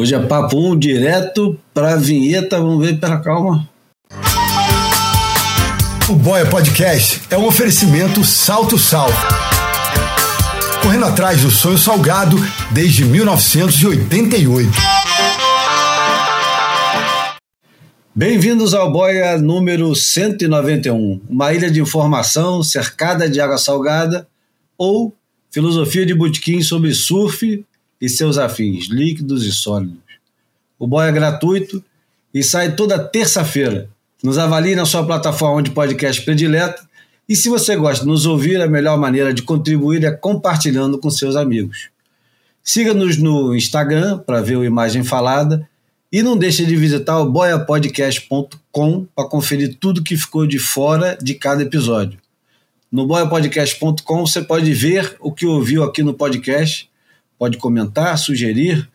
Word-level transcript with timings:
Hoje 0.00 0.14
é 0.14 0.18
papo 0.20 0.56
1 0.56 0.70
um, 0.70 0.78
direto 0.78 1.58
para 1.74 1.94
a 1.94 1.96
vinheta. 1.96 2.60
Vamos 2.60 2.86
ver, 2.86 3.00
pera, 3.00 3.18
calma. 3.18 3.68
O 6.08 6.12
Boia 6.14 6.46
Podcast 6.46 7.20
é 7.28 7.36
um 7.36 7.44
oferecimento 7.44 8.22
Salto 8.22 8.78
Sal. 8.78 9.08
Correndo 10.80 11.04
atrás 11.04 11.42
do 11.42 11.50
sonho 11.50 11.76
salgado 11.76 12.36
desde 12.70 13.04
1988. 13.06 14.70
Bem-vindos 18.14 18.74
ao 18.74 18.92
Boia 18.92 19.36
número 19.36 19.92
191, 19.96 21.22
uma 21.28 21.52
ilha 21.52 21.68
de 21.68 21.80
informação 21.80 22.62
cercada 22.62 23.28
de 23.28 23.40
água 23.40 23.58
salgada 23.58 24.28
ou 24.78 25.12
filosofia 25.50 26.06
de 26.06 26.14
botequim 26.14 26.62
sobre 26.62 26.94
surf 26.94 27.66
e 28.00 28.08
seus 28.08 28.38
afins, 28.38 28.88
líquidos 28.88 29.44
e 29.44 29.52
sólidos. 29.52 29.98
O 30.78 30.86
boy 30.86 31.06
é 31.06 31.12
gratuito 31.12 31.82
e 32.32 32.42
sai 32.42 32.74
toda 32.74 32.98
terça-feira. 32.98 33.88
Nos 34.22 34.38
avalie 34.38 34.74
na 34.74 34.84
sua 34.84 35.04
plataforma 35.04 35.62
de 35.62 35.70
podcast 35.70 36.22
predileta 36.22 36.88
e 37.28 37.36
se 37.36 37.50
você 37.50 37.76
gosta 37.76 38.04
de 38.04 38.10
nos 38.10 38.24
ouvir, 38.24 38.58
a 38.60 38.66
melhor 38.66 38.96
maneira 38.96 39.34
de 39.34 39.42
contribuir 39.42 40.02
é 40.02 40.10
compartilhando 40.10 40.98
com 40.98 41.10
seus 41.10 41.36
amigos. 41.36 41.90
Siga-nos 42.64 43.18
no 43.18 43.54
Instagram 43.54 44.18
para 44.18 44.40
ver 44.40 44.56
a 44.56 44.64
imagem 44.64 45.04
falada 45.04 45.68
e 46.10 46.22
não 46.22 46.38
deixe 46.38 46.64
de 46.64 46.74
visitar 46.74 47.18
o 47.18 47.30
boiapodcast.com 47.30 49.06
para 49.14 49.28
conferir 49.28 49.76
tudo 49.78 50.02
que 50.02 50.16
ficou 50.16 50.46
de 50.46 50.58
fora 50.58 51.18
de 51.20 51.34
cada 51.34 51.62
episódio. 51.62 52.18
No 52.90 53.06
boiapodcast.com 53.06 54.26
você 54.26 54.40
pode 54.40 54.72
ver 54.72 55.14
o 55.20 55.30
que 55.30 55.44
ouviu 55.44 55.84
aqui 55.84 56.02
no 56.02 56.14
podcast 56.14 56.88
pode 57.38 57.56
comentar, 57.58 58.18
sugerir, 58.18 58.88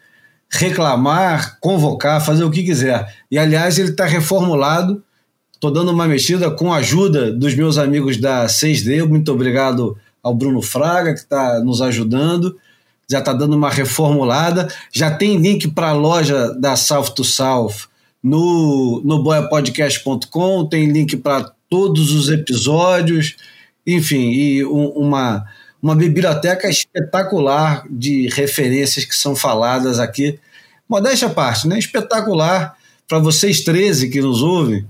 reclamar, 0.50 1.58
convocar, 1.60 2.24
fazer 2.24 2.44
o 2.44 2.52
que 2.52 2.64
quiser. 2.64 3.12
E 3.32 3.38
aliás, 3.38 3.80
ele 3.80 3.90
está 3.90 4.06
reformulado. 4.06 5.04
Estou 5.54 5.72
dando 5.72 5.92
uma 5.92 6.08
mexida 6.08 6.52
com 6.52 6.72
a 6.72 6.78
ajuda 6.78 7.32
dos 7.32 7.56
meus 7.56 7.78
amigos 7.78 8.18
da 8.18 8.46
6D. 8.46 9.08
Muito 9.08 9.32
obrigado 9.32 9.98
ao 10.22 10.34
Bruno 10.34 10.62
Fraga, 10.62 11.14
que 11.14 11.20
está 11.20 11.60
nos 11.62 11.82
ajudando. 11.82 12.58
Já 13.10 13.20
está 13.20 13.34
dando 13.34 13.56
uma 13.56 13.70
reformulada. 13.70 14.68
Já 14.92 15.10
tem 15.10 15.38
link 15.38 15.70
para 15.70 15.90
a 15.90 15.94
loja 15.94 16.54
da 16.60 16.76
South 16.76 17.10
to 17.16 17.24
South 17.24 17.88
no, 18.22 19.02
no 19.04 19.24
boiapodcast.com. 19.24 20.66
Tem 20.68 20.86
link 20.86 21.18
para 21.18 21.52
todos 21.70 22.12
os 22.12 22.30
episódios. 22.30 23.36
Enfim, 23.88 24.32
e 24.32 24.66
um, 24.66 24.88
uma 24.90 25.46
uma 25.84 25.98
biblioteca 25.98 26.70
espetacular 26.70 27.84
de 27.90 28.30
referências 28.30 29.04
que 29.04 29.14
são 29.14 29.36
faladas 29.36 30.00
aqui. 30.00 30.40
Modéstia 30.88 31.28
à 31.28 31.32
parte, 31.32 31.68
né? 31.68 31.78
Espetacular 31.78 32.78
para 33.06 33.20
vocês 33.20 33.62
13 33.62 34.10
que 34.10 34.22
nos 34.22 34.42
ouvem. 34.42 34.88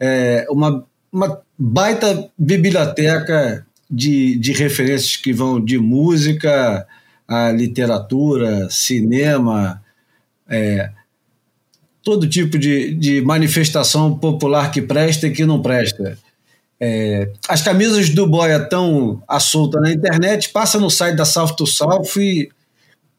É 0.00 0.46
uma, 0.48 0.82
uma 1.12 1.42
baita 1.58 2.30
biblioteca 2.38 3.66
de, 3.90 4.38
de 4.38 4.52
referências 4.52 5.14
que 5.14 5.30
vão 5.30 5.62
de 5.62 5.76
música 5.76 6.86
a 7.28 7.52
literatura, 7.52 8.68
cinema, 8.70 9.80
é, 10.48 10.90
todo 12.02 12.26
tipo 12.26 12.58
de, 12.58 12.94
de 12.94 13.20
manifestação 13.20 14.18
popular 14.18 14.72
que 14.72 14.80
presta 14.80 15.26
e 15.26 15.30
que 15.30 15.44
não 15.44 15.60
presta. 15.60 16.18
É, 16.82 17.30
as 17.46 17.60
camisas 17.60 18.08
do 18.08 18.26
Boia 18.26 18.56
estão 18.56 19.22
à 19.28 19.38
solta 19.38 19.78
na 19.80 19.92
internet, 19.92 20.48
passa 20.48 20.80
no 20.80 20.88
site 20.88 21.14
da 21.14 21.26
South 21.26 21.54
to 21.54 21.66
South 21.66 22.16
e 22.16 22.48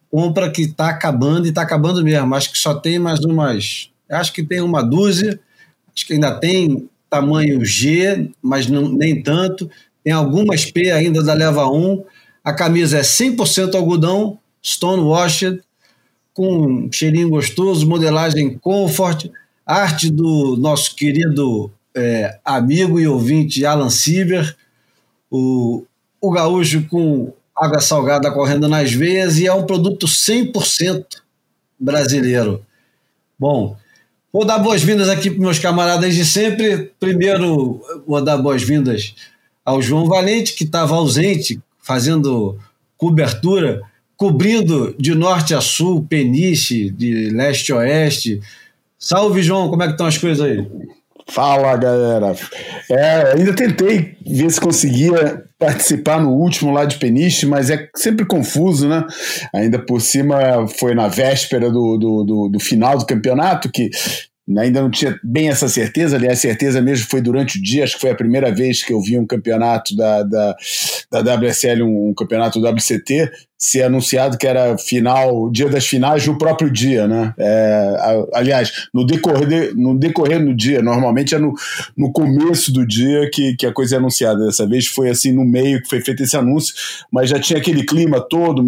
compra 0.10 0.50
que 0.50 0.64
está 0.64 0.90
acabando 0.90 1.46
e 1.46 1.50
está 1.50 1.62
acabando 1.62 2.04
mesmo. 2.04 2.34
Acho 2.34 2.52
que 2.52 2.58
só 2.58 2.74
tem 2.74 2.98
mais 2.98 3.20
umas. 3.20 3.92
Acho 4.10 4.34
que 4.34 4.44
tem 4.44 4.62
uma 4.62 4.82
dúzia, 4.82 5.40
acho 5.96 6.06
que 6.08 6.14
ainda 6.14 6.34
tem 6.40 6.90
tamanho 7.10 7.64
G, 7.64 8.32
mas 8.42 8.68
não, 8.68 8.90
nem 8.90 9.22
tanto. 9.22 9.70
Tem 10.04 10.12
algumas 10.12 10.66
P 10.66 10.92
ainda 10.92 11.22
da 11.22 11.34
Leva 11.34 11.70
1. 11.70 12.04
A 12.44 12.54
camisa 12.54 12.98
é 12.98 13.02
100% 13.02 13.76
algodão, 13.76 14.40
stone 14.66 15.04
washed, 15.04 15.62
com 16.34 16.90
cheirinho 16.92 17.30
gostoso, 17.30 17.88
modelagem 17.88 18.58
comfort, 18.58 19.30
arte 19.66 20.10
do 20.10 20.58
nosso 20.58 20.96
querido 20.96 21.72
é, 21.96 22.40
amigo 22.44 23.00
e 23.00 23.08
ouvinte 23.08 23.66
Alan 23.66 23.90
Sieber, 23.90 24.56
o, 25.30 25.84
o 26.20 26.32
gaúcho 26.32 26.84
com 26.88 27.34
água 27.56 27.80
salgada 27.80 28.32
correndo 28.32 28.68
nas 28.68 28.92
veias 28.92 29.38
e 29.38 29.48
é 29.48 29.54
um 29.54 29.66
produto 29.66 30.08
100% 30.08 31.06
brasileiro. 31.80 32.66
Bom, 33.38 33.76
vou 34.32 34.46
dar 34.46 34.60
boas-vindas 34.60 35.10
aqui 35.10 35.30
para 35.30 35.40
meus 35.40 35.60
camaradas 35.60 36.16
de 36.16 36.26
sempre. 36.26 36.92
Primeiro, 37.00 37.82
vou 38.06 38.22
dar 38.24 38.38
boas-vindas 38.38 39.16
ao 39.64 39.82
João 39.82 40.08
Valente, 40.08 40.54
que 40.54 40.64
estava 40.64 40.96
ausente, 40.96 41.60
fazendo 41.82 42.58
cobertura, 42.98 43.82
cobrindo 44.16 44.96
de 45.00 45.16
norte 45.16 45.54
a 45.56 45.62
sul, 45.62 46.06
peniche, 46.08 46.92
de 46.92 47.30
leste 47.30 47.72
a 47.72 47.78
oeste. 47.78 48.40
Salve, 48.98 49.42
João, 49.42 49.70
como 49.70 49.82
é 49.82 49.88
que 49.88 49.94
estão 49.94 50.06
as 50.06 50.18
coisas 50.18 50.46
aí? 50.46 50.68
Fala, 51.34 51.78
galera. 51.78 52.36
É, 52.90 53.34
ainda 53.38 53.54
tentei 53.54 54.18
ver 54.28 54.52
se 54.52 54.60
conseguia 54.60 55.46
participar 55.58 56.20
no 56.20 56.32
último 56.32 56.74
lá 56.74 56.84
de 56.84 56.98
Peniche, 56.98 57.46
mas 57.46 57.70
é 57.70 57.88
sempre 57.96 58.26
confuso, 58.26 58.90
né? 58.90 59.06
Ainda 59.54 59.80
por 59.80 60.02
cima 60.02 60.68
foi 60.68 60.94
na 60.94 61.08
véspera 61.08 61.72
do, 61.72 61.98
do, 61.98 62.24
do, 62.26 62.50
do 62.50 62.60
final 62.60 62.98
do 62.98 63.06
campeonato, 63.06 63.72
que 63.72 63.90
ainda 64.58 64.82
não 64.82 64.90
tinha 64.90 65.18
bem 65.24 65.50
essa 65.50 65.70
certeza, 65.70 66.16
aliás, 66.16 66.40
a 66.40 66.42
certeza 66.42 66.82
mesmo 66.82 67.08
foi 67.08 67.22
durante 67.22 67.58
o 67.58 67.62
dia, 67.62 67.84
acho 67.84 67.96
que 67.96 68.02
foi 68.02 68.12
a 68.12 68.16
primeira 68.16 68.52
vez 68.54 68.84
que 68.84 68.92
eu 68.92 69.02
vi 69.02 69.18
um 69.18 69.26
campeonato 69.26 69.96
da, 69.96 70.24
da, 70.24 70.56
da 71.12 71.36
WSL, 71.36 71.84
um, 71.84 72.10
um 72.10 72.14
campeonato 72.14 72.60
WCT, 72.60 73.32
ser 73.58 73.84
anunciado 73.84 74.40
que 74.40 74.48
era 74.48 74.76
final, 74.78 75.52
dia 75.52 75.70
das 75.70 75.86
finais 75.86 76.26
no 76.26 76.36
próprio 76.38 76.72
dia, 76.72 77.08
né? 77.08 77.32
É, 77.38 77.96
aliás, 78.34 78.72
no 78.92 79.06
decorrer, 79.06 79.76
no 79.76 79.98
decorrer 79.98 80.44
do 80.44 80.56
dia, 80.56 80.82
normalmente 80.82 81.36
é 81.36 81.38
no, 81.38 81.54
no 81.96 82.12
começo 82.12 82.74
do 82.74 82.86
dia 82.86 83.30
que, 83.32 83.56
que 83.56 83.68
a 83.68 83.72
coisa 83.72 83.96
é 83.96 83.98
anunciada. 84.00 84.48
Dessa 84.48 84.68
vez 84.68 84.88
foi 84.88 85.12
assim 85.12 85.32
no 85.32 85.46
meio 85.46 85.80
que 85.80 85.88
foi 85.88 86.02
feito 86.02 86.24
esse 86.24 86.36
anúncio, 86.36 86.74
mas 87.12 87.30
já 87.30 87.40
tinha 87.40 87.60
aquele 87.60 87.84
clima 87.84 88.20
todo, 88.20 88.64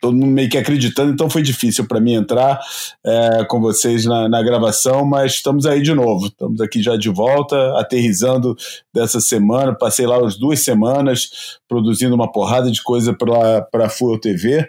todo 0.00 0.16
mundo 0.16 0.32
meio 0.32 0.48
que 0.48 0.56
acreditando, 0.56 1.12
então 1.12 1.28
foi 1.28 1.42
difícil 1.42 1.86
para 1.86 2.00
mim 2.00 2.14
entrar 2.14 2.58
é, 3.04 3.44
com 3.48 3.60
vocês 3.60 4.04
na, 4.04 4.28
na, 4.28 4.42
gravação, 4.42 5.04
mas 5.04 5.32
estamos 5.32 5.66
aí 5.66 5.82
de 5.82 5.92
novo, 5.92 6.26
estamos 6.26 6.60
aqui 6.60 6.82
já 6.82 6.96
de 6.96 7.10
volta, 7.10 7.56
aterrizando 7.78 8.56
dessa 8.92 9.20
semana, 9.20 9.74
passei 9.74 10.06
lá 10.06 10.24
as 10.24 10.38
duas 10.38 10.60
semanas 10.60 11.58
produzindo 11.68 12.14
uma 12.14 12.30
porrada 12.30 12.70
de 12.70 12.82
coisa 12.82 13.14
para 13.14 13.84
a 13.84 13.88
Fuel 13.88 14.18
TV, 14.18 14.66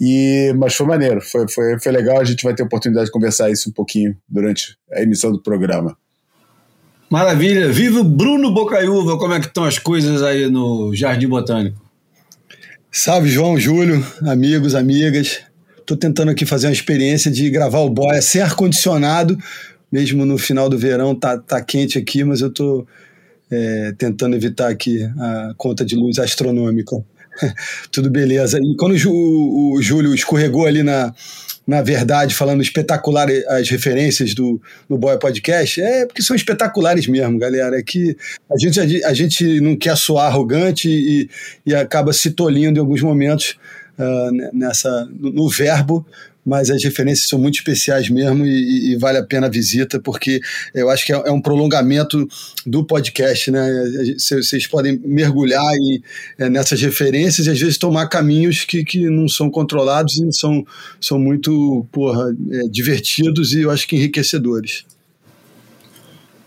e, 0.00 0.54
mas 0.56 0.74
foi 0.74 0.86
maneiro, 0.86 1.20
foi, 1.20 1.48
foi, 1.48 1.80
foi 1.80 1.92
legal, 1.92 2.20
a 2.20 2.24
gente 2.24 2.44
vai 2.44 2.54
ter 2.54 2.62
oportunidade 2.62 3.06
de 3.06 3.12
conversar 3.12 3.50
isso 3.50 3.68
um 3.68 3.72
pouquinho 3.72 4.16
durante 4.28 4.76
a 4.92 5.02
emissão 5.02 5.32
do 5.32 5.42
programa. 5.42 5.96
Maravilha, 7.10 7.68
viva 7.70 8.02
Bruno 8.02 8.54
Bocaiúva, 8.54 9.18
como 9.18 9.34
é 9.34 9.40
que 9.40 9.46
estão 9.46 9.64
as 9.64 9.78
coisas 9.78 10.22
aí 10.22 10.48
no 10.48 10.94
Jardim 10.94 11.28
Botânico? 11.28 11.81
Salve 12.94 13.30
João, 13.30 13.58
Júlio, 13.58 14.06
amigos, 14.20 14.74
amigas. 14.74 15.40
Estou 15.78 15.96
tentando 15.96 16.30
aqui 16.30 16.44
fazer 16.44 16.66
uma 16.66 16.74
experiência 16.74 17.30
de 17.30 17.48
gravar 17.48 17.78
o 17.78 17.88
Boia 17.88 18.20
sem 18.20 18.42
ar-condicionado, 18.42 19.38
mesmo 19.90 20.26
no 20.26 20.36
final 20.36 20.68
do 20.68 20.76
verão, 20.76 21.14
tá, 21.14 21.38
tá 21.38 21.58
quente 21.62 21.96
aqui, 21.96 22.22
mas 22.22 22.42
eu 22.42 22.48
estou 22.48 22.86
é, 23.50 23.94
tentando 23.96 24.36
evitar 24.36 24.68
aqui 24.68 25.04
a 25.18 25.54
conta 25.56 25.86
de 25.86 25.96
luz 25.96 26.18
astronômica. 26.18 27.02
Tudo 27.90 28.10
beleza. 28.10 28.58
E 28.58 28.76
quando 28.76 28.94
o, 29.08 29.72
o 29.72 29.80
Júlio 29.80 30.14
escorregou 30.14 30.66
ali 30.66 30.82
na, 30.82 31.14
na 31.66 31.80
verdade, 31.80 32.34
falando 32.34 32.62
espetacular 32.62 33.28
as 33.48 33.68
referências 33.68 34.34
do 34.34 34.60
no 34.88 34.98
Boia 34.98 35.18
Podcast, 35.18 35.80
é 35.80 36.06
porque 36.06 36.22
são 36.22 36.34
espetaculares 36.34 37.06
mesmo, 37.06 37.38
galera. 37.38 37.78
É 37.78 37.82
que 37.82 38.16
a 38.50 38.58
gente, 38.58 39.04
a, 39.04 39.08
a 39.08 39.14
gente 39.14 39.60
não 39.60 39.76
quer 39.76 39.96
soar 39.96 40.26
arrogante 40.26 40.88
e, 40.88 41.30
e 41.64 41.74
acaba 41.74 42.12
se 42.12 42.32
tolindo 42.32 42.78
em 42.78 42.80
alguns 42.80 43.00
momentos 43.00 43.56
uh, 43.98 44.50
nessa, 44.52 45.08
no, 45.12 45.32
no 45.32 45.48
verbo, 45.48 46.04
mas 46.44 46.70
as 46.70 46.82
referências 46.82 47.28
são 47.28 47.38
muito 47.38 47.56
especiais 47.56 48.08
mesmo 48.08 48.44
e, 48.44 48.92
e, 48.92 48.96
vale 48.96 49.18
a 49.18 49.24
pena 49.24 49.46
a 49.46 49.50
visita, 49.50 50.00
porque 50.00 50.40
eu 50.74 50.90
acho 50.90 51.06
que 51.06 51.12
é, 51.12 51.16
é 51.26 51.30
um 51.30 51.40
prolongamento 51.40 52.28
do 52.66 52.84
podcast, 52.84 53.50
né? 53.50 53.64
Vocês 54.18 54.66
podem 54.66 55.00
mergulhar 55.04 55.72
em, 55.74 56.02
é, 56.38 56.48
nessas 56.48 56.80
referências 56.80 57.46
e 57.46 57.50
às 57.50 57.60
vezes 57.60 57.78
tomar 57.78 58.08
caminhos 58.08 58.64
que, 58.64 58.84
que 58.84 59.08
não 59.08 59.28
são 59.28 59.48
controlados 59.50 60.18
e 60.18 60.32
são, 60.32 60.66
são 61.00 61.18
muito 61.18 61.86
porra, 61.92 62.34
é, 62.50 62.68
divertidos 62.68 63.52
e 63.52 63.60
eu 63.60 63.70
acho 63.70 63.86
que 63.86 63.96
enriquecedores. 63.96 64.84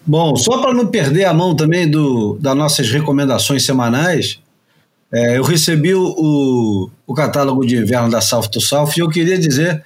Bom, 0.06 0.36
só 0.36 0.62
para 0.62 0.74
não 0.74 0.86
perder 0.86 1.26
a 1.26 1.34
mão 1.34 1.56
também 1.56 1.90
do, 1.90 2.38
das 2.40 2.56
nossas 2.56 2.92
recomendações 2.92 3.66
semanais, 3.66 4.40
é, 5.16 5.38
eu 5.38 5.44
recebi 5.44 5.94
o, 5.96 6.90
o, 7.08 7.14
catálogo 7.14 7.66
de 7.66 7.78
inverno 7.78 8.10
da 8.10 8.22
South 8.22 8.50
to 8.50 8.60
South 8.60 8.92
e 8.98 9.00
eu 9.00 9.10
queria 9.10 9.38
dizer 9.38 9.84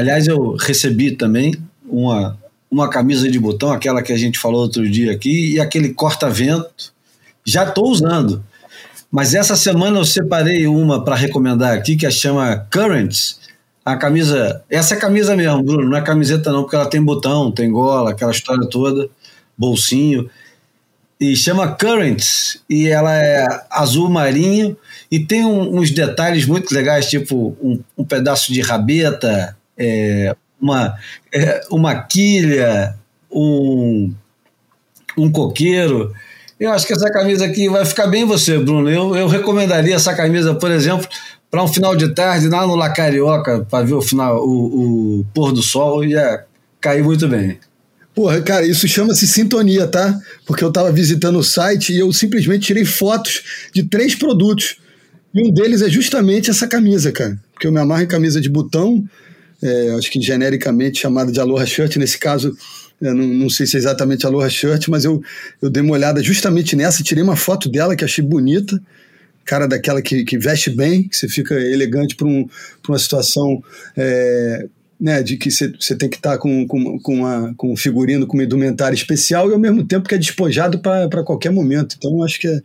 Aliás, 0.00 0.26
eu 0.26 0.56
recebi 0.56 1.10
também 1.10 1.54
uma, 1.86 2.38
uma 2.70 2.88
camisa 2.88 3.30
de 3.30 3.38
botão, 3.38 3.70
aquela 3.70 4.02
que 4.02 4.14
a 4.14 4.16
gente 4.16 4.38
falou 4.38 4.62
outro 4.62 4.88
dia 4.88 5.12
aqui, 5.12 5.54
e 5.54 5.60
aquele 5.60 5.92
corta-vento. 5.92 6.94
Já 7.44 7.64
estou 7.64 7.90
usando. 7.90 8.42
Mas 9.10 9.34
essa 9.34 9.56
semana 9.56 9.98
eu 9.98 10.04
separei 10.06 10.66
uma 10.66 11.04
para 11.04 11.16
recomendar 11.16 11.76
aqui, 11.76 11.96
que 11.96 12.10
chama 12.10 12.66
Currents. 12.70 13.40
A 13.84 13.96
camisa. 13.96 14.62
Essa 14.70 14.94
é 14.94 14.96
a 14.96 15.00
camisa 15.00 15.36
mesmo, 15.36 15.62
Bruno, 15.62 15.90
não 15.90 15.98
é 15.98 16.02
camiseta 16.02 16.50
não, 16.50 16.62
porque 16.62 16.76
ela 16.76 16.86
tem 16.86 17.02
botão, 17.02 17.50
tem 17.50 17.70
gola, 17.70 18.12
aquela 18.12 18.30
história 18.30 18.66
toda, 18.68 19.08
bolsinho. 19.56 20.30
E 21.20 21.36
chama 21.36 21.74
Currents, 21.74 22.62
e 22.68 22.88
ela 22.88 23.14
é 23.14 23.46
azul 23.70 24.08
marinho, 24.08 24.74
e 25.10 25.20
tem 25.20 25.44
um, 25.44 25.76
uns 25.76 25.90
detalhes 25.90 26.46
muito 26.46 26.72
legais, 26.72 27.10
tipo 27.10 27.54
um, 27.60 27.78
um 27.98 28.04
pedaço 28.04 28.50
de 28.52 28.62
rabeta, 28.62 29.54
é, 29.76 30.34
uma, 30.60 30.96
é, 31.32 31.60
uma 31.70 31.94
quilha, 32.02 32.96
um, 33.30 34.14
um 35.16 35.30
coqueiro. 35.30 36.12
Eu 36.58 36.72
acho 36.72 36.86
que 36.86 36.92
essa 36.92 37.10
camisa 37.10 37.44
aqui 37.44 37.68
vai 37.68 37.84
ficar 37.84 38.06
bem 38.06 38.24
você, 38.24 38.58
Bruno. 38.58 38.88
Eu, 38.88 39.14
eu 39.14 39.28
recomendaria 39.28 39.96
essa 39.96 40.14
camisa, 40.14 40.54
por 40.54 40.70
exemplo, 40.70 41.06
para 41.50 41.62
um 41.62 41.68
final 41.68 41.96
de 41.96 42.14
tarde 42.14 42.48
lá 42.48 42.66
no 42.66 42.76
La 42.76 42.90
Carioca, 42.90 43.66
para 43.68 43.84
ver 43.84 43.94
o 43.94 44.02
final, 44.02 44.36
o, 44.46 45.20
o 45.20 45.26
pôr 45.34 45.52
do 45.52 45.62
sol, 45.62 46.04
ia 46.04 46.44
cair 46.80 47.02
muito 47.02 47.26
bem. 47.28 47.58
Porra, 48.14 48.42
cara, 48.42 48.66
isso 48.66 48.88
chama-se 48.88 49.26
sintonia, 49.26 49.86
tá? 49.86 50.18
Porque 50.44 50.64
eu 50.64 50.68
estava 50.68 50.90
visitando 50.90 51.38
o 51.38 51.44
site 51.44 51.92
e 51.92 51.98
eu 51.98 52.12
simplesmente 52.12 52.66
tirei 52.66 52.84
fotos 52.84 53.42
de 53.72 53.84
três 53.84 54.14
produtos. 54.14 54.78
E 55.32 55.48
um 55.48 55.52
deles 55.52 55.80
é 55.80 55.88
justamente 55.88 56.50
essa 56.50 56.66
camisa, 56.66 57.12
cara. 57.12 57.38
Porque 57.52 57.66
eu 57.66 57.72
me 57.72 57.78
amarro 57.78 58.02
em 58.02 58.08
camisa 58.08 58.40
de 58.40 58.48
botão, 58.48 59.04
é, 59.62 59.94
acho 59.96 60.10
que 60.10 60.20
genericamente 60.20 61.00
chamada 61.00 61.30
de 61.30 61.38
Aloha 61.38 61.64
Shirt, 61.66 61.96
nesse 61.96 62.18
caso, 62.18 62.56
não, 63.00 63.14
não, 63.14 63.50
sei 63.50 63.66
se 63.66 63.76
é 63.76 63.78
exatamente 63.78 64.26
Aloha 64.26 64.48
Shirt, 64.48 64.88
mas 64.88 65.04
eu, 65.04 65.22
eu 65.62 65.70
dei 65.70 65.82
uma 65.82 65.92
olhada 65.92 66.22
justamente 66.22 66.74
nessa, 66.74 67.02
tirei 67.02 67.22
uma 67.22 67.36
foto 67.36 67.68
dela 67.70 67.94
que 67.94 68.04
achei 68.04 68.24
bonita, 68.24 68.80
cara 69.44 69.66
daquela 69.66 70.02
que, 70.02 70.24
que 70.24 70.38
veste 70.38 70.70
bem, 70.70 71.08
que 71.08 71.16
você 71.16 71.28
fica 71.28 71.54
elegante 71.54 72.16
para 72.16 72.26
um, 72.26 72.48
uma 72.88 72.98
situação 72.98 73.62
é, 73.96 74.66
né, 75.00 75.22
de 75.22 75.36
que 75.38 75.50
você 75.50 75.96
tem 75.96 76.10
que 76.10 76.16
estar 76.16 76.32
tá 76.32 76.38
com, 76.38 76.66
com, 76.66 76.98
com, 76.98 77.14
uma, 77.14 77.54
com 77.56 77.72
um 77.72 77.76
figurino, 77.76 78.26
com 78.26 78.36
uma 78.36 78.44
indumentária 78.44 78.94
especial 78.94 79.48
e 79.48 79.54
ao 79.54 79.58
mesmo 79.58 79.82
tempo 79.84 80.06
que 80.06 80.14
é 80.14 80.18
despojado 80.18 80.78
para 80.80 81.24
qualquer 81.24 81.50
momento. 81.50 81.96
Então 81.96 82.22
acho 82.22 82.38
que 82.38 82.46
é, 82.46 82.60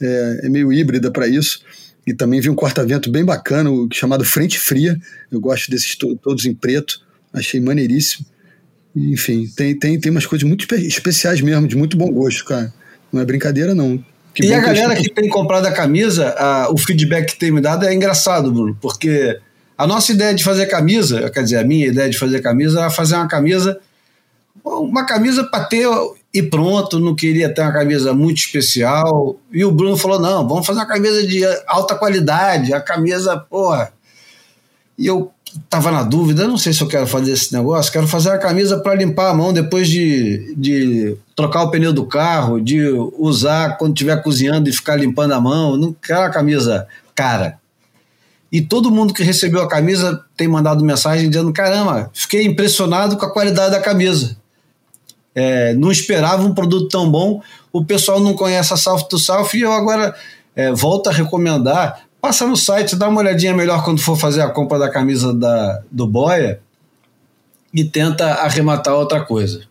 é, 0.00 0.40
é 0.44 0.48
meio 0.48 0.72
híbrida 0.72 1.10
para 1.10 1.28
isso. 1.28 1.60
E 2.06 2.14
também 2.14 2.40
vi 2.40 2.48
um 2.48 2.54
corta-vento 2.54 3.10
bem 3.10 3.24
bacana, 3.24 3.70
chamado 3.92 4.24
Frente 4.24 4.58
Fria. 4.58 4.98
Eu 5.30 5.40
gosto 5.40 5.70
desses 5.70 5.94
to 5.96 6.16
todos 6.16 6.46
em 6.46 6.54
preto, 6.54 7.00
achei 7.32 7.60
maneiríssimo. 7.60 8.26
E, 8.94 9.12
enfim, 9.12 9.50
tem, 9.54 9.78
tem, 9.78 9.98
tem 9.98 10.10
umas 10.10 10.26
coisas 10.26 10.46
muito 10.46 10.72
especiais 10.74 11.40
mesmo, 11.40 11.66
de 11.66 11.76
muito 11.76 11.96
bom 11.96 12.10
gosto, 12.10 12.44
cara. 12.44 12.72
Não 13.12 13.20
é 13.20 13.24
brincadeira, 13.24 13.74
não. 13.74 14.02
Que 14.34 14.46
e 14.46 14.52
a 14.52 14.60
galera 14.60 14.96
que, 14.96 15.04
que 15.04 15.14
tem 15.14 15.28
comprado 15.28 15.66
a 15.66 15.72
camisa, 15.72 16.30
a, 16.30 16.70
o 16.70 16.76
feedback 16.76 17.32
que 17.32 17.38
tem 17.38 17.50
me 17.50 17.60
dado 17.60 17.86
é 17.86 17.94
engraçado, 17.94 18.52
Bruno, 18.52 18.76
porque 18.80 19.38
a 19.76 19.86
nossa 19.86 20.12
ideia 20.12 20.34
de 20.34 20.44
fazer 20.44 20.66
camisa, 20.66 21.28
quer 21.30 21.42
dizer, 21.42 21.58
a 21.58 21.64
minha 21.64 21.86
ideia 21.86 22.08
de 22.08 22.18
fazer 22.18 22.40
camisa 22.40 22.80
era 22.80 22.90
fazer 22.90 23.16
uma 23.16 23.28
camisa, 23.28 23.78
uma 24.64 25.04
camisa 25.04 25.44
para 25.44 25.64
ter 25.64 25.88
e 26.34 26.42
pronto, 26.42 26.98
não 26.98 27.14
queria 27.14 27.52
ter 27.52 27.62
uma 27.62 27.72
camisa 27.72 28.12
muito 28.12 28.38
especial. 28.38 29.36
E 29.52 29.64
o 29.64 29.70
Bruno 29.70 29.96
falou: 29.96 30.18
não, 30.18 30.46
vamos 30.46 30.66
fazer 30.66 30.80
uma 30.80 30.86
camisa 30.86 31.24
de 31.24 31.44
alta 31.66 31.94
qualidade, 31.94 32.74
a 32.74 32.80
camisa, 32.80 33.36
porra. 33.36 33.92
E 34.98 35.06
eu 35.06 35.30
tava 35.70 35.92
na 35.92 36.02
dúvida, 36.02 36.48
não 36.48 36.58
sei 36.58 36.72
se 36.72 36.80
eu 36.80 36.88
quero 36.88 37.06
fazer 37.06 37.32
esse 37.32 37.52
negócio, 37.52 37.92
quero 37.92 38.08
fazer 38.08 38.30
a 38.30 38.38
camisa 38.38 38.80
para 38.80 38.96
limpar 38.96 39.30
a 39.30 39.34
mão 39.34 39.52
depois 39.52 39.88
de, 39.88 40.54
de 40.56 41.16
trocar 41.36 41.62
o 41.62 41.70
pneu 41.70 41.92
do 41.92 42.06
carro, 42.06 42.60
de 42.60 42.80
usar 43.16 43.78
quando 43.78 43.92
estiver 43.92 44.20
cozinhando 44.20 44.68
e 44.68 44.72
ficar 44.72 44.96
limpando 44.96 45.32
a 45.32 45.40
mão. 45.40 45.76
Não 45.76 45.92
quero 45.92 46.22
a 46.22 46.30
camisa 46.30 46.88
cara. 47.14 47.58
E 48.54 48.62
todo 48.62 48.90
mundo 48.90 49.12
que 49.12 49.22
recebeu 49.22 49.60
a 49.60 49.68
camisa 49.68 50.24
tem 50.36 50.48
mandado 50.48 50.82
mensagem 50.82 51.28
dizendo: 51.28 51.52
caramba, 51.52 52.10
fiquei 52.14 52.44
impressionado 52.46 53.18
com 53.18 53.26
a 53.26 53.30
qualidade 53.30 53.72
da 53.72 53.80
camisa 53.80 54.36
é, 55.34 55.74
não 55.74 55.90
esperava 55.90 56.42
um 56.42 56.54
produto 56.54 56.88
tão 56.88 57.10
bom. 57.10 57.42
O 57.72 57.84
pessoal 57.84 58.20
não 58.20 58.34
conhece 58.34 58.72
a 58.72 58.76
South 58.76 59.04
to 59.08 59.18
South 59.18 59.48
e 59.54 59.62
eu 59.62 59.72
agora 59.72 60.14
é, 60.54 60.70
volto 60.72 61.08
a 61.08 61.12
recomendar. 61.12 62.04
Passa 62.20 62.46
no 62.46 62.56
site, 62.56 62.96
dá 62.96 63.08
uma 63.08 63.20
olhadinha 63.20 63.52
melhor 63.52 63.84
quando 63.84 64.00
for 64.00 64.16
fazer 64.16 64.40
a 64.40 64.48
compra 64.48 64.78
da 64.78 64.88
camisa 64.88 65.34
da, 65.34 65.82
do 65.90 66.06
Boia 66.06 66.60
e 67.72 67.84
tenta 67.84 68.26
arrematar 68.34 68.94
outra 68.94 69.22
coisa. 69.22 69.62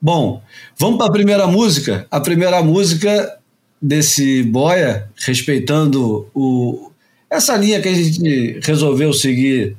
Bom, 0.00 0.40
vamos 0.78 0.98
para 0.98 1.08
a 1.08 1.12
primeira 1.12 1.46
música. 1.46 2.06
A 2.10 2.20
primeira 2.20 2.62
música 2.62 3.38
desse 3.82 4.42
Boia, 4.44 5.08
respeitando 5.16 6.28
o, 6.32 6.90
essa 7.34 7.56
linha 7.56 7.80
que 7.80 7.88
a 7.88 7.94
gente 7.94 8.60
resolveu 8.62 9.12
seguir 9.12 9.76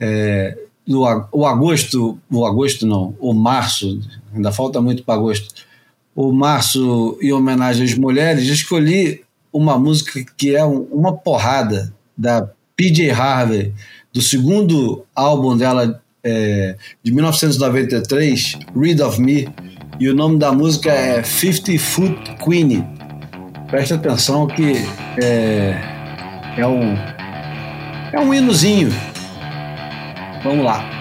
é, 0.00 0.56
no, 0.86 1.02
o 1.32 1.46
agosto, 1.46 2.18
o 2.30 2.46
agosto 2.46 2.86
não, 2.86 3.14
o 3.20 3.34
março, 3.34 4.00
ainda 4.34 4.50
falta 4.50 4.80
muito 4.80 5.04
para 5.04 5.14
agosto, 5.14 5.66
o 6.14 6.32
março 6.32 7.18
em 7.20 7.32
homenagem 7.32 7.84
às 7.84 7.94
mulheres, 7.94 8.48
escolhi 8.48 9.22
uma 9.52 9.78
música 9.78 10.24
que 10.36 10.56
é 10.56 10.64
uma 10.64 11.12
porrada 11.12 11.92
da 12.16 12.48
PJ 12.74 13.10
Harvey, 13.10 13.72
do 14.12 14.22
segundo 14.22 15.04
álbum 15.14 15.56
dela 15.56 16.00
é, 16.24 16.76
de 17.02 17.12
1993, 17.12 18.58
Read 18.74 19.02
of 19.02 19.20
Me, 19.20 19.48
e 20.00 20.08
o 20.08 20.14
nome 20.14 20.38
da 20.38 20.52
música 20.52 20.90
é 20.90 21.22
50 21.22 21.78
Foot 21.78 22.36
Queen. 22.44 22.84
Presta 23.68 23.96
atenção 23.96 24.46
que 24.46 24.72
é, 25.22 25.97
é 26.58 26.66
um 26.66 26.96
é 28.12 28.20
um 28.20 28.34
hinozinho 28.34 28.90
Vamos 30.42 30.64
lá. 30.64 30.97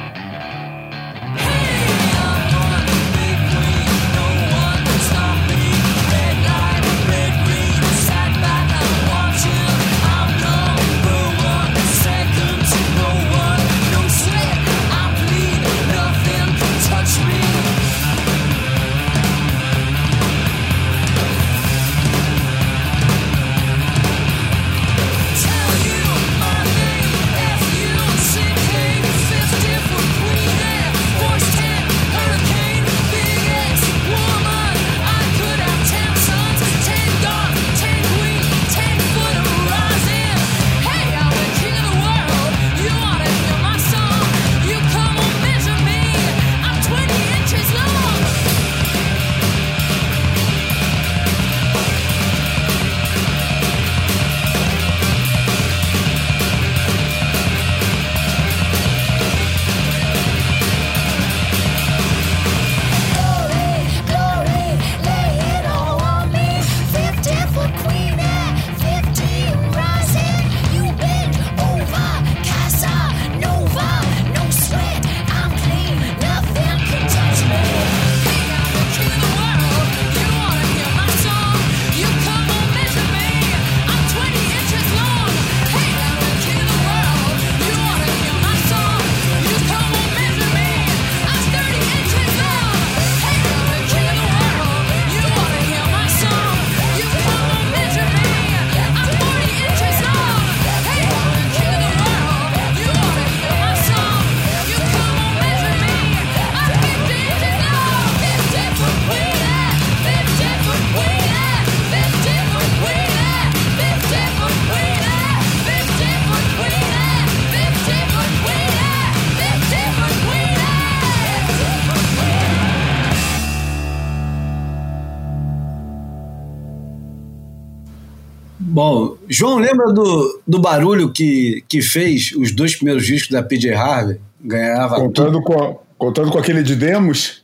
Lembra 129.67 129.91
do, 129.91 130.41
do 130.47 130.59
barulho 130.59 131.12
que, 131.12 131.63
que 131.67 131.81
fez 131.81 132.31
os 132.36 132.51
dois 132.51 132.75
primeiros 132.75 133.05
discos 133.05 133.31
da 133.31 133.43
PJ 133.43 133.74
Harvey? 133.74 134.19
Ganhava 134.41 134.95
contando 134.95 135.41
com, 135.41 135.79
contando 135.97 136.31
com 136.31 136.38
aquele 136.38 136.63
de 136.63 136.75
Demos? 136.75 137.41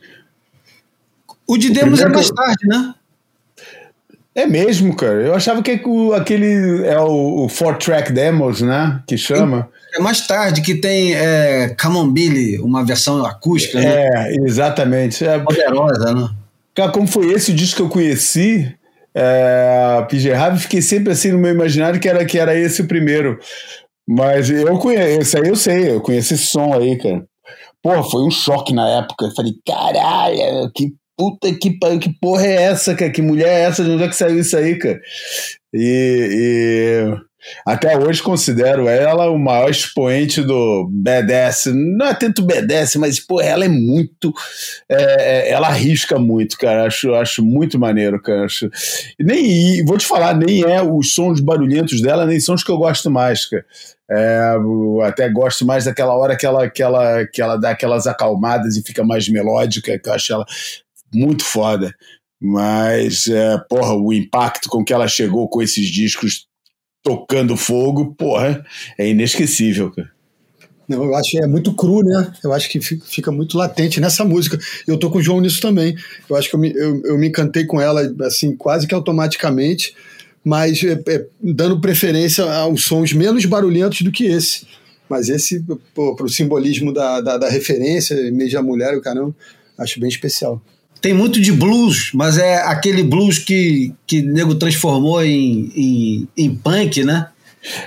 O 1.46 1.56
de 1.56 1.70
Demos 1.70 2.00
é 2.00 2.08
mais 2.08 2.30
tarde, 2.30 2.66
né? 2.66 2.94
É 4.34 4.46
mesmo, 4.46 4.96
cara. 4.96 5.22
Eu 5.22 5.34
achava 5.34 5.62
que 5.62 5.80
aquele 6.16 6.84
é 6.86 6.98
o, 6.98 7.44
o 7.44 7.48
Four 7.48 7.76
Track 7.76 8.12
Demos, 8.12 8.60
né? 8.60 9.00
Que 9.06 9.16
chama. 9.16 9.68
É 9.94 10.00
mais 10.00 10.26
tarde, 10.26 10.60
que 10.60 10.74
tem 10.74 11.14
é, 11.14 11.68
Camombilly, 11.78 12.58
uma 12.58 12.84
versão 12.84 13.24
acústica, 13.24 13.78
né? 13.78 14.08
É, 14.08 14.36
exatamente. 14.44 15.24
É, 15.24 15.38
Poderosa, 15.38 16.12
né? 16.12 16.28
Cara, 16.74 16.90
como 16.90 17.06
foi 17.06 17.32
esse 17.32 17.52
disco 17.52 17.76
que 17.76 17.82
eu 17.82 17.88
conheci, 17.88 18.74
é, 19.16 20.34
Harvey, 20.36 20.60
fiquei 20.60 20.82
sempre 20.82 21.12
assim 21.12 21.30
no 21.30 21.38
meu 21.38 21.52
imaginário 21.52 22.00
que 22.00 22.08
era, 22.08 22.24
que 22.24 22.38
era 22.38 22.58
esse 22.58 22.82
o 22.82 22.88
primeiro. 22.88 23.38
Mas 24.06 24.50
eu 24.50 24.76
conheço, 24.78 25.20
esse 25.20 25.38
aí 25.38 25.48
eu 25.48 25.56
sei, 25.56 25.90
eu 25.90 26.00
conheço 26.00 26.34
esse 26.34 26.46
som 26.46 26.74
aí, 26.74 26.98
cara. 26.98 27.24
Pô, 27.82 28.02
foi 28.02 28.26
um 28.26 28.30
choque 28.30 28.74
na 28.74 28.98
época. 28.98 29.26
Eu 29.26 29.34
falei, 29.34 29.52
caralho, 29.66 30.70
que 30.74 30.92
puta 31.16 31.52
que 31.54 31.78
que 32.00 32.18
porra 32.20 32.46
é 32.46 32.62
essa, 32.64 32.94
cara? 32.94 33.10
Que 33.10 33.22
mulher 33.22 33.48
é 33.48 33.60
essa? 33.64 33.84
De 33.84 33.90
onde 33.90 34.04
é 34.04 34.08
que 34.08 34.16
saiu 34.16 34.40
isso 34.40 34.56
aí, 34.56 34.78
cara? 34.78 35.00
E 35.72 37.04
até 37.66 37.96
hoje 37.96 38.22
considero 38.22 38.88
ela 38.88 39.30
o 39.30 39.38
maior 39.38 39.70
expoente 39.70 40.42
do 40.42 40.88
BDS. 40.90 41.66
Não 41.74 42.06
é 42.06 42.14
tanto 42.14 42.44
BDS, 42.44 42.96
mas 42.96 43.20
pô, 43.20 43.40
ela 43.40 43.64
é 43.64 43.68
muito. 43.68 44.32
É, 44.88 45.48
é, 45.48 45.50
ela 45.50 45.68
arrisca 45.68 46.18
muito, 46.18 46.56
cara. 46.56 46.86
Acho, 46.86 47.14
acho 47.14 47.44
muito 47.44 47.78
maneiro, 47.78 48.20
cara. 48.20 48.44
Acho, 48.44 48.70
nem, 49.20 49.84
vou 49.84 49.98
te 49.98 50.06
falar, 50.06 50.34
nem 50.34 50.62
é 50.62 50.82
os 50.82 51.14
sons 51.14 51.40
barulhentos 51.40 52.00
dela, 52.00 52.26
nem 52.26 52.40
são 52.40 52.54
os 52.54 52.64
que 52.64 52.70
eu 52.70 52.78
gosto 52.78 53.10
mais, 53.10 53.46
cara. 53.46 53.64
É, 54.10 54.56
até 55.04 55.28
gosto 55.30 55.64
mais 55.64 55.86
daquela 55.86 56.14
hora 56.14 56.36
que 56.36 56.44
ela, 56.44 56.68
que, 56.68 56.82
ela, 56.82 57.26
que 57.26 57.40
ela 57.40 57.56
dá 57.56 57.70
aquelas 57.70 58.06
acalmadas 58.06 58.76
e 58.76 58.82
fica 58.82 59.02
mais 59.02 59.28
melódica, 59.28 59.98
que 59.98 60.08
eu 60.08 60.12
acho 60.12 60.32
ela 60.32 60.44
muito 61.12 61.44
foda. 61.44 61.94
Mas, 62.40 63.26
é, 63.28 63.58
porra, 63.68 63.94
o 63.94 64.12
impacto 64.12 64.68
com 64.68 64.84
que 64.84 64.92
ela 64.92 65.08
chegou 65.08 65.48
com 65.48 65.62
esses 65.62 65.86
discos 65.86 66.46
tocando 67.04 67.54
fogo, 67.54 68.14
porra, 68.14 68.64
é 68.98 69.08
inesquecível, 69.08 69.92
cara. 69.92 70.10
Não, 70.88 71.04
eu 71.04 71.14
acho 71.14 71.30
que 71.30 71.38
é 71.38 71.46
muito 71.46 71.74
cru, 71.74 72.02
né? 72.02 72.32
Eu 72.42 72.52
acho 72.52 72.68
que 72.68 72.80
fica 72.80 73.30
muito 73.30 73.56
latente 73.56 74.00
nessa 74.00 74.24
música. 74.24 74.58
Eu 74.86 74.98
tô 74.98 75.10
com 75.10 75.18
o 75.18 75.22
João 75.22 75.40
nisso 75.40 75.60
também. 75.60 75.94
Eu 76.28 76.36
acho 76.36 76.48
que 76.48 76.56
eu 76.56 76.60
me, 76.60 76.72
eu, 76.74 77.02
eu 77.04 77.18
me 77.18 77.28
encantei 77.28 77.64
com 77.64 77.80
ela, 77.80 78.02
assim, 78.22 78.54
quase 78.54 78.86
que 78.86 78.94
automaticamente, 78.94 79.94
mas 80.44 80.82
é, 80.82 81.00
é, 81.08 81.26
dando 81.40 81.80
preferência 81.80 82.44
aos 82.44 82.84
sons 82.84 83.12
menos 83.12 83.44
barulhentos 83.46 84.02
do 84.02 84.12
que 84.12 84.24
esse. 84.24 84.66
Mas 85.08 85.28
esse, 85.28 85.64
pô, 85.94 86.14
pro 86.14 86.28
simbolismo 86.28 86.92
da, 86.92 87.20
da, 87.20 87.38
da 87.38 87.48
referência, 87.48 88.16
meio 88.30 88.62
mulher, 88.62 88.94
o 88.94 89.00
caramba, 89.00 89.34
acho 89.78 90.00
bem 90.00 90.08
especial 90.08 90.60
tem 91.04 91.12
muito 91.12 91.38
de 91.38 91.52
blues, 91.52 92.12
mas 92.14 92.38
é 92.38 92.62
aquele 92.62 93.02
blues 93.02 93.38
que, 93.38 93.92
que 94.06 94.20
o 94.20 94.32
nego 94.32 94.54
transformou 94.54 95.22
em, 95.22 95.70
em, 95.76 96.28
em 96.34 96.54
punk, 96.54 97.04
né? 97.04 97.26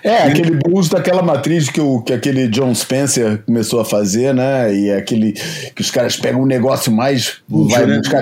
É, 0.03 0.17
aquele 0.17 0.51
blues 0.51 0.87
daquela 0.87 1.23
matriz 1.23 1.67
que, 1.67 1.81
o, 1.81 2.03
que 2.03 2.13
aquele 2.13 2.47
John 2.47 2.75
Spencer 2.75 3.43
começou 3.43 3.79
a 3.79 3.85
fazer, 3.85 4.35
né? 4.35 4.71
E 4.71 4.89
é 4.89 4.97
aquele 4.97 5.33
que 5.33 5.81
os 5.81 5.89
caras 5.89 6.15
pegam 6.15 6.43
um 6.43 6.45
negócio 6.45 6.91
mais. 6.91 7.37
vai 7.49 7.87
né? 7.87 7.97
buscar 7.97 8.19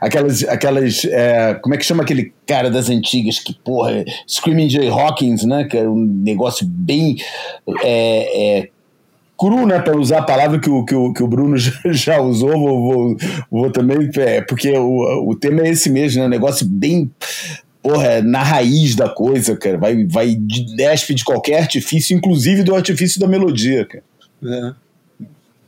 aquelas. 0.00 0.44
aquelas 0.44 1.04
é, 1.04 1.52
como 1.62 1.74
é 1.74 1.78
que 1.78 1.84
chama 1.84 2.02
aquele 2.02 2.32
cara 2.46 2.70
das 2.70 2.88
antigas 2.88 3.38
que, 3.38 3.54
porra, 3.62 4.02
Screaming 4.26 4.70
Jay 4.70 4.88
Hawkins, 4.88 5.44
né? 5.44 5.64
Que 5.64 5.76
é 5.76 5.86
um 5.86 6.06
negócio 6.24 6.66
bem. 6.66 7.16
É, 7.82 8.60
é, 8.60 8.68
cru, 9.38 9.66
né, 9.66 9.78
para 9.78 9.96
usar 9.96 10.18
a 10.18 10.22
palavra 10.22 10.58
que 10.58 10.68
o, 10.68 10.84
que 10.84 10.94
o, 10.94 11.12
que 11.12 11.22
o 11.22 11.28
Bruno 11.28 11.56
já 11.86 12.20
usou, 12.20 12.52
vou, 12.52 12.82
vou, 12.82 13.16
vou 13.50 13.70
também, 13.70 14.10
é, 14.16 14.40
porque 14.40 14.76
o, 14.76 15.30
o 15.30 15.34
tema 15.36 15.62
é 15.62 15.70
esse 15.70 15.88
mesmo, 15.88 16.20
né, 16.20 16.26
um 16.26 16.30
negócio 16.30 16.66
bem, 16.66 17.10
porra, 17.82 18.06
é 18.06 18.22
na 18.22 18.42
raiz 18.42 18.96
da 18.96 19.08
coisa, 19.08 19.56
cara, 19.56 19.78
vai, 19.78 20.04
vai 20.06 20.34
despe 20.34 21.14
de 21.14 21.24
qualquer 21.24 21.60
artifício, 21.60 22.16
inclusive 22.16 22.64
do 22.64 22.74
artifício 22.74 23.20
da 23.20 23.28
melodia, 23.28 23.86
cara. 23.86 24.04
É. 24.44 24.74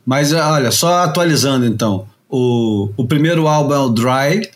Mas 0.05 0.33
olha, 0.33 0.71
só 0.71 1.03
atualizando 1.03 1.65
então, 1.65 2.05
o, 2.29 2.89
o 2.97 3.05
primeiro 3.05 3.47
álbum 3.47 3.73
é 3.73 3.79
o 3.79 3.89
Dry, 3.89 4.49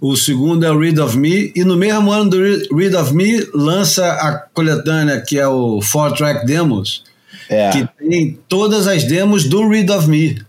o 0.00 0.16
segundo 0.16 0.64
é 0.64 0.70
o 0.70 0.78
Read 0.78 1.00
of 1.00 1.16
Me, 1.16 1.52
e 1.54 1.64
no 1.64 1.76
mesmo 1.76 2.10
ano 2.10 2.30
do 2.30 2.38
Read 2.76 2.96
of 2.96 3.14
Me 3.14 3.46
lança 3.54 4.04
a 4.04 4.36
coletânea 4.52 5.20
que 5.20 5.38
é 5.38 5.46
o 5.46 5.80
Four 5.80 6.12
Track 6.12 6.46
Demos, 6.46 7.04
é. 7.52 7.70
que 7.70 7.88
tem 7.98 8.38
todas 8.48 8.86
as 8.86 9.04
demos 9.04 9.44
do 9.44 9.68
Read 9.68 9.90
of 9.90 10.08
Me. 10.08 10.40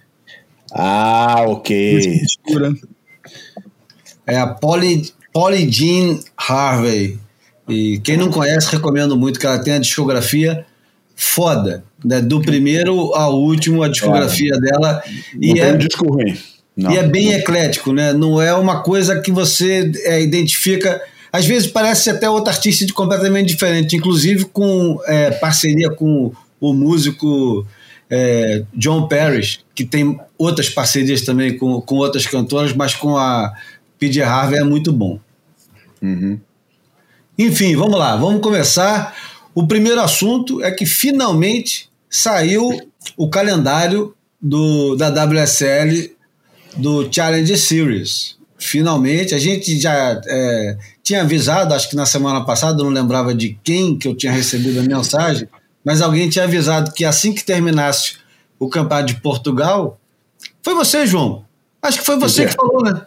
Ah, 0.72 1.44
ok. 1.48 2.22
É 4.26 4.38
a 4.38 4.48
Polly, 4.48 5.12
Polly 5.32 5.70
Jean 5.72 6.20
Harvey. 6.38 7.20
E 7.68 8.00
quem 8.00 8.18
não 8.18 8.30
conhece, 8.30 8.72
recomendo 8.72 9.16
muito 9.16 9.40
que 9.40 9.46
ela 9.46 9.60
tenha 9.60 9.78
a 9.78 9.80
discografia 9.80 10.66
foda. 11.16 11.84
Né? 12.04 12.22
Do 12.22 12.42
primeiro 12.42 13.14
ao 13.14 13.40
último, 13.40 13.84
a 13.84 13.88
discografia 13.88 14.54
é. 14.54 14.60
dela. 14.60 15.04
Não 15.34 15.56
e 15.56 15.60
é, 15.60 15.72
um 15.72 15.78
disco 15.78 16.12
ruim. 16.12 16.38
Não. 16.76 16.92
E 16.92 16.98
é 16.98 17.04
bem 17.04 17.34
eclético, 17.34 17.94
né? 17.94 18.14
Não 18.14 18.42
é 18.42 18.54
uma 18.54 18.82
coisa 18.82 19.20
que 19.20 19.32
você 19.32 19.92
é, 20.06 20.22
identifica. 20.22 21.02
Às 21.32 21.46
vezes 21.46 21.68
parece 21.68 22.10
até 22.10 22.30
outro 22.30 22.50
artista 22.50 22.86
de 22.86 22.94
completamente 22.94 23.48
diferente, 23.48 23.96
inclusive 23.96 24.46
com 24.46 25.00
é, 25.06 25.32
parceria 25.32 25.90
com 25.92 26.32
o 26.64 26.74
músico 26.74 27.68
é, 28.10 28.64
John 28.74 29.06
Parrish, 29.10 29.60
que 29.76 29.84
tem 29.84 30.18
outras 30.38 30.70
parcerias 30.70 31.24
também 31.24 31.58
com, 31.58 31.82
com 31.82 31.96
outras 31.96 32.26
cantoras, 32.26 32.72
mas 32.72 32.96
com 32.96 33.18
a 33.18 33.52
PJ 34.00 34.24
Harvey 34.24 34.60
é 34.60 34.64
muito 34.64 34.94
bom. 34.94 35.20
Uhum. 36.02 36.40
Enfim, 37.38 37.76
vamos 37.76 38.00
lá, 38.00 38.16
vamos 38.16 38.42
começar. 38.42 39.14
O 39.54 39.68
primeiro 39.68 40.00
assunto 40.00 40.64
é 40.64 40.72
que 40.72 40.86
finalmente 40.86 41.90
saiu 42.10 42.80
o 43.18 43.30
calendário 43.30 44.16
do, 44.42 44.96
da 44.96 45.10
WSL 45.10 46.16
do 46.78 47.12
Challenge 47.12 47.58
Series. 47.58 48.38
Finalmente, 48.58 49.36
a 49.36 49.40
gente 49.40 49.78
já 49.78 50.22
é, 50.26 50.78
tinha 51.04 51.24
avisado, 51.24 51.74
acho 51.74 51.90
que 51.90 51.96
na 51.98 52.06
semana 52.06 52.46
passada, 52.46 52.80
eu 52.80 52.86
não 52.86 52.92
lembrava 52.94 53.36
de 53.36 53.60
quem 53.62 53.98
que 53.98 54.08
eu 54.08 54.16
tinha 54.16 54.32
recebido 54.32 54.80
a 54.80 54.84
mensagem, 54.84 55.50
mas 55.84 56.02
alguém 56.02 56.30
tinha 56.30 56.46
avisado 56.46 56.92
que 56.92 57.04
assim 57.04 57.34
que 57.34 57.44
terminasse 57.44 58.18
o 58.60 58.70
campeonato 58.70 59.14
de 59.14 59.22
Portugal. 59.22 60.00
Foi 60.62 60.74
você, 60.74 61.06
João? 61.06 61.46
Acho 61.82 62.00
que 62.00 62.06
foi 62.06 62.18
você 62.18 62.46
que 62.46 62.54
falou, 62.54 62.82
né? 62.84 63.02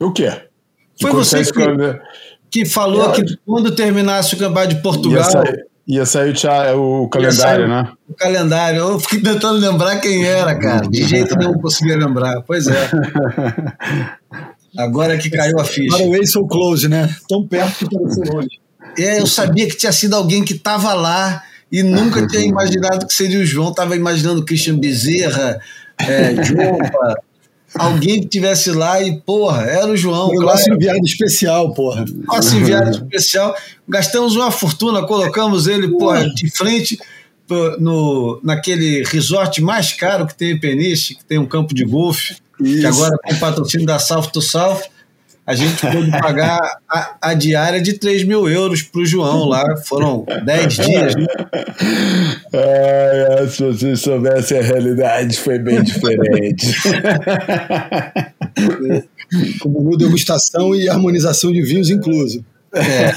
O 0.00 0.12
quê? 0.12 0.30
Foi 1.00 1.12
você 1.12 1.44
que, 1.44 2.00
que 2.50 2.64
falou 2.66 3.12
que 3.12 3.22
quando 3.46 3.70
terminasse 3.70 4.34
o 4.34 4.38
campeonato 4.38 4.74
de 4.74 4.82
Portugal. 4.82 5.22
Ia 5.86 6.04
sair, 6.04 6.28
ia 6.28 6.36
sair 6.36 6.74
o, 6.74 7.04
o 7.04 7.08
calendário, 7.08 7.68
né? 7.68 7.92
O 8.08 8.14
calendário. 8.14 8.78
Eu 8.78 9.00
fiquei 9.00 9.20
tentando 9.20 9.58
lembrar 9.58 10.00
quem 10.00 10.24
era, 10.24 10.58
cara. 10.58 10.88
De 10.88 11.04
jeito 11.04 11.36
nenhum 11.36 11.54
conseguia 11.54 11.96
lembrar. 11.96 12.42
Pois 12.42 12.66
é. 12.66 12.90
Agora 14.76 15.14
é 15.14 15.18
que 15.18 15.30
caiu 15.30 15.58
a 15.58 15.64
ficha. 15.64 15.96
Agora 15.96 16.10
o 16.10 16.16
Ace 16.16 16.48
Close, 16.48 16.88
né? 16.88 17.14
Tão 17.28 17.46
perto 17.46 17.88
que 17.88 17.94
pareceu 17.94 18.34
longe. 18.34 18.60
É, 18.98 19.20
eu 19.20 19.26
sabia 19.26 19.68
que 19.68 19.76
tinha 19.76 19.92
sido 19.92 20.14
alguém 20.14 20.44
que 20.44 20.54
estava 20.54 20.92
lá 20.94 21.42
e 21.70 21.82
nunca 21.82 22.26
tinha 22.26 22.42
imaginado 22.46 23.06
que 23.06 23.14
seria 23.14 23.40
o 23.40 23.44
João, 23.44 23.70
estava 23.70 23.96
imaginando 23.96 24.44
Christian 24.44 24.78
Bezerra, 24.78 25.60
é, 25.98 26.34
alguém 27.74 28.20
que 28.20 28.28
tivesse 28.28 28.70
lá 28.70 29.02
e, 29.02 29.20
porra, 29.20 29.64
era 29.64 29.86
o 29.86 29.96
João. 29.96 30.30
Um 30.30 30.36
claro. 30.36 30.60
enviado 30.72 31.04
especial, 31.04 31.72
porra. 31.74 32.04
Nosso 32.26 32.56
enviado 32.56 32.90
especial. 32.90 33.54
Gastamos 33.88 34.36
uma 34.36 34.50
fortuna, 34.50 35.06
colocamos 35.06 35.66
ele, 35.66 35.88
porra, 35.88 36.28
de 36.28 36.50
frente 36.50 36.98
no, 37.78 38.40
naquele 38.42 39.04
resort 39.04 39.60
mais 39.62 39.92
caro 39.92 40.26
que 40.26 40.34
tem 40.34 40.52
em 40.52 40.60
Peniche, 40.60 41.14
que 41.14 41.24
tem 41.24 41.38
um 41.38 41.46
campo 41.46 41.74
de 41.74 41.84
golfe, 41.84 42.36
que 42.58 42.84
agora 42.84 43.16
tem 43.24 43.36
patrocínio 43.38 43.86
da 43.86 43.98
South 43.98 44.28
to 44.32 44.42
South 44.42 44.82
a 45.46 45.54
gente 45.54 45.80
pôde 45.80 46.10
pagar 46.10 46.58
a, 46.88 47.16
a, 47.22 47.34
diária 47.34 47.80
de 47.80 47.92
3 47.92 48.24
mil 48.24 48.48
euros 48.48 48.82
para 48.82 49.00
o 49.00 49.06
João 49.06 49.44
lá. 49.44 49.62
Foram 49.84 50.26
10 50.44 50.74
dias. 50.74 51.14
Né? 51.14 51.26
Ah, 52.52 53.46
se 53.48 53.62
vocês 53.62 54.00
soubessem 54.00 54.58
a 54.58 54.62
realidade, 54.62 55.38
foi 55.38 55.60
bem 55.60 55.84
diferente. 55.84 56.66
Com 59.60 59.68
menu 59.68 59.96
degustação 59.96 60.74
e 60.74 60.88
harmonização 60.88 61.52
de 61.52 61.62
vinhos 61.62 61.90
incluso. 61.90 62.44
É. 62.74 63.12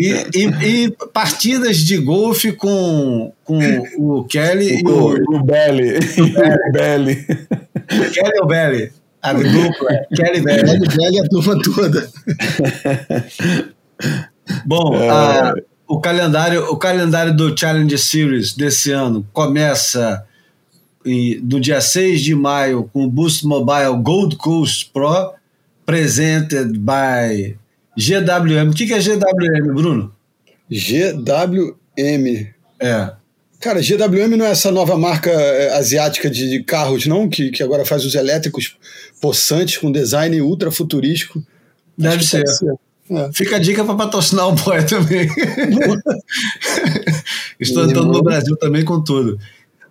E, 0.00 0.26
e, 0.34 0.84
e, 0.84 0.90
partidas 1.12 1.76
de 1.76 1.98
golfe 1.98 2.52
com, 2.52 3.32
com 3.44 3.58
o 3.96 4.24
Kelly 4.24 4.82
o, 4.84 5.16
e 5.16 5.22
o, 5.22 5.36
o 5.36 5.44
Belly. 5.44 5.98
O 6.18 6.72
Belly. 6.72 7.24
Kelly 8.12 8.40
ou 8.40 8.46
Belly? 8.46 8.90
A 9.22 9.32
dupla, 9.32 10.06
Kelly 10.14 10.40
Belly. 10.40 10.64
Kelly 10.64 10.88
Belly 10.96 11.16
e 11.16 11.20
a 11.20 11.28
turma 11.28 11.60
toda. 11.62 12.08
Bom, 14.64 14.94
é... 14.94 15.08
a, 15.08 15.54
o, 15.86 16.00
calendário, 16.00 16.64
o 16.70 16.76
calendário 16.76 17.36
do 17.36 17.58
Challenge 17.58 17.98
Series 17.98 18.54
desse 18.54 18.92
ano 18.92 19.26
começa 19.32 20.24
em, 21.04 21.40
do 21.40 21.60
dia 21.60 21.80
6 21.80 22.20
de 22.20 22.34
maio 22.34 22.88
com 22.92 23.04
o 23.04 23.10
Boost 23.10 23.44
Mobile 23.46 24.02
Gold 24.02 24.36
Coast 24.36 24.90
Pro, 24.92 25.32
presented 25.84 26.78
by 26.78 27.56
GWM. 27.96 28.70
O 28.70 28.74
que, 28.74 28.86
que 28.86 28.94
é 28.94 29.00
GWM, 29.00 29.74
Bruno? 29.74 30.12
GWM. 30.70 31.74
É. 32.80 33.17
Cara, 33.60 33.80
GWM 33.80 34.36
não 34.36 34.46
é 34.46 34.50
essa 34.50 34.70
nova 34.70 34.96
marca 34.96 35.30
é, 35.30 35.76
asiática 35.76 36.30
de, 36.30 36.48
de 36.48 36.62
carros, 36.62 37.06
não? 37.06 37.28
Que, 37.28 37.50
que 37.50 37.62
agora 37.62 37.84
faz 37.84 38.04
os 38.04 38.14
elétricos 38.14 38.76
possantes 39.20 39.78
com 39.78 39.90
design 39.90 40.40
ultra 40.40 40.70
futurístico. 40.70 41.42
Deve 41.96 42.24
ser. 42.24 42.46
ser. 42.46 42.72
É. 43.10 43.30
Fica 43.32 43.56
a 43.56 43.58
dica 43.58 43.84
para 43.84 43.96
patrocinar 43.96 44.48
o 44.48 44.52
Boy 44.52 44.84
também. 44.84 45.28
Estou 47.58 47.84
entrando 47.84 48.12
no 48.12 48.22
Brasil 48.22 48.56
também 48.56 48.84
com 48.84 49.02
tudo. 49.02 49.38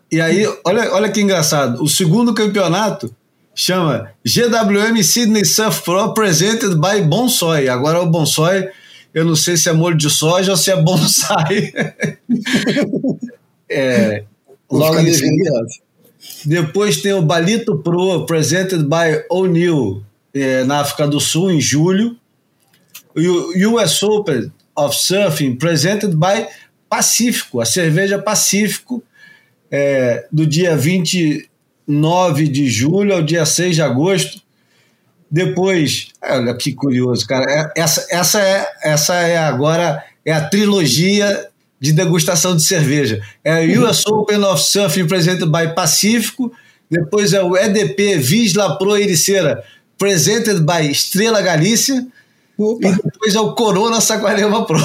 E 0.09 0.21
aí, 0.21 0.47
olha, 0.63 0.93
olha 0.93 1.09
que 1.09 1.19
engraçado. 1.19 1.83
O 1.83 1.89
segundo 1.89 2.33
campeonato 2.33 3.13
chama 3.53 4.11
GWM 4.23 5.03
Sydney 5.03 5.43
Surf 5.43 5.83
Pro 5.83 6.13
Presented 6.13 6.75
by 6.75 7.01
Bonsai. 7.01 7.67
Agora 7.67 8.01
o 8.01 8.05
Bonsai, 8.05 8.69
eu 9.13 9.25
não 9.25 9.35
sei 9.35 9.57
se 9.57 9.67
é 9.67 9.73
molho 9.73 9.97
de 9.97 10.09
soja 10.09 10.51
ou 10.51 10.57
se 10.57 10.71
é 10.71 10.81
bonsai. 10.81 11.73
é, 13.69 14.23
logo 14.71 14.99
em 14.99 15.13
seguida, 15.13 15.51
depois 16.45 17.01
tem 17.01 17.13
o 17.13 17.21
Balito 17.21 17.77
Pro 17.77 18.25
Presented 18.25 18.83
by 18.83 19.23
O'Neill 19.29 20.03
é, 20.33 20.63
na 20.63 20.81
África 20.81 21.07
do 21.07 21.19
Sul 21.19 21.51
em 21.51 21.61
julho. 21.61 22.17
O 23.15 23.75
US 23.75 24.03
Open 24.03 24.51
of 24.75 24.95
Surfing 24.95 25.55
Presented 25.55 26.15
by 26.15 26.47
Pacífico, 26.89 27.59
a 27.59 27.65
cerveja 27.65 28.19
Pacífico, 28.19 29.03
é, 29.71 30.25
do 30.31 30.45
dia 30.45 30.77
29 30.77 32.47
de 32.47 32.69
julho 32.69 33.13
ao 33.13 33.21
dia 33.21 33.45
6 33.45 33.75
de 33.75 33.81
agosto. 33.81 34.41
Depois, 35.29 36.09
olha 36.21 36.55
que 36.55 36.73
curioso, 36.73 37.27
cara. 37.27 37.45
É, 37.51 37.81
essa, 37.81 38.07
essa, 38.09 38.41
é, 38.41 38.67
essa 38.83 39.15
é 39.15 39.37
agora 39.37 40.03
é 40.25 40.31
a 40.31 40.47
trilogia 40.47 41.49
de 41.79 41.91
degustação 41.91 42.55
de 42.55 42.63
cerveja. 42.63 43.21
É 43.43 43.51
a 43.53 43.81
US 43.81 44.05
Open 44.07 44.43
of 44.43 44.61
Surfing 44.61 45.07
Presented 45.07 45.45
by 45.45 45.73
Pacífico. 45.75 46.51
Depois 46.89 47.33
é 47.33 47.43
o 47.43 47.55
EDP 47.55 48.17
Visla 48.17 48.77
Pro 48.77 48.97
Ericeira 48.97 49.63
Presented 49.97 50.61
by 50.61 50.89
Estrela 50.89 51.41
Galícia. 51.41 52.05
Opa. 52.57 52.87
E 52.87 52.91
depois 52.93 53.35
é 53.35 53.39
o 53.39 53.53
Corona 53.53 54.01
Saquarema 54.01 54.65
Pro. 54.65 54.79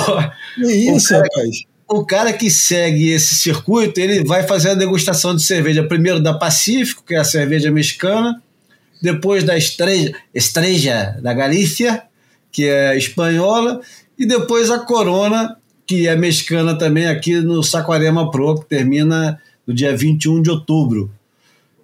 Isso, 0.59 1.07
o 1.07 1.09
cara, 1.09 1.23
rapaz. 1.23 1.65
O 1.89 2.05
cara 2.05 2.33
que 2.33 2.51
segue 2.51 3.11
esse 3.11 3.35
circuito, 3.35 4.01
ele 4.01 4.25
vai 4.25 4.47
fazer 4.47 4.71
a 4.71 4.75
degustação 4.75 5.35
de 5.35 5.43
cerveja 5.43 5.83
primeiro 5.83 6.21
da 6.21 6.35
Pacífico, 6.35 7.05
que 7.07 7.15
é 7.15 7.19
a 7.19 7.25
cerveja 7.25 7.71
mexicana, 7.71 8.43
depois 9.01 9.45
da 9.45 9.57
Estreja, 9.57 10.15
Estreja 10.35 11.19
da 11.23 11.35
Galícia, 11.35 12.03
que 12.51 12.67
é 12.67 12.97
espanhola, 12.97 13.81
e 14.19 14.27
depois 14.27 14.71
a 14.71 14.79
Corona, 14.79 15.57
que 15.87 16.07
é 16.09 16.17
mexicana 16.17 16.77
também, 16.77 17.07
aqui 17.07 17.41
no 17.41 17.63
Saquarema 17.63 18.31
Pro, 18.31 18.61
que 18.61 18.67
termina 18.67 19.41
no 19.67 19.75
dia 19.75 19.97
21 19.97 20.43
de 20.43 20.51
outubro. 20.51 21.11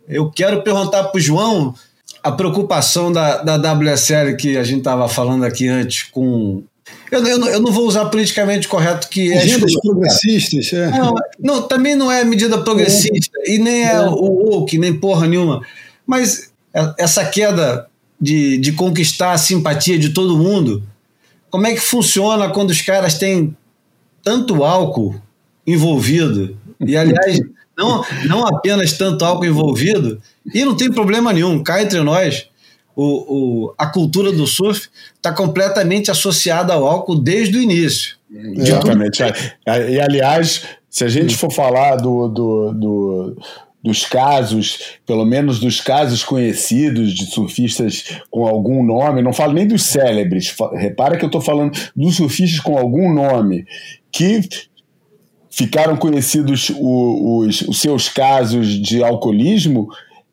Eu 0.09 0.31
quero 0.31 0.63
perguntar 0.63 1.05
para 1.05 1.19
o 1.19 1.21
João 1.21 1.75
a 2.23 2.33
preocupação 2.33 3.13
da, 3.13 3.43
da 3.43 3.73
WSL 3.73 4.37
que 4.37 4.57
a 4.57 4.65
gente 4.65 4.79
estava 4.79 5.09
falando 5.09 5.45
aqui 5.45 5.69
antes 5.69 6.05
com. 6.05 6.63
Eu, 7.11 7.27
eu, 7.27 7.47
eu, 7.47 7.61
não 7.61 7.71
vou 7.71 7.87
usar 7.87 8.07
politicamente 8.07 8.67
correto 8.67 9.09
que 9.09 9.31
é. 9.33 9.45
Medidas 9.45 9.73
progressistas, 9.81 10.73
é. 10.73 10.91
Não, 10.91 11.15
não, 11.39 11.63
também 11.63 11.95
não 11.95 12.11
é 12.11 12.25
medida 12.25 12.59
progressista 12.59 13.39
é. 13.45 13.55
e 13.55 13.59
nem 13.59 13.85
é, 13.85 13.93
é. 13.93 14.01
o 14.01 14.51
woke, 14.51 14.79
nem 14.79 14.99
porra 14.99 15.27
nenhuma. 15.27 15.63
Mas 16.07 16.51
essa 16.99 17.25
queda 17.25 17.87
de, 18.21 18.57
de 18.59 18.73
conquistar 18.73 19.33
a 19.33 19.39
simpatia 19.39 19.99
de 19.99 20.11
todo 20.11 20.39
mundo, 20.39 20.83
como 21.51 21.67
é 21.67 21.75
que 21.75 21.81
funciona 21.81 22.49
quando 22.49 22.71
os 22.71 22.81
caras 22.81 23.15
têm 23.15 23.57
tanto 24.29 24.63
álcool 24.63 25.15
envolvido? 25.67 26.55
E, 26.79 26.95
aliás, 26.95 27.41
não, 27.75 28.05
não 28.27 28.47
apenas 28.47 28.93
tanto 28.93 29.25
álcool 29.25 29.47
envolvido, 29.47 30.21
e 30.55 30.63
não 30.67 30.77
tem 30.77 30.93
problema 30.93 31.33
nenhum, 31.33 31.63
cá 31.63 31.83
entre 31.83 32.03
nós, 32.03 32.47
o, 32.95 33.05
o, 33.05 33.75
a 33.79 33.87
cultura 33.87 34.31
do 34.31 34.47
surf 34.47 34.91
está 35.17 35.33
completamente 35.33 36.11
associada 36.11 36.75
ao 36.75 36.87
álcool 36.87 37.15
desde 37.15 37.57
o 37.57 37.63
início. 37.63 38.17
Exatamente. 38.31 39.23
E, 39.67 39.99
aliás, 39.99 40.65
se 40.91 41.05
a 41.05 41.09
gente 41.09 41.35
for 41.35 41.51
falar 41.51 41.97
do, 41.97 42.29
do, 42.29 42.73
do 42.75 43.37
dos 43.83 44.05
casos, 44.05 44.99
pelo 45.07 45.25
menos 45.25 45.61
dos 45.61 45.81
casos 45.81 46.25
conhecidos 46.25 47.15
de 47.15 47.27
surfistas 47.27 48.21
com 48.31 48.47
algum 48.47 48.83
nome, 48.83 49.23
não 49.23 49.33
falo 49.33 49.53
nem 49.53 49.67
dos 49.67 49.85
célebres, 49.85 50.55
repara 50.75 51.17
que 51.17 51.25
eu 51.25 51.29
estou 51.29 51.41
falando 51.41 51.79
dos 51.95 52.17
surfistas 52.17 52.61
com 52.61 52.77
algum 52.77 53.13
nome, 53.13 53.65
que 54.11 54.41
ficaram 55.51 55.97
conhecidos 55.97 56.71
os, 56.71 57.63
os 57.63 57.81
seus 57.81 58.09
casos 58.09 58.81
de 58.81 59.03
alcoolismo 59.03 59.89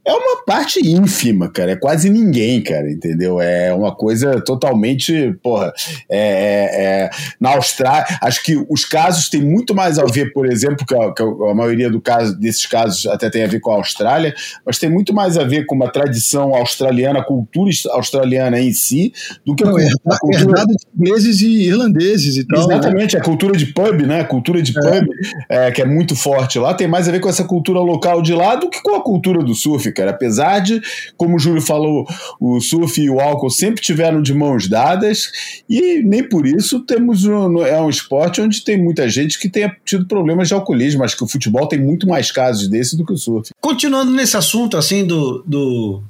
é 0.06 0.14
uma 0.14 0.44
parte 0.46 0.80
ínfima, 0.88 1.50
cara. 1.50 1.72
É 1.72 1.76
quase 1.76 2.10
ninguém, 2.10 2.62
cara, 2.62 2.90
entendeu? 2.92 3.42
É 3.42 3.74
uma 3.74 3.94
coisa 3.94 4.40
totalmente, 4.40 5.34
porra. 5.42 5.74
É, 6.08 6.20
é, 6.20 6.84
é, 6.84 7.10
na 7.40 7.56
Austrália, 7.56 8.06
acho 8.22 8.44
que 8.44 8.56
os 8.70 8.86
casos 8.86 9.30
têm 9.30 9.42
muito 9.42 9.74
mais 9.74 9.98
a 9.98 10.06
ver, 10.06 10.32
por 10.32 10.46
exemplo, 10.46 10.86
que 10.86 10.96
a, 10.96 11.12
que 11.12 11.24
a, 11.24 11.56
maioria 11.56 11.90
do 11.90 12.00
caso, 12.00 12.38
desses 12.40 12.68
casos 12.68 13.08
até 13.08 13.32
tem 13.32 13.44
a 13.44 13.48
ver 13.48 13.60
com 13.60 13.72
a 13.72 13.76
Austrália, 13.76 14.34
mas 14.64 14.78
tem 14.78 14.90
muito 14.90 15.12
mais 15.12 15.40
a 15.40 15.44
ver 15.44 15.66
com 15.66 15.74
uma 15.74 15.92
tradição 15.92 16.54
australiana, 16.54 17.20
a 17.20 17.24
cultura 17.24 17.72
australiana 17.92 18.60
em 18.60 18.72
si, 18.74 19.12
do 19.44 19.56
que 19.56 19.64
Não, 19.64 19.76
a, 19.76 20.16
a 20.16 20.20
cultura 20.20 20.66
de 20.66 20.76
ingleses 20.96 21.42
e 21.42 21.64
irlandeses 21.64 22.38
e 22.38 22.46
tal. 22.46 22.68
Né? 22.68 22.76
Exatamente, 22.76 23.16
né? 23.16 23.22
a 23.22 23.24
cultura 23.24 23.58
de 23.58 23.66
pub, 23.68 24.02
né? 24.02 24.22
A 24.22 24.26
cultura 24.26 24.62
de 24.62 24.78
é. 24.78 24.82
pub, 24.82 25.08
é, 25.50 25.72
que 25.72 25.82
é 25.82 25.86
muito 25.86 26.16
forte 26.16 26.60
lá, 26.60 26.76
tem 26.76 26.88
mais 26.88 27.10
a 27.10 27.12
ver 27.12 27.20
com 27.20 27.30
essa 27.30 27.44
cultura 27.44 27.80
local 27.80 28.22
de 28.22 28.34
lá 28.34 28.56
do 28.56 28.70
que 28.70 28.84
com 28.84 28.96
a 28.96 29.02
cultura 29.02 29.44
do 29.44 29.56
surf 29.56 29.95
cara. 29.96 30.12
Apesar 30.12 30.60
de, 30.60 30.82
como 31.18 31.36
o 31.36 31.40
Júlio 31.40 31.62
falou, 31.62 32.06
o 32.40 32.60
surf 32.60 33.02
e 33.02 33.10
o 33.10 33.20
álcool 33.20 33.50
sempre 33.50 33.82
tiveram 33.82 34.22
de 34.22 34.34
mãos 34.34 34.68
dadas, 34.68 35.32
e 35.70 36.04
nem 36.04 36.28
por 36.28 36.46
isso 36.46 36.82
temos 36.82 37.26
um, 37.26 37.66
é 37.66 37.82
um 37.82 37.90
esporte 37.90 38.42
onde 38.42 38.64
tem 38.64 38.82
muita 38.82 39.10
gente 39.10 39.40
que 39.40 39.50
tenha 39.50 39.76
tido 39.84 40.06
problemas 40.06 40.48
de 40.48 40.54
alcoolismo. 40.54 41.04
Acho 41.04 41.18
que 41.18 41.24
o 41.24 41.28
futebol 41.28 41.68
tem 41.68 41.80
muito 41.80 42.08
mais 42.08 42.32
casos 42.32 42.68
desse 42.68 42.96
do 42.98 43.06
que 43.06 43.14
o 43.14 43.18
surf. 43.18 43.52
Continuando 43.60 44.12
nesse 44.12 44.38
assunto, 44.38 44.78
assim, 44.78 45.06
do, 45.06 45.44
do 45.46 46.04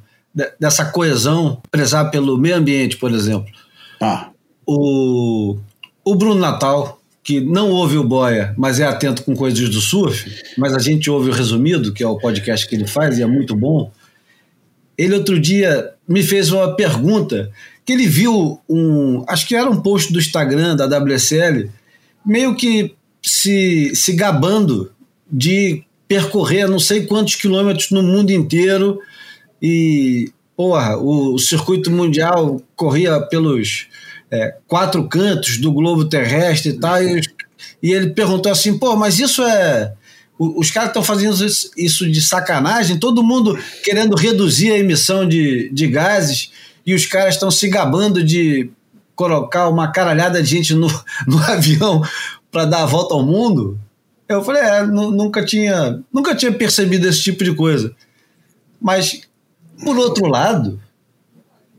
dessa 0.59 0.85
coesão, 0.85 1.61
prezar 1.71 2.11
pelo 2.11 2.37
meio 2.37 2.57
ambiente, 2.57 2.97
por 2.97 3.11
exemplo. 3.11 3.49
Ah. 4.01 4.29
O, 4.67 5.57
o 6.03 6.15
Bruno 6.15 6.39
Natal, 6.39 6.99
que 7.25 7.41
não 7.41 7.71
ouve 7.71 7.97
o 7.97 8.03
Boia, 8.03 8.53
mas 8.55 8.79
é 8.79 8.85
atento 8.85 9.23
com 9.23 9.35
coisas 9.35 9.67
do 9.67 9.81
surf, 9.81 10.31
mas 10.55 10.75
a 10.75 10.79
gente 10.79 11.09
ouve 11.09 11.31
o 11.31 11.33
resumido, 11.33 11.91
que 11.91 12.03
é 12.03 12.07
o 12.07 12.19
podcast 12.19 12.69
que 12.69 12.75
ele 12.75 12.85
faz 12.85 13.17
e 13.17 13.23
é 13.23 13.25
muito 13.25 13.55
bom. 13.55 13.91
Ele 14.95 15.15
outro 15.15 15.39
dia 15.39 15.91
me 16.07 16.21
fez 16.21 16.51
uma 16.51 16.75
pergunta 16.75 17.49
que 17.83 17.93
ele 17.93 18.05
viu 18.05 18.61
um, 18.69 19.25
acho 19.27 19.47
que 19.47 19.55
era 19.55 19.67
um 19.67 19.81
post 19.81 20.13
do 20.13 20.19
Instagram 20.19 20.75
da 20.75 20.85
WSL, 20.85 21.71
meio 22.23 22.55
que 22.55 22.93
se, 23.23 23.95
se 23.95 24.13
gabando 24.13 24.91
de 25.29 25.83
percorrer 26.07 26.69
não 26.69 26.79
sei 26.79 27.07
quantos 27.07 27.33
quilômetros 27.33 27.89
no 27.89 28.03
mundo 28.03 28.29
inteiro 28.29 28.99
e 29.59 30.31
porra, 30.55 30.95
o, 30.95 31.33
o 31.33 31.39
circuito 31.39 31.89
mundial 31.89 32.61
corria 32.75 33.19
pelos 33.19 33.87
é, 34.35 34.57
quatro 34.67 35.07
cantos 35.07 35.57
do 35.57 35.71
globo 35.71 36.05
terrestre 36.05 36.71
e 36.71 36.79
tal. 36.79 37.01
E, 37.01 37.21
e 37.81 37.91
ele 37.91 38.09
perguntou 38.09 38.51
assim: 38.51 38.77
pô, 38.77 38.95
mas 38.95 39.19
isso 39.19 39.43
é. 39.43 39.93
Os 40.37 40.69
caras 40.69 40.89
estão 40.89 41.01
fazendo 41.01 41.33
isso 41.77 42.11
de 42.11 42.21
sacanagem, 42.21 42.99
todo 42.99 43.23
mundo 43.23 43.57
querendo 43.85 44.17
reduzir 44.17 44.69
a 44.69 44.77
emissão 44.77 45.25
de, 45.25 45.69
de 45.71 45.87
gases 45.87 46.51
e 46.85 46.93
os 46.93 47.05
caras 47.05 47.35
estão 47.35 47.49
se 47.49 47.69
gabando 47.69 48.21
de 48.21 48.69
colocar 49.15 49.69
uma 49.69 49.93
caralhada 49.93 50.43
de 50.43 50.49
gente 50.49 50.73
no, 50.73 50.87
no 51.25 51.39
avião 51.39 52.03
para 52.51 52.65
dar 52.65 52.83
a 52.83 52.85
volta 52.85 53.13
ao 53.13 53.25
mundo. 53.25 53.79
Eu 54.27 54.43
falei, 54.43 54.61
é, 54.61 54.85
nunca 54.85 55.45
tinha, 55.45 56.01
nunca 56.11 56.35
tinha 56.35 56.51
percebido 56.51 57.07
esse 57.07 57.21
tipo 57.21 57.43
de 57.43 57.53
coisa. 57.55 57.95
Mas, 58.81 59.21
por 59.83 59.97
outro 59.97 60.25
lado, 60.27 60.81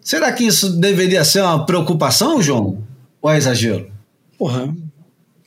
Será 0.07 0.31
que 0.31 0.45
isso 0.45 0.79
deveria 0.79 1.25
ser 1.25 1.41
uma 1.41 1.67
preocupação, 1.67 2.41
João? 2.41 2.79
Ou 3.21 3.29
é 3.29 3.37
exagero? 3.37 3.91
Porra. 4.39 4.73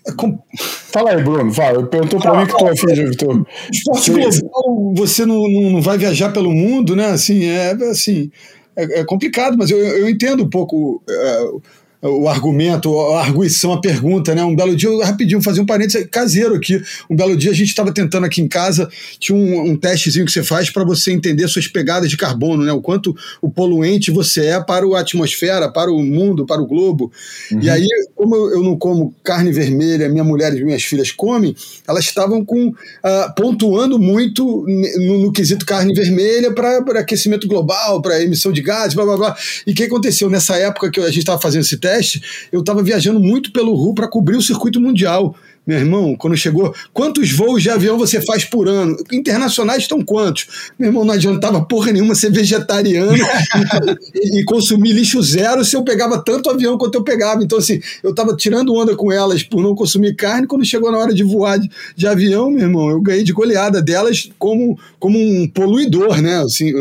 É 0.06 0.12
com... 0.12 0.38
Fala 0.58 1.12
aí, 1.12 1.24
Bruno, 1.24 1.50
fala. 1.54 1.88
Perguntou 1.88 2.20
para 2.20 2.38
mim 2.38 2.46
que 2.46 2.58
tu 2.58 2.68
é 2.68 2.76
filho 2.76 2.94
de 2.94 3.06
Vitor. 3.06 3.48
Esporte 3.72 4.12
global, 4.12 4.94
você 4.96 5.26
não, 5.26 5.48
não 5.48 5.82
vai 5.82 5.98
viajar 5.98 6.34
pelo 6.34 6.52
mundo, 6.52 6.94
né? 6.94 7.06
Assim, 7.06 7.46
é, 7.46 7.72
assim, 7.90 8.30
é, 8.76 9.00
é 9.00 9.06
complicado, 9.06 9.58
mas 9.58 9.72
eu, 9.72 9.78
eu 9.78 10.10
entendo 10.10 10.44
um 10.44 10.50
pouco. 10.50 11.02
É, 11.10 11.52
o 12.02 12.30
argumento, 12.30 12.98
a 12.98 13.22
arguição, 13.22 13.74
a 13.74 13.82
pergunta, 13.82 14.34
né? 14.34 14.42
Um 14.44 14.56
belo 14.56 14.74
dia, 14.74 14.90
rapidinho, 15.04 15.42
fazer 15.42 15.60
um 15.60 15.66
parênteses 15.66 16.08
caseiro 16.10 16.56
aqui. 16.56 16.82
Um 17.10 17.16
belo 17.16 17.36
dia 17.36 17.52
a 17.52 17.54
gente 17.54 17.68
estava 17.68 17.92
tentando 17.92 18.26
aqui 18.26 18.42
em 18.42 18.48
casa, 18.48 18.90
tinha 19.20 19.38
um, 19.38 19.72
um 19.72 19.78
testezinho 19.78 20.26
que 20.26 20.32
você 20.32 20.42
faz 20.42 20.70
para 20.70 20.86
você 20.86 21.12
entender 21.12 21.48
suas 21.50 21.68
pegadas 21.68 22.10
de 22.10 22.16
carbono, 22.16 22.64
né? 22.64 22.72
O 22.72 22.82
quanto 22.82 23.16
o 23.42 23.50
poluente 23.50 24.12
você 24.12 24.46
é 24.46 24.62
para 24.62 24.86
a 24.86 25.00
atmosfera, 25.02 25.70
para 25.70 25.92
o 25.92 26.02
mundo, 26.02 26.46
para 26.46 26.62
o 26.62 26.66
globo. 26.66 27.12
Uhum. 27.52 27.60
E 27.62 27.70
aí, 27.70 27.88
como 28.16 28.36
eu 28.36 28.64
não 28.64 28.78
como 28.78 29.14
carne 29.22 29.52
vermelha, 29.52 30.08
minha 30.08 30.24
mulher 30.24 30.54
e 30.56 30.64
minhas 30.64 30.84
filhas 30.84 31.12
comem, 31.12 31.54
elas 31.86 32.06
estavam 32.06 32.46
com 32.46 32.70
uh, 32.70 33.36
pontuando 33.36 34.00
muito 34.00 34.66
no, 34.66 35.18
no, 35.20 35.32
quesito 35.34 35.66
carne 35.66 35.94
vermelha 35.94 36.54
para 36.54 37.02
aquecimento 37.02 37.46
global, 37.46 38.02
para 38.02 38.22
emissão 38.24 38.54
de 38.54 38.62
gases, 38.62 38.94
blá 38.94 39.04
blá 39.04 39.18
blá. 39.18 39.38
E 39.68 39.72
o 39.72 39.76
que 39.76 39.84
aconteceu 39.84 40.30
nessa 40.30 40.56
época 40.56 40.90
que 40.90 41.00
a 41.02 41.08
gente 41.08 41.20
estava 41.20 41.42
fazendo 41.42 41.64
esse 41.64 41.76
teste? 41.76 41.89
Teste, 41.90 42.22
eu 42.52 42.60
estava 42.60 42.84
viajando 42.84 43.20
muito 43.20 43.52
pelo 43.52 43.74
Ru 43.74 43.96
para 43.96 44.08
cobrir 44.08 44.38
o 44.38 44.42
circuito 44.42 44.80
mundial. 44.80 45.36
Meu 45.66 45.78
irmão, 45.78 46.16
quando 46.16 46.36
chegou, 46.36 46.74
quantos 46.92 47.32
voos 47.32 47.62
de 47.62 47.70
avião 47.70 47.96
você 47.96 48.20
faz 48.22 48.44
por 48.44 48.68
ano? 48.68 48.98
Internacionais 49.12 49.84
estão 49.84 50.02
quantos? 50.02 50.72
Meu 50.80 50.90
irmão, 50.90 51.06
não 51.06 51.14
adiantava 51.14 51.64
porra 51.64 51.92
nenhuma 51.92 52.16
ser 52.16 52.32
vegetariano 52.32 53.14
e, 54.16 54.40
e, 54.40 54.44
consumir 54.46 54.94
lixo 54.94 55.22
zero 55.22 55.64
se 55.64 55.76
eu 55.76 55.84
pegava 55.84 56.24
tanto 56.24 56.50
avião 56.50 56.76
quanto 56.76 56.96
eu 56.96 57.04
pegava. 57.04 57.44
Então, 57.44 57.60
assim, 57.60 57.80
eu 58.02 58.12
estava 58.12 58.36
tirando 58.36 58.74
onda 58.74 58.96
com 58.96 59.12
elas 59.12 59.44
por 59.44 59.62
não 59.62 59.76
consumir 59.76 60.16
carne. 60.16 60.48
Quando 60.48 60.66
chegou 60.66 60.92
na 60.92 60.98
hora 60.98 61.14
de 61.14 61.24
voar 61.24 61.60
de, 61.60 61.70
de 61.96 62.08
avião, 62.08 62.50
meu 62.50 62.64
irmão, 62.64 62.90
eu 62.90 63.00
ganhei 63.00 63.24
de 63.24 63.34
goleada 63.34 63.80
delas 63.80 64.28
como, 64.40 64.80
como 64.98 65.20
um 65.20 65.48
poluidor, 65.48 66.20
né? 66.20 66.40
Assim, 66.40 66.74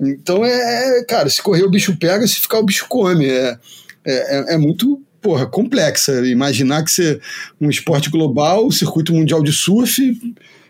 então, 0.00 0.44
é, 0.44 0.98
é, 1.00 1.04
cara, 1.04 1.28
se 1.28 1.42
correr 1.42 1.62
o 1.62 1.70
bicho 1.70 1.96
pega, 1.96 2.26
se 2.26 2.36
ficar 2.36 2.58
o 2.58 2.64
bicho 2.64 2.86
come. 2.88 3.26
É, 3.26 3.58
é, 4.04 4.52
é, 4.52 4.54
é 4.54 4.58
muito 4.58 5.00
porra, 5.20 5.46
complexa. 5.46 6.26
Imaginar 6.26 6.84
que 6.84 6.90
ser 6.90 7.20
um 7.60 7.68
esporte 7.68 8.10
global, 8.10 8.70
circuito 8.70 9.12
mundial 9.12 9.42
de 9.42 9.52
surf, 9.52 10.00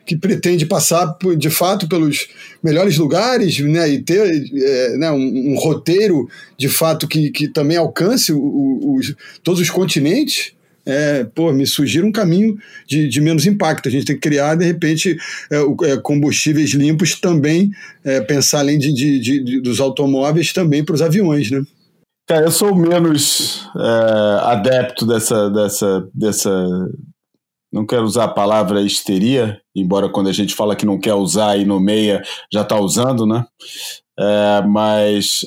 que 0.04 0.16
pretende 0.16 0.66
passar 0.66 1.16
de 1.38 1.50
fato 1.50 1.88
pelos 1.88 2.28
melhores 2.62 2.96
lugares 2.96 3.60
né, 3.60 3.88
e 3.88 4.02
ter 4.02 4.44
é, 4.54 4.96
né, 4.96 5.10
um, 5.12 5.52
um, 5.52 5.54
roteiro 5.56 6.28
de 6.58 6.68
fato 6.68 7.06
que, 7.06 7.30
que 7.30 7.46
também 7.46 7.76
alcance 7.76 8.32
o, 8.32 8.40
o, 8.40 8.96
os, 8.96 9.14
todos 9.42 9.60
os 9.60 9.70
continentes. 9.70 10.52
É, 10.84 11.24
pô, 11.34 11.52
me 11.52 11.66
sugira 11.66 12.04
um 12.04 12.10
caminho 12.10 12.58
de, 12.88 13.06
de, 13.06 13.20
menos 13.20 13.46
impacto. 13.46 13.88
A 13.88 13.92
gente 13.92 14.06
tem 14.06 14.16
que 14.16 14.22
criar, 14.22 14.56
de 14.56 14.64
repente, 14.64 15.16
é, 15.50 15.92
é 15.92 15.96
combustíveis 15.98 16.70
limpos 16.70 17.20
também, 17.20 17.70
é, 18.02 18.20
pensar 18.22 18.60
além 18.60 18.78
de, 18.78 18.92
de, 18.92 19.20
de, 19.20 19.60
dos 19.60 19.78
automóveis 19.78 20.52
também 20.52 20.82
para 20.82 20.94
os 20.94 21.02
aviões, 21.02 21.50
né? 21.50 21.62
Cara, 22.30 22.44
eu 22.44 22.50
sou 22.52 22.76
menos 22.76 23.68
é, 23.76 24.52
adepto 24.52 25.04
dessa, 25.04 25.50
dessa, 25.50 26.08
dessa. 26.14 26.68
Não 27.72 27.84
quero 27.84 28.04
usar 28.04 28.22
a 28.22 28.32
palavra 28.32 28.82
histeria, 28.82 29.60
embora 29.74 30.08
quando 30.08 30.28
a 30.28 30.32
gente 30.32 30.54
fala 30.54 30.76
que 30.76 30.86
não 30.86 30.96
quer 30.96 31.14
usar 31.14 31.56
e 31.56 31.64
nomeia, 31.64 32.22
já 32.52 32.62
está 32.62 32.78
usando, 32.78 33.26
né? 33.26 33.44
É, 34.16 34.62
mas 34.64 35.40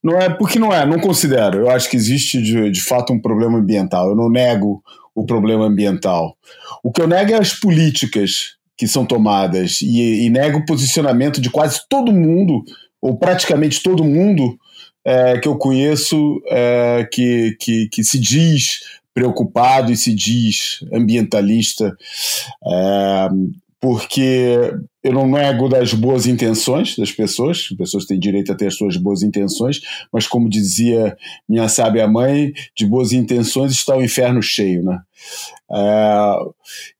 não 0.00 0.16
é 0.16 0.30
porque 0.30 0.60
não 0.60 0.72
é, 0.72 0.86
não 0.86 1.00
considero. 1.00 1.58
Eu 1.58 1.70
acho 1.70 1.90
que 1.90 1.96
existe 1.96 2.40
de, 2.40 2.70
de 2.70 2.82
fato 2.84 3.12
um 3.12 3.20
problema 3.20 3.58
ambiental. 3.58 4.10
Eu 4.10 4.14
não 4.14 4.30
nego 4.30 4.80
o 5.16 5.26
problema 5.26 5.64
ambiental. 5.64 6.36
O 6.84 6.92
que 6.92 7.02
eu 7.02 7.08
nego 7.08 7.32
é 7.32 7.38
as 7.38 7.52
políticas 7.52 8.54
que 8.78 8.86
são 8.86 9.04
tomadas 9.04 9.80
e, 9.82 10.26
e 10.26 10.30
nego 10.30 10.60
o 10.60 10.66
posicionamento 10.66 11.40
de 11.40 11.50
quase 11.50 11.80
todo 11.90 12.12
mundo, 12.12 12.62
ou 13.00 13.18
praticamente 13.18 13.82
todo 13.82 14.04
mundo, 14.04 14.56
é, 15.04 15.38
que 15.38 15.48
eu 15.48 15.56
conheço 15.56 16.40
é, 16.48 17.08
que, 17.10 17.56
que, 17.58 17.88
que 17.90 18.04
se 18.04 18.18
diz 18.18 18.80
preocupado 19.14 19.92
e 19.92 19.96
se 19.96 20.14
diz 20.14 20.80
ambientalista, 20.92 21.94
é, 22.66 23.28
porque 23.80 24.72
eu 25.02 25.12
não 25.12 25.26
nego 25.26 25.68
das 25.68 25.92
boas 25.92 26.26
intenções 26.26 26.96
das 26.96 27.10
pessoas, 27.10 27.68
as 27.70 27.76
pessoas 27.76 28.06
têm 28.06 28.18
direito 28.18 28.52
a 28.52 28.54
ter 28.54 28.68
as 28.68 28.76
suas 28.76 28.96
boas 28.96 29.22
intenções, 29.22 29.80
mas 30.12 30.26
como 30.26 30.48
dizia 30.48 31.16
minha 31.48 31.68
sábia 31.68 32.06
mãe, 32.06 32.52
de 32.76 32.86
boas 32.86 33.12
intenções 33.12 33.72
está 33.72 33.96
o 33.96 34.02
inferno 34.02 34.40
cheio, 34.40 34.84
né? 34.84 35.00
É, 35.70 36.36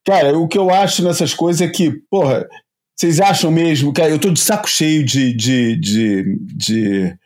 cara, 0.04 0.36
o 0.36 0.48
que 0.48 0.58
eu 0.58 0.70
acho 0.70 1.04
nessas 1.04 1.32
coisas 1.32 1.62
é 1.62 1.68
que, 1.68 1.92
porra, 2.10 2.48
vocês 2.96 3.20
acham 3.20 3.50
mesmo, 3.50 3.92
cara, 3.92 4.10
eu 4.10 4.18
tô 4.18 4.30
de 4.30 4.40
saco 4.40 4.68
cheio 4.68 5.04
de, 5.04 5.32
de, 5.34 5.76
de, 5.76 6.38
de 6.56 7.18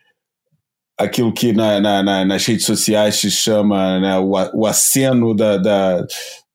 aquilo 0.99 1.33
que 1.33 1.53
na, 1.53 1.81
na, 1.81 2.25
nas 2.25 2.45
redes 2.47 2.65
sociais 2.65 3.17
se 3.17 3.31
chama 3.31 4.01
né, 4.01 4.19
o, 4.19 4.33
o 4.55 4.67
aceno 4.67 5.35
da, 5.35 5.57
da 5.59 6.07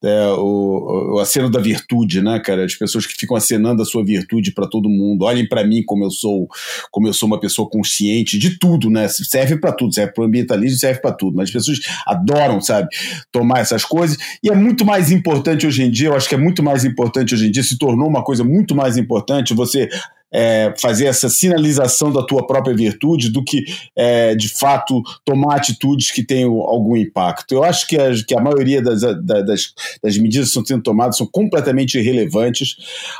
é, 0.03 0.27
o, 0.29 1.13
o 1.15 1.19
aceno 1.19 1.47
da 1.47 1.59
virtude, 1.59 2.23
né, 2.23 2.39
cara? 2.39 2.65
As 2.65 2.73
pessoas 2.73 3.05
que 3.05 3.13
ficam 3.13 3.37
acenando 3.37 3.83
a 3.83 3.85
sua 3.85 4.03
virtude 4.03 4.51
para 4.51 4.67
todo 4.67 4.89
mundo. 4.89 5.25
Olhem 5.25 5.47
para 5.47 5.63
mim 5.63 5.83
como 5.85 6.03
eu 6.03 6.09
sou, 6.09 6.47
como 6.89 7.07
eu 7.07 7.13
sou 7.13 7.27
uma 7.27 7.39
pessoa 7.39 7.69
consciente 7.69 8.39
de 8.39 8.57
tudo, 8.57 8.89
né? 8.89 9.07
Serve 9.07 9.57
para 9.57 9.71
tudo, 9.71 9.93
serve 9.93 10.11
para 10.13 10.23
o 10.23 10.25
ambientalismo, 10.25 10.79
serve 10.79 11.01
para 11.01 11.11
tudo. 11.11 11.37
Mas 11.37 11.49
as 11.49 11.53
pessoas 11.53 11.79
adoram, 12.07 12.59
sabe, 12.59 12.87
tomar 13.31 13.59
essas 13.59 13.85
coisas. 13.85 14.17
E 14.43 14.49
é 14.49 14.55
muito 14.55 14.83
mais 14.83 15.11
importante 15.11 15.67
hoje 15.67 15.83
em 15.83 15.91
dia. 15.91 16.07
Eu 16.07 16.15
acho 16.15 16.27
que 16.27 16.35
é 16.35 16.39
muito 16.39 16.63
mais 16.63 16.83
importante 16.83 17.35
hoje 17.35 17.47
em 17.47 17.51
dia. 17.51 17.61
Se 17.61 17.77
tornou 17.77 18.07
uma 18.07 18.23
coisa 18.23 18.43
muito 18.43 18.75
mais 18.75 18.97
importante 18.97 19.53
você 19.53 19.87
é, 20.33 20.73
fazer 20.79 21.07
essa 21.07 21.29
sinalização 21.29 22.11
da 22.11 22.23
tua 22.23 22.45
própria 22.47 22.75
virtude 22.75 23.29
do 23.29 23.43
que, 23.43 23.63
é, 23.95 24.33
de 24.35 24.49
fato, 24.49 25.01
tomar 25.25 25.55
atitudes 25.55 26.11
que 26.11 26.23
tenham 26.23 26.53
algum 26.61 26.95
impacto. 26.95 27.53
Eu 27.53 27.63
acho 27.63 27.87
que 27.87 27.97
a, 27.97 28.11
que 28.25 28.35
a 28.35 28.41
maioria 28.41 28.81
das, 28.81 29.01
das, 29.01 29.73
das 30.01 30.17
medidas 30.17 30.45
que 30.45 30.49
estão 30.49 30.65
sendo 30.65 30.83
tomadas 30.83 31.17
são 31.17 31.27
completamente 31.27 31.97
irrelevantes. 31.97 32.75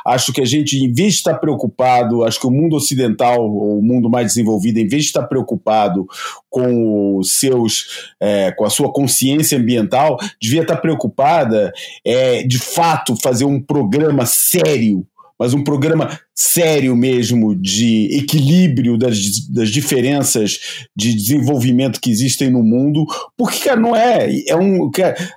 Acho 0.06 0.32
que 0.32 0.40
a 0.40 0.46
gente, 0.46 0.76
em 0.76 0.92
vez 0.92 1.14
de 1.14 1.18
estar 1.18 1.34
preocupado, 1.34 2.24
acho 2.24 2.40
que 2.40 2.46
o 2.46 2.50
mundo 2.50 2.76
ocidental, 2.76 3.46
o 3.46 3.82
mundo 3.82 4.08
mais 4.08 4.28
desenvolvido, 4.28 4.78
em 4.78 4.88
vez 4.88 5.02
de 5.02 5.08
estar 5.08 5.24
preocupado 5.24 6.06
com 6.48 7.18
os 7.18 7.32
seus, 7.38 8.10
é, 8.20 8.52
com 8.52 8.64
a 8.64 8.70
sua 8.70 8.92
consciência 8.92 9.58
ambiental, 9.58 10.18
devia 10.40 10.62
estar 10.62 10.76
preocupada, 10.76 11.72
é, 12.04 12.42
de 12.42 12.58
fato, 12.58 13.16
fazer 13.16 13.44
um 13.44 13.60
programa 13.60 14.24
sério 14.26 15.06
mas 15.42 15.54
um 15.54 15.64
programa 15.64 16.20
sério 16.32 16.94
mesmo 16.94 17.52
de 17.52 18.16
equilíbrio 18.16 18.96
das, 18.96 19.48
das 19.48 19.70
diferenças 19.70 20.86
de 20.94 21.12
desenvolvimento 21.12 22.00
que 22.00 22.12
existem 22.12 22.48
no 22.48 22.62
mundo, 22.62 23.04
porque 23.36 23.58
cara, 23.58 23.80
não 23.80 23.96
é, 23.96 24.28
é 24.46 24.54
um, 24.54 24.88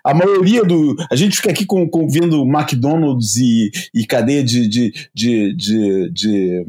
a 0.04 0.14
maioria 0.14 0.64
do, 0.64 0.96
a 1.10 1.16
gente 1.16 1.38
fica 1.38 1.50
aqui 1.50 1.66
com, 1.66 1.90
com 1.90 2.08
vendo 2.08 2.46
McDonald's 2.46 3.36
e, 3.36 3.72
e 3.96 4.06
cadeia 4.06 4.44
de, 4.44 4.68
de, 4.68 4.94
de, 5.12 5.56
de, 5.56 6.12
de 6.12 6.66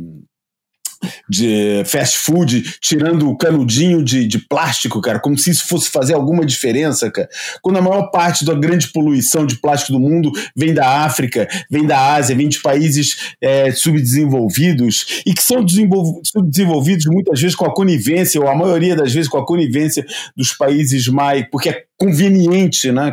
de 1.28 1.82
fast 1.86 2.18
food, 2.18 2.76
tirando 2.80 3.28
o 3.28 3.36
canudinho 3.36 4.02
de, 4.02 4.26
de 4.26 4.38
plástico, 4.38 5.00
cara, 5.00 5.18
como 5.18 5.36
se 5.36 5.50
isso 5.50 5.66
fosse 5.66 5.90
fazer 5.90 6.14
alguma 6.14 6.44
diferença, 6.44 7.10
cara. 7.10 7.28
Quando 7.62 7.78
a 7.78 7.82
maior 7.82 8.10
parte 8.10 8.44
da 8.44 8.54
grande 8.54 8.88
poluição 8.88 9.46
de 9.46 9.56
plástico 9.56 9.92
do 9.92 10.00
mundo 10.00 10.30
vem 10.54 10.74
da 10.74 11.04
África, 11.04 11.48
vem 11.70 11.86
da 11.86 12.14
Ásia, 12.14 12.36
vem 12.36 12.48
de 12.48 12.60
países 12.60 13.34
é, 13.40 13.70
subdesenvolvidos 13.72 15.22
e 15.26 15.34
que 15.34 15.42
são 15.42 15.64
subdesenvolvidos 16.24 17.06
muitas 17.06 17.40
vezes 17.40 17.56
com 17.56 17.66
a 17.66 17.74
conivência, 17.74 18.40
ou 18.40 18.48
a 18.48 18.54
maioria 18.54 18.94
das 18.94 19.12
vezes 19.12 19.28
com 19.28 19.38
a 19.38 19.46
conivência 19.46 20.04
dos 20.36 20.52
países 20.52 21.08
mais. 21.08 21.46
porque 21.50 21.70
é 21.70 21.85
conveniente 21.98 22.92
né, 22.92 23.12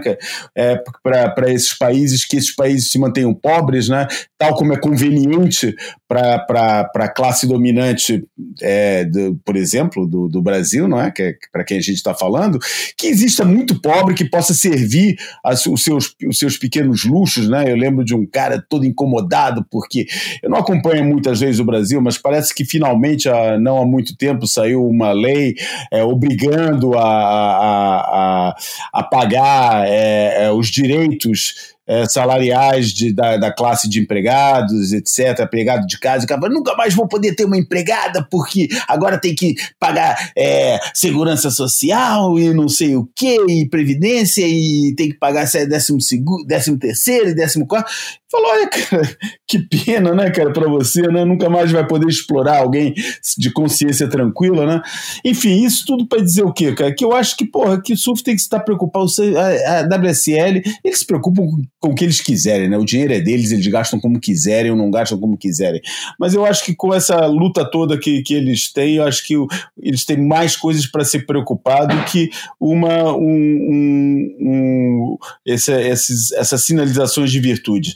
é, 0.56 0.82
para 1.02 1.52
esses 1.52 1.78
países 1.78 2.26
que 2.26 2.38
esses 2.38 2.54
países 2.54 2.92
se 2.92 3.00
mantenham 3.00 3.34
pobres, 3.34 3.88
né, 3.88 4.08
tal 4.38 4.56
como 4.56 4.74
é 4.74 4.78
conveniente 4.78 5.76
para 6.08 6.90
a 6.96 7.08
classe 7.08 7.48
dominante, 7.48 8.24
é, 8.62 9.06
do, 9.06 9.40
por 9.44 9.56
exemplo, 9.56 10.06
do, 10.06 10.28
do 10.28 10.42
Brasil, 10.42 10.88
não 10.88 11.02
é? 11.02 11.10
Que 11.10 11.22
é 11.24 11.36
para 11.52 11.64
quem 11.64 11.78
a 11.78 11.82
gente 11.82 11.96
está 11.96 12.14
falando, 12.14 12.60
que 12.98 13.08
exista 13.08 13.44
muito 13.44 13.82
pobre 13.82 14.14
que 14.14 14.26
possa 14.26 14.54
servir 14.54 15.16
as, 15.44 15.66
os, 15.66 15.84
seus, 15.84 16.14
os 16.28 16.38
seus 16.38 16.58
pequenos 16.58 17.04
luxos. 17.04 17.50
Né? 17.50 17.72
Eu 17.72 17.76
lembro 17.76 18.04
de 18.04 18.14
um 18.14 18.26
cara 18.26 18.64
todo 18.68 18.86
incomodado, 18.86 19.66
porque 19.72 20.06
eu 20.42 20.50
não 20.50 20.60
acompanho 20.60 21.04
muitas 21.04 21.40
vezes 21.40 21.60
o 21.60 21.66
Brasil, 21.66 22.02
mas 22.02 22.18
parece 22.18 22.54
que 22.54 22.66
finalmente, 22.66 23.28
há, 23.28 23.58
não 23.58 23.82
há 23.82 23.86
muito 23.86 24.16
tempo, 24.16 24.46
saiu 24.46 24.86
uma 24.86 25.12
lei 25.12 25.56
é, 25.92 26.04
obrigando 26.04 26.98
a, 26.98 27.04
a, 27.04 28.50
a, 28.50 28.56
a 28.92 29.04
pagar 29.04 29.88
é, 29.88 30.46
é 30.46 30.52
os 30.52 30.68
direitos 30.68 31.74
é, 31.86 32.06
salariais 32.06 32.94
de, 32.94 33.14
da, 33.14 33.38
da, 33.38 33.52
classe 33.52 33.90
de 33.90 34.00
empregados, 34.00 34.94
etc., 34.94 35.42
empregado 35.42 35.86
de 35.86 36.00
casa, 36.00 36.24
acaba, 36.24 36.48
nunca 36.48 36.76
mais 36.76 36.94
vou 36.94 37.08
poder 37.08 37.36
ter 37.36 37.46
uma 37.46 37.58
empregada 37.58 38.26
porque 38.32 38.70
agora 38.88 39.20
tem 39.20 39.36
que 39.36 39.56
pagar 39.80 40.32
é, 40.38 40.80
segurança 40.94 41.50
social 41.50 42.40
e 42.40 42.54
não 42.54 42.70
sei 42.70 42.96
o 42.96 43.08
que, 43.14 43.36
e 43.50 43.68
previdência, 43.68 44.46
e 44.48 44.94
tem 44.96 45.10
que 45.10 45.18
pagar 45.18 45.46
décimo, 45.68 46.00
segundo, 46.02 46.46
décimo 46.46 46.78
terceiro 46.78 47.30
e 47.30 47.36
décimo 47.36 47.68
quarto. 47.68 47.92
Falou, 48.34 48.50
olha, 48.50 48.68
cara, 48.68 49.18
que 49.48 49.60
pena, 49.60 50.16
né, 50.16 50.32
cara, 50.32 50.52
para 50.52 50.68
você, 50.68 51.04
né? 51.04 51.24
Nunca 51.24 51.48
mais 51.52 51.72
vai 51.72 51.86
poder 51.86 52.08
explorar 52.08 52.58
alguém 52.58 52.96
de 53.38 53.52
consciência 53.52 54.10
tranquila, 54.10 54.66
né? 54.66 54.82
Enfim, 55.24 55.64
isso 55.64 55.84
tudo 55.86 56.08
para 56.08 56.20
dizer 56.20 56.42
o 56.42 56.52
quê, 56.52 56.74
cara? 56.74 56.92
Que 56.96 57.06
eu 57.06 57.14
acho 57.14 57.38
que, 57.38 57.46
porra, 57.46 57.80
que 57.80 57.94
o 57.94 57.98
surf 57.98 58.24
tem 58.24 58.34
que 58.34 58.42
estar 58.42 58.62
preocupado, 58.62 59.06
a, 59.06 59.82
WSL, 59.84 60.64
eles 60.84 60.98
se 60.98 61.06
preocupam 61.06 61.46
com, 61.80 61.90
o 61.92 61.94
que 61.94 62.04
eles 62.04 62.22
quiserem, 62.22 62.68
né? 62.68 62.76
O 62.76 62.86
dinheiro 62.86 63.14
é 63.14 63.22
deles, 63.22 63.52
eles 63.52 63.68
gastam 63.68 64.00
como 64.00 64.20
quiserem 64.20 64.72
ou 64.72 64.78
não 64.78 64.90
gastam 64.90 65.20
como 65.20 65.38
quiserem. 65.38 65.80
Mas 66.20 66.34
eu 66.34 66.44
acho 66.44 66.66
que 66.66 66.74
com 66.74 66.92
essa 66.92 67.28
luta 67.28 67.64
toda 67.70 68.00
que, 68.00 68.24
que 68.24 68.34
eles 68.34 68.74
têm, 68.74 68.96
eu 68.96 69.04
acho 69.04 69.28
que 69.28 69.36
eles 69.80 70.06
têm 70.06 70.18
mais 70.18 70.56
coisas 70.56 70.88
para 70.88 71.06
se 71.06 71.20
preocupar 71.20 71.86
do 71.86 72.04
que 72.06 72.32
uma, 72.60 73.16
um, 73.16 73.22
um, 73.22 74.38
um 74.42 75.18
essa, 75.46 75.80
esses, 75.80 76.32
essas 76.32 76.66
sinalizações 76.66 77.32
de 77.32 77.40
virtude. 77.40 77.94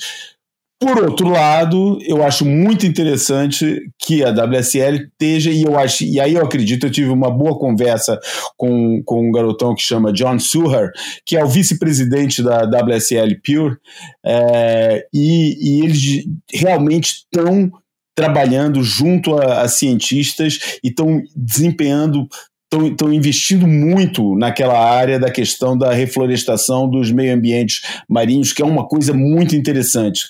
Por 0.79 1.03
outro 1.03 1.29
lado, 1.29 1.97
eu 2.05 2.23
acho 2.23 2.45
muito 2.45 2.85
interessante 2.85 3.81
que 3.99 4.23
a 4.23 4.29
WSL 4.29 5.07
esteja, 5.07 5.49
e 5.49 5.63
eu 5.63 5.77
acho, 5.77 6.03
e 6.03 6.19
aí 6.19 6.35
eu 6.35 6.45
acredito, 6.45 6.85
eu 6.85 6.91
tive 6.91 7.09
uma 7.09 7.31
boa 7.31 7.57
conversa 7.57 8.19
com, 8.55 9.01
com 9.03 9.27
um 9.27 9.31
garotão 9.31 9.73
que 9.73 9.81
chama 9.81 10.13
John 10.13 10.37
Suher, 10.37 10.91
que 11.25 11.35
é 11.35 11.43
o 11.43 11.47
vice-presidente 11.47 12.43
da 12.43 12.61
WSL 12.61 13.41
Pure, 13.43 13.77
é, 14.23 15.07
e, 15.11 15.79
e 15.79 15.83
eles 15.83 16.25
realmente 16.53 17.23
estão 17.23 17.71
trabalhando 18.15 18.83
junto 18.83 19.35
a, 19.35 19.61
a 19.61 19.67
cientistas 19.67 20.77
e 20.83 20.89
estão 20.89 21.23
desempenhando 21.35 22.27
estão 22.71 23.13
investindo 23.13 23.65
muito 23.65 24.35
naquela 24.35 24.77
área 24.77 25.17
da 25.19 25.31
questão 25.31 25.77
da 25.77 25.93
reflorestação 25.93 26.89
dos 26.89 27.11
meio 27.11 27.33
ambientes 27.33 27.81
marinhos, 28.09 28.51
que 28.51 28.61
é 28.61 28.65
uma 28.65 28.85
coisa 28.85 29.13
muito 29.13 29.55
interessante, 29.55 30.27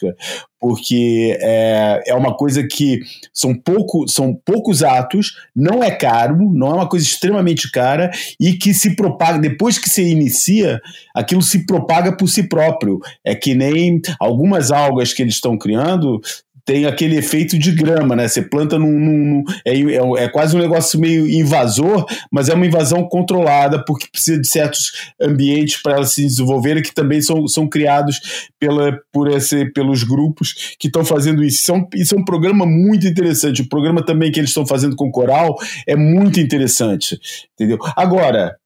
porque 0.60 1.38
é, 1.42 2.04
é 2.08 2.14
uma 2.14 2.36
coisa 2.36 2.66
que 2.68 3.00
são, 3.34 3.56
pouco, 3.56 4.08
são 4.08 4.34
poucos 4.46 4.84
atos, 4.84 5.34
não 5.56 5.84
é 5.84 5.92
caro, 5.92 6.52
não 6.54 6.70
é 6.70 6.74
uma 6.74 6.90
coisa 6.90 7.06
extremamente 7.06 7.72
cara 7.72 8.12
e 8.40 8.54
que 8.54 8.74
se 8.74 8.96
propaga, 8.96 9.40
depois 9.40 9.78
que 9.78 9.90
se 9.90 10.04
inicia, 10.04 10.80
aquilo 11.16 11.42
se 11.42 11.66
propaga 11.66 12.16
por 12.16 12.28
si 12.28 12.44
próprio. 12.44 13.00
É 13.24 13.36
que 13.36 13.54
nem 13.54 14.02
algumas 14.20 14.72
algas 14.72 15.14
que 15.14 15.22
eles 15.22 15.36
estão 15.36 15.58
criando 15.58 16.20
tem 16.68 16.86
aquele 16.86 17.16
efeito 17.16 17.58
de 17.58 17.72
grama, 17.72 18.14
né? 18.14 18.28
Você 18.28 18.42
planta 18.42 18.78
num. 18.78 18.92
num, 18.92 19.26
num 19.26 19.44
é, 19.64 19.72
é, 19.74 20.24
é, 20.26 20.28
quase 20.28 20.54
um 20.54 20.60
negócio 20.60 21.00
meio 21.00 21.26
invasor, 21.26 22.06
mas 22.30 22.50
é 22.50 22.54
uma 22.54 22.66
invasão 22.66 23.08
controlada, 23.08 23.84
porque 23.86 24.06
precisa 24.12 24.38
de 24.38 24.48
certos 24.50 24.92
ambientes 25.20 25.82
para 25.82 25.94
elas 25.94 26.12
se 26.12 26.24
desenvolverem, 26.24 26.84
que 26.84 26.94
também 26.94 27.22
são, 27.22 27.48
são 27.48 27.70
criados 27.70 28.50
pela, 28.60 29.00
por 29.14 29.32
esse, 29.32 29.72
pelos 29.72 30.04
grupos 30.04 30.76
que 30.78 30.88
estão 30.88 31.06
fazendo 31.06 31.42
isso. 31.42 31.62
Isso 31.62 31.72
é, 31.72 31.76
um, 31.76 31.88
isso 31.96 32.16
é 32.16 32.18
um 32.20 32.26
programa 32.26 32.66
muito 32.66 33.08
interessante. 33.08 33.62
O 33.62 33.70
programa 33.70 34.06
também 34.06 34.30
que 34.30 34.38
eles 34.38 34.50
estão 34.50 34.68
fazendo 34.68 34.96
com 34.98 35.10
coral 35.10 35.56
é 35.88 35.96
muito 35.96 36.38
interessante. 36.42 37.18
Entendeu? 37.54 37.78
Agora, 37.96 38.58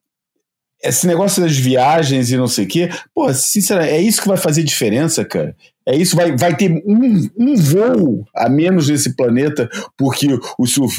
esse 0.83 1.05
negócio 1.05 1.41
das 1.41 1.55
viagens 1.55 2.31
e 2.31 2.37
não 2.37 2.47
sei 2.47 2.65
o 2.65 2.67
quê, 2.67 2.89
pô, 3.13 3.31
sinceramente, 3.33 3.93
é 3.93 4.01
isso 4.01 4.21
que 4.21 4.27
vai 4.27 4.37
fazer 4.37 4.63
diferença, 4.63 5.23
cara. 5.23 5.55
É 5.83 5.95
isso, 5.95 6.15
vai, 6.15 6.35
vai 6.37 6.55
ter 6.55 6.71
um, 6.85 7.27
um 7.37 7.55
voo 7.55 8.23
a 8.35 8.47
menos 8.47 8.87
nesse 8.87 9.15
planeta, 9.15 9.67
porque 9.97 10.27
o, 10.31 10.39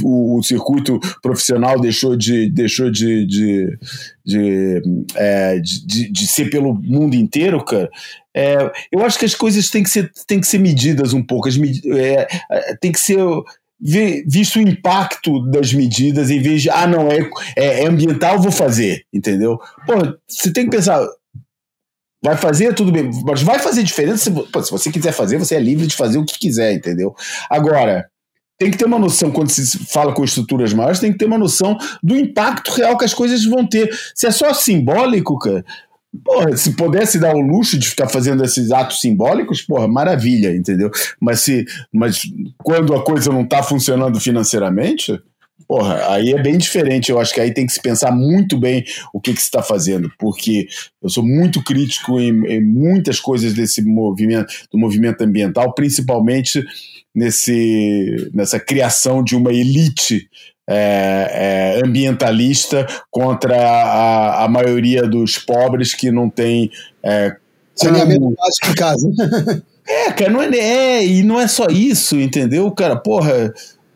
o, 0.02 0.38
o 0.38 0.42
circuito 0.42 0.98
profissional 1.22 1.80
deixou 1.80 2.16
de, 2.16 2.50
deixou 2.50 2.90
de, 2.90 3.24
de, 3.24 3.78
de, 4.24 4.82
é, 5.14 5.60
de, 5.60 6.10
de, 6.10 6.26
ser 6.26 6.50
pelo 6.50 6.74
mundo 6.74 7.14
inteiro, 7.14 7.64
cara. 7.64 7.88
É, 8.34 8.72
eu 8.90 9.04
acho 9.04 9.18
que 9.18 9.24
as 9.24 9.36
coisas 9.36 9.70
têm 9.70 9.84
que 9.84 9.90
ser, 9.90 10.10
têm 10.26 10.40
que 10.40 10.46
ser 10.48 10.58
medidas 10.58 11.12
um 11.12 11.22
pouco. 11.22 11.48
As, 11.48 11.56
é, 11.56 12.26
é, 12.50 12.76
tem 12.76 12.90
que 12.90 13.00
ser 13.00 13.18
visto 13.82 14.56
o 14.56 14.62
impacto 14.62 15.40
das 15.50 15.72
medidas 15.72 16.30
em 16.30 16.40
vez 16.40 16.62
de, 16.62 16.70
ah, 16.70 16.86
não, 16.86 17.08
é, 17.08 17.18
é, 17.56 17.82
é 17.82 17.86
ambiental, 17.86 18.40
vou 18.40 18.52
fazer, 18.52 19.04
entendeu? 19.12 19.58
Pô, 19.86 19.94
você 20.28 20.52
tem 20.52 20.64
que 20.64 20.76
pensar, 20.76 21.04
vai 22.22 22.36
fazer 22.36 22.74
tudo 22.74 22.92
bem, 22.92 23.10
mas 23.24 23.42
vai 23.42 23.58
fazer 23.58 23.82
diferença. 23.82 24.18
Se, 24.18 24.30
pô, 24.30 24.62
se 24.62 24.70
você 24.70 24.90
quiser 24.92 25.12
fazer, 25.12 25.38
você 25.38 25.56
é 25.56 25.60
livre 25.60 25.86
de 25.86 25.96
fazer 25.96 26.18
o 26.18 26.24
que 26.24 26.38
quiser, 26.38 26.72
entendeu? 26.72 27.14
Agora, 27.50 28.08
tem 28.56 28.70
que 28.70 28.78
ter 28.78 28.84
uma 28.84 28.98
noção, 28.98 29.32
quando 29.32 29.50
se 29.50 29.78
fala 29.86 30.14
com 30.14 30.22
estruturas 30.22 30.72
maiores, 30.72 31.00
tem 31.00 31.10
que 31.10 31.18
ter 31.18 31.24
uma 31.24 31.38
noção 31.38 31.76
do 32.00 32.16
impacto 32.16 32.70
real 32.70 32.96
que 32.96 33.04
as 33.04 33.12
coisas 33.12 33.44
vão 33.44 33.66
ter. 33.66 33.92
Se 34.14 34.28
é 34.28 34.30
só 34.30 34.54
simbólico, 34.54 35.36
cara, 35.36 35.64
Porra, 36.24 36.56
se 36.56 36.72
pudesse 36.76 37.18
dar 37.18 37.34
o 37.34 37.40
luxo 37.40 37.78
de 37.78 37.88
ficar 37.88 38.06
fazendo 38.06 38.44
esses 38.44 38.70
atos 38.70 39.00
simbólicos, 39.00 39.62
porra, 39.62 39.88
maravilha, 39.88 40.54
entendeu? 40.54 40.90
Mas 41.18 41.40
se, 41.40 41.64
mas 41.90 42.20
quando 42.58 42.94
a 42.94 43.02
coisa 43.02 43.32
não 43.32 43.42
está 43.42 43.62
funcionando 43.62 44.20
financeiramente, 44.20 45.18
porra, 45.66 46.12
aí 46.12 46.32
é 46.32 46.42
bem 46.42 46.58
diferente. 46.58 47.10
Eu 47.10 47.18
acho 47.18 47.32
que 47.32 47.40
aí 47.40 47.54
tem 47.54 47.66
que 47.66 47.72
se 47.72 47.80
pensar 47.80 48.12
muito 48.12 48.58
bem 48.58 48.84
o 49.10 49.18
que, 49.18 49.32
que 49.32 49.40
se 49.40 49.46
está 49.46 49.62
fazendo, 49.62 50.12
porque 50.18 50.66
eu 51.02 51.08
sou 51.08 51.24
muito 51.24 51.64
crítico 51.64 52.20
em, 52.20 52.44
em, 52.46 52.62
muitas 52.62 53.18
coisas 53.18 53.54
desse 53.54 53.80
movimento, 53.82 54.52
do 54.70 54.78
movimento 54.78 55.22
ambiental, 55.22 55.74
principalmente 55.74 56.62
nesse, 57.14 58.30
nessa 58.34 58.60
criação 58.60 59.24
de 59.24 59.34
uma 59.34 59.50
elite 59.50 60.28
é, 60.72 61.76
é, 61.78 61.86
ambientalista 61.86 62.86
contra 63.10 63.54
a, 63.54 64.44
a, 64.44 64.48
maioria 64.48 65.02
dos 65.02 65.36
pobres 65.36 65.94
que 65.94 66.10
não 66.10 66.30
tem. 66.30 66.70
É, 67.02 67.36
Saneamento 67.74 68.34
básico 68.36 68.70
em 68.70 68.74
casa. 68.74 69.10
é, 69.86 70.12
cara, 70.12 70.30
não 70.30 70.42
é, 70.42 70.56
é, 70.56 71.06
e 71.06 71.22
não 71.22 71.38
é 71.38 71.46
só 71.46 71.66
isso, 71.66 72.16
entendeu? 72.18 72.70
Cara, 72.72 72.96
porra. 72.96 73.52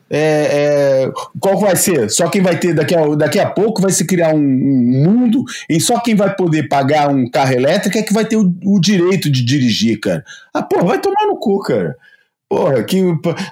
É, 0.09 1.09
é, 1.09 1.13
qual 1.41 1.59
vai 1.59 1.75
ser? 1.75 2.09
Só 2.11 2.29
quem 2.29 2.41
vai 2.41 2.57
ter 2.57 2.73
daqui 2.73 2.95
a, 2.95 3.05
daqui 3.17 3.41
a 3.41 3.51
pouco 3.51 3.83
vai 3.83 3.91
se 3.91 4.07
criar 4.07 4.33
um, 4.33 4.39
um, 4.39 5.03
mundo 5.05 5.43
em 5.69 5.81
só 5.81 5.99
quem 5.99 6.15
vai 6.15 6.33
poder 6.33 6.69
pagar 6.69 7.09
um 7.09 7.29
carro 7.29 7.53
elétrico 7.53 7.99
é 7.99 8.03
que 8.03 8.15
vai 8.15 8.25
ter 8.25 8.37
o, 8.37 8.55
o 8.65 8.81
direito 8.81 9.29
de 9.29 9.45
dirigir, 9.45 9.99
cara. 9.99 10.25
Ah, 10.55 10.63
porra, 10.63 10.85
vai 10.85 11.01
tomar 11.01 11.27
no 11.27 11.41
cu, 11.41 11.59
cara. 11.59 11.97
Porra, 12.49 12.85
que. 12.85 13.03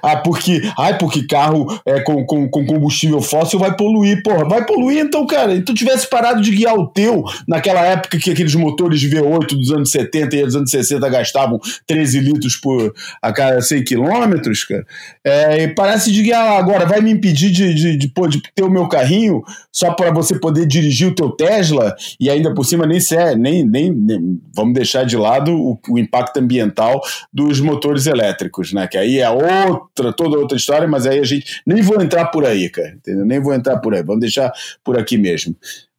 Ah, 0.01 0.15
porque. 0.17 0.61
Ai, 0.77 0.97
porque 0.97 1.27
carro 1.27 1.67
é, 1.85 1.99
com, 1.99 2.25
com, 2.25 2.49
com, 2.49 2.65
combustível 2.65 3.19
fóssil 3.19 3.59
vai 3.59 3.75
poluir. 3.75 4.23
Porra, 4.23 4.47
vai 4.47 4.65
poluir 4.65 4.99
então, 4.99 5.27
cara. 5.27 5.53
E 5.53 5.61
tu 5.61 5.73
tivesse 5.73 6.09
parado 6.09 6.41
de 6.41 6.49
guiar 6.51 6.75
o 6.75 6.87
teu 6.87 7.21
naquela 7.45 7.81
época 7.81 8.17
que 8.17 8.31
aqueles 8.31 8.55
motores 8.55 9.01
de 9.01 9.09
V8 9.09 9.47
dos 9.47 9.71
anos 9.71 9.91
70 9.91 10.35
e 10.37 10.43
dos 10.43 10.55
anos 10.55 10.71
60 10.71 11.09
gastavam 11.09 11.59
13 11.85 12.21
litros 12.21 12.55
por 12.55 12.93
a 13.21 13.33
cada 13.33 13.61
100 13.61 13.83
quilômetros, 13.83 14.63
cara. 14.63 14.85
É, 15.25 15.63
e 15.63 15.67
parece 15.67 16.09
de 16.09 16.23
guiar 16.23 16.57
agora. 16.57 16.85
Vai 16.85 17.01
me 17.01 17.11
impedir 17.11 17.51
de, 17.51 17.73
de, 17.73 17.97
de, 17.97 18.07
de 18.07 18.41
ter 18.55 18.63
o 18.63 18.71
meu 18.71 18.87
carrinho 18.87 19.43
só 19.73 19.93
para 19.93 20.09
você 20.09 20.39
poder 20.39 20.65
dirigir 20.65 21.09
o 21.09 21.15
teu 21.15 21.31
Tesla 21.31 21.93
e 22.17 22.29
ainda 22.29 22.53
por 22.53 22.63
cima 22.63 22.85
nem, 22.85 23.01
ser, 23.01 23.35
nem, 23.37 23.65
nem, 23.65 23.91
nem 23.91 24.39
vamos 24.55 24.73
deixar 24.73 25.05
de 25.05 25.17
lado 25.17 25.53
o, 25.53 25.77
o 25.89 25.99
impacto 25.99 26.37
ambiental 26.37 27.01
dos 27.33 27.59
motores 27.59 28.05
elétricos, 28.07 28.71
né? 28.71 28.84
Que 28.87 28.97
aí 28.97 29.19
é 29.19 29.29
outra, 29.29 30.13
toda 30.13 30.37
outra 30.37 30.57
história, 30.57 30.87
mas 30.87 31.05
aí 31.05 31.19
a 31.19 31.23
gente 31.23 31.61
nem 31.65 31.81
vou 31.81 32.01
entrar 32.01 32.25
por 32.27 32.45
aí, 32.45 32.69
cara, 32.69 32.89
entendeu? 32.89 33.25
Nem 33.25 33.39
vou 33.39 33.53
entrar 33.53 33.77
por 33.79 33.93
aí, 33.93 34.03
vamos 34.03 34.21
deixar 34.21 34.51
por 34.83 34.97
aqui 34.97 35.17
mesmo. 35.17 35.55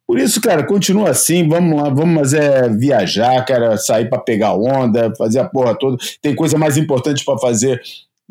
Por 0.07 0.17
isso, 0.17 0.39
cara, 0.39 0.63
continua 0.65 1.09
assim, 1.09 1.47
vamos 1.49 1.81
lá, 1.81 1.89
vamos 1.89 2.33
é 2.33 2.69
viajar, 2.69 3.43
cara, 3.45 3.75
sair 3.75 4.09
para 4.09 4.19
pegar 4.19 4.53
onda, 4.53 5.13
fazer 5.17 5.39
a 5.39 5.43
porra 5.43 5.75
toda. 5.77 5.97
Tem 6.21 6.33
coisa 6.33 6.57
mais 6.57 6.77
importante 6.77 7.25
para 7.25 7.37
fazer. 7.37 7.81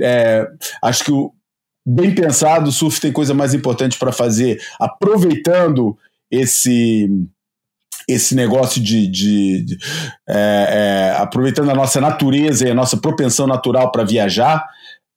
É, 0.01 0.49
acho 0.83 1.05
que 1.05 1.13
o 1.13 1.33
bem 1.87 2.15
pensado, 2.15 2.71
o 2.71 2.73
surf 2.73 2.99
tem 2.99 3.13
coisa 3.13 3.35
mais 3.35 3.53
importante 3.53 3.99
para 3.99 4.11
fazer, 4.11 4.59
aproveitando 4.81 5.97
esse 6.31 7.09
esse 8.09 8.35
negócio 8.35 8.81
de, 8.81 9.07
de, 9.07 9.65
de 9.65 9.79
é, 10.29 11.13
é, 11.17 11.17
aproveitando 11.21 11.71
a 11.71 11.75
nossa 11.75 12.01
natureza 12.01 12.67
e 12.67 12.71
a 12.71 12.75
nossa 12.75 12.97
propensão 12.97 13.47
natural 13.47 13.91
para 13.91 14.05
viajar, 14.05 14.65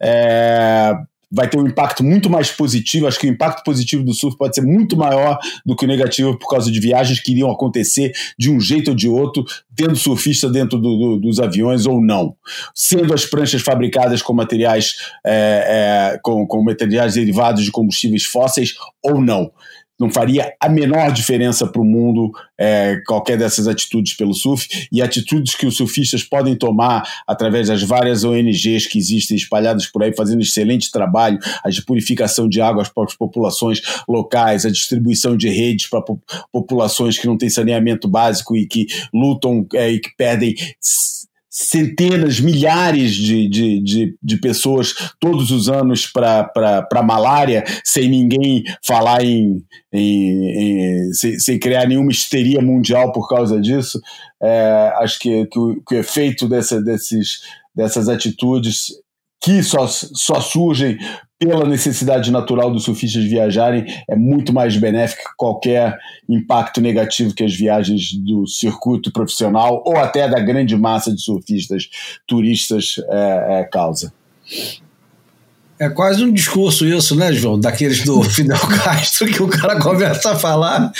é, 0.01 0.93
vai 1.31 1.47
ter 1.47 1.59
um 1.59 1.67
impacto 1.67 2.03
muito 2.03 2.29
mais 2.29 2.49
positivo. 2.49 3.07
Acho 3.07 3.19
que 3.19 3.27
o 3.27 3.29
impacto 3.29 3.63
positivo 3.63 4.03
do 4.03 4.13
surf 4.13 4.35
pode 4.37 4.55
ser 4.55 4.61
muito 4.61 4.97
maior 4.97 5.37
do 5.63 5.75
que 5.75 5.85
o 5.85 5.87
negativo 5.87 6.37
por 6.37 6.49
causa 6.49 6.71
de 6.71 6.79
viagens 6.79 7.19
que 7.19 7.31
iriam 7.31 7.51
acontecer 7.51 8.11
de 8.37 8.49
um 8.49 8.59
jeito 8.59 8.89
ou 8.89 8.95
de 8.95 9.07
outro, 9.07 9.45
tendo 9.75 9.95
surfista 9.95 10.49
dentro 10.49 10.79
do, 10.79 10.97
do, 10.97 11.19
dos 11.19 11.39
aviões 11.39 11.85
ou 11.85 12.01
não. 12.01 12.35
Sendo 12.73 13.13
as 13.13 13.25
pranchas 13.25 13.61
fabricadas 13.61 14.21
com 14.21 14.33
materiais, 14.33 14.95
é, 15.25 16.13
é, 16.15 16.19
com, 16.23 16.47
com 16.47 16.63
materiais 16.63 17.13
derivados 17.13 17.63
de 17.63 17.71
combustíveis 17.71 18.23
fósseis 18.23 18.73
ou 19.03 19.21
não 19.21 19.51
não 19.99 20.09
faria 20.09 20.53
a 20.59 20.69
menor 20.69 21.11
diferença 21.11 21.67
para 21.67 21.81
o 21.81 21.85
mundo 21.85 22.31
é, 22.57 23.01
qualquer 23.05 23.37
dessas 23.37 23.67
atitudes 23.67 24.13
pelo 24.13 24.33
surf. 24.33 24.87
E 24.91 25.01
atitudes 25.01 25.55
que 25.55 25.65
os 25.65 25.75
surfistas 25.75 26.23
podem 26.23 26.55
tomar 26.55 27.03
através 27.27 27.67
das 27.67 27.83
várias 27.83 28.23
ONGs 28.23 28.87
que 28.87 28.97
existem 28.97 29.35
espalhadas 29.35 29.85
por 29.87 30.03
aí 30.03 30.15
fazendo 30.15 30.41
excelente 30.41 30.91
trabalho, 30.91 31.39
a 31.63 31.69
de 31.69 31.83
purificação 31.83 32.47
de 32.47 32.61
águas 32.61 32.89
para 32.89 33.03
as 33.03 33.15
populações 33.15 33.81
locais, 34.07 34.65
a 34.65 34.71
distribuição 34.71 35.35
de 35.35 35.49
redes 35.49 35.87
para 35.87 36.03
populações 36.51 37.17
que 37.17 37.27
não 37.27 37.37
têm 37.37 37.49
saneamento 37.49 38.07
básico 38.07 38.55
e 38.55 38.65
que 38.65 38.87
lutam 39.13 39.65
é, 39.73 39.91
e 39.91 39.99
que 39.99 40.09
perdem 40.15 40.55
centenas, 41.49 42.39
milhares 42.39 43.13
de, 43.13 43.49
de, 43.49 43.81
de, 43.81 44.17
de, 44.21 44.37
pessoas 44.37 44.93
todos 45.19 45.49
os 45.49 45.67
anos 45.67 46.05
para 46.05 47.03
malária, 47.03 47.63
sem 47.83 48.07
ninguém 48.07 48.63
falar 48.85 49.23
em. 49.23 49.63
em, 49.91 51.07
em 51.09 51.13
sem, 51.13 51.39
sem, 51.39 51.59
criar 51.59 51.87
nenhuma 51.87 52.11
histeria 52.11 52.61
mundial 52.61 53.11
por 53.11 53.27
causa 53.27 53.59
disso. 53.59 53.99
É, 54.41 54.93
acho 54.97 55.19
que, 55.19 55.45
que, 55.47 55.59
o, 55.59 55.81
que 55.81 55.95
o 55.95 55.99
efeito 55.99 56.47
dessa, 56.47 56.79
desses, 56.81 57.41
dessas 57.75 58.07
atitudes 58.07 58.87
que 59.41 59.63
só, 59.63 59.87
só 59.87 60.39
surgem 60.41 60.97
pela 61.39 61.65
necessidade 61.65 62.29
natural 62.31 62.69
dos 62.69 62.83
surfistas 62.83 63.23
viajarem, 63.23 63.85
é 64.09 64.15
muito 64.15 64.51
mais 64.51 64.75
benéfico 64.75 65.23
que 65.23 65.35
qualquer 65.37 65.97
impacto 66.27 66.81
negativo 66.81 67.33
que 67.33 67.45
as 67.45 67.55
viagens 67.55 68.13
do 68.13 68.45
circuito 68.45 69.09
profissional 69.11 69.81
ou 69.85 69.95
até 69.95 70.27
da 70.27 70.39
grande 70.39 70.75
massa 70.75 71.15
de 71.15 71.21
surfistas 71.21 71.89
turistas 72.27 72.95
é, 73.09 73.61
é, 73.61 73.63
causa. 73.63 74.11
É 75.79 75.87
quase 75.87 76.21
um 76.25 76.33
discurso 76.33 76.85
isso, 76.85 77.15
né, 77.15 77.31
João? 77.31 77.57
Daqueles 77.57 78.03
do 78.03 78.21
Fidel 78.29 78.57
Castro 78.57 79.27
que 79.27 79.41
o 79.41 79.47
cara 79.47 79.79
começa 79.79 80.31
a 80.31 80.35
falar. 80.35 80.91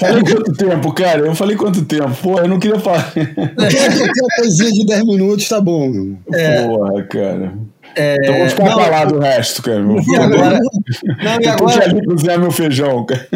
Falei 0.00 0.22
quanto 0.22 0.52
tempo, 0.54 0.94
cara? 0.94 1.26
Eu 1.26 1.34
falei 1.34 1.56
quanto 1.58 1.84
tempo? 1.84 2.10
Pô, 2.22 2.38
eu 2.38 2.48
não 2.48 2.58
queria 2.58 2.80
falar. 2.80 3.12
Uma 3.14 4.36
coisinha 4.38 4.72
de 4.72 4.86
10 4.86 5.04
minutos 5.04 5.46
tá 5.46 5.60
bom. 5.60 6.16
É. 6.32 6.66
Porra, 6.66 7.02
cara. 7.02 7.52
É, 7.94 8.16
então 8.20 8.38
vou 8.38 8.48
ficar 8.48 8.76
calado 8.76 9.16
o 9.16 9.20
resto, 9.20 9.62
cara. 9.62 9.80
E 9.80 10.16
agora, 10.16 10.58
não, 11.22 11.40
e 11.40 11.46
agora, 11.46 11.84
ali 11.84 12.04
cozinhar 12.04 12.38
meu 12.38 12.50
feijão, 12.50 13.04
cara. 13.04 13.28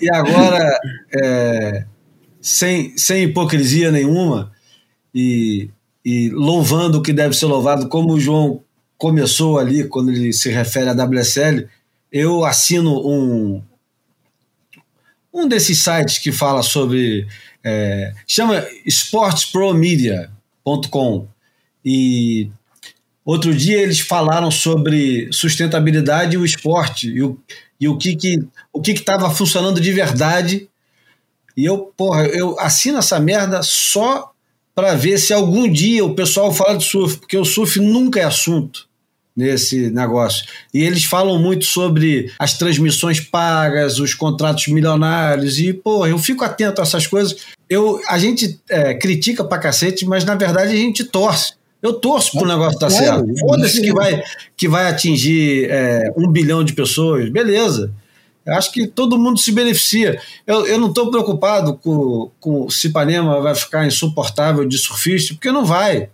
E 0.00 0.10
agora, 0.10 0.80
é, 1.14 1.84
sem, 2.40 2.96
sem 2.96 3.24
hipocrisia 3.24 3.90
nenhuma 3.90 4.52
e, 5.14 5.68
e 6.04 6.30
louvando 6.30 6.98
o 6.98 7.02
que 7.02 7.12
deve 7.12 7.36
ser 7.36 7.46
louvado, 7.46 7.88
como 7.88 8.14
o 8.14 8.20
João 8.20 8.62
começou 8.98 9.58
ali, 9.58 9.86
quando 9.88 10.10
ele 10.10 10.32
se 10.32 10.50
refere 10.50 10.88
à 10.88 10.92
WSL, 10.92 11.68
eu 12.10 12.44
assino 12.44 13.00
um, 13.06 13.62
um 15.32 15.46
desses 15.48 15.82
sites 15.82 16.18
que 16.18 16.30
fala 16.30 16.62
sobre. 16.62 17.26
É, 17.64 18.12
chama 18.26 18.66
sportspromedia.com 18.86 21.28
e 21.84 22.50
Outro 23.24 23.54
dia 23.54 23.80
eles 23.80 24.00
falaram 24.00 24.50
sobre 24.50 25.28
sustentabilidade 25.32 26.34
e 26.34 26.38
o 26.38 26.44
esporte 26.44 27.08
e 27.08 27.22
o, 27.22 27.38
e 27.80 27.88
o 27.88 27.96
que 27.96 28.16
que 28.16 28.42
o 28.72 28.80
que 28.80 28.92
estava 28.92 29.30
funcionando 29.30 29.80
de 29.80 29.92
verdade. 29.92 30.68
E 31.56 31.64
eu, 31.64 31.92
porra, 31.96 32.26
eu 32.26 32.58
assino 32.58 32.98
essa 32.98 33.20
merda 33.20 33.62
só 33.62 34.32
para 34.74 34.94
ver 34.94 35.18
se 35.18 35.32
algum 35.32 35.70
dia 35.70 36.04
o 36.04 36.14
pessoal 36.14 36.52
fala 36.52 36.76
de 36.76 36.84
surf, 36.84 37.18
porque 37.18 37.36
o 37.36 37.44
surf 37.44 37.78
nunca 37.78 38.18
é 38.18 38.24
assunto 38.24 38.88
nesse 39.36 39.90
negócio. 39.90 40.44
E 40.72 40.82
eles 40.82 41.04
falam 41.04 41.38
muito 41.38 41.64
sobre 41.64 42.32
as 42.38 42.56
transmissões 42.56 43.20
pagas, 43.20 43.98
os 43.98 44.14
contratos 44.14 44.68
milionários, 44.68 45.58
e, 45.58 45.72
porra, 45.72 46.08
eu 46.08 46.18
fico 46.18 46.44
atento 46.44 46.80
a 46.80 46.84
essas 46.84 47.06
coisas. 47.06 47.36
Eu, 47.68 48.00
a 48.08 48.18
gente 48.18 48.60
é, 48.68 48.94
critica 48.94 49.44
pra 49.44 49.58
cacete, 49.58 50.04
mas 50.04 50.24
na 50.24 50.34
verdade 50.34 50.72
a 50.72 50.76
gente 50.76 51.04
torce 51.04 51.54
eu 51.82 51.94
torço 51.94 52.38
pro 52.38 52.46
negócio 52.46 52.74
estar 52.74 52.86
tá 52.86 52.92
certo. 52.92 53.26
Foda-se 53.40 53.82
que 53.82 53.92
vai, 53.92 54.22
que 54.56 54.68
vai 54.68 54.88
atingir 54.88 55.68
é, 55.68 56.12
um 56.16 56.28
bilhão 56.28 56.62
de 56.62 56.72
pessoas, 56.74 57.28
beleza. 57.28 57.92
Eu 58.46 58.54
acho 58.54 58.72
que 58.72 58.86
todo 58.86 59.18
mundo 59.18 59.38
se 59.38 59.50
beneficia. 59.50 60.20
Eu, 60.46 60.66
eu 60.66 60.78
não 60.78 60.88
estou 60.88 61.10
preocupado 61.10 61.76
com, 61.78 62.30
com 62.38 62.70
se 62.70 62.88
Ipanema 62.88 63.40
vai 63.40 63.54
ficar 63.54 63.86
insuportável 63.86 64.66
de 64.66 64.78
surfista, 64.78 65.34
porque 65.34 65.50
não 65.50 65.64
vai. 65.64 66.08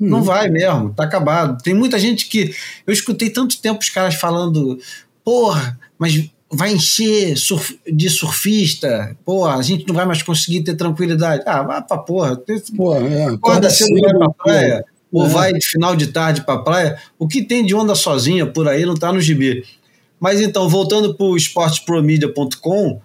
Hum. 0.00 0.08
Não 0.08 0.22
vai 0.22 0.48
mesmo, 0.48 0.92
tá 0.92 1.04
acabado. 1.04 1.62
Tem 1.62 1.74
muita 1.74 1.98
gente 1.98 2.28
que. 2.28 2.52
Eu 2.84 2.92
escutei 2.92 3.30
tanto 3.30 3.60
tempo 3.60 3.80
os 3.80 3.90
caras 3.90 4.16
falando, 4.16 4.78
porra, 5.24 5.78
mas 5.96 6.28
vai 6.50 6.72
encher 6.72 7.36
surf, 7.36 7.78
de 7.86 8.08
surfista, 8.10 9.16
porra, 9.24 9.56
a 9.56 9.62
gente 9.62 9.86
não 9.86 9.94
vai 9.94 10.06
mais 10.06 10.22
conseguir 10.22 10.62
ter 10.62 10.76
tranquilidade. 10.76 11.42
Ah, 11.46 11.62
vai 11.62 11.82
pra 11.82 11.98
porra. 11.98 12.40
Porra, 12.76 12.98
é, 13.00 13.24
acorda 13.26 13.70
cedo, 13.70 14.00
vai 14.00 14.14
pra 14.14 14.30
praia 14.30 14.84
ou 15.14 15.26
é. 15.26 15.28
vai 15.28 15.52
de 15.52 15.64
final 15.64 15.94
de 15.94 16.08
tarde 16.08 16.40
para 16.42 16.54
a 16.54 16.62
praia, 16.62 16.98
o 17.16 17.28
que 17.28 17.40
tem 17.40 17.64
de 17.64 17.72
onda 17.72 17.94
sozinha 17.94 18.44
por 18.44 18.66
aí 18.66 18.84
não 18.84 18.94
está 18.94 19.12
no 19.12 19.20
gibi. 19.20 19.64
Mas 20.18 20.40
então, 20.40 20.68
voltando 20.68 21.14
para 21.14 21.26
o 21.26 21.36
esportespromedia.com, 21.36 23.00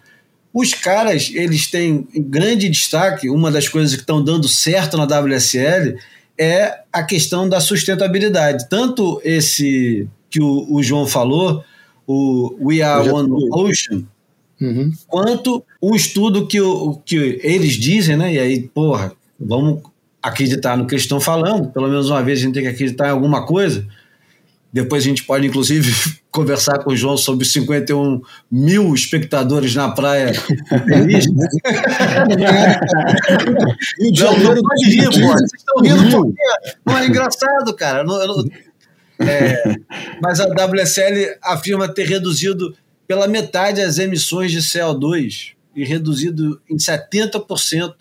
os 0.52 0.74
caras, 0.74 1.30
eles 1.32 1.70
têm 1.70 2.08
grande 2.16 2.68
destaque, 2.68 3.30
uma 3.30 3.52
das 3.52 3.68
coisas 3.68 3.94
que 3.94 4.02
estão 4.02 4.24
dando 4.24 4.48
certo 4.48 4.98
na 4.98 5.04
WSL 5.04 5.98
é 6.36 6.80
a 6.92 7.04
questão 7.04 7.48
da 7.48 7.60
sustentabilidade. 7.60 8.68
Tanto 8.68 9.22
esse 9.24 10.08
que 10.32 10.42
o, 10.42 10.66
o 10.74 10.82
João 10.82 11.06
falou, 11.06 11.64
o 12.08 12.56
We 12.60 12.82
Are 12.82 13.08
One 13.08 13.30
Ocean, 13.52 14.04
uhum. 14.60 14.92
quanto 15.08 15.64
um 15.80 15.94
estudo 15.94 16.48
que, 16.48 16.60
o, 16.60 16.96
que 17.06 17.40
eles 17.44 17.74
dizem, 17.74 18.18
né? 18.18 18.34
E 18.34 18.40
aí, 18.40 18.62
porra, 18.62 19.12
vamos 19.40 19.82
acreditar 20.22 20.78
no 20.78 20.86
que 20.86 20.94
eles 20.94 21.04
estão 21.04 21.20
falando, 21.20 21.70
pelo 21.70 21.88
menos 21.88 22.10
uma 22.10 22.22
vez 22.22 22.40
a 22.40 22.42
gente 22.44 22.54
tem 22.54 22.64
que 22.64 22.70
acreditar 22.70 23.08
em 23.08 23.12
alguma 23.12 23.46
coisa. 23.46 23.86
Depois 24.72 25.04
a 25.04 25.08
gente 25.08 25.24
pode, 25.24 25.48
inclusive, 25.48 25.92
conversar 26.30 26.80
com 26.80 26.92
o 26.92 26.96
João 26.96 27.18
sobre 27.18 27.44
os 27.44 27.52
51 27.52 28.22
mil 28.52 28.94
espectadores 28.94 29.74
na 29.76 29.90
praia. 29.90 30.32
não, 33.98 34.38
não 34.56 34.62
pode 34.62 34.86
rir, 34.86 35.06
pô. 35.06 35.12
Vocês 35.12 35.52
estão 35.58 35.82
rindo 35.82 36.10
porque 36.12 36.42
não 36.86 36.98
é 36.98 37.08
engraçado, 37.08 37.76
cara. 37.76 38.04
Não, 38.04 38.28
não, 38.28 38.46
é, 39.20 39.76
mas 40.22 40.40
a 40.40 40.46
WSL 40.46 41.38
afirma 41.44 41.88
ter 41.88 42.08
reduzido 42.08 42.76
pela 43.08 43.28
metade 43.28 43.82
as 43.82 43.98
emissões 43.98 44.52
de 44.52 44.60
CO2 44.60 45.54
e 45.76 45.84
reduzido 45.84 46.62
em 46.70 46.78
70% 46.78 47.96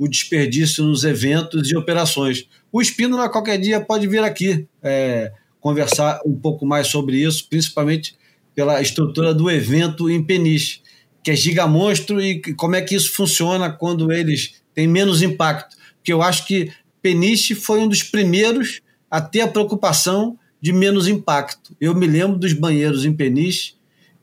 o 0.00 0.08
desperdício 0.08 0.82
nos 0.82 1.04
eventos 1.04 1.70
e 1.70 1.76
operações. 1.76 2.48
O 2.72 2.80
Espínola, 2.80 3.28
qualquer 3.28 3.58
dia, 3.58 3.78
pode 3.82 4.08
vir 4.08 4.24
aqui 4.24 4.66
é, 4.82 5.30
conversar 5.60 6.22
um 6.24 6.34
pouco 6.34 6.64
mais 6.64 6.86
sobre 6.86 7.18
isso, 7.18 7.46
principalmente 7.50 8.16
pela 8.54 8.80
estrutura 8.80 9.34
do 9.34 9.50
evento 9.50 10.08
em 10.08 10.24
Peniche, 10.24 10.80
que 11.22 11.30
é 11.30 11.36
gigamonstro 11.36 12.18
e 12.18 12.40
como 12.54 12.76
é 12.76 12.80
que 12.80 12.94
isso 12.94 13.12
funciona 13.12 13.70
quando 13.70 14.10
eles 14.10 14.62
têm 14.74 14.88
menos 14.88 15.20
impacto. 15.20 15.76
Porque 15.98 16.14
eu 16.14 16.22
acho 16.22 16.46
que 16.46 16.72
Peniche 17.02 17.54
foi 17.54 17.80
um 17.80 17.88
dos 17.88 18.02
primeiros 18.02 18.80
a 19.10 19.20
ter 19.20 19.42
a 19.42 19.48
preocupação 19.48 20.38
de 20.62 20.72
menos 20.72 21.08
impacto. 21.08 21.76
Eu 21.78 21.94
me 21.94 22.06
lembro 22.06 22.38
dos 22.38 22.54
banheiros 22.54 23.04
em 23.04 23.12
Peniche, 23.12 23.74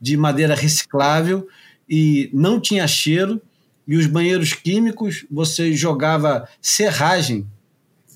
de 0.01 0.17
madeira 0.17 0.55
reciclável, 0.55 1.47
e 1.87 2.31
não 2.33 2.59
tinha 2.59 2.87
cheiro, 2.87 3.39
e 3.87 3.95
os 3.95 4.05
banheiros 4.05 4.53
químicos, 4.53 5.25
você 5.31 5.71
jogava 5.73 6.47
serragem 6.61 7.45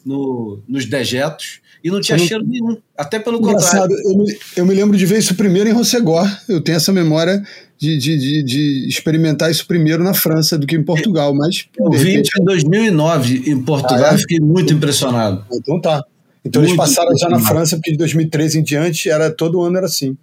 no, 0.05 0.59
nos 0.67 0.85
dejetos 0.85 1.61
e 1.83 1.89
não 1.89 2.01
tinha 2.01 2.17
não... 2.17 2.25
cheiro 2.25 2.45
nenhum. 2.45 2.77
Até 2.97 3.19
pelo 3.19 3.37
Engraçado, 3.37 3.89
contrário. 3.89 4.11
Eu 4.11 4.17
me, 4.17 4.37
eu 4.57 4.65
me 4.65 4.73
lembro 4.73 4.97
de 4.97 5.05
ver 5.05 5.19
isso 5.19 5.35
primeiro 5.35 5.69
em 5.69 5.73
Rossegor. 5.73 6.27
Eu 6.47 6.61
tenho 6.61 6.75
essa 6.75 6.91
memória 6.91 7.41
de, 7.77 7.97
de, 7.97 8.17
de, 8.17 8.43
de, 8.43 8.87
experimentar 8.87 9.49
isso 9.49 9.65
primeiro 9.65 10.03
na 10.03 10.13
França 10.13 10.57
do 10.57 10.67
que 10.67 10.75
em 10.75 10.83
Portugal. 10.83 11.33
Mas, 11.33 11.67
eu 11.77 11.89
vi 11.89 12.11
repente... 12.11 12.31
em 12.39 12.43
2009 12.43 13.49
em 13.49 13.61
Portugal 13.63 14.11
ah, 14.11 14.13
é? 14.13 14.17
fiquei 14.17 14.39
muito 14.39 14.73
impressionado. 14.73 15.45
Então 15.51 15.81
tá. 15.81 16.03
Então 16.45 16.61
muito 16.61 16.71
eles 16.71 16.77
passaram 16.77 17.15
já 17.17 17.29
na 17.29 17.39
França, 17.39 17.75
porque 17.77 17.91
de 17.91 17.97
2013 17.97 18.59
em 18.59 18.63
diante 18.63 19.09
era 19.09 19.31
todo 19.31 19.61
ano 19.61 19.77
era 19.77 19.85
assim. 19.85 20.15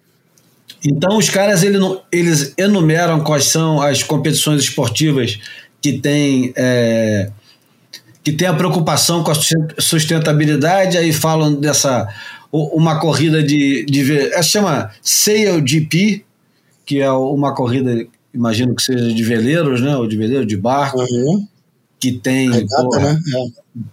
Então, 0.85 1.17
os 1.17 1.29
caras 1.29 1.63
ele, 1.63 1.79
eles 2.11 2.55
enumeram 2.57 3.21
quais 3.21 3.45
são 3.45 3.81
as 3.81 4.03
competições 4.03 4.63
esportivas 4.63 5.39
que 5.81 5.99
têm, 5.99 6.53
é, 6.57 7.31
que 8.23 8.33
têm 8.33 8.49
a 8.49 8.55
preocupação 8.55 9.23
com 9.23 9.31
a 9.31 9.35
sustentabilidade, 9.79 10.97
aí 10.97 11.13
falam 11.13 11.55
dessa. 11.55 12.09
Uma 12.51 12.99
corrida 12.99 13.43
de. 13.43 13.85
de 13.85 14.19
ela 14.33 14.43
chama 14.43 14.91
Sail 15.03 15.63
GP, 15.67 16.25
que 16.87 17.01
é 17.01 17.13
uma 17.13 17.55
corrida, 17.55 18.07
imagino 18.33 18.75
que 18.75 18.83
seja 18.83 19.13
de 19.13 19.23
veleiros, 19.23 19.83
né? 19.83 19.95
Ou 19.97 20.07
de 20.07 20.17
veleiro, 20.17 20.47
de 20.47 20.57
barco. 20.57 20.99
Uhum. 20.99 21.47
Que 22.01 22.13
tem 22.13 22.49
né? 22.49 22.65
é. 22.65 23.45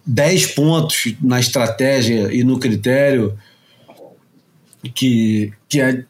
10 0.05 0.47
pontos 0.47 1.15
na 1.21 1.39
estratégia 1.39 2.31
e 2.31 2.43
no 2.43 2.59
critério 2.59 3.35
que, 4.93 5.51
que 5.67 5.81
é 5.81 6.05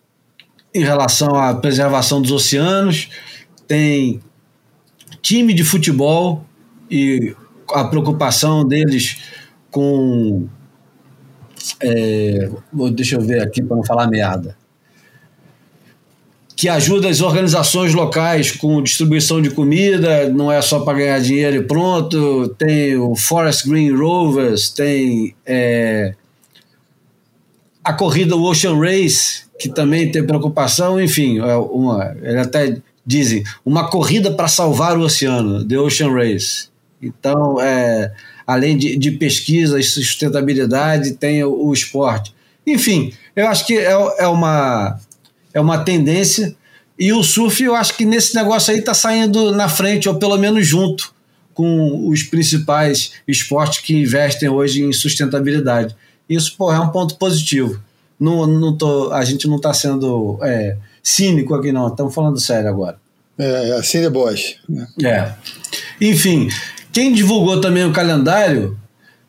em 0.75 0.83
relação 0.83 1.33
à 1.35 1.55
preservação 1.55 2.21
dos 2.21 2.31
oceanos, 2.31 3.09
tem 3.65 4.19
time 5.21 5.53
de 5.53 5.63
futebol 5.63 6.45
e 6.91 7.33
a 7.71 7.85
preocupação 7.85 8.67
deles 8.67 9.21
com. 9.71 10.47
É, 11.81 12.49
deixa 12.93 13.15
eu 13.15 13.21
ver 13.21 13.41
aqui 13.41 13.63
para 13.63 13.77
não 13.77 13.83
falar 13.85 14.07
merda. 14.07 14.57
Que 16.57 16.67
ajuda 16.67 17.09
as 17.09 17.21
organizações 17.21 17.93
locais 17.93 18.51
com 18.51 18.81
distribuição 18.81 19.41
de 19.41 19.49
comida, 19.49 20.29
não 20.29 20.51
é 20.51 20.61
só 20.61 20.81
para 20.81 20.97
ganhar 20.97 21.19
dinheiro 21.19 21.55
e 21.55 21.63
pronto. 21.63 22.49
Tem 22.57 22.97
o 22.97 23.15
Forest 23.15 23.67
Green 23.67 23.93
Rovers, 23.93 24.69
tem 24.69 25.35
é, 25.45 26.15
a 27.85 27.93
corrida 27.93 28.35
Ocean 28.35 28.79
Race, 28.79 29.43
que 29.59 29.69
também 29.69 30.11
tem 30.11 30.25
preocupação, 30.25 30.99
enfim, 30.99 31.37
é 31.37 31.55
uma, 31.55 32.15
ele 32.19 32.39
até 32.39 32.77
dizem 33.05 33.43
uma 33.63 33.87
corrida 33.89 34.31
para 34.31 34.47
salvar 34.47 34.97
o 34.97 35.01
oceano, 35.01 35.63
The 35.63 35.77
Ocean 35.79 36.11
Race. 36.11 36.67
Então, 36.99 37.61
é, 37.61 38.11
além 38.47 38.75
de, 38.75 38.97
de 38.97 39.11
pesquisa 39.11 39.79
e 39.79 39.83
sustentabilidade, 39.83 41.13
tem 41.13 41.43
o, 41.43 41.67
o, 41.67 41.73
esporte. 41.73 42.33
Enfim, 42.65 43.13
eu 43.35 43.47
acho 43.47 43.67
que 43.67 43.77
é, 43.77 43.91
é, 44.17 44.27
uma, 44.27 44.99
é 45.53 45.61
uma 45.61 45.77
tendência. 45.83 46.55
E 46.97 47.13
o 47.13 47.21
surf, 47.21 47.63
eu 47.63 47.75
acho 47.75 47.95
que 47.95 48.03
nesse 48.03 48.33
negócio 48.35 48.73
aí 48.73 48.79
está 48.79 48.95
saindo 48.95 49.51
na 49.51 49.69
frente, 49.69 50.09
ou 50.09 50.15
pelo 50.15 50.37
menos 50.37 50.65
junto 50.65 51.13
com 51.53 52.09
os 52.09 52.23
principais 52.23 53.11
esportes 53.27 53.79
que 53.79 53.95
investem 53.95 54.49
hoje 54.49 54.81
em 54.81 54.91
sustentabilidade. 54.91 55.95
Isso 56.29 56.55
pô, 56.57 56.71
é 56.71 56.79
um 56.79 56.89
ponto 56.89 57.17
positivo. 57.17 57.79
Não, 58.19 58.47
não 58.47 58.75
tô, 58.75 59.11
a 59.11 59.23
gente 59.23 59.47
não 59.47 59.57
está 59.57 59.73
sendo 59.73 60.39
é, 60.41 60.77
cínico 61.03 61.53
aqui, 61.53 61.71
não. 61.71 61.87
Estamos 61.87 62.13
falando 62.13 62.39
sério 62.39 62.69
agora. 62.69 62.97
É, 63.37 63.73
assim 63.73 63.99
é 63.99 64.09
Bosch. 64.09 64.57
É. 65.03 65.33
Enfim, 65.99 66.49
quem 66.91 67.13
divulgou 67.13 67.59
também 67.59 67.85
o 67.85 67.91
calendário 67.91 68.77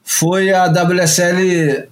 foi 0.03 0.53
a 0.53 0.67
WSL 0.67 1.89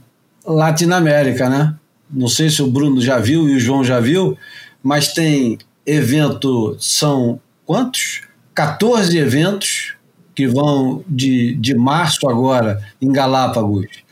Latinoamérica, 0.47 1.49
né? 1.49 1.75
Não 2.09 2.29
sei 2.29 2.49
se 2.49 2.63
o 2.63 2.71
Bruno 2.71 3.01
já 3.01 3.19
viu 3.19 3.49
e 3.49 3.57
o 3.57 3.61
João 3.61 3.83
já 3.83 3.99
viu, 3.99 4.39
mas 4.83 5.13
tem 5.13 5.59
evento, 5.85 6.77
são 6.79 7.41
quantos? 7.67 8.23
14 8.55 9.19
eventos 9.19 9.95
que 10.35 10.47
vão 10.47 11.03
de, 11.09 11.55
de 11.57 11.75
março 11.75 12.29
agora 12.29 12.81
em 13.03 13.11
Galápagos 13.11 14.04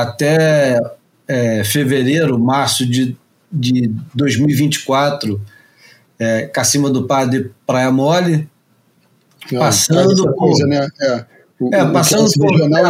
até 0.00 0.80
é, 1.26 1.64
fevereiro, 1.64 2.38
março 2.38 2.86
de, 2.86 3.16
de 3.50 3.90
2024, 4.14 5.40
é, 6.18 6.42
Cacima 6.46 6.90
do 6.90 7.06
Padre 7.06 7.52
Praia 7.66 7.90
Mole, 7.90 8.48
passando 9.50 10.24
por. 10.24 10.34
Coisa, 10.34 10.66
né? 10.66 10.88
é. 11.00 11.24
O, 11.60 11.74
é, 11.74 11.90
passando 11.90 12.30
por 12.34 12.68
né? 12.68 12.80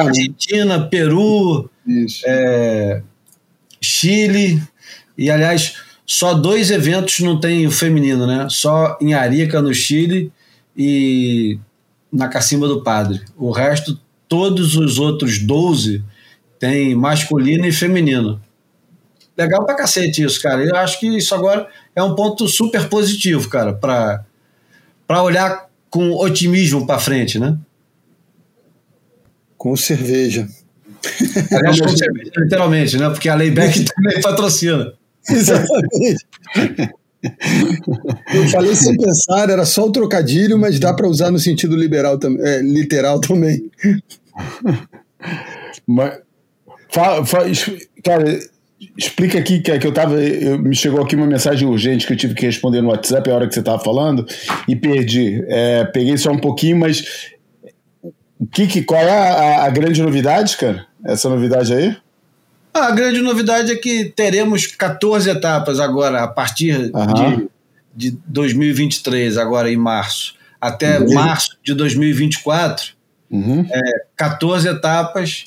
Argentina, 0.00 0.88
Peru, 0.88 1.70
é, 2.24 3.02
Chile, 3.80 4.62
e 5.18 5.30
aliás, 5.30 5.76
só 6.06 6.32
dois 6.32 6.70
eventos 6.70 7.20
não 7.20 7.38
tem 7.38 7.66
o 7.66 7.70
feminino, 7.70 8.26
né? 8.26 8.46
Só 8.48 8.96
em 9.02 9.12
Arica, 9.12 9.60
no 9.60 9.74
Chile, 9.74 10.32
e 10.74 11.58
na 12.10 12.28
Cacimba 12.28 12.66
do 12.66 12.82
Padre. 12.82 13.20
O 13.36 13.50
resto, 13.50 14.00
todos 14.26 14.76
os 14.76 14.98
outros 14.98 15.38
12 15.38 16.02
tem 16.64 16.94
masculino 16.94 17.66
e 17.66 17.72
feminino. 17.72 18.40
Legal 19.36 19.66
pra 19.66 19.74
cacete 19.74 20.22
isso, 20.22 20.40
cara. 20.40 20.64
Eu 20.64 20.74
acho 20.76 20.98
que 20.98 21.06
isso 21.06 21.34
agora 21.34 21.68
é 21.94 22.02
um 22.02 22.14
ponto 22.14 22.48
super 22.48 22.88
positivo, 22.88 23.50
cara, 23.50 23.74
para 23.74 25.22
olhar 25.22 25.68
com 25.90 26.12
otimismo 26.12 26.86
para 26.86 26.98
frente, 26.98 27.38
né? 27.38 27.58
Com 29.58 29.76
cerveja. 29.76 30.48
Aliás, 31.52 31.80
com 31.80 31.88
cerveja, 31.88 32.32
literalmente, 32.34 32.96
né? 32.96 33.10
Porque 33.10 33.28
a 33.28 33.34
Layback 33.34 33.84
também 33.94 34.22
patrocina. 34.22 34.94
Exatamente. 35.28 36.24
Eu 38.34 38.48
falei 38.48 38.74
sem 38.74 38.96
pensar, 38.96 39.50
era 39.50 39.66
só 39.66 39.86
o 39.86 39.92
trocadilho, 39.92 40.58
mas 40.58 40.80
dá 40.80 40.94
para 40.94 41.08
usar 41.08 41.30
no 41.30 41.38
sentido 41.38 41.76
liberal, 41.76 42.18
é, 42.40 42.62
literal 42.62 43.20
também. 43.20 43.70
Mas, 45.86 46.23
fala, 46.94 47.26
fala, 47.26 47.46
cara, 48.04 48.38
explica 48.96 49.38
aqui 49.38 49.60
que, 49.60 49.76
que 49.78 49.86
eu 49.86 49.92
tava. 49.92 50.22
Eu, 50.22 50.58
me 50.60 50.74
chegou 50.76 51.02
aqui 51.02 51.16
uma 51.16 51.26
mensagem 51.26 51.66
urgente 51.66 52.06
que 52.06 52.12
eu 52.12 52.16
tive 52.16 52.34
que 52.34 52.46
responder 52.46 52.80
no 52.80 52.90
WhatsApp 52.90 53.28
a 53.28 53.34
hora 53.34 53.48
que 53.48 53.54
você 53.54 53.60
estava 53.60 53.82
falando 53.82 54.24
e 54.68 54.76
perdi. 54.76 55.44
É, 55.48 55.84
peguei 55.86 56.16
só 56.16 56.30
um 56.30 56.38
pouquinho, 56.38 56.78
mas 56.78 57.32
que, 58.52 58.68
que, 58.68 58.82
qual 58.82 59.00
é 59.00 59.10
a, 59.10 59.64
a, 59.64 59.70
grande 59.70 60.00
novidade, 60.00 60.56
cara? 60.56 60.86
Essa 61.04 61.28
novidade 61.28 61.74
aí? 61.74 61.96
A 62.72 62.90
grande 62.92 63.20
novidade 63.20 63.72
é 63.72 63.76
que 63.76 64.12
teremos 64.16 64.66
14 64.66 65.30
etapas 65.30 65.80
agora, 65.80 66.22
a 66.22 66.28
partir 66.28 66.90
uhum. 66.92 67.48
de, 67.94 68.10
de 68.10 68.18
2023, 68.26 69.36
agora 69.36 69.70
em 69.70 69.76
março, 69.76 70.34
até 70.60 70.98
uhum. 70.98 71.14
março 71.14 71.56
de 71.62 71.74
2024. 71.74 72.94
Uhum. 73.30 73.66
É, 73.70 73.80
14 74.16 74.68
etapas. 74.68 75.44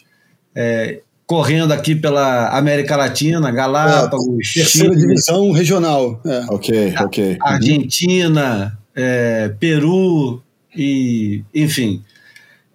É, 0.55 1.01
correndo 1.27 1.73
aqui 1.73 1.93
pela 1.93 2.57
América 2.57 2.95
Latina, 2.95 3.51
Galápagos, 3.51 4.49
é, 4.55 4.59
terceira 4.61 4.93
Chile, 4.93 4.95
divisão 4.95 5.51
regional. 5.51 6.21
É. 6.25 6.45
Ok, 6.49 6.95
ok. 7.01 7.37
Argentina, 7.41 8.79
é, 8.95 9.53
Peru 9.59 10.41
e, 10.73 11.43
enfim. 11.53 12.01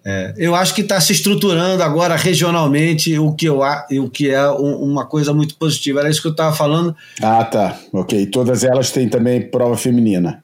É, 0.05 0.33
eu 0.37 0.53
acho 0.53 0.75
que 0.75 0.81
está 0.81 0.99
se 0.99 1.13
estruturando 1.13 1.81
agora 1.81 2.15
regionalmente, 2.15 3.17
o 3.17 3.33
que, 3.33 3.45
eu, 3.45 3.61
o 3.61 4.09
que 4.09 4.29
é 4.29 4.51
um, 4.51 4.75
uma 4.83 5.05
coisa 5.05 5.33
muito 5.33 5.55
positiva. 5.55 6.01
Era 6.01 6.09
isso 6.09 6.21
que 6.21 6.27
eu 6.27 6.33
estava 6.33 6.55
falando. 6.55 6.95
Ah, 7.21 7.43
tá. 7.43 7.79
Ok. 7.91 8.27
Todas 8.27 8.63
elas 8.63 8.91
têm 8.91 9.09
também 9.09 9.41
prova 9.41 9.77
feminina. 9.77 10.43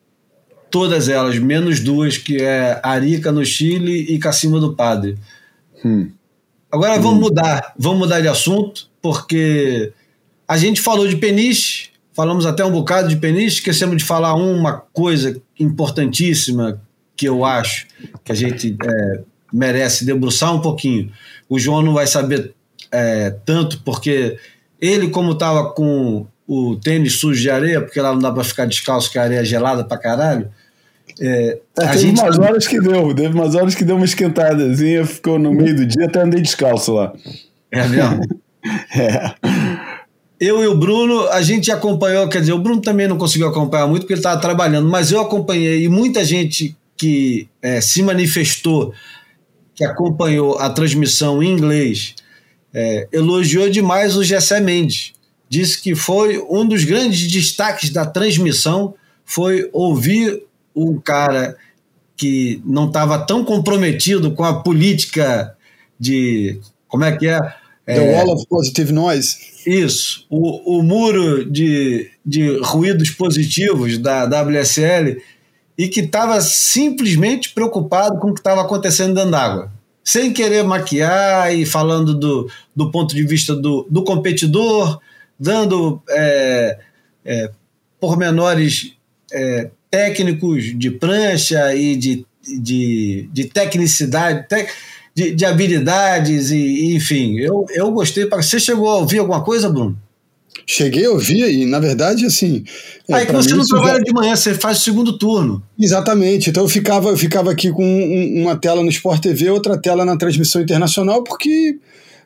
Todas 0.71 1.09
elas, 1.09 1.37
menos 1.37 1.79
duas, 1.79 2.17
que 2.17 2.37
é 2.37 2.79
Arica 2.81 3.31
no 3.31 3.45
Chile 3.45 4.05
e 4.09 4.17
Cacima 4.17 4.59
do 4.59 4.75
Padre. 4.75 5.17
Hum. 5.83 6.09
Agora 6.71 6.99
vamos 6.99 7.19
mudar, 7.19 7.73
vamos 7.77 7.99
mudar 7.99 8.21
de 8.21 8.27
assunto, 8.27 8.89
porque 9.01 9.91
a 10.47 10.57
gente 10.57 10.81
falou 10.81 11.07
de 11.07 11.15
peniche, 11.15 11.89
falamos 12.13 12.45
até 12.45 12.63
um 12.63 12.71
bocado 12.71 13.07
de 13.07 13.15
peniche, 13.15 13.55
esquecemos 13.55 13.97
de 13.97 14.03
falar 14.03 14.35
uma 14.35 14.73
coisa 14.73 15.41
importantíssima 15.59 16.79
que 17.15 17.27
eu 17.27 17.43
acho 17.43 17.87
que 18.23 18.31
a 18.31 18.35
gente 18.35 18.77
é, 18.83 19.21
merece 19.51 20.05
debruçar 20.05 20.55
um 20.55 20.61
pouquinho. 20.61 21.11
O 21.49 21.57
João 21.57 21.81
não 21.81 21.93
vai 21.93 22.05
saber 22.05 22.53
é, 22.91 23.31
tanto, 23.45 23.81
porque 23.83 24.37
ele, 24.79 25.09
como 25.09 25.31
estava 25.31 25.71
com 25.71 26.27
o 26.47 26.75
tênis 26.75 27.19
sujo 27.19 27.41
de 27.41 27.49
areia, 27.49 27.81
porque 27.81 27.99
lá 27.99 28.13
não 28.13 28.19
dá 28.19 28.31
para 28.31 28.43
ficar 28.43 28.65
descalço, 28.65 29.11
que 29.11 29.17
a 29.17 29.23
areia 29.23 29.39
é 29.39 29.45
gelada 29.45 29.83
para 29.83 29.97
caralho, 29.97 30.49
é, 31.19 31.59
é, 31.77 31.87
teve 31.87 31.97
gente... 31.99 32.21
umas 32.21 32.39
horas 32.39 32.67
que 32.67 32.79
deu, 32.79 33.13
teve 33.13 33.33
umas 33.33 33.55
horas 33.55 33.75
que 33.75 33.83
deu 33.83 33.95
uma 33.95 34.05
esquentadazinha, 34.05 35.05
ficou 35.05 35.37
no 35.37 35.53
meio 35.53 35.75
do 35.75 35.85
dia, 35.85 36.05
até 36.05 36.21
andei 36.21 36.41
descalço 36.41 36.93
lá. 36.93 37.13
É 37.71 37.87
mesmo? 37.87 38.21
é. 38.95 39.33
Eu 40.39 40.63
e 40.63 40.67
o 40.67 40.75
Bruno, 40.77 41.27
a 41.29 41.41
gente 41.41 41.69
acompanhou, 41.69 42.29
quer 42.29 42.39
dizer, 42.39 42.53
o 42.53 42.59
Bruno 42.59 42.81
também 42.81 43.07
não 43.07 43.17
conseguiu 43.17 43.49
acompanhar 43.49 43.87
muito 43.87 44.03
porque 44.03 44.13
ele 44.13 44.19
estava 44.19 44.39
trabalhando, 44.39 44.87
mas 44.87 45.11
eu 45.11 45.19
acompanhei 45.19 45.83
e 45.83 45.89
muita 45.89 46.23
gente 46.23 46.77
que 46.95 47.49
é, 47.61 47.81
se 47.81 48.01
manifestou, 48.01 48.93
que 49.75 49.83
acompanhou 49.83 50.57
a 50.57 50.69
transmissão 50.69 51.43
em 51.43 51.51
inglês, 51.51 52.15
é, 52.73 53.07
elogiou 53.11 53.69
demais 53.69 54.15
o 54.15 54.23
Gessé 54.23 54.61
Mendes. 54.61 55.13
Disse 55.49 55.81
que 55.81 55.95
foi 55.95 56.41
um 56.49 56.65
dos 56.65 56.85
grandes 56.85 57.29
destaques 57.29 57.89
da 57.89 58.05
transmissão 58.05 58.93
foi 59.25 59.69
ouvir 59.73 60.41
um 60.75 60.99
cara 60.99 61.57
que 62.15 62.61
não 62.65 62.87
estava 62.87 63.17
tão 63.19 63.45
comprometido 63.45 64.31
com 64.31 64.43
a 64.43 64.61
política 64.61 65.55
de. 65.99 66.59
Como 66.87 67.03
é 67.03 67.15
que 67.15 67.27
é? 67.27 67.39
The 67.85 67.95
é, 67.95 68.15
Wall 68.15 68.35
of 68.35 68.45
Positive 68.47 68.91
Noise. 68.91 69.37
Isso. 69.65 70.25
O, 70.29 70.79
o 70.79 70.83
muro 70.83 71.49
de, 71.49 72.11
de 72.25 72.59
ruídos 72.61 73.09
positivos 73.11 73.97
da 73.97 74.25
WSL 74.25 75.21
e 75.77 75.87
que 75.87 76.01
estava 76.01 76.41
simplesmente 76.41 77.53
preocupado 77.53 78.19
com 78.19 78.29
o 78.29 78.33
que 78.33 78.41
estava 78.41 78.61
acontecendo 78.61 79.15
dentro 79.15 79.31
d'água. 79.31 79.71
Sem 80.03 80.33
querer 80.33 80.63
maquiar 80.63 81.55
e 81.55 81.65
falando 81.65 82.13
do, 82.13 82.49
do 82.75 82.91
ponto 82.91 83.15
de 83.15 83.23
vista 83.23 83.55
do, 83.55 83.87
do 83.89 84.03
competidor, 84.03 84.99
dando 85.39 86.01
é, 86.09 86.79
é, 87.23 87.51
pormenores 87.99 88.93
é, 89.31 89.71
técnicos 89.89 90.77
de 90.77 90.91
prancha 90.91 91.73
e 91.75 91.95
de, 91.95 92.25
de, 92.43 93.29
de 93.31 93.45
tecnicidade, 93.45 94.45
de, 95.15 95.31
de 95.31 95.45
habilidades, 95.45 96.51
e 96.51 96.95
enfim. 96.95 97.39
Eu, 97.39 97.65
eu 97.71 97.91
gostei. 97.91 98.27
Você 98.27 98.59
chegou 98.59 98.89
a 98.89 98.97
ouvir 98.97 99.19
alguma 99.19 99.43
coisa, 99.43 99.69
Bruno? 99.69 99.97
Cheguei 100.65 101.05
a 101.05 101.11
ouvir 101.11 101.49
e, 101.51 101.65
na 101.65 101.79
verdade, 101.79 102.25
assim. 102.25 102.63
Aí 103.11 103.23
é, 103.23 103.25
que 103.25 103.31
você 103.31 103.55
não 103.55 103.65
trabalha 103.65 103.97
já... 103.97 104.03
de 104.03 104.13
manhã, 104.13 104.35
você 104.35 104.53
faz 104.53 104.79
o 104.79 104.83
segundo 104.83 105.17
turno. 105.17 105.63
Exatamente. 105.79 106.49
Então 106.49 106.63
eu 106.63 106.69
ficava, 106.69 107.09
eu 107.09 107.17
ficava 107.17 107.51
aqui 107.51 107.71
com 107.71 107.83
um, 107.83 108.43
uma 108.43 108.55
tela 108.55 108.83
no 108.83 108.89
Sport 108.89 109.21
TV, 109.21 109.49
outra 109.49 109.81
tela 109.81 110.05
na 110.05 110.15
transmissão 110.15 110.61
internacional, 110.61 111.23
porque 111.23 111.79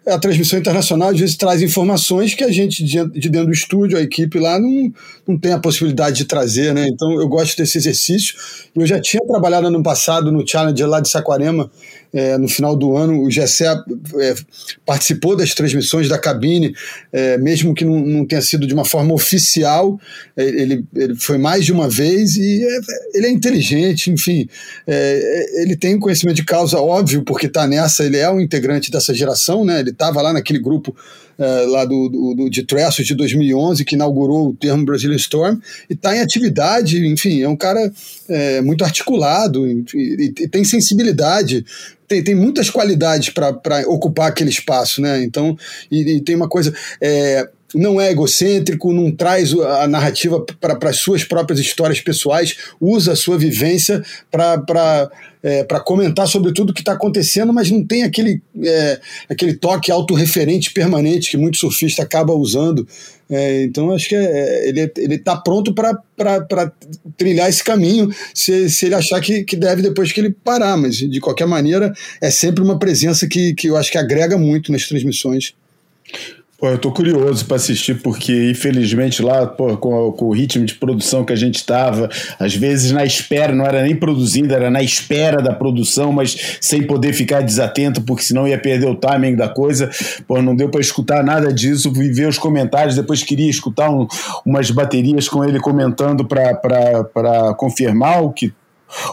a 0.06 0.20
transmissão 0.20 0.60
internacional 0.60 1.10
às 1.10 1.20
vezes 1.20 1.38
traz 1.38 1.62
informações 1.62 2.34
que 2.34 2.44
a 2.44 2.52
gente 2.52 2.84
de 2.84 3.30
dentro 3.30 3.48
do 3.48 3.54
estúdio, 3.54 3.98
a 3.98 4.02
equipe 4.02 4.38
lá, 4.40 4.60
não, 4.60 4.92
não 5.28 5.38
tem 5.38 5.54
a 5.54 5.60
possibilidade 5.60 6.18
de 6.18 6.26
trazer, 6.26 6.74
né? 6.74 6.88
Então 6.88 7.12
eu 7.20 7.28
gosto 7.28 7.56
desse 7.58 7.78
exercício. 7.78 8.36
Eu 8.76 8.86
já 8.86 9.00
tinha 9.00 9.26
trabalhado 9.26 9.68
ano 9.68 9.82
passado 9.82 10.32
no 10.32 10.46
Challenge 10.46 10.84
lá 10.84 11.00
de 11.00 11.10
Saquarema, 11.10 11.72
é, 12.14 12.38
no 12.38 12.48
final 12.48 12.76
do 12.76 12.96
ano, 12.96 13.24
o 13.24 13.32
Gessé 13.32 13.66
é, 13.66 14.36
participou 14.86 15.36
das 15.36 15.54
transmissões 15.54 16.08
da 16.08 16.18
cabine, 16.18 16.76
é, 17.12 17.38
mesmo 17.38 17.74
que 17.74 17.84
não, 17.84 18.00
não, 18.00 18.26
tenha 18.26 18.42
sido 18.42 18.68
de 18.68 18.74
uma 18.74 18.86
forma 18.86 19.14
oficial, 19.14 20.00
é, 20.38 20.44
ele, 20.44 20.86
ele 20.96 21.16
foi 21.16 21.38
mais 21.38 21.66
de 21.66 21.72
uma 21.72 21.90
vez 21.90 22.36
e 22.36 22.64
é, 22.64 22.80
ele 23.16 23.28
é 23.28 23.30
inteligente, 23.32 24.12
enfim, 24.12 24.48
é, 24.86 25.62
ele 25.64 25.76
tem 25.76 26.00
conhecimento 26.00 26.36
de 26.36 26.46
causa, 26.46 26.80
óbvio, 26.80 27.24
porque 27.24 27.48
está 27.48 27.66
nessa, 27.68 28.06
ele 28.06 28.18
é 28.18 28.30
um 28.30 28.40
integrante 28.40 28.92
dessa 28.92 29.14
geração, 29.14 29.66
né? 29.66 29.80
ele 29.80 29.90
estava 29.90 30.22
lá 30.22 30.32
naquele 30.32 30.60
grupo 30.60 30.96
é, 31.44 31.66
lá 31.66 31.84
do, 31.84 32.08
do, 32.10 32.50
de 32.50 32.64
Tressos 32.64 33.06
de 33.06 33.14
2011, 33.14 33.84
que 33.84 33.96
inaugurou 33.96 34.50
o 34.50 34.56
termo 34.56 34.86
Brazilian 34.86 35.18
Storm, 35.18 35.60
e 35.90 35.94
está 35.94 36.16
em 36.16 36.22
atividade, 36.22 37.06
enfim, 37.06 37.42
é 37.42 37.50
um 37.50 37.56
cara 37.56 37.92
é, 38.30 38.62
muito 38.62 38.84
articulado 38.84 39.68
e, 39.68 39.84
e, 39.94 40.34
e, 40.40 40.48
tem 40.48 40.64
sensibilidade, 40.64 41.66
tem, 42.08 42.24
tem 42.24 42.34
muitas 42.34 42.70
qualidades 42.70 43.30
para 43.30 43.84
ocupar 43.88 44.30
aquele 44.30 44.50
espaço, 44.50 45.02
né? 45.02 45.22
Então, 45.24 45.58
e, 45.92 46.16
e 46.16 46.22
tem 46.22 46.36
uma 46.36 46.48
coisa. 46.48 46.74
É, 47.02 47.50
não 47.74 48.00
é 48.00 48.12
egocêntrico, 48.12 48.94
não 48.94 49.12
traz 49.12 49.54
a 49.54 49.88
narrativa 49.88 50.44
para 50.60 50.90
as 50.90 50.98
suas 50.98 51.24
próprias 51.24 51.60
histórias 51.60 52.00
pessoais, 52.00 52.56
usa 52.80 53.14
a 53.14 53.16
sua 53.16 53.38
vivência 53.38 54.04
para 54.32 55.10
é, 55.44 55.64
comentar 55.86 56.28
sobre 56.28 56.54
tudo 56.54 56.74
que 56.74 56.82
está 56.82 56.94
acontecendo, 56.94 57.52
mas 57.52 57.70
não 57.70 57.86
tem 57.86 58.04
aquele, 58.04 58.42
é, 58.64 59.00
aquele 59.30 59.54
toque 59.54 59.92
autorreferente 59.92 60.72
permanente 60.72 61.30
que 61.30 61.38
muito 61.38 61.58
surfista 61.58 62.02
acaba 62.02 62.34
usando. 62.34 62.88
É, 63.30 63.64
então, 63.64 63.92
acho 63.92 64.10
que 64.10 64.16
é, 64.16 64.70
é 64.70 64.92
ele 64.98 65.16
está 65.16 65.36
pronto 65.36 65.74
para 65.74 66.72
trilhar 67.18 67.50
esse 67.50 67.64
caminho, 67.64 68.10
se, 68.34 68.70
se 68.70 68.86
ele 68.86 68.96
achar 68.96 69.20
que, 69.20 69.44
que 69.44 69.56
deve 69.56 69.82
depois 69.82 70.12
que 70.12 70.20
ele 70.20 70.30
parar, 70.44 70.78
mas 70.78 70.98
de 70.98 71.20
qualquer 71.20 71.48
maneira, 71.48 71.94
é 72.22 72.30
sempre 72.30 72.64
uma 72.64 72.80
presença 72.80 73.28
que, 73.28 73.54
que 73.54 73.68
eu 73.68 73.76
acho 73.76 73.92
que 73.92 73.98
agrega 73.98 74.38
muito 74.38 74.72
nas 74.72 74.88
transmissões. 74.88 75.54
Pô, 76.64 76.70
eu 76.70 76.78
tô 76.78 76.94
curioso 76.94 77.46
para 77.46 77.58
assistir, 77.58 78.02
porque 78.02 78.52
infelizmente 78.52 79.22
lá, 79.22 79.46
pô, 79.46 79.76
com, 79.76 80.14
com, 80.14 80.26
o 80.28 80.32
ritmo 80.32 80.64
de 80.64 80.74
produção 80.74 81.26
que 81.26 81.34
a 81.34 81.36
gente 81.36 81.56
estava, 81.56 82.10
às 82.40 82.56
vezes 82.56 82.94
na 82.94 83.04
espera, 83.04 83.54
não 83.54 83.66
era 83.66 83.84
nem 83.84 83.94
produzindo, 83.94 84.54
era 84.54 84.72
na 84.72 84.82
espera 84.82 85.42
da 85.42 85.54
produção, 85.54 86.14
mas 86.14 86.58
sem 86.62 86.82
poder 86.84 87.12
ficar 87.12 87.42
desatento, 87.42 88.02
porque 88.04 88.24
senão 88.24 88.48
ia 88.48 88.58
perder 88.58 88.88
o 88.88 88.96
timing 88.96 89.36
da 89.36 89.50
coisa. 89.50 89.90
Pô, 90.26 90.42
não 90.42 90.56
deu 90.56 90.70
para 90.70 90.80
escutar 90.80 91.22
nada 91.22 91.52
disso, 91.52 91.92
vi 91.92 92.14
ver 92.14 92.30
os 92.30 92.38
comentários, 92.38 92.96
depois 92.96 93.22
queria 93.24 93.50
escutar 93.50 93.90
um, 93.90 94.08
umas 94.46 94.72
baterias 94.72 95.28
com 95.28 95.44
ele 95.44 95.60
comentando 95.60 96.24
para 96.26 97.54
confirmar 97.58 98.24
o 98.24 98.32
que 98.32 98.54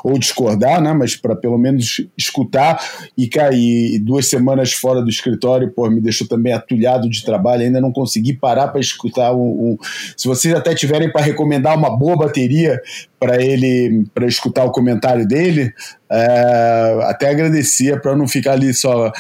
ou 0.05 0.19
discordar, 0.19 0.81
né? 0.81 0.93
Mas 0.93 1.17
para 1.17 1.37
pelo 1.37 1.59
menos 1.59 2.05
escutar 2.17 2.81
e 3.17 3.29
cair. 3.29 3.99
Duas 4.01 4.29
semanas 4.29 4.73
fora 4.73 5.03
do 5.03 5.09
escritório, 5.09 5.71
pô, 5.71 5.89
me 5.91 6.01
deixou 6.01 6.27
também 6.27 6.53
atulhado 6.53 7.09
de 7.09 7.25
trabalho, 7.25 7.63
ainda 7.63 7.81
não 7.81 7.93
consegui 7.93 8.33
parar 8.33 8.69
para 8.69 8.81
escutar 8.81 9.33
um, 9.35 9.77
Se 10.17 10.29
vocês 10.29 10.55
até 10.55 10.75
tiverem 10.75 11.11
para 11.11 11.23
recomendar 11.23 11.77
uma 11.77 11.97
boa 11.97 12.17
bateria 12.17 12.81
para 13.19 13.43
ele, 13.43 14.05
para 14.15 14.27
escutar 14.27 14.65
o 14.65 14.71
comentário 14.71 15.27
dele, 15.27 15.73
é, 16.11 17.01
até 17.05 17.31
agradecia 17.31 17.99
para 17.99 18.17
não 18.17 18.27
ficar 18.27 18.53
ali 18.53 18.73
só 18.73 19.13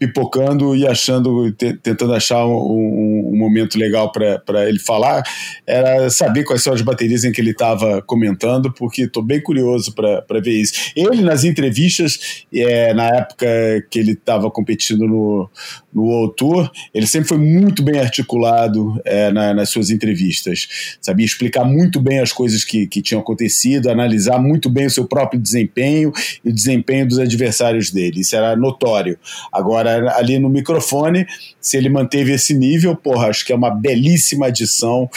pipocando 0.00 0.74
e 0.74 0.86
achando, 0.86 1.52
tentando 1.52 2.14
achar 2.14 2.46
um, 2.46 3.32
um 3.32 3.36
momento 3.36 3.78
legal 3.78 4.10
para 4.10 4.66
ele 4.66 4.78
falar, 4.78 5.22
era 5.66 6.08
saber 6.08 6.42
quais 6.44 6.62
são 6.62 6.72
as 6.72 6.80
baterias 6.80 7.22
em 7.22 7.30
que 7.30 7.38
ele 7.38 7.50
estava 7.50 8.00
comentando, 8.00 8.72
porque 8.72 9.02
estou 9.02 9.22
bem 9.22 9.42
curioso 9.42 9.94
para 9.94 10.40
ver 10.40 10.52
isso. 10.52 10.72
Ele, 10.96 11.20
nas 11.20 11.44
entrevistas, 11.44 12.46
é, 12.52 12.94
na 12.94 13.08
época 13.08 13.46
que 13.90 13.98
ele 13.98 14.12
estava 14.12 14.50
competindo 14.50 15.06
no, 15.06 15.50
no 15.92 16.04
World 16.04 16.34
Tour, 16.34 16.70
ele 16.94 17.06
sempre 17.06 17.28
foi 17.28 17.38
muito 17.38 17.82
bem 17.82 18.00
articulado 18.00 18.98
é, 19.04 19.30
na, 19.30 19.52
nas 19.52 19.68
suas 19.68 19.90
entrevistas. 19.90 20.96
Sabia 20.98 21.26
explicar 21.26 21.64
muito 21.64 22.00
bem 22.00 22.20
as 22.20 22.32
coisas 22.32 22.64
que, 22.64 22.86
que 22.86 23.02
tinham 23.02 23.20
acontecido, 23.20 23.90
analisar 23.90 24.38
muito 24.38 24.70
bem 24.70 24.86
o 24.86 24.90
seu 24.90 25.04
próprio 25.04 25.38
desempenho 25.38 26.10
e 26.42 26.48
o 26.48 26.54
desempenho 26.54 27.06
dos 27.06 27.18
adversários 27.18 27.90
dele. 27.90 28.20
Isso 28.20 28.34
era 28.34 28.56
notório. 28.56 29.18
Agora, 29.52 29.89
ali 30.16 30.38
no 30.38 30.48
microfone, 30.48 31.26
se 31.60 31.76
ele 31.76 31.88
manteve 31.88 32.32
esse 32.32 32.54
nível, 32.54 32.96
porra, 32.96 33.28
acho 33.28 33.44
que 33.44 33.52
é 33.52 33.56
uma 33.56 33.70
belíssima 33.70 34.46
adição 34.46 35.08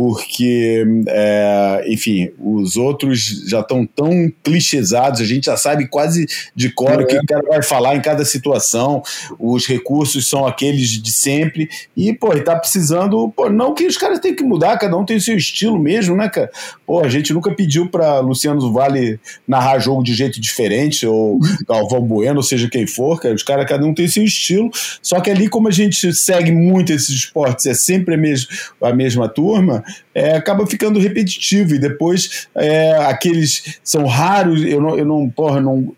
porque, 0.00 0.82
é, 1.08 1.84
enfim, 1.86 2.30
os 2.42 2.78
outros 2.78 3.44
já 3.46 3.60
estão 3.60 3.84
tão 3.84 4.32
clichêsados, 4.42 5.20
a 5.20 5.26
gente 5.26 5.44
já 5.44 5.58
sabe 5.58 5.88
quase 5.88 6.26
de 6.56 6.70
cor 6.70 6.92
é. 6.92 7.02
o 7.02 7.06
que 7.06 7.18
o 7.18 7.26
cara 7.26 7.42
vai 7.46 7.62
falar 7.62 7.96
em 7.96 8.00
cada 8.00 8.24
situação, 8.24 9.02
os 9.38 9.66
recursos 9.66 10.26
são 10.26 10.46
aqueles 10.46 10.88
de 11.02 11.12
sempre, 11.12 11.68
e, 11.94 12.14
pô, 12.14 12.32
ele 12.32 12.40
tá 12.40 12.56
precisando, 12.56 13.30
pô, 13.36 13.50
não 13.50 13.74
que 13.74 13.86
os 13.86 13.98
caras 13.98 14.20
tenham 14.20 14.34
que 14.38 14.42
mudar, 14.42 14.78
cada 14.78 14.96
um 14.96 15.04
tem 15.04 15.18
o 15.18 15.20
seu 15.20 15.36
estilo 15.36 15.78
mesmo, 15.78 16.16
né, 16.16 16.30
cara? 16.30 16.50
Pô, 16.86 17.00
a 17.00 17.08
gente 17.10 17.34
nunca 17.34 17.54
pediu 17.54 17.86
para 17.86 18.20
Luciano 18.20 18.72
Vale 18.72 19.20
narrar 19.46 19.80
jogo 19.80 20.02
de 20.02 20.14
jeito 20.14 20.40
diferente, 20.40 21.06
ou 21.06 21.38
Galvão 21.68 22.00
Bueno, 22.00 22.38
ou 22.38 22.42
seja 22.42 22.70
quem 22.70 22.86
for, 22.86 23.20
cara, 23.20 23.34
os 23.34 23.42
caras, 23.42 23.68
cada 23.68 23.84
um 23.84 23.92
tem 23.92 24.08
seu 24.08 24.24
estilo, 24.24 24.70
só 25.02 25.20
que 25.20 25.30
ali, 25.30 25.46
como 25.46 25.68
a 25.68 25.70
gente 25.70 26.10
segue 26.14 26.50
muito 26.50 26.90
esses 26.90 27.10
esportes, 27.10 27.66
é 27.66 27.74
sempre 27.74 28.14
a 28.14 28.18
mesma, 28.18 28.48
a 28.80 28.94
mesma 28.94 29.28
turma, 29.28 29.84
é, 30.14 30.36
acaba 30.36 30.66
ficando 30.66 30.98
repetitivo 30.98 31.74
e 31.74 31.78
depois 31.78 32.48
é, 32.54 32.92
aqueles 33.04 33.78
são 33.82 34.06
raros. 34.06 34.62
Eu 34.64 34.80
não, 34.80 34.98
eu 34.98 35.04
não, 35.04 35.28
porra, 35.28 35.60
não. 35.60 35.94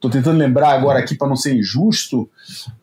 Tô 0.00 0.08
tentando 0.08 0.38
lembrar 0.38 0.70
agora 0.70 1.00
aqui 1.00 1.14
para 1.14 1.28
não 1.28 1.36
ser 1.36 1.54
injusto, 1.54 2.30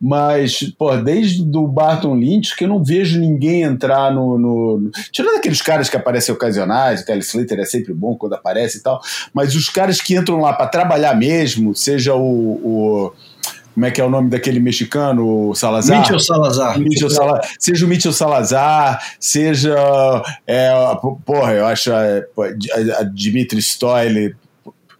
mas, 0.00 0.62
pô, 0.78 0.96
desde 0.96 1.44
do 1.44 1.66
Barton 1.66 2.14
Lynch 2.14 2.54
que 2.54 2.64
eu 2.64 2.68
não 2.68 2.84
vejo 2.84 3.18
ninguém 3.18 3.62
entrar 3.62 4.12
no. 4.12 4.38
no 4.38 4.90
tirando 5.10 5.36
aqueles 5.36 5.60
caras 5.60 5.88
que 5.88 5.96
aparecem 5.96 6.32
ocasionais, 6.32 7.00
o 7.00 7.06
Kelly 7.06 7.20
Slater 7.20 7.58
é 7.58 7.64
sempre 7.64 7.92
bom 7.92 8.14
quando 8.14 8.34
aparece 8.34 8.78
e 8.78 8.80
tal, 8.80 9.00
mas 9.32 9.56
os 9.56 9.68
caras 9.68 10.00
que 10.00 10.14
entram 10.14 10.40
lá 10.40 10.52
para 10.52 10.68
trabalhar 10.68 11.16
mesmo, 11.16 11.74
seja 11.74 12.14
o, 12.14 12.20
o 12.22 13.12
como 13.74 13.86
é 13.86 13.90
que 13.90 14.00
é 14.00 14.04
o 14.04 14.10
nome 14.10 14.30
daquele 14.30 14.60
mexicano, 14.60 15.48
o 15.50 15.54
Salazar? 15.54 15.98
Mitchell 15.98 16.20
Salazar. 16.20 16.78
Mitchell 16.78 17.10
Salazar. 17.10 17.50
Seja 17.58 17.84
o 17.84 17.88
Mitchell 17.88 18.12
Salazar, 18.12 19.02
seja. 19.18 19.74
É, 20.46 20.70
porra, 21.26 21.52
eu 21.54 21.66
acho 21.66 21.92
a, 21.92 23.00
a 23.00 23.02
Dimitri 23.02 23.60
Stoyle 23.60 24.36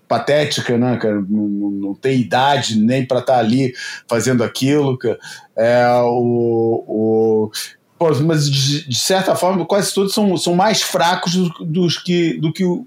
patética, 0.08 0.76
né, 0.76 0.96
cara? 0.96 1.14
Não, 1.14 1.70
não 1.70 1.94
tem 1.94 2.20
idade 2.20 2.78
nem 2.78 3.06
para 3.06 3.20
estar 3.20 3.34
tá 3.34 3.38
ali 3.38 3.72
fazendo 4.08 4.42
aquilo. 4.42 4.98
Cara. 4.98 5.18
É, 5.56 5.86
o, 6.02 6.84
o 6.86 7.50
Pô, 7.96 8.12
mas 8.24 8.50
de, 8.50 8.88
de, 8.88 8.98
certa 8.98 9.36
forma, 9.36 9.64
quase 9.64 9.94
todos 9.94 10.12
são, 10.12 10.36
são 10.36 10.54
mais 10.54 10.82
fracos 10.82 11.34
do, 11.34 11.48
dos 11.64 11.96
que, 11.96 12.34
do 12.38 12.52
que 12.52 12.64
o, 12.64 12.84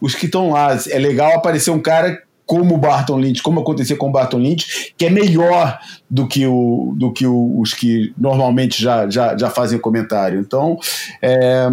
os 0.00 0.14
que 0.14 0.26
estão 0.26 0.50
lá. 0.50 0.78
É 0.88 0.98
legal 0.98 1.34
aparecer 1.34 1.70
um 1.70 1.80
cara 1.80 2.22
como 2.50 2.74
o 2.74 2.78
Barton 2.78 3.16
Lynch, 3.16 3.42
como 3.44 3.60
acontecia 3.60 3.94
com 3.96 4.08
o 4.08 4.12
Barton 4.12 4.38
Lynch, 4.38 4.92
que 4.98 5.06
é 5.06 5.10
melhor 5.10 5.78
do 6.10 6.26
que, 6.26 6.44
o, 6.44 6.92
do 6.98 7.12
que 7.12 7.24
o, 7.24 7.60
os 7.60 7.72
que 7.72 8.12
normalmente 8.18 8.82
já, 8.82 9.08
já, 9.08 9.38
já 9.38 9.48
fazem 9.48 9.78
comentário. 9.78 10.40
Então. 10.40 10.76
É... 11.22 11.68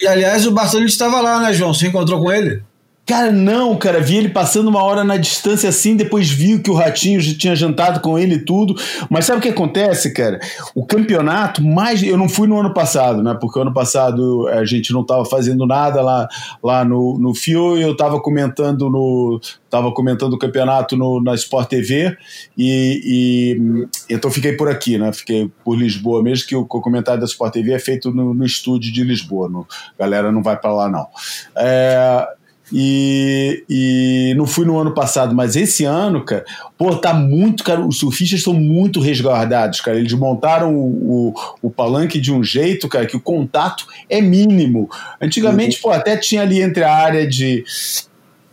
E 0.00 0.06
aliás, 0.06 0.46
o 0.46 0.50
Barton 0.50 0.78
Lynch 0.78 0.92
estava 0.92 1.20
lá, 1.20 1.38
né, 1.38 1.52
João? 1.52 1.74
Você 1.74 1.88
encontrou 1.88 2.18
com 2.18 2.32
ele? 2.32 2.62
Cara, 3.04 3.32
não, 3.32 3.76
cara, 3.76 4.00
vi 4.00 4.16
ele 4.16 4.28
passando 4.28 4.68
uma 4.68 4.82
hora 4.82 5.02
na 5.02 5.16
distância 5.16 5.68
assim, 5.68 5.96
depois 5.96 6.30
viu 6.30 6.62
que 6.62 6.70
o 6.70 6.74
Ratinho 6.74 7.20
tinha 7.36 7.56
jantado 7.56 7.98
com 7.98 8.16
ele 8.16 8.36
e 8.36 8.44
tudo. 8.44 8.76
Mas 9.10 9.24
sabe 9.24 9.40
o 9.40 9.42
que 9.42 9.48
acontece, 9.48 10.12
cara? 10.12 10.38
O 10.72 10.86
campeonato, 10.86 11.64
mais. 11.64 12.00
Eu 12.00 12.16
não 12.16 12.28
fui 12.28 12.46
no 12.46 12.60
ano 12.60 12.72
passado, 12.72 13.20
né? 13.20 13.36
Porque 13.40 13.58
ano 13.58 13.74
passado 13.74 14.46
a 14.48 14.64
gente 14.64 14.92
não 14.92 15.04
tava 15.04 15.24
fazendo 15.24 15.66
nada 15.66 16.00
lá, 16.00 16.28
lá 16.62 16.84
no, 16.84 17.18
no 17.18 17.34
Fio 17.34 17.76
e 17.76 17.82
eu 17.82 17.96
tava 17.96 18.20
comentando 18.20 18.88
no. 18.88 19.40
Tava 19.68 19.90
comentando 19.92 20.34
o 20.34 20.38
campeonato 20.38 20.96
no, 20.96 21.20
na 21.20 21.34
Sport 21.34 21.68
TV 21.68 22.16
e, 22.56 23.56
e 23.58 24.14
então 24.14 24.30
fiquei 24.30 24.52
por 24.52 24.68
aqui, 24.68 24.96
né? 24.96 25.12
Fiquei 25.12 25.50
por 25.64 25.76
Lisboa, 25.76 26.22
mesmo 26.22 26.46
que 26.46 26.54
o, 26.54 26.64
comentário 26.66 27.20
da 27.20 27.26
Sport 27.26 27.54
TV 27.54 27.72
é 27.72 27.78
feito 27.78 28.12
no, 28.12 28.32
no 28.32 28.44
estúdio 28.44 28.92
de 28.92 29.02
Lisboa. 29.02 29.48
No, 29.48 29.66
galera 29.98 30.30
não 30.30 30.42
vai 30.42 30.56
para 30.56 30.72
lá, 30.72 30.88
não. 30.88 31.08
É, 31.56 32.28
E, 32.72 33.64
e 33.68 34.34
não 34.34 34.46
fui 34.46 34.64
no 34.64 34.78
ano 34.78 34.94
passado, 34.94 35.34
mas 35.34 35.56
esse 35.56 35.84
ano, 35.84 36.24
cara, 36.24 36.42
pô, 36.78 36.96
tá 36.96 37.12
muito, 37.12 37.62
cara, 37.62 37.84
os 37.84 37.98
surfistas 37.98 38.38
estão 38.38 38.54
muito 38.54 38.98
resguardados, 38.98 39.82
cara. 39.82 39.98
Eles 39.98 40.14
montaram 40.14 40.74
o, 40.74 41.28
o, 41.28 41.34
o, 41.62 41.70
palanque 41.70 42.18
de 42.18 42.32
um 42.32 42.42
jeito, 42.42 42.88
cara, 42.88 43.04
que 43.04 43.16
o 43.16 43.20
contato 43.20 43.86
é 44.08 44.22
mínimo. 44.22 44.88
Antigamente, 45.20 45.76
uhum. 45.76 45.82
pô, 45.82 45.90
até 45.90 46.16
tinha 46.16 46.40
ali 46.40 46.62
entre 46.62 46.82
a 46.82 46.94
área 46.94 47.26
de. 47.26 47.62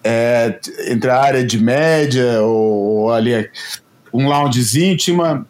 É, 0.03 0.59
entre 0.87 1.09
a 1.09 1.19
área 1.19 1.43
de 1.43 1.61
média 1.61 2.41
ou, 2.41 3.03
ou 3.03 3.13
ali 3.13 3.49
um 4.13 4.27
loungezinho, 4.27 4.97
tinha 4.97 5.13
uma, 5.13 5.45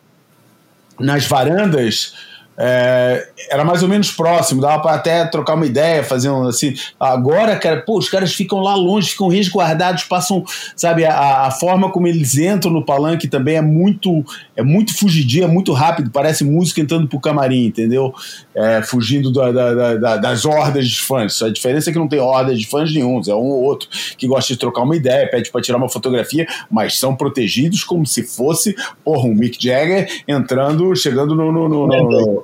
nas 1.00 1.26
varandas 1.26 2.14
é, 2.62 3.26
era 3.50 3.64
mais 3.64 3.82
ou 3.82 3.88
menos 3.88 4.12
próximo, 4.12 4.60
dava 4.60 4.82
para 4.82 4.96
até 4.96 5.26
trocar 5.26 5.56
uma 5.56 5.66
ideia, 5.66 6.04
fazer 6.04 6.30
um 6.30 6.46
assim. 6.46 6.74
Agora, 7.00 7.56
cara, 7.56 7.82
pô, 7.82 7.98
os 7.98 8.10
caras 8.10 8.34
ficam 8.34 8.60
lá 8.60 8.76
longe, 8.76 9.12
ficam 9.12 9.30
resguardados, 9.30 10.04
passam, 10.04 10.44
sabe, 10.76 11.06
a, 11.06 11.46
a 11.46 11.52
forma 11.52 11.90
como 11.90 12.06
eles 12.06 12.38
entram 12.38 12.72
no 12.72 12.84
palanque 12.84 13.30
também 13.30 13.56
é 13.56 13.62
muito, 13.62 14.26
é 14.60 14.64
muito 14.64 14.94
fugidia, 14.98 15.46
é 15.46 15.48
muito 15.48 15.72
rápido, 15.72 16.12
parece 16.12 16.44
música 16.44 16.82
entrando 16.82 17.08
pro 17.08 17.20
camarim, 17.20 17.68
entendeu? 17.68 18.14
É, 18.54 18.82
fugindo 18.82 19.32
da, 19.32 19.52
da, 19.52 19.96
da, 19.96 20.18
das 20.18 20.44
hordas 20.44 20.90
de 20.90 21.00
fãs. 21.00 21.42
A 21.42 21.50
diferença 21.50 21.90
é 21.90 21.94
que 21.94 22.00
não 22.00 22.10
tem 22.10 22.20
hordas 22.20 22.60
de 22.60 22.68
fãs 22.68 22.94
nenhum, 22.94 23.22
é 23.26 23.34
um 23.34 23.48
ou 23.48 23.64
outro 23.64 23.88
que 24.18 24.28
gosta 24.28 24.54
de 24.54 24.60
trocar 24.60 24.82
uma 24.82 24.98
ideia, 24.98 25.30
pede 25.30 25.50
para 25.50 25.62
tirar 25.62 25.78
uma 25.78 25.88
fotografia, 25.88 26.46
mas 26.70 27.00
são 27.00 27.16
protegidos 27.16 27.86
como 27.86 28.06
se 28.06 28.22
fosse, 28.24 28.76
porra, 29.02 29.30
um 29.30 29.34
Mick 29.34 29.58
Jagger 29.64 30.10
entrando, 30.28 30.94
chegando 30.94 31.34
no, 31.34 31.54
no, 31.54 31.70
no, 31.70 31.88
no 31.88 32.44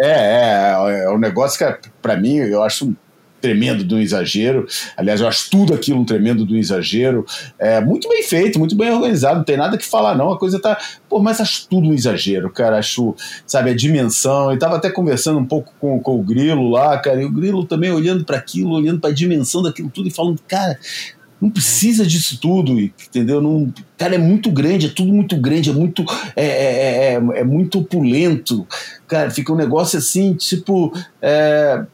é, 0.00 0.06
é, 0.06 1.02
é, 1.02 1.10
um 1.10 1.18
negócio 1.18 1.58
que, 1.58 1.88
para 2.00 2.16
mim, 2.16 2.36
eu 2.36 2.62
acho 2.62 2.94
um 3.38 3.40
tremendo 3.40 3.84
do 3.84 3.98
exagero. 3.98 4.66
Aliás, 4.96 5.20
eu 5.20 5.28
acho 5.28 5.48
tudo 5.50 5.72
aquilo 5.72 6.00
um 6.00 6.04
tremendo 6.04 6.44
do 6.44 6.56
exagero. 6.56 7.24
É 7.58 7.80
muito 7.80 8.08
bem 8.08 8.22
feito, 8.22 8.58
muito 8.58 8.76
bem 8.76 8.90
organizado, 8.90 9.36
não 9.36 9.44
tem 9.44 9.56
nada 9.56 9.78
que 9.78 9.86
falar, 9.86 10.16
não. 10.16 10.32
A 10.32 10.38
coisa 10.38 10.58
tá. 10.58 10.76
Pô, 11.08 11.20
mas 11.20 11.40
acho 11.40 11.66
tudo 11.68 11.88
um 11.88 11.94
exagero, 11.94 12.50
cara. 12.50 12.78
Acho, 12.78 13.14
sabe, 13.46 13.70
a 13.70 13.76
dimensão. 13.76 14.52
Eu 14.52 14.58
tava 14.58 14.76
até 14.76 14.90
conversando 14.90 15.38
um 15.38 15.46
pouco 15.46 15.72
com, 15.80 16.00
com 16.00 16.18
o 16.18 16.22
Grilo 16.22 16.68
lá, 16.68 16.98
cara, 16.98 17.22
e 17.22 17.24
o 17.24 17.32
Grilo 17.32 17.64
também 17.64 17.90
olhando 17.90 18.24
para 18.24 18.36
aquilo, 18.36 18.72
olhando 18.72 19.00
para 19.00 19.10
a 19.10 19.14
dimensão 19.14 19.62
daquilo 19.62 19.90
tudo 19.90 20.08
e 20.08 20.10
falando, 20.10 20.40
cara, 20.46 20.78
não 21.40 21.50
precisa 21.50 22.04
disso 22.04 22.38
tudo, 22.40 22.78
entendeu? 22.78 23.40
Não, 23.40 23.72
cara, 23.96 24.16
é 24.16 24.18
muito 24.18 24.50
grande, 24.50 24.86
é 24.86 24.88
tudo 24.88 25.12
muito 25.12 25.36
grande, 25.36 25.70
é 25.70 25.72
muito 25.72 26.04
é, 26.34 26.44
é, 26.44 27.12
é, 27.12 27.14
é 27.14 27.44
muito 27.44 27.78
opulento, 27.78 28.66
cara, 29.06 29.30
fica 29.30 29.52
um 29.52 29.56
negócio 29.56 29.98
assim, 29.98 30.34
tipo, 30.34 30.92
é, 31.22 31.84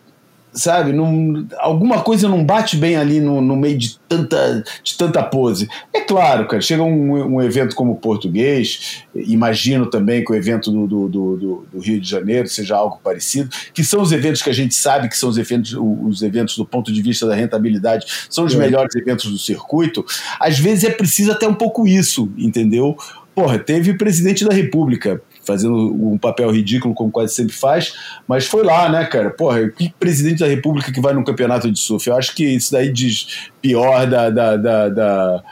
sabe? 0.55 0.93
Não, 0.93 1.47
alguma 1.59 2.01
coisa 2.01 2.29
não 2.29 2.45
bate 2.45 2.77
bem 2.77 2.97
ali 2.97 3.21
no, 3.21 3.41
no 3.41 3.57
meio 3.57 3.77
de 3.77 3.99
tanta, 4.09 4.65
de 4.83 4.97
tanta 4.97 5.23
pose. 5.23 5.69
É 5.93 6.01
claro, 6.01 6.47
cara, 6.47 6.63
chega 6.63 6.83
um, 6.83 7.35
um 7.35 7.43
evento 7.43 7.75
como 7.75 7.93
o 7.93 7.97
português, 7.97 9.05
imagino 9.15 9.87
também 9.87 10.25
que 10.25 10.33
o 10.33 10.35
evento 10.35 10.71
do, 10.71 10.87
do, 10.87 11.09
do, 11.09 11.67
do, 11.73 11.79
Rio 11.81 12.01
de 12.01 12.09
Janeiro 12.09 12.49
seja 12.49 12.77
algo 12.77 13.01
parecido, 13.03 13.51
que 13.75 13.83
são 13.83 14.01
os 14.01 14.13
eventos 14.13 14.43
que 14.43 14.51
a 14.51 14.55
gente 14.55 14.75
sabe 14.75 15.09
que 15.09 15.19
são 15.19 15.29
os 15.29 15.37
eventos, 15.37 15.75
os 15.77 16.23
eventos 16.23 16.57
do 16.57 16.65
ponto 16.65 16.93
de 16.93 17.03
vista 17.03 17.27
da 17.27 17.35
rentabilidade, 17.35 18.07
são 18.31 18.45
os 18.45 18.55
é. 18.55 18.59
melhores 18.59 18.95
eventos 18.95 19.31
do 19.31 19.39
circuito. 19.39 20.05
Às 20.39 20.59
vezes 20.59 20.85
é 20.85 20.91
preciso 20.91 21.33
até 21.33 21.49
um 21.49 21.55
pouco 21.55 21.87
isso, 21.87 22.31
entendeu? 22.39 22.97
Porra, 23.35 23.59
teve 23.59 23.95
presidente 23.95 24.45
da 24.45 24.55
República 24.55 25.21
fazendo 25.45 25.75
um 25.75 26.19
papel 26.19 26.51
ridículo, 26.51 26.95
como 26.95 27.11
quase 27.11 27.35
sempre 27.35 27.55
faz, 27.55 27.95
mas 28.27 28.47
foi 28.47 28.63
lá, 28.63 28.89
né, 28.89 29.05
cara? 29.07 29.31
Porra, 29.31 29.69
que 29.69 29.93
presidente 29.99 30.41
da 30.41 30.47
República 30.47 30.93
que 30.93 31.01
vai 31.01 31.15
num 31.15 31.25
campeonato 31.25 31.71
de 31.71 31.79
surf? 31.79 32.09
Eu 32.09 32.17
acho 32.17 32.35
que 32.35 32.45
isso 32.45 32.73
daí 32.73 32.93
diz 32.93 33.51
pior 33.61 34.07
da. 34.07 34.31
da, 34.31 34.57
da, 34.57 34.89
da, 34.89 35.43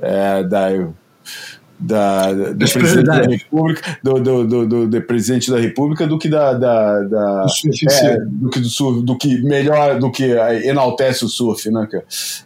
é, 0.00 0.42
da 0.44 0.68
da, 1.82 2.32
do 2.32 2.56
presidente 2.56 3.04
da 3.04 3.22
República, 3.22 3.98
do, 4.02 4.14
do, 4.20 4.66
do, 4.66 4.86
do, 4.86 5.02
presidente 5.02 5.50
da 5.50 5.58
República 5.58 6.06
do 6.06 6.16
que 6.16 6.28
da, 6.28 6.52
da, 6.52 7.00
da 7.00 7.46
é, 7.90 8.16
do 8.20 8.50
que 8.50 8.60
do 8.60 8.68
surf, 8.68 9.02
do 9.02 9.18
que 9.18 9.42
melhor, 9.42 9.98
do 9.98 10.10
que 10.10 10.24
enaltece 10.64 11.24
o 11.24 11.28
surf, 11.28 11.68
né, 11.70 11.88
cara? 11.90 12.04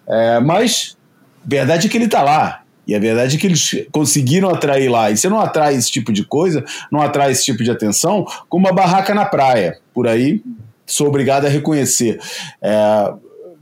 É, 0.09 0.40
mas 0.40 0.96
verdade 1.44 1.86
é 1.86 1.90
que 1.90 1.98
ele 1.98 2.09
tá 2.09 2.22
lá. 2.22 2.62
E 2.87 2.95
a 2.95 2.99
verdade 2.99 3.37
é 3.37 3.39
que 3.39 3.47
eles 3.47 3.87
conseguiram 3.91 4.49
atrair 4.49 4.89
lá. 4.89 5.11
E 5.11 5.16
você 5.16 5.28
não 5.28 5.41
atrai 5.41 5.74
esse 5.74 5.91
tipo 5.91 6.12
de 6.12 6.24
coisa, 6.24 6.64
não 6.91 7.01
atrai 7.01 7.32
esse 7.32 7.45
tipo 7.45 7.64
de 7.64 7.70
atenção, 7.70 8.24
com 8.49 8.59
uma 8.59 8.72
barraca 8.72 9.14
na 9.14 9.24
praia. 9.24 9.78
Por 9.93 10.07
aí, 10.07 10.41
sou 10.87 11.09
obrigado 11.09 11.47
a 11.47 11.49
reconhecer. 11.49 12.20
É, 12.62 13.12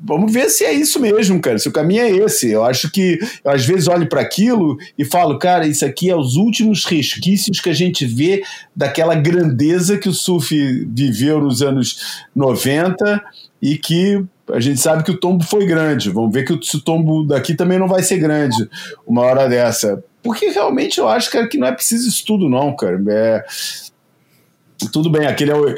vamos 0.05 0.31
ver 0.31 0.51
se 0.51 0.65
é 0.65 0.73
isso 0.73 1.01
mesmo, 1.01 1.41
cara. 1.41 1.59
Se 1.59 1.69
o 1.69 1.73
caminho 1.73 2.03
é 2.03 2.11
esse. 2.11 2.51
Eu 2.51 2.65
acho 2.65 2.91
que 2.91 3.19
eu, 3.43 3.51
às 3.51 3.65
vezes 3.65 3.89
olho 3.89 4.09
para 4.09 4.21
aquilo 4.21 4.77
e 4.99 5.05
falo, 5.05 5.39
cara, 5.39 5.67
isso 5.67 5.85
aqui 5.85 6.11
é 6.11 6.17
os 6.17 6.37
últimos 6.37 6.85
resquícios 6.85 7.61
que 7.61 7.71
a 7.71 7.75
gente 7.75 8.05
vê 8.05 8.43
daquela 8.77 9.15
grandeza 9.15 9.97
que 9.97 10.09
o 10.09 10.15
surf 10.15 10.55
viveu 10.93 11.41
nos 11.41 11.63
anos 11.63 12.23
90 12.37 13.23
e 13.63 13.79
que 13.79 14.23
a 14.53 14.61
gente 14.61 14.81
sabe 14.81 15.03
que 15.03 15.11
o 15.11 15.19
tombo 15.19 15.43
foi 15.45 15.65
grande. 15.67 16.11
Vamos 16.11 16.33
ver 16.33 16.45
que 16.45 16.53
o, 16.53 16.57
o 16.57 16.81
tombo 16.81 17.25
daqui 17.25 17.55
também 17.55 17.79
não 17.79 17.89
vai 17.89 18.03
ser 18.03 18.19
grande 18.19 18.69
uma 19.07 19.23
hora 19.23 19.49
dessa. 19.49 20.03
Porque 20.23 20.49
realmente 20.49 20.99
eu 20.99 21.09
acho, 21.09 21.31
cara, 21.31 21.49
que 21.49 21.59
não 21.59 21.67
é 21.67 21.73
preciso 21.73 22.09
isso 22.09 22.25
tudo, 22.27 22.49
não, 22.49 22.75
cara. 22.75 23.01
É, 23.09 23.45
tudo 24.93 25.11
bem, 25.11 25.27
aquele 25.27 25.51
é 25.51 25.57
o, 25.57 25.75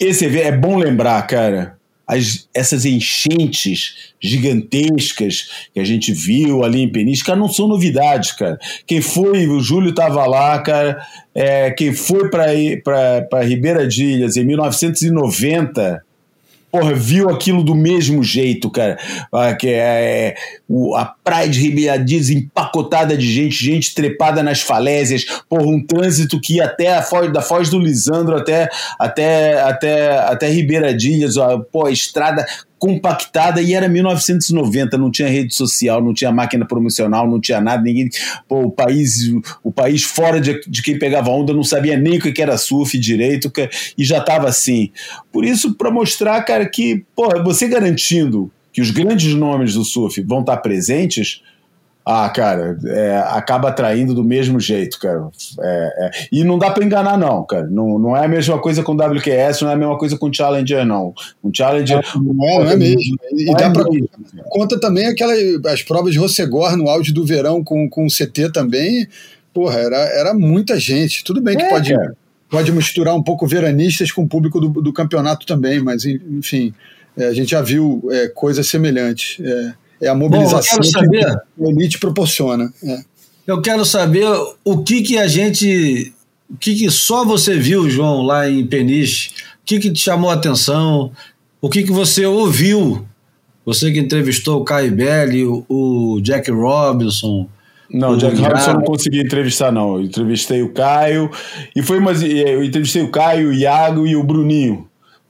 esse 0.00 0.26
é 0.38 0.52
bom 0.52 0.76
lembrar, 0.76 1.26
cara. 1.26 1.76
As, 2.06 2.48
essas 2.54 2.86
enchentes 2.86 4.14
gigantescas 4.18 5.68
que 5.74 5.80
a 5.80 5.84
gente 5.84 6.10
viu 6.10 6.64
ali 6.64 6.80
em 6.80 6.90
Peniche, 6.90 7.22
cara, 7.22 7.38
não 7.38 7.50
são 7.50 7.68
novidades, 7.68 8.32
cara. 8.32 8.58
Quem 8.86 9.02
foi, 9.02 9.46
o 9.46 9.60
Júlio 9.60 9.90
estava 9.90 10.24
lá, 10.24 10.58
cara, 10.62 11.06
é, 11.34 11.70
quem 11.70 11.92
foi 11.92 12.30
para 12.30 13.42
Ribeira 13.42 13.86
de 13.86 14.04
Ilhas 14.04 14.38
em 14.38 14.44
1990 14.44 16.02
porra, 16.70 16.94
viu 16.94 17.28
aquilo 17.30 17.62
do 17.62 17.74
mesmo 17.74 18.22
jeito, 18.22 18.70
cara. 18.70 18.98
Ah, 19.32 19.54
que 19.54 19.68
é, 19.68 20.36
o, 20.68 20.94
a 20.94 21.04
praia 21.04 21.48
de 21.48 21.60
Ribeiradias 21.60 22.30
empacotada 22.30 23.16
de 23.16 23.30
gente, 23.30 23.64
gente 23.64 23.94
trepada 23.94 24.42
nas 24.42 24.60
falésias, 24.60 25.24
porra, 25.48 25.66
um 25.66 25.84
trânsito 25.84 26.40
que 26.40 26.56
ia 26.56 26.64
até 26.64 26.94
a 26.94 27.02
Foz, 27.02 27.32
da 27.32 27.40
Foz 27.40 27.68
do 27.68 27.78
Lisandro 27.78 28.36
até, 28.36 28.68
até, 28.98 29.60
até, 29.62 30.18
até 30.18 30.48
Ribeiradias, 30.48 31.36
ó, 31.36 31.58
pô, 31.58 31.86
a 31.86 31.90
estrada 31.90 32.44
compactada 32.78 33.60
e 33.60 33.74
era 33.74 33.88
1990, 33.88 34.96
não 34.96 35.10
tinha 35.10 35.28
rede 35.28 35.54
social, 35.54 36.02
não 36.02 36.14
tinha 36.14 36.30
máquina 36.30 36.64
promocional, 36.66 37.28
não 37.28 37.40
tinha 37.40 37.60
nada, 37.60 37.82
ninguém, 37.82 38.08
pô, 38.46 38.62
o 38.62 38.70
país, 38.70 39.30
o 39.62 39.72
país 39.72 40.02
fora 40.02 40.40
de, 40.40 40.60
de 40.66 40.82
quem 40.82 40.98
pegava 40.98 41.30
onda 41.30 41.52
não 41.52 41.64
sabia 41.64 41.96
nem 41.96 42.18
o 42.18 42.20
que 42.20 42.42
era 42.42 42.56
surf 42.56 42.98
direito 42.98 43.52
e 43.96 44.04
já 44.04 44.18
estava 44.18 44.48
assim. 44.48 44.90
Por 45.32 45.44
isso, 45.44 45.74
para 45.74 45.90
mostrar, 45.90 46.40
cara, 46.42 46.68
que, 46.68 47.04
pô, 47.14 47.42
você 47.42 47.68
garantindo 47.68 48.50
que 48.72 48.80
os 48.80 48.90
grandes 48.90 49.34
nomes 49.34 49.74
do 49.74 49.84
surf 49.84 50.20
vão 50.22 50.40
estar 50.40 50.58
presentes, 50.58 51.42
ah, 52.10 52.26
cara, 52.30 52.78
é, 52.86 53.18
acaba 53.32 53.68
atraindo 53.68 54.14
do 54.14 54.24
mesmo 54.24 54.58
jeito, 54.58 54.98
cara. 54.98 55.28
É, 55.60 56.06
é. 56.06 56.10
E 56.32 56.42
não 56.42 56.58
dá 56.58 56.70
para 56.70 56.82
enganar, 56.82 57.18
não, 57.18 57.44
cara. 57.44 57.66
Não, 57.66 57.98
não 57.98 58.16
é 58.16 58.24
a 58.24 58.28
mesma 58.28 58.58
coisa 58.58 58.82
com 58.82 58.94
WQS, 58.94 59.60
não 59.60 59.68
é 59.68 59.74
a 59.74 59.76
mesma 59.76 59.98
coisa 59.98 60.16
com 60.16 60.32
Challenger, 60.32 60.86
não. 60.86 61.12
Um 61.44 61.52
Challenger. 61.52 62.02
Não 62.16 62.48
é, 62.48 62.64
não 62.64 62.70
é 62.70 62.76
mesmo. 62.76 63.14
E 63.36 63.54
dá 63.54 63.66
é 63.66 63.70
pra, 63.70 63.84
conta 64.48 64.80
também 64.80 65.04
aquela, 65.04 65.34
as 65.66 65.82
provas 65.82 66.14
de 66.14 66.18
Rossegor 66.18 66.78
no 66.78 66.88
áudio 66.88 67.12
do 67.12 67.26
verão 67.26 67.62
com, 67.62 67.86
com 67.90 68.06
o 68.06 68.10
CT 68.10 68.52
também. 68.54 69.06
Porra, 69.52 69.78
era, 69.78 69.98
era 70.18 70.32
muita 70.32 70.80
gente. 70.80 71.22
Tudo 71.22 71.42
bem 71.42 71.58
que 71.58 71.62
é, 71.64 71.68
pode, 71.68 71.94
pode 72.48 72.72
misturar 72.72 73.14
um 73.14 73.22
pouco 73.22 73.46
veranistas 73.46 74.10
com 74.10 74.22
o 74.22 74.28
público 74.28 74.58
do, 74.58 74.80
do 74.80 74.94
campeonato 74.94 75.44
também, 75.44 75.78
mas 75.78 76.06
enfim, 76.06 76.72
é, 77.18 77.26
a 77.26 77.34
gente 77.34 77.50
já 77.50 77.60
viu 77.60 78.02
coisas 78.34 78.66
semelhantes. 78.66 79.44
É 79.44 79.87
é 80.00 80.08
a 80.08 80.14
mobilização 80.14 80.78
Bom, 80.78 81.10
que 81.10 81.36
o 81.56 81.70
Elite 81.70 81.98
proporciona. 81.98 82.72
É. 82.82 83.00
Eu 83.46 83.60
quero 83.62 83.84
saber 83.84 84.26
o 84.64 84.82
que, 84.82 85.02
que 85.02 85.18
a 85.18 85.26
gente. 85.26 86.12
O 86.50 86.56
que, 86.56 86.74
que 86.74 86.90
só 86.90 87.24
você 87.24 87.58
viu, 87.58 87.88
João, 87.90 88.22
lá 88.22 88.48
em 88.48 88.66
Peniche? 88.66 89.30
O 89.62 89.66
que, 89.66 89.78
que 89.78 89.90
te 89.90 90.00
chamou 90.00 90.30
a 90.30 90.34
atenção? 90.34 91.12
O 91.60 91.68
que, 91.68 91.82
que 91.82 91.92
você 91.92 92.24
ouviu? 92.24 93.06
Você 93.66 93.92
que 93.92 93.98
entrevistou 93.98 94.60
o 94.60 94.64
Caio 94.64 94.92
Belli, 94.92 95.44
o, 95.44 95.64
o 95.68 96.20
Jack 96.22 96.50
Robinson. 96.50 97.46
Não, 97.90 98.12
o 98.12 98.16
Jack 98.16 98.36
Robinson 98.36 98.70
eu 98.70 98.74
não 98.74 98.82
consegui 98.82 99.20
entrevistar, 99.20 99.70
não. 99.70 99.96
Eu 99.96 100.02
entrevistei 100.02 100.62
o 100.62 100.72
Caio. 100.72 101.30
E 101.76 101.82
foi 101.82 102.00
mas 102.00 102.22
Eu 102.22 102.64
entrevistei 102.64 103.02
o 103.02 103.10
Caio, 103.10 103.50
o 103.50 103.52
Iago 103.52 104.06
e 104.06 104.16
o 104.16 104.22
Bruninho. 104.22 104.87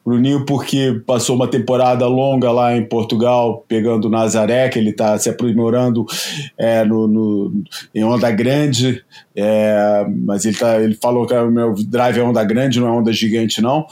Bruninho, 0.08 0.46
porque 0.46 1.02
passou 1.06 1.36
uma 1.36 1.46
temporada 1.46 2.06
longa 2.06 2.50
lá 2.50 2.74
em 2.74 2.84
Portugal, 2.84 3.64
pegando 3.68 4.08
Nazaré, 4.08 4.68
que 4.70 4.78
ele 4.78 4.90
está 4.90 5.18
se 5.18 5.28
aprimorando 5.28 6.06
é, 6.56 6.82
no, 6.84 7.06
no, 7.06 7.62
em 7.94 8.02
onda 8.02 8.30
grande, 8.30 9.04
é, 9.36 10.06
mas 10.24 10.46
ele, 10.46 10.56
tá, 10.56 10.80
ele 10.80 10.94
falou 10.94 11.26
que 11.26 11.34
o 11.34 11.50
meu 11.50 11.74
drive 11.74 12.18
é 12.18 12.22
onda 12.22 12.42
grande, 12.42 12.80
não 12.80 12.88
é 12.88 12.90
onda 12.90 13.12
gigante, 13.12 13.60
não. 13.60 13.86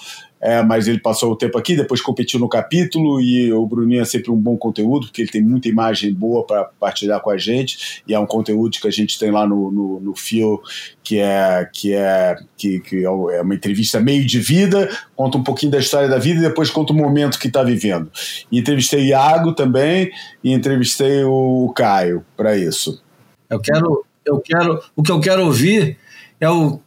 É, 0.47 0.62
mas 0.62 0.86
ele 0.86 1.01
passou 1.01 1.32
o 1.32 1.36
tempo 1.36 1.59
aqui, 1.59 1.74
depois 1.74 2.01
competiu 2.01 2.38
no 2.38 2.49
capítulo 2.49 3.20
e 3.20 3.53
o 3.53 3.66
Bruninho 3.66 4.01
é 4.01 4.05
sempre 4.05 4.30
um 4.30 4.36
bom 4.36 4.57
conteúdo, 4.57 5.09
porque 5.09 5.22
ele 5.22 5.28
tem 5.28 5.42
muita 5.42 5.66
imagem 5.66 6.14
boa 6.14 6.47
para 6.47 6.62
partilhar 6.78 7.20
com 7.20 7.30
a 7.30 7.36
gente 7.36 8.05
e 8.07 8.14
é 8.14 8.18
um 8.18 8.26
conteúdo 8.26 8.78
que 8.80 8.86
a 8.86 8.90
gente 8.92 9.18
tem 9.18 9.32
lá 9.32 9.44
no, 9.44 9.72
no, 9.72 9.99
no 9.99 10.14
Fio, 10.14 10.62
que 11.03 11.18
é 11.18 11.68
que 11.72 11.92
é 11.92 12.36
que, 12.57 12.78
que 12.78 12.99
é, 12.99 13.09
é 13.09 13.42
uma 13.42 13.57
entrevista 13.57 13.99
meio 13.99 14.24
de 14.24 14.38
vida, 14.38 14.88
conta 15.16 15.36
um 15.36 15.42
pouquinho 15.42 15.72
da 15.72 15.80
história 15.80 16.09
da 16.09 16.18
vida 16.18 16.38
e 16.38 16.44
depois 16.44 16.70
conta 16.70 16.92
o 16.92 16.97
momento 16.97 17.40
que 17.40 17.49
está 17.49 17.64
vivendo. 17.64 18.09
E 18.53 18.61
entrevistei 18.61 19.07
Iago 19.07 19.53
também 19.53 20.12
e 20.44 20.53
entrevistei 20.53 21.24
o 21.24 21.72
Caio 21.74 22.24
para 22.36 22.57
isso. 22.57 23.03
Eu 23.51 23.59
quero, 23.59 24.05
eu 24.24 24.40
quero, 24.40 24.80
o 24.94 25.03
que 25.03 25.11
eu 25.11 25.18
quero 25.18 25.44
ouvir 25.44 25.99
é 26.40 26.49
o 26.49 26.78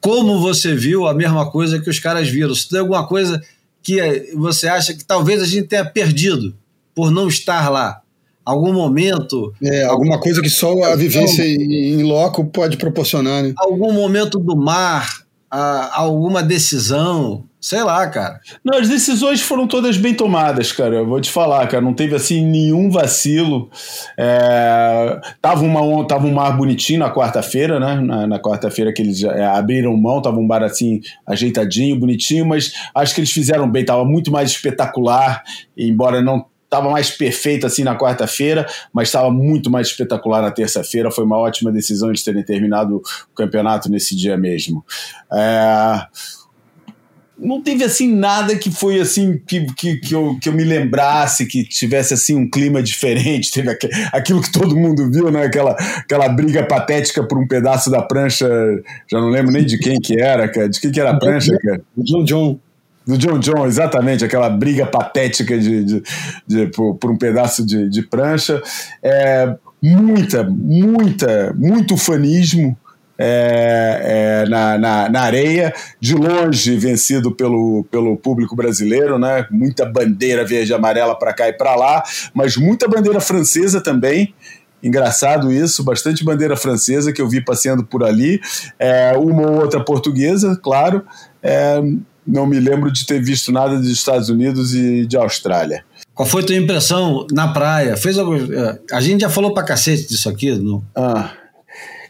como 0.00 0.40
você 0.40 0.74
viu 0.74 1.06
a 1.06 1.14
mesma 1.14 1.50
coisa 1.50 1.78
que 1.80 1.90
os 1.90 1.98
caras 1.98 2.28
viram. 2.28 2.54
Se 2.54 2.68
tem 2.68 2.80
alguma 2.80 3.06
coisa 3.06 3.42
que 3.82 4.32
você 4.34 4.68
acha 4.68 4.94
que 4.94 5.04
talvez 5.04 5.42
a 5.42 5.46
gente 5.46 5.68
tenha 5.68 5.84
perdido 5.84 6.54
por 6.94 7.10
não 7.10 7.28
estar 7.28 7.68
lá. 7.68 8.00
Algum 8.44 8.72
momento. 8.72 9.52
É, 9.62 9.84
alguma 9.84 10.18
coisa 10.18 10.40
que 10.40 10.50
só 10.50 10.82
a 10.84 10.96
vivência 10.96 11.42
em 11.42 12.02
loco 12.02 12.44
pode 12.46 12.76
proporcionar, 12.76 13.42
né? 13.42 13.52
Algum 13.56 13.92
momento 13.92 14.38
do 14.38 14.56
mar, 14.56 15.24
alguma 15.50 16.42
decisão, 16.42 17.44
sei 17.60 17.82
lá, 17.82 18.06
cara. 18.08 18.40
Não, 18.64 18.78
as 18.78 18.88
decisões 18.88 19.40
foram 19.40 19.66
todas 19.66 19.96
bem 19.96 20.14
tomadas, 20.14 20.70
cara. 20.70 20.96
Eu 20.96 21.06
vou 21.06 21.20
te 21.20 21.30
falar, 21.30 21.66
cara, 21.66 21.82
não 21.82 21.92
teve 21.92 22.14
assim 22.14 22.44
nenhum 22.44 22.88
vacilo. 22.88 23.68
É... 24.16 25.20
Tava, 25.42 25.62
uma, 25.64 26.06
tava 26.06 26.26
um 26.26 26.32
mar 26.32 26.56
bonitinho 26.56 27.00
na 27.00 27.12
quarta-feira, 27.12 27.80
né? 27.80 27.96
Na, 27.96 28.26
na 28.26 28.38
quarta-feira 28.38 28.92
que 28.92 29.02
eles 29.02 29.22
é, 29.24 29.44
abriram 29.44 29.96
mão, 29.96 30.22
tava 30.22 30.38
um 30.38 30.46
bar 30.46 30.62
assim 30.62 31.00
ajeitadinho, 31.26 31.98
bonitinho, 31.98 32.46
mas 32.46 32.72
acho 32.94 33.14
que 33.14 33.20
eles 33.20 33.32
fizeram 33.32 33.68
bem, 33.68 33.84
tava 33.84 34.04
muito 34.04 34.30
mais 34.30 34.50
espetacular, 34.50 35.42
embora 35.76 36.22
não 36.22 36.46
estava 36.70 36.88
mais 36.88 37.10
perfeito 37.10 37.66
assim 37.66 37.82
na 37.82 37.98
quarta-feira, 37.98 38.64
mas 38.92 39.08
estava 39.08 39.30
muito 39.30 39.68
mais 39.68 39.88
espetacular 39.88 40.40
na 40.40 40.52
terça-feira. 40.52 41.10
Foi 41.10 41.24
uma 41.24 41.36
ótima 41.36 41.72
decisão 41.72 42.08
eles 42.08 42.22
terem 42.22 42.44
terminado 42.44 42.96
o 42.98 43.34
campeonato 43.34 43.90
nesse 43.90 44.16
dia 44.16 44.36
mesmo. 44.36 44.84
É... 45.32 46.06
Não 47.36 47.62
teve 47.62 47.82
assim 47.82 48.14
nada 48.14 48.54
que 48.54 48.70
foi 48.70 49.00
assim 49.00 49.40
que, 49.46 49.64
que, 49.72 49.96
que, 49.96 50.14
eu, 50.14 50.38
que 50.38 50.48
eu 50.50 50.52
me 50.52 50.62
lembrasse 50.62 51.46
que 51.46 51.64
tivesse 51.64 52.12
assim 52.12 52.36
um 52.36 52.48
clima 52.48 52.82
diferente. 52.82 53.50
Teve 53.50 53.76
aquilo 54.12 54.42
que 54.42 54.52
todo 54.52 54.76
mundo 54.76 55.10
viu, 55.10 55.30
né? 55.30 55.46
Aquela, 55.46 55.72
aquela 55.72 56.28
briga 56.28 56.62
patética 56.66 57.26
por 57.26 57.38
um 57.38 57.48
pedaço 57.48 57.90
da 57.90 58.02
prancha. 58.02 58.46
Já 59.10 59.18
não 59.18 59.30
lembro 59.30 59.50
nem 59.50 59.64
de 59.64 59.78
quem 59.78 59.98
que 59.98 60.20
era, 60.20 60.46
cara. 60.48 60.68
De 60.68 60.78
quem 60.78 60.92
que 60.92 61.00
era 61.00 61.12
a 61.12 61.18
prancha, 61.18 61.56
cara? 61.58 61.82
John 61.96 62.24
John. 62.24 62.60
Do 63.06 63.16
John 63.16 63.38
John, 63.38 63.66
exatamente, 63.66 64.24
aquela 64.24 64.48
briga 64.50 64.86
patética 64.86 65.58
de, 65.58 65.84
de, 65.84 66.02
de 66.46 66.66
por, 66.66 66.96
por, 66.96 67.10
um 67.10 67.16
pedaço 67.16 67.64
de, 67.64 67.88
de 67.88 68.02
prancha. 68.02 68.62
É, 69.02 69.54
muita, 69.82 70.44
muita, 70.44 71.54
muito 71.56 71.96
fanismo. 71.96 72.76
É, 73.22 74.44
é, 74.46 74.48
na, 74.48 74.78
na, 74.78 75.08
na, 75.10 75.20
areia, 75.20 75.74
de 76.00 76.14
longe 76.14 76.74
vencido 76.78 77.30
pelo, 77.30 77.84
pelo 77.90 78.16
público 78.16 78.56
brasileiro, 78.56 79.18
né? 79.18 79.46
muita 79.50 79.84
bandeira 79.84 80.42
verde 80.42 80.72
e 80.72 80.74
amarela 80.74 81.14
para 81.14 81.34
cá 81.34 81.46
e 81.46 81.52
para 81.52 81.76
lá, 81.76 82.02
mas 82.32 82.56
muita 82.56 82.88
bandeira 82.88 83.20
francesa 83.20 83.78
também. 83.78 84.34
Engraçado 84.82 85.52
isso, 85.52 85.84
bastante 85.84 86.24
bandeira 86.24 86.56
francesa 86.56 87.12
que 87.12 87.20
eu 87.20 87.28
vi 87.28 87.44
passeando 87.44 87.84
por 87.84 88.02
ali, 88.02 88.40
é, 88.78 89.12
uma 89.14 89.50
ou 89.50 89.60
outra 89.60 89.84
portuguesa, 89.84 90.58
claro. 90.62 91.04
Não 92.30 92.46
me 92.46 92.60
lembro 92.60 92.92
de 92.92 93.04
ter 93.04 93.20
visto 93.22 93.50
nada 93.50 93.76
dos 93.76 93.88
Estados 93.88 94.28
Unidos 94.28 94.74
e 94.74 95.04
de 95.04 95.16
Austrália. 95.16 95.84
Qual 96.14 96.28
foi 96.28 96.42
a 96.42 96.46
tua 96.46 96.56
impressão 96.56 97.26
na 97.32 97.48
praia? 97.48 97.96
Fez 97.96 98.18
algum... 98.18 98.36
É, 98.36 98.78
a 98.92 99.00
gente 99.00 99.22
já 99.22 99.28
falou 99.28 99.52
pra 99.52 99.64
cacete 99.64 100.06
disso 100.06 100.28
aqui, 100.28 100.52
não? 100.52 100.82
Ah. 100.94 101.32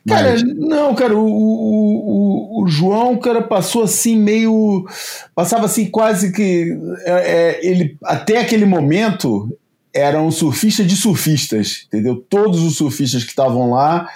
Cara, 0.06 0.32
Mas... 0.32 0.42
não, 0.42 0.94
cara, 0.94 1.16
o, 1.16 1.26
o, 1.26 2.62
o, 2.62 2.68
João, 2.68 3.16
cara, 3.18 3.42
passou 3.42 3.82
assim 3.82 4.16
meio. 4.16 4.86
Passava 5.34 5.66
assim 5.66 5.86
quase 5.86 6.32
que. 6.32 6.74
É, 7.04 7.12
é, 7.12 7.66
ele, 7.66 7.98
até 8.02 8.38
aquele 8.38 8.64
momento, 8.64 9.54
era 9.92 10.20
um 10.20 10.30
surfista 10.30 10.82
de 10.82 10.96
surfistas, 10.96 11.84
entendeu? 11.86 12.16
Todos 12.28 12.62
os 12.62 12.76
surfistas 12.76 13.24
que 13.24 13.30
estavam 13.30 13.70
lá 13.70 14.08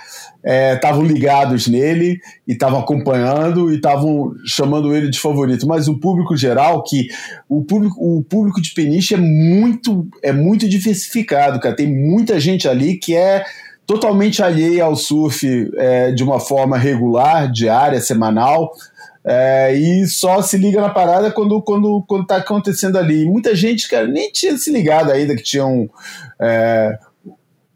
estavam 0.44 1.04
é, 1.04 1.08
ligados 1.08 1.66
nele 1.66 2.20
e 2.46 2.52
estavam 2.52 2.78
acompanhando 2.78 3.72
e 3.72 3.76
estavam 3.76 4.34
chamando 4.46 4.94
ele 4.94 5.08
de 5.08 5.18
favorito. 5.18 5.66
Mas 5.66 5.88
o 5.88 5.98
público 5.98 6.36
geral, 6.36 6.82
que 6.82 7.08
o 7.48 7.62
público, 7.64 7.96
o 7.98 8.22
público 8.22 8.60
de 8.60 8.74
Peniche 8.74 9.14
é 9.14 9.18
muito, 9.18 10.06
é 10.22 10.32
muito 10.32 10.68
diversificado, 10.68 11.58
cara. 11.58 11.74
Tem 11.74 11.86
muita 11.86 12.38
gente 12.38 12.68
ali 12.68 12.98
que 12.98 13.16
é 13.16 13.44
totalmente 13.86 14.42
alheia 14.42 14.84
ao 14.84 14.96
surf 14.96 15.70
é, 15.76 16.12
de 16.12 16.22
uma 16.22 16.38
forma 16.38 16.76
regular, 16.76 17.50
diária, 17.50 18.00
semanal. 18.00 18.70
É, 19.26 19.74
e 19.74 20.06
só 20.06 20.42
se 20.42 20.58
liga 20.58 20.82
na 20.82 20.90
parada 20.90 21.30
quando, 21.30 21.62
quando, 21.62 22.04
quando 22.06 22.26
tá 22.26 22.36
acontecendo 22.36 22.98
ali. 22.98 23.22
E 23.22 23.26
muita 23.26 23.56
gente, 23.56 23.88
cara, 23.88 24.06
nem 24.06 24.30
tinha 24.30 24.58
se 24.58 24.70
ligado 24.70 25.10
ainda 25.10 25.34
que 25.34 25.42
tinha 25.42 25.64
um. 25.64 25.88
É, 26.38 26.98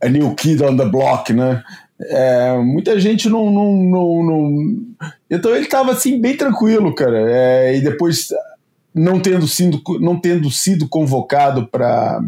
a 0.01 0.09
New 0.09 0.35
Kid 0.35 0.63
on 0.63 0.77
the 0.77 0.85
Block, 0.85 1.33
né? 1.33 1.63
É, 2.01 2.57
muita 2.59 2.99
gente 3.01 3.29
não, 3.29 3.51
não, 3.51 3.73
não, 3.73 4.23
não, 4.25 4.77
Então 5.29 5.55
ele 5.55 5.65
estava 5.65 5.93
assim, 5.93 6.21
bem 6.21 6.37
tranquilo, 6.37 6.95
cara. 6.95 7.31
É, 7.31 7.77
e 7.77 7.81
depois, 7.81 8.29
não 8.95 9.21
tendo 9.21 9.47
sido, 9.49 9.81
não 10.01 10.19
tendo 10.21 10.51
sido 10.51 10.89
convocado 10.89 11.67
para. 11.67 12.23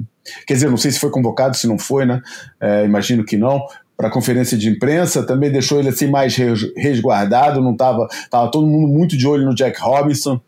Quer 0.47 0.55
dizer, 0.55 0.71
não 0.71 0.77
sei 0.77 0.91
se 0.91 0.99
foi 0.99 1.11
convocado, 1.11 1.57
se 1.57 1.67
não 1.67 1.79
foi, 1.79 2.05
né? 2.05 2.21
É, 2.61 2.85
imagino 2.85 3.25
que 3.25 3.37
não. 3.37 3.61
Para 3.97 4.09
a 4.09 4.13
conferência 4.13 4.57
de 4.57 4.69
imprensa, 4.69 5.27
também 5.27 5.53
deixou 5.53 5.79
ele 5.79 5.91
assim 5.91 6.09
mais 6.09 6.35
resguardado. 6.77 7.61
Não 7.61 7.73
estava 7.73 8.09
tava 8.31 8.51
todo 8.51 8.67
mundo 8.67 8.89
muito 8.89 9.17
de 9.17 9.27
olho 9.27 9.45
no 9.45 9.55
Jack 9.55 9.81
Robinson. 9.81 10.41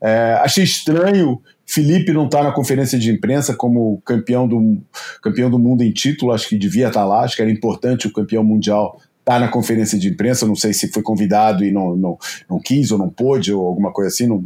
É, 0.00 0.38
achei 0.42 0.62
estranho 0.62 1.40
Felipe 1.68 2.12
não 2.14 2.24
está 2.24 2.42
na 2.42 2.50
conferência 2.50 2.98
de 2.98 3.10
imprensa 3.10 3.54
como 3.54 4.00
campeão 4.04 4.48
do, 4.48 4.78
campeão 5.22 5.50
do 5.50 5.58
mundo 5.58 5.82
em 5.82 5.92
título, 5.92 6.32
acho 6.32 6.48
que 6.48 6.56
devia 6.56 6.88
estar 6.88 7.00
tá 7.00 7.06
lá, 7.06 7.24
acho 7.24 7.36
que 7.36 7.42
era 7.42 7.50
importante 7.50 8.06
o 8.06 8.12
campeão 8.12 8.42
mundial 8.42 8.98
estar 9.20 9.34
tá 9.34 9.38
na 9.38 9.48
conferência 9.48 9.98
de 9.98 10.08
imprensa, 10.08 10.46
não 10.46 10.56
sei 10.56 10.72
se 10.72 10.88
foi 10.88 11.02
convidado 11.02 11.62
e 11.62 11.70
não, 11.70 11.94
não, 11.94 12.18
não 12.48 12.58
quis 12.58 12.90
ou 12.90 12.96
não 12.96 13.10
pôde 13.10 13.52
ou 13.52 13.66
alguma 13.66 13.92
coisa 13.92 14.08
assim, 14.08 14.26
não 14.26 14.42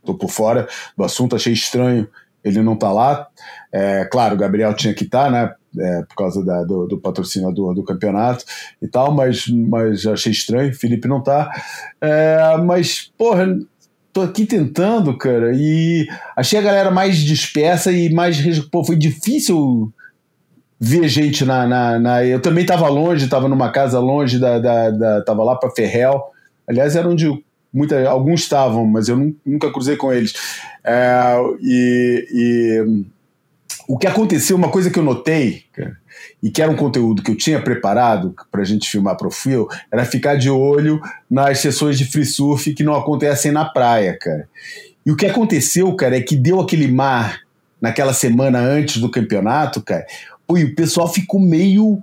estou 0.00 0.14
por 0.14 0.30
fora 0.30 0.68
do 0.94 1.04
assunto, 1.04 1.34
achei 1.34 1.54
estranho 1.54 2.06
ele 2.44 2.62
não 2.62 2.76
tá 2.76 2.92
lá. 2.92 3.28
É, 3.72 4.04
claro, 4.04 4.34
o 4.34 4.38
Gabriel 4.38 4.74
tinha 4.74 4.94
que 4.94 5.04
estar, 5.04 5.24
tá, 5.24 5.30
né? 5.30 5.54
É, 5.78 6.02
por 6.02 6.16
causa 6.16 6.42
da, 6.44 6.64
do, 6.64 6.86
do, 6.86 6.98
patrocinador 6.98 7.74
do 7.74 7.84
campeonato 7.84 8.42
e 8.80 8.88
tal, 8.88 9.12
mas, 9.12 9.46
mas 9.48 10.06
achei 10.06 10.32
estranho, 10.32 10.74
Felipe 10.74 11.06
não 11.06 11.22
tá. 11.22 11.50
É, 12.00 12.56
mas, 12.64 13.12
porra, 13.18 13.46
tô 14.18 14.22
aqui 14.22 14.44
tentando, 14.44 15.16
cara, 15.16 15.52
e 15.54 16.06
achei 16.36 16.58
a 16.58 16.62
galera 16.62 16.90
mais 16.90 17.18
dispersa 17.18 17.92
e 17.92 18.12
mais. 18.12 18.58
Pô, 18.66 18.84
foi 18.84 18.96
difícil 18.96 19.92
ver 20.80 21.08
gente 21.08 21.44
na. 21.44 21.66
na, 21.66 21.98
na 21.98 22.24
eu 22.24 22.40
também 22.40 22.66
tava 22.66 22.88
longe, 22.88 23.28
tava 23.28 23.48
numa 23.48 23.70
casa 23.70 24.00
longe 24.00 24.38
da. 24.38 24.58
da, 24.58 24.90
da 24.90 25.22
tava 25.22 25.44
lá 25.44 25.54
para 25.54 25.70
Ferrel. 25.70 26.32
Aliás, 26.66 26.96
era 26.96 27.08
onde 27.08 27.26
muita, 27.72 28.08
alguns 28.08 28.40
estavam, 28.40 28.84
mas 28.84 29.08
eu 29.08 29.34
nunca 29.46 29.72
cruzei 29.72 29.96
com 29.96 30.12
eles. 30.12 30.34
É, 30.84 31.36
e, 31.60 32.26
e 32.32 33.04
o 33.88 33.96
que 33.96 34.06
aconteceu, 34.06 34.54
uma 34.54 34.70
coisa 34.70 34.90
que 34.90 34.98
eu 34.98 35.02
notei, 35.02 35.64
e 36.42 36.50
que 36.50 36.60
era 36.60 36.70
um 36.70 36.76
conteúdo 36.76 37.22
que 37.22 37.30
eu 37.30 37.36
tinha 37.36 37.58
preparado 37.58 38.34
para 38.52 38.60
a 38.60 38.64
gente 38.64 38.88
filmar 38.88 39.16
para 39.16 39.28
o 39.28 39.68
era 39.90 40.04
ficar 40.04 40.36
de 40.36 40.50
olho 40.50 41.00
nas 41.28 41.60
sessões 41.60 41.96
de 41.96 42.04
free 42.04 42.26
surf 42.26 42.74
que 42.74 42.84
não 42.84 42.94
acontecem 42.94 43.50
na 43.50 43.64
praia, 43.64 44.16
cara. 44.20 44.46
E 45.06 45.10
o 45.10 45.16
que 45.16 45.24
aconteceu, 45.24 45.90
cara, 45.94 46.18
é 46.18 46.20
que 46.20 46.36
deu 46.36 46.60
aquele 46.60 46.86
mar 46.86 47.40
naquela 47.80 48.12
semana 48.12 48.58
antes 48.58 49.00
do 49.00 49.10
campeonato, 49.10 49.80
cara, 49.80 50.06
e 50.50 50.64
o 50.64 50.74
pessoal 50.74 51.10
ficou 51.10 51.40
meio 51.40 51.98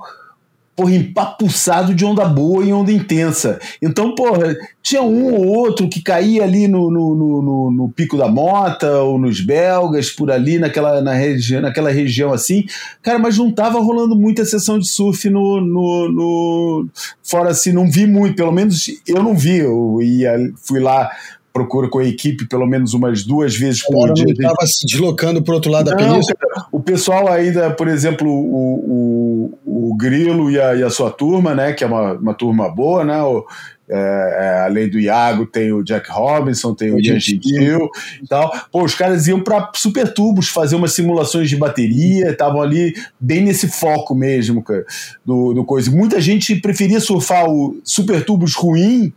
porra, 0.76 0.94
empapuçado 0.94 1.96
de 1.96 2.04
onda 2.04 2.26
boa 2.26 2.64
e 2.64 2.74
onda 2.74 2.92
intensa. 2.92 3.60
Então, 3.82 4.14
porra, 4.14 4.56
tinha 4.84 5.02
um 5.02 5.34
ou 5.34 5.48
outro 5.48 5.88
que 5.88 6.02
caía 6.02 6.44
ali 6.44 6.68
no, 6.68 6.92
no, 6.92 7.16
no, 7.16 7.72
no 7.72 7.90
Pico 7.90 8.18
da 8.18 8.28
Mota 8.28 9.00
ou 9.02 9.18
nos 9.18 9.40
Belgas, 9.40 10.10
por 10.10 10.30
ali, 10.30 10.60
naquela, 10.60 11.02
na 11.02 11.14
regi 11.14 11.60
naquela 11.60 11.90
região 11.90 12.34
assim. 12.34 12.66
Cara, 13.02 13.18
mas 13.18 13.38
não 13.38 13.50
tava 13.52 13.80
rolando 13.80 14.16
muita 14.16 14.44
sessão 14.44 14.78
de 14.78 14.88
surf 14.88 15.30
no, 15.30 15.62
no, 15.62 16.12
no. 16.12 16.88
Fora 17.24 17.52
assim, 17.52 17.72
não 17.72 17.90
vi 17.90 18.06
muito, 18.06 18.36
pelo 18.36 18.52
menos 18.52 18.86
eu 19.08 19.24
não 19.24 19.36
vi. 19.36 19.60
Eu 19.60 20.00
ia, 20.02 20.36
fui 20.64 20.80
lá 20.80 21.10
procura 21.56 21.88
com 21.88 22.00
a 22.00 22.04
equipe 22.06 22.46
pelo 22.50 22.68
menos 22.68 22.94
umas 22.94 23.24
duas 23.24 23.56
vezes 23.56 23.82
por 23.82 24.12
dia. 24.12 24.26
Estava 24.28 24.66
se 24.66 24.86
deslocando 24.86 25.42
para 25.42 25.54
o 25.54 25.56
outro 25.56 25.72
lado 25.72 25.90
não, 25.90 25.96
da 25.96 26.04
península? 26.04 26.36
o 26.70 26.82
pessoal 26.82 27.32
ainda, 27.32 27.72
por 27.72 27.88
exemplo, 27.88 28.30
o, 28.30 29.54
o, 29.66 29.90
o 29.92 29.96
Grilo 29.96 30.52
e 30.52 30.60
a, 30.60 30.76
e 30.76 30.84
a, 30.84 30.90
sua 30.90 31.10
turma, 31.10 31.56
né, 31.56 31.72
que 31.72 31.82
é 31.82 31.88
uma, 31.88 32.12
uma 32.12 32.34
turma 32.34 32.70
boa, 32.70 33.06
né, 33.06 33.22
o, 33.24 33.46
é, 33.88 33.96
é, 33.96 34.66
além 34.66 34.90
do 34.90 35.00
Iago, 35.00 35.46
tem 35.46 35.72
o 35.72 35.82
Jack 35.82 36.12
Robinson, 36.12 36.74
tem 36.74 36.92
o 36.92 37.00
Ian 37.00 37.22
Gentil 37.22 37.90
e 38.22 38.28
tal. 38.28 38.52
Pô, 38.70 38.84
os 38.84 38.94
caras 38.94 39.26
iam 39.26 39.40
para 39.40 39.72
super 39.76 40.14
tubos 40.14 40.50
fazer 40.50 40.76
umas 40.76 40.92
simulações 40.92 41.50
de 41.50 41.56
bateria, 41.56 42.32
estavam 42.32 42.62
ali 42.62 42.94
bem 43.18 43.42
nesse 43.42 43.70
foco 43.70 44.14
mesmo 44.14 44.62
do, 45.26 45.54
do 45.54 45.64
coisa. 45.64 45.90
Muita 45.90 46.20
gente 46.20 46.54
preferia 46.58 47.00
surfar 47.00 47.50
o 47.50 47.80
super 47.82 48.26
tubos 48.26 48.56
ruim 48.56 49.14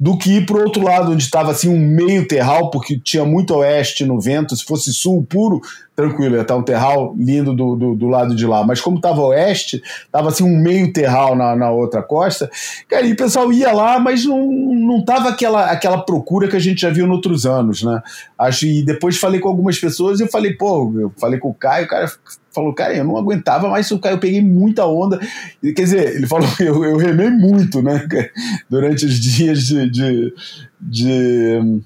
do 0.00 0.16
que 0.16 0.38
ir 0.38 0.46
para 0.46 0.56
o 0.56 0.62
outro 0.62 0.82
lado, 0.82 1.12
onde 1.12 1.22
estava 1.22 1.50
assim 1.50 1.68
um 1.68 1.78
meio 1.78 2.26
terral, 2.26 2.70
porque 2.70 2.98
tinha 2.98 3.22
muito 3.22 3.54
oeste 3.56 4.02
no 4.02 4.18
vento. 4.18 4.56
Se 4.56 4.64
fosse 4.64 4.94
sul 4.94 5.22
puro, 5.28 5.60
tranquilo, 5.94 6.36
ia 6.36 6.40
estar 6.40 6.56
um 6.56 6.62
terral 6.62 7.14
lindo 7.18 7.54
do, 7.54 7.76
do, 7.76 7.94
do 7.94 8.08
lado 8.08 8.34
de 8.34 8.46
lá. 8.46 8.64
Mas 8.64 8.80
como 8.80 8.96
estava 8.96 9.20
oeste, 9.20 9.82
estava 10.06 10.30
assim 10.30 10.42
um 10.42 10.56
meio 10.56 10.90
terral 10.90 11.36
na, 11.36 11.54
na 11.54 11.70
outra 11.70 12.02
costa. 12.02 12.50
Cara, 12.88 13.06
e 13.06 13.12
o 13.12 13.16
pessoal 13.16 13.52
ia 13.52 13.72
lá, 13.72 14.00
mas 14.00 14.24
não, 14.24 14.50
não 14.50 15.04
tava 15.04 15.28
aquela, 15.28 15.66
aquela 15.66 15.98
procura 15.98 16.48
que 16.48 16.56
a 16.56 16.60
gente 16.60 16.80
já 16.80 16.88
viu 16.88 17.06
em 17.06 17.10
outros 17.10 17.44
anos, 17.44 17.82
né? 17.82 18.02
Acho, 18.38 18.64
e 18.64 18.82
depois 18.82 19.18
falei 19.18 19.38
com 19.38 19.50
algumas 19.50 19.78
pessoas 19.78 20.18
e 20.18 20.26
falei, 20.26 20.54
pô, 20.54 20.90
eu 20.98 21.12
falei 21.20 21.38
com 21.38 21.50
o 21.50 21.54
Caio, 21.54 21.84
o 21.84 21.88
cara 21.88 22.10
falou, 22.52 22.74
cara, 22.74 22.96
eu 22.96 23.04
não 23.04 23.16
aguentava 23.16 23.68
mais 23.68 23.86
eu 24.12 24.18
peguei 24.18 24.42
muita 24.42 24.86
onda. 24.86 25.18
Quer 25.62 25.72
dizer, 25.72 26.16
ele 26.16 26.26
falou, 26.26 26.48
eu, 26.60 26.84
eu 26.84 26.96
remei 26.96 27.30
muito, 27.30 27.82
né? 27.82 28.06
Durante 28.68 29.06
os 29.06 29.18
dias 29.18 29.64
de, 29.66 29.90
de, 29.90 30.34
de 30.80 31.82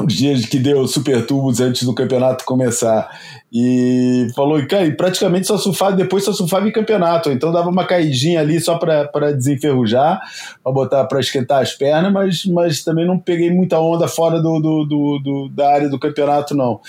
os 0.00 0.14
dias 0.14 0.46
que 0.46 0.58
deu 0.58 0.86
super 0.86 1.26
tubos 1.26 1.60
antes 1.60 1.82
do 1.82 1.94
campeonato 1.94 2.44
começar. 2.44 3.10
E 3.52 4.28
falou, 4.34 4.66
cara, 4.66 4.90
praticamente 4.92 5.46
só 5.46 5.58
surfava, 5.58 5.94
depois 5.94 6.24
só 6.24 6.32
surfava 6.32 6.66
em 6.66 6.72
campeonato. 6.72 7.30
Então 7.30 7.52
dava 7.52 7.68
uma 7.68 7.84
caidinha 7.84 8.40
ali 8.40 8.58
só 8.60 8.78
para 8.78 9.32
desenferrujar, 9.32 10.20
para 10.62 10.72
botar 10.72 11.04
para 11.04 11.20
esquentar 11.20 11.60
as 11.60 11.74
pernas, 11.74 12.12
mas, 12.12 12.44
mas 12.46 12.82
também 12.82 13.06
não 13.06 13.18
peguei 13.18 13.50
muita 13.50 13.78
onda 13.78 14.08
fora 14.08 14.40
do, 14.40 14.58
do, 14.58 14.84
do, 14.84 15.18
do 15.18 15.48
da 15.50 15.70
área 15.70 15.88
do 15.90 15.98
campeonato, 15.98 16.54
não. 16.54 16.80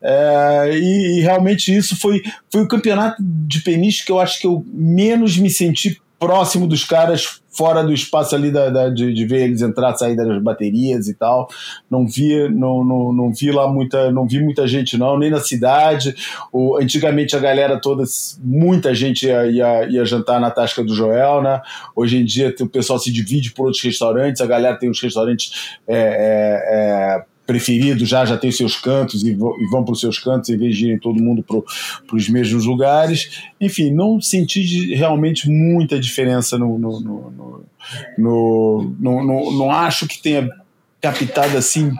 É, 0.00 0.70
e, 0.74 1.18
e, 1.18 1.20
realmente 1.22 1.74
isso 1.74 1.98
foi, 1.98 2.22
foi 2.52 2.62
o 2.62 2.68
campeonato 2.68 3.16
de 3.20 3.60
peniche 3.60 4.04
que 4.04 4.12
eu 4.12 4.20
acho 4.20 4.38
que 4.38 4.46
eu 4.46 4.64
menos 4.72 5.36
me 5.38 5.50
senti 5.50 6.00
próximo 6.18 6.66
dos 6.66 6.84
caras, 6.84 7.40
fora 7.56 7.82
do 7.82 7.92
espaço 7.92 8.34
ali 8.34 8.50
da, 8.50 8.68
da 8.68 8.88
de, 8.88 9.12
de, 9.12 9.26
ver 9.26 9.44
eles 9.44 9.62
entrar, 9.62 9.94
sair 9.94 10.16
das 10.16 10.42
baterias 10.42 11.08
e 11.08 11.14
tal. 11.14 11.48
Não 11.90 12.06
vi, 12.06 12.48
não, 12.48 12.84
não, 12.84 13.12
não 13.12 13.32
vi 13.32 13.50
lá 13.50 13.68
muita, 13.68 14.10
não 14.10 14.26
vi 14.26 14.42
muita 14.42 14.66
gente 14.66 14.98
não, 14.98 15.18
nem 15.18 15.30
na 15.30 15.40
cidade. 15.40 16.14
O, 16.52 16.76
antigamente 16.76 17.36
a 17.36 17.38
galera 17.38 17.80
toda, 17.80 18.04
muita 18.42 18.94
gente 18.94 19.26
ia, 19.26 19.46
ia, 19.46 19.88
ia, 19.88 20.04
jantar 20.04 20.40
na 20.40 20.50
Tasca 20.50 20.82
do 20.82 20.94
Joel, 20.94 21.42
né? 21.42 21.60
Hoje 21.94 22.18
em 22.18 22.24
dia 22.24 22.54
o 22.60 22.68
pessoal 22.68 22.98
se 22.98 23.12
divide 23.12 23.52
por 23.52 23.66
outros 23.66 23.82
restaurantes, 23.82 24.40
a 24.40 24.46
galera 24.46 24.76
tem 24.76 24.90
os 24.90 25.00
restaurantes 25.00 25.78
é, 25.86 25.96
é, 25.96 27.18
é, 27.18 27.24
preferido 27.46 28.06
já, 28.06 28.24
já 28.24 28.36
tem 28.36 28.50
seus 28.50 28.76
cantos 28.76 29.22
e, 29.22 29.34
vão 29.34 29.84
para 29.84 29.92
os 29.92 30.00
seus 30.00 30.18
cantos 30.18 30.48
em 30.50 30.56
vez 30.56 30.76
de 30.76 30.86
irem 30.86 30.98
todo 30.98 31.22
mundo 31.22 31.42
para 31.42 32.16
os 32.16 32.28
mesmos 32.28 32.64
lugares. 32.64 33.42
Enfim, 33.60 33.92
não 33.92 34.20
senti 34.20 34.94
realmente 34.94 35.48
muita 35.48 35.98
diferença 35.98 36.58
no. 36.58 36.78
no, 36.78 37.00
no, 38.18 38.94
no, 38.98 39.58
não 39.58 39.70
acho 39.70 40.08
que 40.08 40.20
tenha 40.20 40.48
captado 41.00 41.58
assim 41.58 41.92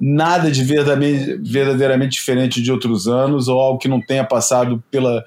nada 0.00 0.48
de 0.48 0.62
verdadeiramente, 0.62 1.50
verdadeiramente 1.50 2.12
diferente 2.12 2.62
de 2.62 2.70
outros 2.70 3.08
anos 3.08 3.48
ou 3.48 3.58
algo 3.58 3.80
que 3.80 3.88
não 3.88 4.00
tenha 4.00 4.24
passado 4.24 4.82
pela, 4.92 5.24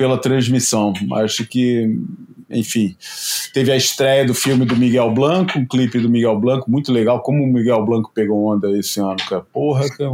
pela 0.00 0.16
transmissão. 0.16 0.94
Acho 1.12 1.46
que 1.46 1.94
enfim, 2.48 2.96
teve 3.52 3.70
a 3.70 3.76
estreia 3.76 4.24
do 4.24 4.32
filme 4.32 4.64
do 4.64 4.74
Miguel 4.74 5.12
Blanco, 5.12 5.58
um 5.58 5.66
clipe 5.66 6.00
do 6.00 6.08
Miguel 6.08 6.40
Blanco, 6.40 6.70
muito 6.70 6.90
legal, 6.90 7.20
como 7.20 7.44
o 7.44 7.46
Miguel 7.46 7.84
Blanco 7.84 8.10
pegou 8.14 8.46
onda 8.46 8.70
esse 8.76 8.98
ano, 8.98 9.18
cara. 9.28 9.42
Porra, 9.52 9.88
cara. 9.90 10.10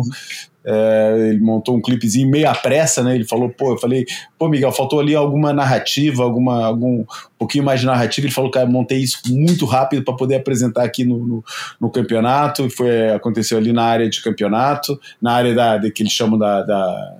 É, 0.68 1.28
ele 1.30 1.38
montou 1.38 1.76
um 1.76 1.80
clipezinho 1.80 2.28
meio 2.28 2.50
à 2.50 2.54
pressa, 2.54 3.00
né? 3.00 3.14
Ele 3.14 3.24
falou, 3.24 3.48
pô, 3.48 3.74
eu 3.74 3.78
falei, 3.78 4.04
pô, 4.36 4.48
Miguel, 4.48 4.72
faltou 4.72 4.98
ali 4.98 5.14
alguma 5.14 5.52
narrativa, 5.52 6.24
alguma, 6.24 6.66
algum 6.66 7.02
um 7.02 7.06
pouquinho 7.38 7.62
mais 7.62 7.78
de 7.78 7.86
narrativa. 7.86 8.26
Ele 8.26 8.34
falou, 8.34 8.50
cara, 8.50 8.66
montei 8.66 8.98
isso 8.98 9.20
muito 9.28 9.64
rápido 9.64 10.02
para 10.02 10.16
poder 10.16 10.34
apresentar 10.34 10.82
aqui 10.82 11.04
no, 11.04 11.24
no, 11.24 11.44
no, 11.80 11.88
campeonato. 11.88 12.68
Foi, 12.68 13.10
aconteceu 13.10 13.56
ali 13.56 13.72
na 13.72 13.84
área 13.84 14.10
de 14.10 14.20
campeonato, 14.20 15.00
na 15.22 15.34
área 15.34 15.54
da, 15.54 15.78
de, 15.78 15.92
que 15.92 16.02
eles 16.02 16.12
chamam 16.12 16.36
da, 16.36 16.62
da 16.62 17.16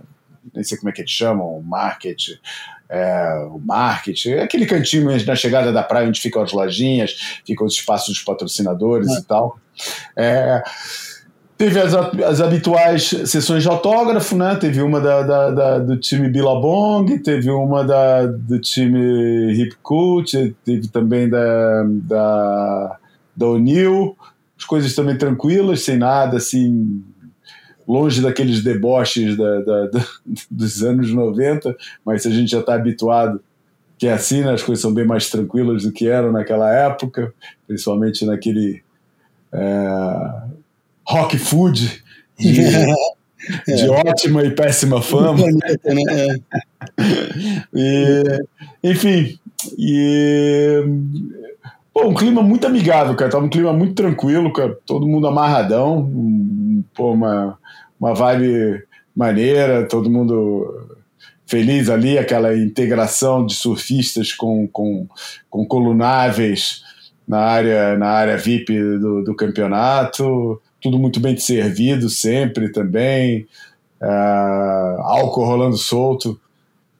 nem 0.54 0.64
sei 0.64 0.78
como 0.78 0.90
é 0.90 0.92
que 0.92 1.00
eles 1.00 1.10
chamam, 1.10 1.62
market, 1.62 2.38
é, 2.88 3.46
o 3.50 3.58
marketing, 3.58 4.34
aquele 4.34 4.66
cantinho 4.66 5.10
na 5.26 5.34
chegada 5.34 5.72
da 5.72 5.82
praia 5.82 6.08
onde 6.08 6.20
ficam 6.20 6.42
as 6.42 6.52
lojinhas, 6.52 7.40
ficam 7.44 7.66
os 7.66 7.74
espaços 7.74 8.14
dos 8.14 8.22
patrocinadores 8.22 9.08
é. 9.08 9.18
e 9.18 9.22
tal. 9.24 9.58
É, 10.16 10.62
teve 11.58 11.80
as, 11.80 11.94
as, 11.94 12.40
habituais 12.40 13.08
sessões 13.24 13.62
de 13.62 13.68
autógrafo, 13.68 14.36
né? 14.36 14.54
Teve 14.56 14.82
uma 14.82 15.00
da, 15.00 15.22
da, 15.22 15.50
da, 15.50 15.78
do 15.78 15.96
time 15.96 16.28
Billabong, 16.28 17.18
teve 17.18 17.50
uma 17.50 17.84
da, 17.84 18.26
do 18.26 18.60
time 18.60 19.52
Hip 19.52 19.76
Cult, 19.82 20.54
teve 20.64 20.88
também 20.88 21.28
da, 21.28 21.84
da, 21.86 22.96
da 23.36 23.46
O'Neill, 23.46 24.16
as 24.58 24.64
coisas 24.64 24.94
também 24.94 25.18
tranquilas, 25.18 25.82
sem 25.82 25.96
nada 25.96 26.36
assim 26.36 27.02
longe 27.86 28.20
daqueles 28.20 28.62
deboches 28.62 29.36
da, 29.36 29.60
da, 29.60 29.86
da, 29.86 30.06
dos 30.50 30.82
anos 30.82 31.12
90, 31.12 31.76
mas 32.04 32.26
a 32.26 32.30
gente 32.30 32.50
já 32.50 32.60
está 32.60 32.74
habituado 32.74 33.40
que 33.98 34.06
é 34.06 34.12
assim, 34.12 34.42
né? 34.42 34.52
as 34.52 34.62
coisas 34.62 34.82
são 34.82 34.92
bem 34.92 35.06
mais 35.06 35.30
tranquilas 35.30 35.84
do 35.84 35.92
que 35.92 36.06
eram 36.06 36.30
naquela 36.30 36.70
época, 36.70 37.32
principalmente 37.66 38.26
naquele 38.26 38.82
é, 39.52 40.42
rock 41.06 41.38
food 41.38 42.02
de, 42.38 42.60
é. 43.68 43.74
de 43.74 43.88
ótima 43.88 44.42
e 44.44 44.50
péssima 44.50 45.00
fama. 45.00 45.44
Né? 45.86 46.36
e, 47.74 48.44
enfim, 48.84 49.38
e 49.78 50.82
Pô, 51.96 52.08
um 52.08 52.14
clima 52.14 52.42
muito 52.42 52.66
amigável, 52.66 53.14
cara. 53.14 53.30
Tava 53.30 53.46
um 53.46 53.48
clima 53.48 53.72
muito 53.72 53.94
tranquilo, 53.94 54.52
cara. 54.52 54.78
Todo 54.84 55.06
mundo 55.06 55.26
amarradão. 55.26 56.06
Pô, 56.94 57.12
uma, 57.12 57.58
uma 57.98 58.14
vibe 58.14 58.82
maneira, 59.14 59.86
todo 59.86 60.10
mundo 60.10 60.96
feliz 61.46 61.88
ali, 61.88 62.18
aquela 62.18 62.56
integração 62.56 63.46
de 63.46 63.54
surfistas 63.54 64.32
com, 64.32 64.66
com, 64.68 65.06
com 65.48 65.64
colunáveis 65.64 66.82
na 67.26 67.38
área, 67.38 67.96
na 67.96 68.08
área 68.08 68.36
VIP 68.36 68.78
do, 68.98 69.22
do 69.22 69.34
campeonato. 69.34 70.60
Tudo 70.80 70.98
muito 70.98 71.20
bem 71.20 71.36
servido 71.36 72.10
sempre 72.10 72.70
também. 72.70 73.46
Uh, 74.00 75.00
álcool 75.02 75.44
rolando 75.44 75.76
solto. 75.76 76.38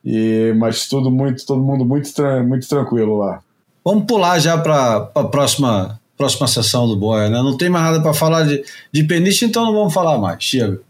E, 0.03 0.53
mas 0.57 0.87
tudo 0.87 1.11
muito, 1.11 1.45
todo 1.45 1.61
mundo 1.61 1.85
muito, 1.85 2.09
muito 2.47 2.67
tranquilo 2.67 3.17
lá. 3.17 3.41
Vamos 3.83 4.05
pular 4.05 4.39
já 4.39 4.57
para 4.57 5.09
a 5.13 5.23
próxima, 5.25 5.99
próxima 6.17 6.47
sessão 6.47 6.87
do 6.87 6.95
Boia, 6.97 7.29
né? 7.29 7.37
Não 7.37 7.55
tem 7.55 7.69
mais 7.69 7.85
nada 7.85 8.01
para 8.01 8.13
falar 8.13 8.43
de, 8.43 8.63
de 8.91 9.03
peniche, 9.03 9.45
então 9.45 9.65
não 9.65 9.73
vamos 9.73 9.93
falar 9.93 10.17
mais. 10.17 10.43
Chega. 10.43 10.81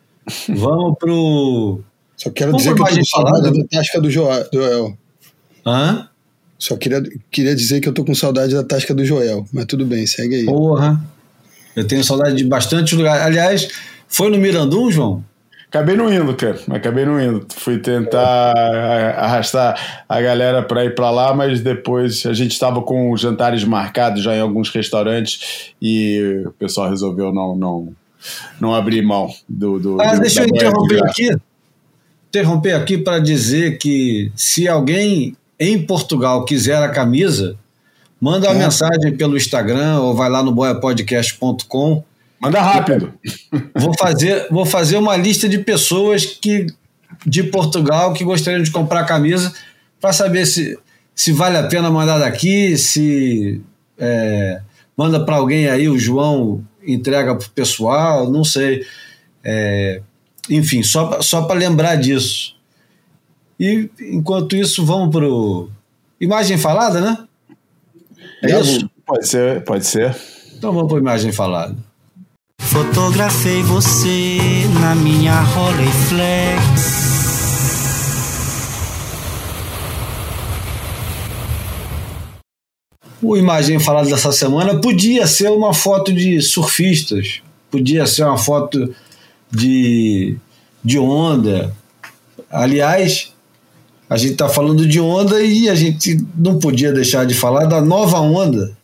Vamos 0.48 0.98
pro. 0.98 1.80
Só 2.14 2.28
quero 2.30 2.50
vamos 2.50 2.62
dizer 2.62 2.74
que 2.74 2.82
eu 2.82 2.86
tô 2.86 2.96
com 2.96 3.04
saudade 3.04 3.58
da 3.58 3.66
tasca 3.66 4.00
do 4.00 4.10
Joel. 4.10 4.98
Hã? 5.64 6.08
Só 6.58 6.76
queria, 6.76 7.02
queria 7.30 7.54
dizer 7.54 7.80
que 7.80 7.88
eu 7.88 7.94
tô 7.94 8.04
com 8.04 8.14
saudade 8.14 8.52
da 8.52 8.64
tasca 8.64 8.92
do 8.92 9.04
Joel, 9.04 9.46
mas 9.52 9.64
tudo 9.64 9.86
bem, 9.86 10.06
segue 10.06 10.34
aí. 10.34 10.44
Porra. 10.44 11.00
Eu 11.74 11.86
tenho 11.86 12.02
saudade 12.04 12.36
de 12.36 12.44
bastante 12.44 12.94
lugares. 12.96 13.24
Aliás, 13.24 13.68
foi 14.08 14.28
no 14.30 14.36
Mirandum, 14.36 14.90
João? 14.90 15.24
Acabei 15.68 15.96
não 15.96 16.12
indo, 16.12 16.34
cara. 16.34 16.58
Acabei 16.70 17.04
não 17.04 17.20
indo. 17.20 17.46
Fui 17.54 17.78
tentar 17.78 18.54
arrastar 19.16 20.04
a 20.08 20.20
galera 20.20 20.62
para 20.62 20.84
ir 20.84 20.94
para 20.94 21.10
lá, 21.10 21.34
mas 21.34 21.60
depois 21.60 22.24
a 22.24 22.32
gente 22.32 22.52
estava 22.52 22.80
com 22.80 23.14
jantares 23.16 23.64
marcados 23.64 24.22
já 24.22 24.34
em 24.34 24.40
alguns 24.40 24.70
restaurantes 24.70 25.74
e 25.80 26.44
o 26.46 26.52
pessoal 26.52 26.88
resolveu 26.88 27.32
não 27.32 27.54
não 27.54 27.88
não 28.58 28.74
abrir 28.74 29.02
mão 29.02 29.28
do. 29.46 29.78
do 29.78 30.00
ah, 30.00 30.14
do, 30.14 30.20
deixa 30.22 30.42
eu 30.42 30.46
interromper 30.46 31.04
aqui. 31.04 31.36
Interromper 32.28 32.72
aqui 32.72 32.98
para 32.98 33.18
dizer 33.18 33.78
que 33.78 34.32
se 34.34 34.66
alguém 34.66 35.36
em 35.60 35.84
Portugal 35.84 36.46
quiser 36.46 36.82
a 36.82 36.88
camisa, 36.88 37.56
manda 38.18 38.48
uma 38.48 38.56
é. 38.56 38.64
mensagem 38.64 39.16
pelo 39.16 39.36
Instagram 39.36 40.00
ou 40.00 40.14
vai 40.14 40.30
lá 40.30 40.42
no 40.42 40.50
boiapodcast.com 40.52 42.02
Manda 42.40 42.60
rápido. 42.60 43.12
Vou 43.74 43.96
fazer, 43.96 44.46
vou 44.50 44.64
fazer 44.64 44.96
uma 44.96 45.16
lista 45.16 45.48
de 45.48 45.58
pessoas 45.58 46.24
que 46.24 46.66
de 47.26 47.42
Portugal 47.42 48.12
que 48.12 48.24
gostariam 48.24 48.62
de 48.62 48.70
comprar 48.70 49.04
camisa 49.04 49.52
para 50.00 50.12
saber 50.12 50.46
se, 50.46 50.78
se 51.14 51.32
vale 51.32 51.56
a 51.56 51.66
pena 51.66 51.90
mandar 51.90 52.18
daqui, 52.18 52.76
se 52.76 53.60
é, 53.98 54.60
manda 54.96 55.24
para 55.24 55.36
alguém 55.36 55.68
aí, 55.68 55.88
o 55.88 55.98
João 55.98 56.64
entrega 56.86 57.34
para 57.34 57.46
o 57.46 57.50
pessoal, 57.50 58.30
não 58.30 58.44
sei. 58.44 58.84
É, 59.42 60.00
enfim, 60.48 60.82
só, 60.82 61.20
só 61.20 61.42
para 61.42 61.58
lembrar 61.58 61.96
disso. 61.96 62.56
E 63.58 63.90
enquanto 64.00 64.56
isso, 64.56 64.84
vamos 64.84 65.10
para. 65.10 65.26
Imagem 66.20 66.58
falada, 66.58 67.00
né? 67.00 67.28
É 68.42 68.60
isso? 68.60 68.90
Pode 69.04 69.28
ser, 69.28 69.64
pode 69.64 69.86
ser. 69.86 70.16
Então 70.56 70.72
vamos 70.72 70.88
para 70.88 70.98
a 70.98 71.00
imagem 71.00 71.32
falada. 71.32 71.76
Fotografei 72.70 73.62
você 73.62 74.38
na 74.78 74.94
minha 74.94 75.40
Rolleiflex. 75.40 76.62
O 83.22 83.36
imagem 83.38 83.80
falada 83.80 84.10
dessa 84.10 84.30
semana 84.32 84.78
podia 84.80 85.26
ser 85.26 85.50
uma 85.50 85.72
foto 85.72 86.12
de 86.12 86.42
surfistas, 86.42 87.40
podia 87.70 88.06
ser 88.06 88.24
uma 88.24 88.36
foto 88.36 88.94
de, 89.50 90.36
de 90.84 90.98
onda. 90.98 91.74
Aliás, 92.50 93.32
a 94.10 94.18
gente 94.18 94.32
está 94.32 94.48
falando 94.48 94.86
de 94.86 95.00
onda 95.00 95.42
e 95.42 95.70
a 95.70 95.74
gente 95.74 96.22
não 96.36 96.58
podia 96.58 96.92
deixar 96.92 97.24
de 97.24 97.32
falar 97.32 97.64
da 97.64 97.80
nova 97.80 98.20
onda. 98.20 98.76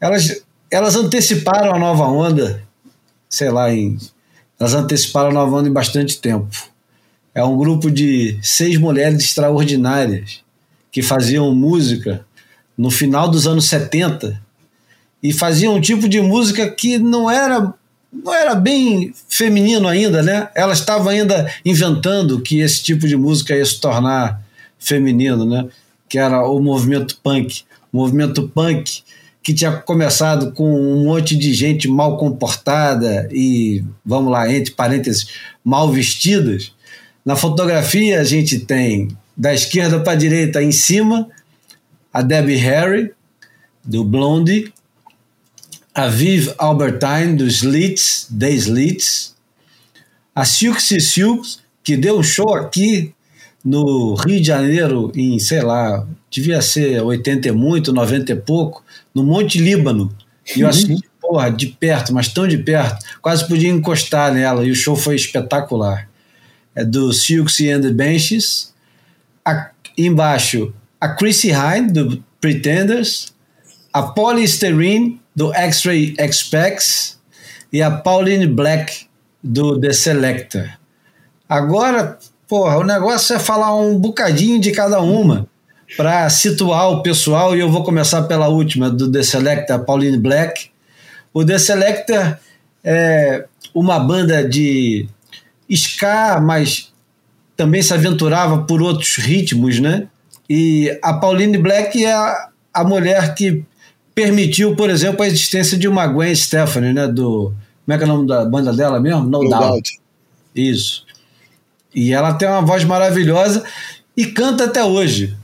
Elas, 0.00 0.42
elas 0.70 0.96
anteciparam 0.96 1.74
a 1.74 1.78
nova 1.78 2.04
onda, 2.04 2.63
sei 3.34 3.50
lá, 3.50 3.72
em, 3.72 3.98
elas 4.58 4.74
anteciparam 4.74 5.30
a 5.30 5.32
nova 5.32 5.56
onda 5.56 5.68
em 5.68 5.72
bastante 5.72 6.20
tempo. 6.20 6.68
É 7.34 7.42
um 7.42 7.58
grupo 7.58 7.90
de 7.90 8.38
seis 8.40 8.78
mulheres 8.78 9.24
extraordinárias 9.24 10.40
que 10.92 11.02
faziam 11.02 11.52
música 11.52 12.24
no 12.78 12.92
final 12.92 13.28
dos 13.28 13.46
anos 13.46 13.68
70 13.68 14.40
e 15.20 15.32
faziam 15.32 15.74
um 15.74 15.80
tipo 15.80 16.08
de 16.08 16.20
música 16.20 16.70
que 16.70 16.96
não 16.96 17.28
era 17.28 17.74
não 18.12 18.32
era 18.32 18.54
bem 18.54 19.12
feminino 19.28 19.88
ainda, 19.88 20.22
né? 20.22 20.48
Ela 20.54 20.72
estava 20.72 21.10
ainda 21.10 21.52
inventando 21.64 22.40
que 22.40 22.60
esse 22.60 22.80
tipo 22.80 23.08
de 23.08 23.16
música 23.16 23.56
ia 23.56 23.66
se 23.66 23.80
tornar 23.80 24.40
feminino, 24.78 25.44
né? 25.44 25.66
Que 26.08 26.18
era 26.18 26.48
o 26.48 26.60
movimento 26.60 27.18
punk. 27.20 27.64
O 27.92 27.96
movimento 27.96 28.48
punk 28.48 29.02
que 29.44 29.52
tinha 29.52 29.70
começado 29.72 30.52
com 30.52 30.64
um 30.64 31.04
monte 31.04 31.36
de 31.36 31.52
gente 31.52 31.86
mal 31.86 32.16
comportada 32.16 33.28
e, 33.30 33.84
vamos 34.04 34.32
lá, 34.32 34.50
entre 34.50 34.72
parênteses, 34.72 35.28
mal 35.62 35.92
vestidas. 35.92 36.72
Na 37.22 37.36
fotografia 37.36 38.20
a 38.20 38.24
gente 38.24 38.60
tem 38.60 39.14
da 39.36 39.52
esquerda 39.52 40.00
para 40.00 40.14
a 40.14 40.16
direita 40.16 40.62
em 40.62 40.72
cima 40.72 41.28
a 42.10 42.22
Debbie 42.22 42.56
Harry, 42.56 43.12
do 43.84 44.02
Blondie, 44.02 44.72
a 45.94 46.08
Viv 46.08 46.50
Albertine, 46.56 47.36
dos 47.36 47.56
Slits, 47.56 48.28
The 48.38 48.50
Slits, 48.50 49.34
a 50.34 50.46
Silksy 50.46 51.00
Silks, 51.00 51.58
que 51.82 51.98
deu 51.98 52.18
um 52.18 52.22
show 52.22 52.54
aqui 52.54 53.12
no 53.62 54.14
Rio 54.14 54.40
de 54.40 54.46
Janeiro 54.46 55.12
em, 55.14 55.38
sei 55.38 55.60
lá, 55.60 56.06
devia 56.34 56.60
ser 56.60 57.00
80 57.00 57.48
e 57.48 57.52
muito, 57.52 57.92
90 57.92 58.32
e 58.32 58.36
pouco, 58.36 58.84
no 59.14 59.22
Monte 59.22 59.58
Líbano. 59.58 60.12
E 60.56 60.60
eu 60.60 60.68
assisti, 60.68 61.08
porra, 61.20 61.48
de 61.48 61.68
perto, 61.68 62.12
mas 62.12 62.28
tão 62.28 62.48
de 62.48 62.58
perto, 62.58 63.04
quase 63.22 63.46
podia 63.46 63.70
encostar 63.70 64.34
nela, 64.34 64.64
e 64.64 64.70
o 64.70 64.74
show 64.74 64.96
foi 64.96 65.14
espetacular. 65.14 66.08
É 66.74 66.84
do 66.84 67.12
Silksy 67.12 67.70
and 67.70 67.82
the 67.82 67.90
Benches. 67.90 68.74
A, 69.44 69.70
embaixo, 69.96 70.74
a 71.00 71.08
Chrissy 71.08 71.50
Hine, 71.50 71.92
do 71.92 72.24
Pretenders, 72.40 73.32
a 73.92 74.02
Polystyrene, 74.02 75.20
do 75.36 75.54
X-Ray 75.54 76.16
Expex, 76.18 77.20
e 77.72 77.80
a 77.80 77.90
Pauline 77.90 78.46
Black, 78.46 79.06
do 79.42 79.78
The 79.78 79.92
Selector. 79.92 80.68
Agora, 81.48 82.18
porra, 82.48 82.78
o 82.78 82.82
negócio 82.82 83.36
é 83.36 83.38
falar 83.38 83.76
um 83.76 83.98
bocadinho 83.98 84.60
de 84.60 84.72
cada 84.72 85.00
uma 85.00 85.48
para 85.96 86.28
situar 86.30 86.90
o 86.90 87.02
pessoal, 87.02 87.56
e 87.56 87.60
eu 87.60 87.70
vou 87.70 87.82
começar 87.84 88.22
pela 88.22 88.48
última, 88.48 88.90
do 88.90 89.10
The 89.10 89.22
Selector, 89.22 89.84
Pauline 89.84 90.18
Black. 90.18 90.70
O 91.32 91.44
The 91.44 91.58
Selector 91.58 92.36
é 92.82 93.46
uma 93.74 93.98
banda 93.98 94.46
de 94.46 95.08
ska, 95.68 96.40
mas 96.40 96.92
também 97.56 97.82
se 97.82 97.94
aventurava 97.94 98.62
por 98.62 98.82
outros 98.82 99.16
ritmos, 99.16 99.80
né? 99.80 100.08
E 100.48 100.98
a 101.02 101.14
Pauline 101.14 101.58
Black 101.58 102.04
é 102.04 102.12
a, 102.12 102.48
a 102.72 102.84
mulher 102.84 103.34
que 103.34 103.64
permitiu, 104.14 104.76
por 104.76 104.90
exemplo, 104.90 105.22
a 105.22 105.26
existência 105.26 105.78
de 105.78 105.88
uma 105.88 106.06
Gwen 106.06 106.34
Stefani, 106.34 106.92
né? 106.92 107.06
Do, 107.08 107.54
como 107.84 107.94
é 107.94 107.98
que 107.98 108.04
é 108.04 108.06
o 108.06 108.08
nome 108.08 108.28
da 108.28 108.44
banda 108.44 108.72
dela 108.72 109.00
mesmo? 109.00 109.22
No, 109.22 109.42
no 109.42 109.48
Doubt. 109.48 109.68
Doubt. 109.68 110.00
Isso. 110.54 111.04
E 111.94 112.12
ela 112.12 112.34
tem 112.34 112.48
uma 112.48 112.62
voz 112.62 112.84
maravilhosa 112.84 113.64
e 114.16 114.26
canta 114.26 114.64
até 114.64 114.84
hoje. 114.84 115.36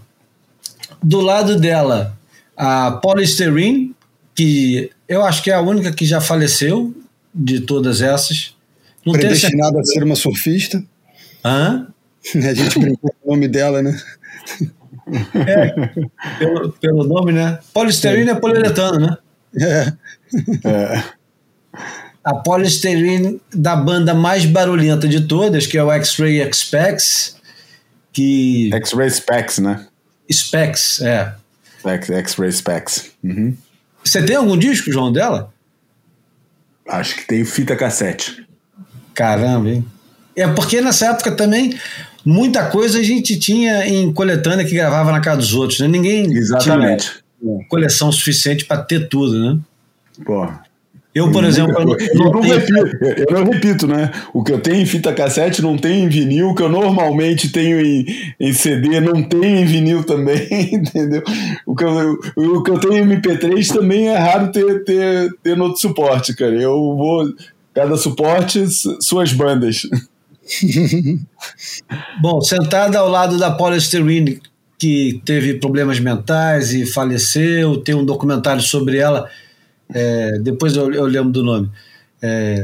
Do 1.03 1.21
lado 1.21 1.59
dela, 1.59 2.17
a 2.57 2.93
Polystyrene, 2.93 3.95
que 4.35 4.91
eu 5.09 5.23
acho 5.25 5.43
que 5.43 5.51
é 5.51 5.55
a 5.55 5.61
única 5.61 5.93
que 5.93 6.05
já 6.05 6.21
faleceu 6.21 6.95
de 7.35 7.61
todas 7.61 8.01
essas. 8.01 8.55
Não 9.05 9.13
Predestinada 9.13 9.81
a 9.81 9.85
ser 9.85 10.03
uma 10.05 10.17
surfista. 10.17 10.83
Hã? 11.45 11.87
A 12.35 12.55
gente 12.55 12.79
brincou 12.79 13.15
com 13.21 13.31
o 13.31 13.35
nome 13.35 13.49
dela, 13.49 13.83
né? 13.83 13.99
É, 15.35 15.71
pelo, 16.39 16.73
pelo 16.73 17.05
nome, 17.05 17.33
né? 17.33 17.59
Polisterina 17.73 18.33
é 18.33 18.35
poliuretano, 18.35 19.01
né? 19.01 19.17
É. 19.59 19.93
é. 20.69 21.05
A 22.23 22.35
Polisterine 22.35 23.41
da 23.53 23.75
banda 23.75 24.13
mais 24.13 24.45
barulhenta 24.45 25.09
de 25.09 25.23
todas, 25.23 25.67
que 25.67 25.79
é 25.79 25.83
o 25.83 25.91
X-Ray 25.91 26.49
Specs, 26.53 27.37
que... 28.13 28.71
X-Ray 28.75 29.11
Specs, 29.11 29.59
né? 29.59 29.87
Specs, 30.33 31.01
é. 31.01 31.35
X-Ray 31.85 32.53
Specs. 32.53 33.11
Uhum. 33.23 33.57
Você 34.05 34.23
tem 34.23 34.37
algum 34.37 34.57
disco, 34.57 34.91
João, 34.91 35.13
dela? 35.13 35.53
Acho 36.89 37.17
que 37.17 37.27
tem 37.27 37.45
fita 37.45 37.77
cassete. 37.77 38.47
Caramba, 39.15 39.69
hein? 39.71 39.87
É 40.37 40.47
porque 40.49 40.81
nessa 40.81 41.07
época 41.07 41.33
também 41.33 41.79
muita 42.25 42.67
coisa 42.67 42.99
a 42.99 43.03
gente 43.03 43.39
tinha 43.39 43.87
em 43.87 44.13
coletânea 44.13 44.65
que 44.65 44.75
gravava 44.75 45.13
na 45.13 45.21
casa 45.21 45.39
dos 45.39 45.55
outros, 45.55 45.81
né? 45.81 45.89
Ninguém 45.89 46.27
Exatamente. 46.33 47.23
tinha 47.41 47.65
coleção 47.69 48.11
suficiente 48.11 48.65
para 48.65 48.83
ter 48.83 49.09
tudo, 49.09 49.39
né? 49.39 49.61
Pô. 50.25 50.49
Eu, 51.13 51.33
por 51.33 51.43
exemplo, 51.43 51.75
eu, 51.77 51.85
não, 51.85 51.97
eu, 51.99 52.33
não 52.33 52.41
repito, 52.41 52.99
eu 53.29 53.33
não 53.33 53.45
repito, 53.45 53.87
né? 53.89 54.13
O 54.33 54.45
que 54.45 54.53
eu 54.53 54.61
tenho 54.61 54.77
em 54.77 54.87
fita 54.87 55.13
cassete 55.13 55.61
não 55.61 55.77
tem 55.77 56.05
em 56.05 56.09
vinil, 56.09 56.51
o 56.51 56.55
que 56.55 56.63
eu 56.63 56.69
normalmente 56.69 57.51
tenho 57.51 57.85
em, 57.85 58.07
em 58.39 58.53
CD 58.53 59.01
não 59.01 59.21
tem 59.21 59.61
em 59.61 59.65
vinil 59.65 60.05
também, 60.05 60.47
entendeu? 60.73 61.23
O 61.67 61.75
que, 61.75 61.83
eu, 61.83 62.17
o 62.37 62.63
que 62.63 62.71
eu 62.71 62.79
tenho 62.79 62.99
em 62.99 63.09
MP3 63.09 63.75
também 63.75 64.09
é 64.09 64.17
raro 64.17 64.53
ter, 64.53 64.85
ter, 64.85 65.33
ter 65.43 65.57
no 65.57 65.65
outro 65.65 65.81
suporte, 65.81 66.35
cara. 66.35 66.55
Eu 66.55 66.97
vou. 66.97 67.29
Cada 67.73 67.97
suporte, 67.97 68.67
suas 69.01 69.33
bandas. 69.33 69.83
Bom, 72.21 72.41
sentada 72.41 72.99
ao 72.99 73.09
lado 73.09 73.39
da 73.39 73.53
Polystyrene, 73.53 74.41
que 74.79 75.21
teve 75.25 75.55
problemas 75.55 76.01
mentais 76.01 76.73
e 76.73 76.85
faleceu, 76.85 77.77
tem 77.79 77.95
um 77.95 78.05
documentário 78.05 78.63
sobre 78.63 78.99
ela, 78.99 79.29
é, 79.95 80.39
depois 80.39 80.77
eu, 80.77 80.93
eu, 80.93 81.05
lembro 81.05 81.31
do 81.31 81.43
nome. 81.43 81.71
É, 82.23 82.63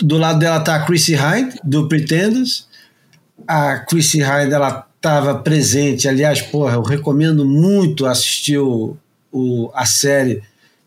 do 0.00 0.18
lado 0.18 0.38
dela 0.38 0.58
está 0.58 0.76
a 0.76 0.84
Chrissy 0.84 1.14
Hind, 1.14 1.54
do 1.64 1.88
Pretenders. 1.88 2.66
A 3.46 3.78
Chrissy 3.80 4.18
Hind, 4.18 4.52
ela 4.52 4.86
estava 4.96 5.34
presente, 5.34 6.06
aliás, 6.06 6.40
porra, 6.40 6.74
eu 6.74 6.82
recomendo 6.82 7.44
muito 7.44 8.06
assistir 8.06 8.58
o, 8.58 8.96
o, 9.32 9.70
a 9.74 9.84
série 9.84 10.42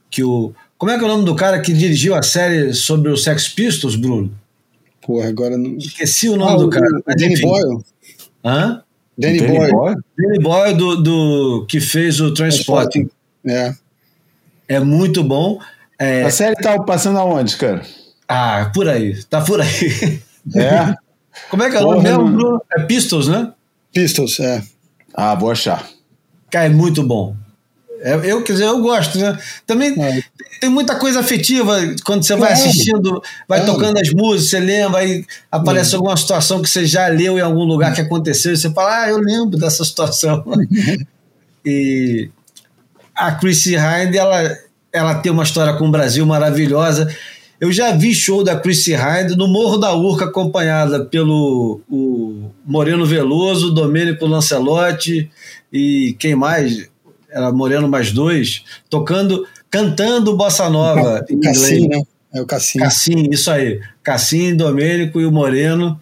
que 0.10 0.24
o... 0.24 0.53
Como 0.78 0.91
é 0.91 0.97
que 0.97 1.03
é 1.03 1.08
o 1.08 1.10
nome 1.10 1.26
do 1.26 1.36
cara 1.36 1.60
que 1.60 1.74
dirigiu 1.74 2.16
a 2.16 2.24
série 2.24 2.74
sobre 2.74 3.10
os 3.10 3.24
Sex 3.24 3.49
Pistols, 3.49 3.95
Bruno? 3.95 4.32
Porra, 5.01 5.28
agora 5.28 5.58
não. 5.58 5.78
Esqueci 5.78 6.28
o 6.30 6.36
nome 6.36 6.53
ah, 6.53 6.58
do 6.58 6.70
cara. 6.70 6.86
O 6.86 7.16
Danny 7.16 7.39
Boyle. 7.39 7.84
Hã? 8.43 8.84
Danny, 9.18 9.39
Danny 9.39 9.58
Boyle. 9.58 9.72
Boyle. 9.72 9.95
Danny 10.18 10.39
Boyle 10.39 10.74
do, 10.74 10.95
do, 11.01 11.66
que 11.68 11.80
fez 11.80 12.20
o 12.20 12.34
Transporting. 12.34 13.10
É. 13.45 13.74
É 14.68 14.80
muito 14.80 15.24
bom. 15.24 15.59
É... 15.99 16.24
A 16.24 16.32
série 16.32 16.55
tá 16.55 16.82
passando 16.84 17.20
aonde, 17.20 17.55
cara? 17.57 17.82
Ah, 18.28 18.72
por 18.74 18.89
aí. 18.89 19.24
Tá 19.26 19.41
por 19.41 19.61
aí. 19.61 20.20
É? 20.55 20.95
Como 21.49 21.63
é 21.63 21.70
que 21.70 21.78
é 21.78 21.80
o 21.80 21.84
nome 21.84 22.03
mesmo? 22.03 22.61
É 22.72 22.82
Pistols, 22.84 23.28
né? 23.28 23.51
Pistols, 23.93 24.39
é. 24.39 24.63
Ah, 25.13 25.36
vou 25.36 25.51
achar. 25.51 25.88
Cara, 26.49 26.66
é 26.66 26.70
muito 26.70 27.03
bom. 27.03 27.36
É, 28.01 28.13
eu, 28.24 28.43
quer 28.43 28.53
dizer, 28.53 28.66
eu 28.66 28.82
gosto, 28.82 29.18
né? 29.18 29.38
Também 29.66 29.99
é. 29.99 30.22
tem 30.59 30.70
muita 30.70 30.95
coisa 30.95 31.22
afetiva 31.22 31.76
quando 32.05 32.24
você 32.24 32.36
vai 32.36 32.53
assistindo, 32.53 33.22
vai 33.47 33.61
é. 33.61 33.66
tocando 33.66 33.97
as 33.99 34.11
músicas, 34.11 34.49
você 34.49 34.59
lembra, 34.59 34.99
aí 34.99 35.26
aparece 35.51 35.93
é. 35.93 35.95
alguma 35.95 36.16
situação 36.16 36.61
que 36.61 36.70
você 36.70 36.86
já 36.86 37.07
leu 37.07 37.38
em 37.38 37.41
algum 37.41 37.63
lugar 37.63 37.95
que 37.95 38.01
aconteceu, 38.01 38.53
e 38.53 38.57
você 38.57 38.70
fala, 38.70 39.03
ah, 39.03 39.09
eu 39.09 39.18
lembro 39.18 39.57
dessa 39.57 39.84
situação. 39.84 40.43
e 41.66 42.30
a 43.16 43.32
Chrissy 43.32 43.76
Hind, 43.76 44.16
ela, 44.16 44.57
ela 44.91 45.16
tem 45.16 45.32
uma 45.32 45.43
história 45.43 45.74
com 45.74 45.88
o 45.88 45.91
Brasil 45.91 46.26
maravilhosa. 46.26 47.07
Eu 47.59 47.72
já 47.72 47.91
vi 47.91 48.13
show 48.13 48.43
da 48.43 48.59
Chrissy 48.59 48.93
Hind 48.93 49.32
no 49.38 49.47
Morro 49.47 49.78
da 49.78 49.93
Urca, 49.93 50.26
acompanhada 50.26 51.05
pelo 51.05 51.82
o 51.89 52.51
Moreno 52.66 53.05
Veloso, 53.05 53.74
Domênico 53.74 54.26
Lancelotti 54.26 55.32
e 55.72 56.16
quem 56.20 56.36
mais? 56.36 56.89
era 57.36 57.51
Moreno 57.51 57.89
mais 57.89 58.13
dois, 58.13 58.63
tocando, 58.89 59.45
cantando 59.70 60.38
bossa 60.38 60.70
nova 60.70 61.26
inglês. 61.30 61.59
Cassim, 61.59 61.88
né? 61.89 62.01
É 62.34 62.41
o 62.41 62.45
Cassim. 62.45 62.80
Cassim, 62.80 63.30
isso 63.30 63.51
aí. 63.51 63.82
Cassim, 64.01 64.55
Domênico 64.55 65.20
e 65.20 65.26
o 65.26 65.32
Moreno. 65.32 66.01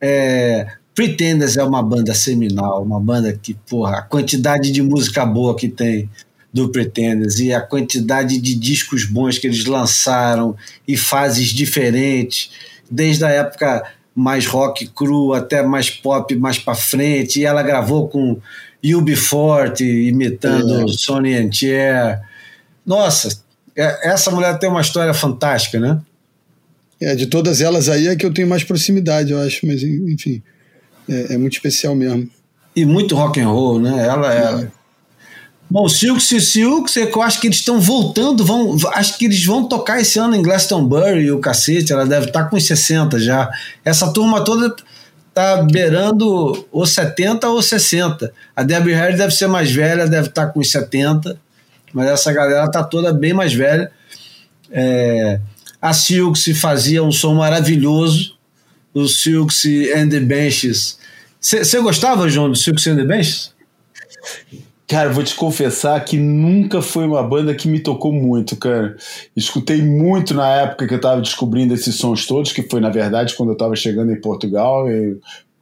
É, 0.00 0.66
Pretenders 0.94 1.56
é 1.56 1.64
uma 1.64 1.82
banda 1.82 2.14
seminal, 2.14 2.82
uma 2.82 3.00
banda 3.00 3.32
que, 3.32 3.54
porra, 3.54 3.98
a 3.98 4.02
quantidade 4.02 4.70
de 4.70 4.82
música 4.82 5.24
boa 5.24 5.56
que 5.56 5.68
tem 5.68 6.08
do 6.52 6.68
Pretenders 6.68 7.38
e 7.38 7.52
a 7.52 7.60
quantidade 7.60 8.38
de 8.38 8.54
discos 8.54 9.06
bons 9.06 9.38
que 9.38 9.46
eles 9.46 9.64
lançaram 9.64 10.54
e 10.86 10.96
fases 10.96 11.48
diferentes, 11.48 12.50
desde 12.90 13.24
a 13.24 13.30
época 13.30 13.90
mais 14.14 14.46
rock 14.46 14.86
cru 14.88 15.32
até 15.32 15.62
mais 15.62 15.88
pop 15.88 16.34
mais 16.36 16.58
para 16.58 16.74
frente, 16.74 17.40
e 17.40 17.46
ela 17.46 17.62
gravou 17.62 18.08
com 18.08 18.38
UB40 18.84 19.80
imitando 19.80 20.82
é. 20.82 20.92
Sonny 20.92 21.34
and 21.34 21.50
Cher. 21.50 22.20
Nossa, 22.84 23.42
é, 23.74 24.10
essa 24.10 24.30
mulher 24.30 24.58
tem 24.58 24.68
uma 24.68 24.82
história 24.82 25.14
fantástica, 25.14 25.80
né? 25.80 26.00
É, 27.00 27.14
de 27.14 27.26
todas 27.26 27.60
elas 27.62 27.88
aí 27.88 28.08
é 28.08 28.14
que 28.14 28.26
eu 28.26 28.32
tenho 28.32 28.46
mais 28.46 28.62
proximidade, 28.62 29.32
eu 29.32 29.40
acho, 29.40 29.66
mas 29.66 29.82
enfim, 29.82 30.42
é, 31.08 31.34
é 31.34 31.38
muito 31.38 31.54
especial 31.54 31.94
mesmo. 31.94 32.28
E 32.74 32.84
muito 32.84 33.14
rock 33.14 33.40
and 33.40 33.48
roll, 33.48 33.80
né? 33.80 34.06
Ela, 34.06 34.32
ela. 34.32 34.62
É. 34.62 34.82
Bom, 35.70 35.88
Silks 35.88 36.30
e 36.32 36.40
Silks, 36.40 36.96
eu 36.96 37.22
acho 37.22 37.40
que 37.40 37.46
eles 37.46 37.56
estão 37.58 37.80
voltando, 37.80 38.44
vão, 38.44 38.76
acho 38.92 39.16
que 39.16 39.24
eles 39.24 39.42
vão 39.42 39.66
tocar 39.66 40.00
esse 40.00 40.18
ano 40.18 40.36
em 40.36 40.42
Glastonbury, 40.42 41.30
o 41.30 41.38
cacete, 41.38 41.94
ela 41.94 42.04
deve 42.04 42.26
estar 42.26 42.44
tá 42.44 42.50
com 42.50 42.56
uns 42.56 42.66
60 42.66 43.18
já. 43.18 43.50
Essa 43.82 44.12
turma 44.12 44.44
toda 44.44 44.76
tá 45.32 45.62
beirando 45.62 46.66
ou 46.70 46.84
70 46.84 47.48
ou 47.48 47.62
60. 47.62 48.30
A 48.54 48.62
Debbie 48.62 48.92
Harry 48.92 49.16
deve 49.16 49.32
ser 49.32 49.46
mais 49.46 49.72
velha, 49.72 50.06
deve 50.06 50.28
estar 50.28 50.46
tá 50.46 50.52
com 50.52 50.60
uns 50.60 50.70
70, 50.70 51.38
mas 51.92 52.10
essa 52.10 52.30
galera 52.34 52.70
tá 52.70 52.84
toda 52.84 53.10
bem 53.10 53.32
mais 53.32 53.54
velha. 53.54 53.90
É, 54.70 55.40
a 55.80 55.94
Silks 55.94 56.44
fazia 56.60 57.02
um 57.02 57.10
som 57.10 57.34
maravilhoso, 57.34 58.36
o 58.94 59.06
Silks 59.06 59.64
and 59.94 60.08
the 60.08 60.20
Benches. 60.20 60.98
Você 61.40 61.80
gostava, 61.80 62.28
João, 62.28 62.50
do 62.50 62.56
Silks 62.56 62.86
and 62.86 62.96
the 62.96 63.04
Benches? 63.04 63.52
Cara, 64.86 65.10
vou 65.10 65.24
te 65.24 65.34
confessar 65.34 66.04
que 66.04 66.18
nunca 66.18 66.82
foi 66.82 67.06
uma 67.06 67.22
banda 67.22 67.54
que 67.54 67.66
me 67.66 67.80
tocou 67.80 68.12
muito, 68.12 68.56
cara. 68.56 68.96
Escutei 69.34 69.80
muito 69.80 70.34
na 70.34 70.48
época 70.48 70.86
que 70.86 70.94
eu 70.94 71.00
tava 71.00 71.22
descobrindo 71.22 71.72
esses 71.72 71.94
sons 71.94 72.26
todos, 72.26 72.52
que 72.52 72.62
foi, 72.62 72.80
na 72.80 72.90
verdade, 72.90 73.34
quando 73.34 73.52
eu 73.52 73.56
tava 73.56 73.74
chegando 73.74 74.12
em 74.12 74.20
Portugal, 74.20 74.86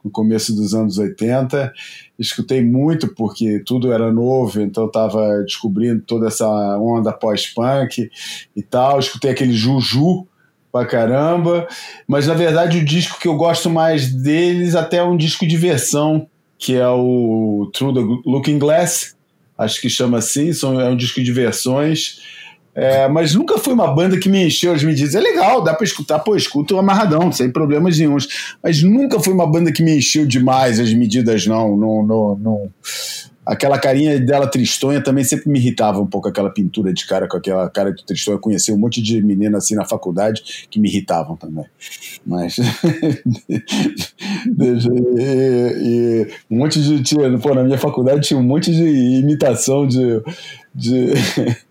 no 0.03 0.11
começo 0.11 0.53
dos 0.53 0.73
anos 0.73 0.97
80. 0.97 1.71
Escutei 2.19 2.61
muito 2.61 3.15
porque 3.15 3.63
tudo 3.65 3.93
era 3.93 4.11
novo, 4.11 4.61
então 4.61 4.83
eu 4.83 4.91
tava 4.91 5.41
descobrindo 5.43 6.01
toda 6.01 6.27
essa 6.27 6.47
onda 6.77 7.13
pós-punk 7.13 8.09
e 8.55 8.61
tal. 8.61 8.99
Escutei 8.99 9.31
aquele 9.31 9.53
Juju 9.53 10.27
pra 10.71 10.85
caramba, 10.85 11.67
mas 12.07 12.27
na 12.27 12.33
verdade 12.33 12.77
o 12.77 12.85
disco 12.85 13.19
que 13.19 13.27
eu 13.27 13.35
gosto 13.35 13.69
mais 13.69 14.11
deles 14.11 14.75
até 14.75 14.97
é 14.97 15.03
um 15.03 15.17
disco 15.17 15.45
de 15.45 15.57
versão, 15.57 16.27
que 16.57 16.75
é 16.75 16.87
o 16.87 17.69
Through 17.73 17.93
the 17.93 18.29
Looking 18.29 18.59
Glass, 18.59 19.15
acho 19.57 19.81
que 19.81 19.89
chama 19.89 20.19
assim, 20.19 20.53
são, 20.53 20.79
é 20.79 20.89
um 20.89 20.95
disco 20.95 21.21
de 21.21 21.31
versões. 21.31 22.19
É, 22.73 23.05
mas 23.09 23.35
nunca 23.35 23.57
foi 23.57 23.73
uma 23.73 23.93
banda 23.93 24.17
que 24.17 24.29
me 24.29 24.47
encheu 24.47 24.73
as 24.73 24.81
medidas. 24.81 25.13
É 25.13 25.19
legal, 25.19 25.61
dá 25.61 25.73
para 25.73 25.83
escutar, 25.83 26.19
pô, 26.19 26.37
escuto 26.37 26.77
amarradão, 26.77 27.29
sem 27.29 27.51
problemas 27.51 27.97
nenhums. 27.99 28.55
Mas 28.63 28.81
nunca 28.81 29.19
foi 29.19 29.33
uma 29.33 29.45
banda 29.45 29.73
que 29.73 29.83
me 29.83 29.97
encheu 29.97 30.25
demais 30.25 30.79
as 30.79 30.93
medidas, 30.93 31.45
não. 31.45 31.75
não, 31.75 32.03
não, 32.03 32.35
não 32.37 32.69
aquela 33.51 33.77
carinha 33.77 34.17
dela 34.17 34.47
tristonha 34.47 35.03
também 35.03 35.25
sempre 35.25 35.49
me 35.49 35.59
irritava 35.59 35.99
um 35.99 36.07
pouco 36.07 36.29
aquela 36.29 36.49
pintura 36.49 36.93
de 36.93 37.05
cara 37.05 37.27
com 37.27 37.35
aquela 37.35 37.69
cara 37.69 37.91
de 37.91 38.05
tristonha. 38.05 38.35
Eu 38.35 38.39
conheci 38.39 38.71
um 38.71 38.77
monte 38.77 39.01
de 39.01 39.21
menina 39.21 39.57
assim 39.57 39.75
na 39.75 39.83
faculdade 39.83 40.67
que 40.69 40.79
me 40.79 40.87
irritavam 40.87 41.35
também. 41.35 41.65
Mas 42.25 42.55
e, 42.57 42.63
e, 45.81 46.27
um 46.49 46.59
monte 46.59 46.81
de 46.81 47.03
tinha, 47.03 47.37
pô, 47.39 47.53
na 47.53 47.63
minha 47.63 47.77
faculdade 47.77 48.25
tinha 48.25 48.39
um 48.39 48.43
monte 48.43 48.71
de 48.71 48.85
imitação 49.19 49.85
de 49.85 50.21
de 50.73 51.11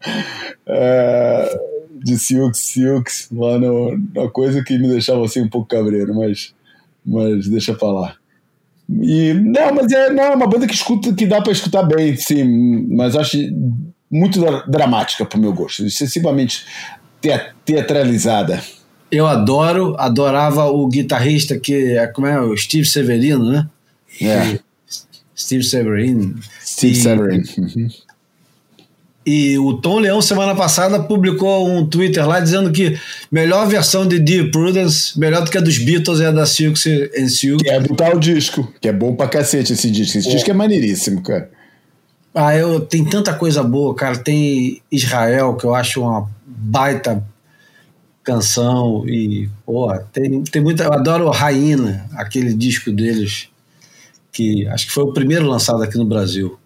é, 0.68 1.61
de 2.05 2.18
Silks, 2.18 2.61
Silks, 2.61 3.28
mano, 3.33 3.99
uma 4.14 4.31
coisa 4.31 4.62
que 4.62 4.78
me 4.78 4.89
deixava 4.89 5.24
assim 5.24 5.41
um 5.41 5.49
pouco 5.49 5.68
cabreiro, 5.68 6.14
mas 6.14 6.55
mas 7.07 7.49
deixa 7.49 7.74
lá. 7.81 8.20
E, 9.03 9.34
não, 9.34 9.74
mas 9.74 9.93
é, 9.93 10.11
não, 10.11 10.24
é 10.24 10.34
uma 10.34 10.47
banda 10.47 10.66
que 10.66 10.74
escuta, 10.74 11.12
que 11.12 11.26
dá 11.26 11.41
para 11.41 11.53
escutar 11.53 11.82
bem, 11.84 12.16
sim, 12.16 12.86
mas 12.91 13.14
acho 13.14 13.38
muito 14.11 14.41
dramática 14.66 15.24
pro 15.24 15.38
meu 15.38 15.53
gosto, 15.53 15.84
excessivamente 15.84 16.66
teatralizada. 17.64 18.61
Eu 19.11 19.26
adoro, 19.26 19.95
adorava 19.99 20.64
o 20.66 20.88
guitarrista 20.88 21.59
que 21.59 21.97
é 21.97 22.07
como 22.07 22.26
é 22.26 22.41
o 22.41 22.57
Steve 22.57 22.86
Severino, 22.86 23.45
né? 23.45 23.68
É. 24.20 24.59
Steve 25.36 25.64
Severino. 25.64 26.38
Steve 26.64 26.93
e, 26.93 26.97
Severino. 26.97 27.45
Uhum. 27.59 27.88
E 29.25 29.59
o 29.59 29.75
Tom 29.75 29.99
Leão, 29.99 30.23
semana 30.23 30.55
passada, 30.55 31.03
publicou 31.03 31.68
um 31.68 31.87
Twitter 31.87 32.27
lá 32.27 32.41
dizendo 32.41 32.73
que 32.73 32.99
melhor 33.31 33.68
versão 33.68 34.07
de 34.07 34.18
Dear 34.18 34.51
Prudence, 34.51 35.18
melhor 35.18 35.45
do 35.45 35.51
que 35.51 35.59
a 35.59 35.61
dos 35.61 35.79
Beatles, 35.79 36.21
é 36.21 36.27
a 36.27 36.31
da 36.31 36.47
Silks 36.47 36.87
and 36.87 37.29
Silk. 37.29 37.62
Que 37.62 37.71
é 37.71 37.81
do 37.81 37.95
tal 37.95 38.18
disco, 38.18 38.73
que 38.81 38.89
é 38.89 38.93
bom 38.93 39.14
pra 39.14 39.29
cacete 39.29 39.75
esse 39.75 39.91
disco. 39.91 40.18
Esse 40.18 40.29
é. 40.29 40.33
disco 40.33 40.51
é 40.51 40.55
maneiríssimo, 40.55 41.23
cara. 41.23 41.51
Ah, 42.35 42.57
eu, 42.57 42.81
tem 42.81 43.05
tanta 43.05 43.35
coisa 43.35 43.62
boa, 43.62 43.95
cara. 43.95 44.16
Tem 44.16 44.81
Israel, 44.91 45.55
que 45.57 45.64
eu 45.64 45.75
acho 45.75 46.01
uma 46.01 46.31
baita 46.47 47.23
canção. 48.23 49.05
E, 49.07 49.49
pô, 49.66 49.93
tem, 50.12 50.43
tem 50.45 50.62
muita. 50.62 50.85
Eu 50.85 50.93
adoro 50.93 51.29
Raina, 51.31 52.09
aquele 52.14 52.55
disco 52.55 52.93
deles, 52.93 53.49
que 54.33 54.66
acho 54.68 54.87
que 54.87 54.93
foi 54.93 55.05
o 55.05 55.12
primeiro 55.12 55.47
lançado 55.47 55.83
aqui 55.83 55.99
no 55.99 56.05
Brasil. 56.05 56.60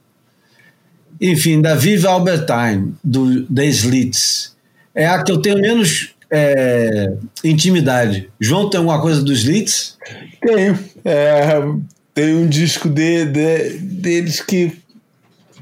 Enfim, 1.20 1.60
da 1.60 1.74
Viva 1.74 2.10
Albertine, 2.10 2.94
do 3.02 3.42
The 3.44 3.66
Slits. 3.66 4.54
É 4.94 5.06
a 5.06 5.22
que 5.22 5.32
eu 5.32 5.40
tenho 5.40 5.60
menos 5.60 6.14
é, 6.30 7.12
intimidade. 7.42 8.28
João, 8.40 8.68
tem 8.68 8.78
alguma 8.78 9.00
coisa 9.00 9.22
dos 9.22 9.40
Slits? 9.40 9.96
Tenho. 10.40 10.78
É, 11.04 11.60
tem 12.12 12.34
um 12.34 12.46
disco 12.46 12.88
de, 12.88 13.24
de, 13.26 13.78
deles 13.78 14.40
que 14.40 14.72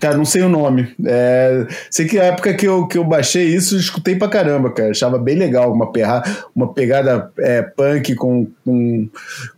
Cara, 0.03 0.17
não 0.17 0.25
sei 0.25 0.43
o 0.43 0.49
nome. 0.49 0.93
É, 1.07 1.65
sei 1.89 2.09
que 2.09 2.19
a 2.19 2.25
época 2.25 2.53
que 2.55 2.67
eu, 2.67 2.89
que 2.89 2.99
eu 2.99 3.05
baixei 3.05 3.45
isso, 3.45 3.77
escutei 3.77 4.17
pra 4.17 4.27
caramba, 4.27 4.69
cara. 4.73 4.91
Achava 4.91 5.17
bem 5.17 5.37
legal. 5.37 5.73
Uma, 5.73 5.93
perra, 5.93 6.25
uma 6.57 6.75
pegada 6.75 7.31
é, 7.39 7.63
punk 7.63 8.17
com, 8.17 8.49
com, 8.65 9.09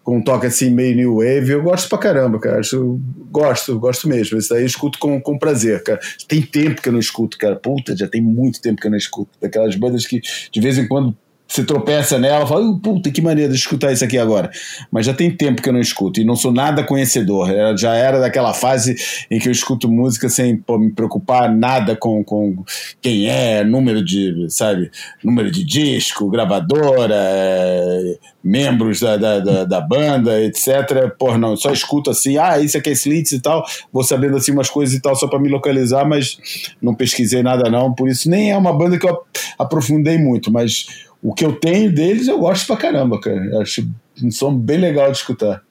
com 0.03 0.19
um 0.19 0.23
toque 0.23 0.47
assim 0.47 0.69
meio 0.69 0.95
new 0.95 1.15
wave. 1.15 1.51
Eu 1.51 1.63
gosto 1.63 1.89
pra 1.89 1.97
caramba, 1.97 2.39
cara. 2.39 2.61
Acho, 2.61 3.01
gosto, 3.31 3.79
gosto 3.79 4.07
mesmo. 4.07 4.37
Isso 4.37 4.53
aí 4.53 4.61
eu 4.61 4.67
escuto 4.67 4.99
com, 4.99 5.19
com 5.19 5.39
prazer, 5.39 5.83
cara. 5.83 5.99
Tem 6.29 6.43
tempo 6.43 6.83
que 6.83 6.91
eu 6.91 6.93
não 6.93 7.01
escuto, 7.01 7.39
cara. 7.39 7.57
Puta, 7.57 7.97
já 7.97 8.07
tem 8.07 8.21
muito 8.21 8.61
tempo 8.61 8.83
que 8.83 8.87
eu 8.87 8.91
não 8.91 8.99
escuto. 8.99 9.31
Daquelas 9.41 9.75
bandas 9.77 10.05
que 10.05 10.21
de 10.53 10.61
vez 10.61 10.77
em 10.77 10.87
quando 10.87 11.17
você 11.47 11.63
tropeça 11.63 12.19
nela, 12.19 12.47
fala, 12.47 12.77
puta, 12.81 13.11
que 13.11 13.21
maneira 13.21 13.53
de 13.53 13.59
escutar 13.59 13.93
isso 13.93 14.05
aqui 14.05 14.19
agora. 14.19 14.51
Mas 14.91 15.07
já 15.07 15.15
tem 15.15 15.31
tempo 15.31 15.63
que 15.63 15.69
eu 15.69 15.73
não 15.73 15.81
escuto 15.81 16.21
e 16.21 16.25
não 16.25 16.35
sou 16.35 16.51
nada 16.51 16.83
conhecedor. 16.83 17.51
Eu 17.51 17.77
já 17.77 17.95
era 17.95 18.19
daquela 18.19 18.53
fase 18.55 18.97
em 19.31 19.39
que 19.39 19.49
eu 19.49 19.53
escuto 19.53 19.89
música 19.89 20.29
sem 20.29 20.57
pô, 20.57 20.79
me 20.79 20.91
preocupar 20.91 21.55
nada 21.55 21.95
com, 21.95 22.25
com 22.25 22.65
quem 23.01 23.29
é, 23.29 23.63
número 23.63 24.05
de, 24.05 24.47
sabe, 24.49 24.91
número 25.23 25.51
de 25.51 25.65
disco, 25.65 26.29
gravadora, 26.29 27.15
é, 27.15 28.19
membros 28.43 29.01
da, 29.01 29.17
da, 29.17 29.39
da, 29.39 29.65
da, 29.65 29.81
banda, 29.81 30.43
etc. 30.43 31.11
Pô, 31.19 31.37
não, 31.39 31.57
só 31.57 31.73
escuto 31.73 32.11
assim, 32.11 32.37
ah, 32.37 32.59
isso 32.59 32.77
aqui 32.77 32.91
é 32.91 32.93
Slits 32.93 33.33
e 33.33 33.41
tal, 33.41 33.65
vou 33.93 34.03
sabendo 34.03 34.37
assim 34.37 34.53
umas 34.53 34.69
coisas 34.69 34.95
e 34.95 35.01
tal 35.01 35.15
só 35.15 35.29
para 35.29 35.39
me 35.39 35.49
localizar, 35.49 36.05
mas 36.05 36.37
não 36.81 36.95
pesquisei 36.95 37.43
nada 37.43 37.71
não, 37.71 37.93
por 37.93 38.09
isso 38.09 38.29
nem 38.29 38.51
é 38.51 38.57
uma 38.57 38.73
banda 38.73 38.99
que 38.99 39.07
eu 39.07 39.23
aprofundei 39.59 40.19
muito, 40.19 40.53
mas 40.53 40.87
o 41.25 41.33
que 41.33 41.43
eu 41.43 41.55
tenho 41.55 41.91
deles 41.91 42.29
eu 42.29 42.39
gosto 42.39 42.67
pra 42.67 42.77
caramba, 42.77 43.19
cara. 43.19 43.43
Eu 43.47 43.63
acho 43.63 43.89
um 44.23 44.31
som 44.31 44.55
bem 44.55 44.77
legal 44.77 45.11
de 45.11 45.17
escutar. 45.17 45.63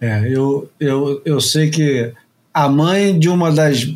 É, 0.00 0.26
eu, 0.26 0.70
eu, 0.80 1.20
eu 1.26 1.40
sei 1.42 1.68
que 1.70 2.10
a 2.54 2.70
mãe 2.70 3.18
de 3.18 3.28
uma 3.28 3.52
das. 3.52 3.86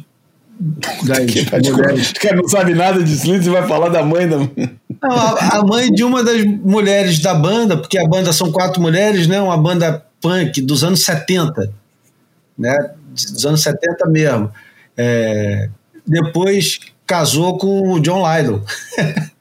das 1.02 1.24
que 1.24 1.70
mulheres... 1.73 2.12
cara 2.12 2.36
não 2.36 2.47
sabe 2.47 2.74
nada 2.74 3.02
de 3.02 3.11
Slits 3.11 3.47
e 3.47 3.51
vai 3.51 3.66
falar 3.66 3.89
da 3.89 4.02
mãe 4.02 4.28
da. 4.28 4.36
Não, 4.36 5.11
a, 5.11 5.59
a, 5.59 5.65
mãe 5.65 5.90
de 5.90 6.05
uma 6.05 6.23
das 6.23 6.44
mulheres 6.44 7.19
da 7.19 7.32
banda, 7.32 7.78
porque 7.78 7.98
a 7.98 8.07
banda 8.07 8.35
são 8.35 8.52
quatro 8.52 8.82
mulheres, 8.82 9.27
né? 9.27 9.40
Uma 9.40 9.57
banda 9.57 10.05
punk 10.20 10.61
dos 10.61 10.85
anos 10.85 11.07
70, 11.07 11.73
né? 12.59 12.90
Dos 13.15 13.47
anos 13.47 13.62
70 13.62 14.07
mesmo. 14.11 14.52
É, 14.94 15.70
depois 16.07 16.81
casou 17.07 17.57
com 17.57 17.93
o 17.93 18.01
John 18.01 18.23
Lydon. 18.23 18.62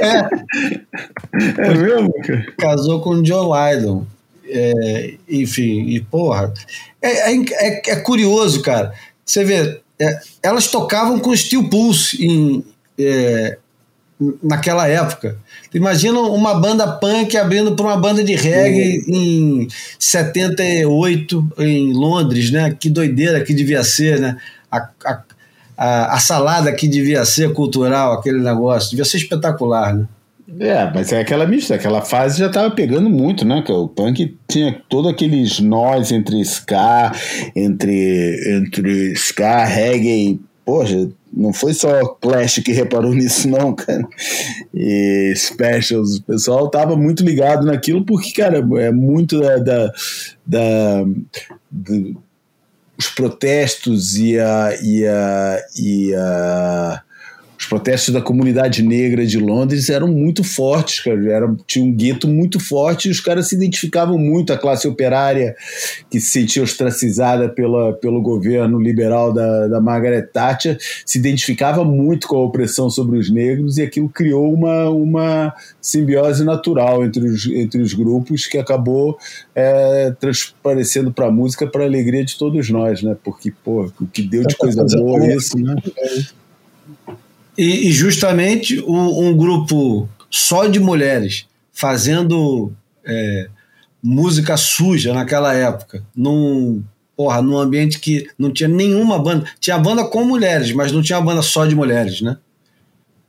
é. 0.00 0.28
É 1.58 1.74
mesmo? 1.74 2.12
Casou 2.58 3.00
com 3.00 3.10
o 3.10 3.22
John 3.22 3.52
Lydon. 3.52 4.06
é, 4.48 5.14
enfim, 5.28 5.86
e 5.88 6.00
porra. 6.00 6.52
É, 7.00 7.32
é, 7.32 7.82
é, 7.90 7.96
curioso, 7.96 8.62
cara. 8.62 8.92
Você 9.24 9.44
vê, 9.44 9.80
elas 10.42 10.66
tocavam 10.66 11.18
com 11.18 11.34
Steel 11.34 11.68
Pulse 11.68 12.24
em, 12.24 12.64
naquela 14.42 14.86
época. 14.86 15.36
Imagina 15.72 16.20
uma 16.20 16.54
banda 16.54 16.86
punk 16.86 17.36
abrindo 17.36 17.74
para 17.74 17.86
uma 17.86 17.96
banda 17.96 18.22
de 18.22 18.34
reggae 18.34 19.04
uhum. 19.08 19.14
em 19.14 19.68
78 19.98 21.52
em 21.58 21.92
Londres, 21.92 22.50
né? 22.50 22.76
Que 22.78 22.90
doideira 22.90 23.42
que 23.42 23.54
devia 23.54 23.82
ser, 23.82 24.20
né? 24.20 24.36
A, 24.70 24.88
a, 25.04 25.22
a, 25.82 26.14
a 26.14 26.18
salada 26.20 26.72
que 26.72 26.86
devia 26.86 27.24
ser 27.24 27.52
cultural, 27.52 28.12
aquele 28.12 28.38
negócio, 28.38 28.90
devia 28.90 29.04
ser 29.04 29.16
espetacular, 29.16 29.94
né? 29.94 30.06
É, 30.60 30.90
mas 30.94 31.12
é 31.12 31.20
aquela 31.20 31.46
mista, 31.46 31.74
aquela 31.74 32.02
fase 32.02 32.38
já 32.38 32.46
estava 32.46 32.70
pegando 32.70 33.08
muito, 33.08 33.44
né? 33.44 33.64
O 33.68 33.88
punk 33.88 34.36
tinha 34.48 34.80
todos 34.88 35.10
aqueles 35.10 35.58
nós 35.60 36.12
entre 36.12 36.40
ska, 36.42 37.10
entre, 37.56 38.58
entre 38.58 39.12
ska, 39.12 39.64
reggae, 39.64 40.40
poxa, 40.64 41.08
não 41.32 41.52
foi 41.52 41.72
só 41.72 42.04
Clash 42.20 42.60
que 42.64 42.72
reparou 42.72 43.14
nisso, 43.14 43.48
não, 43.48 43.74
cara. 43.74 44.06
E 44.74 45.32
Specials, 45.34 46.18
o 46.18 46.22
pessoal 46.22 46.68
tava 46.68 46.96
muito 46.96 47.24
ligado 47.24 47.66
naquilo, 47.66 48.04
porque, 48.04 48.32
cara, 48.32 48.58
é 48.78 48.92
muito 48.92 49.40
da, 49.40 49.56
da, 49.58 49.92
da 50.46 51.04
os 53.02 53.08
protestos 53.08 54.16
e 54.16 54.38
a, 54.38 54.78
e 54.80 55.06
a, 55.06 55.64
e 55.76 56.14
a 56.14 57.02
protestos 57.72 58.12
da 58.12 58.20
comunidade 58.20 58.82
negra 58.82 59.24
de 59.24 59.38
Londres 59.38 59.88
eram 59.88 60.06
muito 60.06 60.44
fortes, 60.44 61.00
cara. 61.00 61.32
Era, 61.32 61.56
tinha 61.66 61.82
um 61.82 61.90
gueto 61.90 62.28
muito 62.28 62.60
forte 62.60 63.08
e 63.08 63.10
os 63.10 63.18
caras 63.18 63.48
se 63.48 63.54
identificavam 63.54 64.18
muito. 64.18 64.52
A 64.52 64.58
classe 64.58 64.86
operária 64.86 65.56
que 66.10 66.20
se 66.20 66.26
sentia 66.26 66.62
ostracizada 66.62 67.48
pela, 67.48 67.94
pelo 67.94 68.20
governo 68.20 68.78
liberal 68.78 69.32
da, 69.32 69.68
da 69.68 69.80
Margaret 69.80 70.26
Thatcher 70.30 70.76
se 71.06 71.18
identificava 71.18 71.82
muito 71.82 72.28
com 72.28 72.36
a 72.36 72.44
opressão 72.44 72.90
sobre 72.90 73.18
os 73.18 73.30
negros 73.30 73.78
e 73.78 73.82
aquilo 73.82 74.10
criou 74.10 74.52
uma, 74.52 74.90
uma 74.90 75.54
simbiose 75.80 76.44
natural 76.44 77.02
entre 77.02 77.24
os, 77.24 77.46
entre 77.46 77.80
os 77.80 77.94
grupos 77.94 78.46
que 78.46 78.58
acabou 78.58 79.16
é, 79.54 80.10
transparecendo 80.20 81.10
para 81.10 81.28
a 81.28 81.30
música 81.30 81.66
para 81.66 81.84
a 81.84 81.86
alegria 81.86 82.22
de 82.22 82.36
todos 82.36 82.68
nós, 82.68 83.02
né? 83.02 83.16
Porque, 83.24 83.50
pô, 83.64 83.90
o 83.98 84.06
que 84.06 84.20
deu 84.20 84.46
de 84.46 84.56
coisa 84.58 84.84
boa 84.84 85.26
isso, 85.34 85.56
né? 85.58 85.74
E, 87.56 87.88
e 87.88 87.92
justamente 87.92 88.80
um, 88.80 89.28
um, 89.28 89.36
grupo 89.36 90.08
só 90.30 90.66
de 90.66 90.80
mulheres 90.80 91.46
fazendo 91.72 92.72
é, 93.04 93.48
música 94.02 94.56
suja 94.56 95.12
naquela 95.12 95.52
época, 95.54 96.02
num, 96.16 96.82
porra, 97.16 97.42
num 97.42 97.58
ambiente 97.58 98.00
que 98.00 98.28
não 98.38 98.50
tinha 98.50 98.68
nenhuma 98.68 99.18
banda. 99.18 99.46
Tinha 99.60 99.78
banda 99.78 100.04
com 100.04 100.24
mulheres, 100.24 100.72
mas 100.72 100.92
não 100.92 101.02
tinha 101.02 101.20
banda 101.20 101.42
só 101.42 101.66
de 101.66 101.74
mulheres, 101.74 102.20
né? 102.20 102.38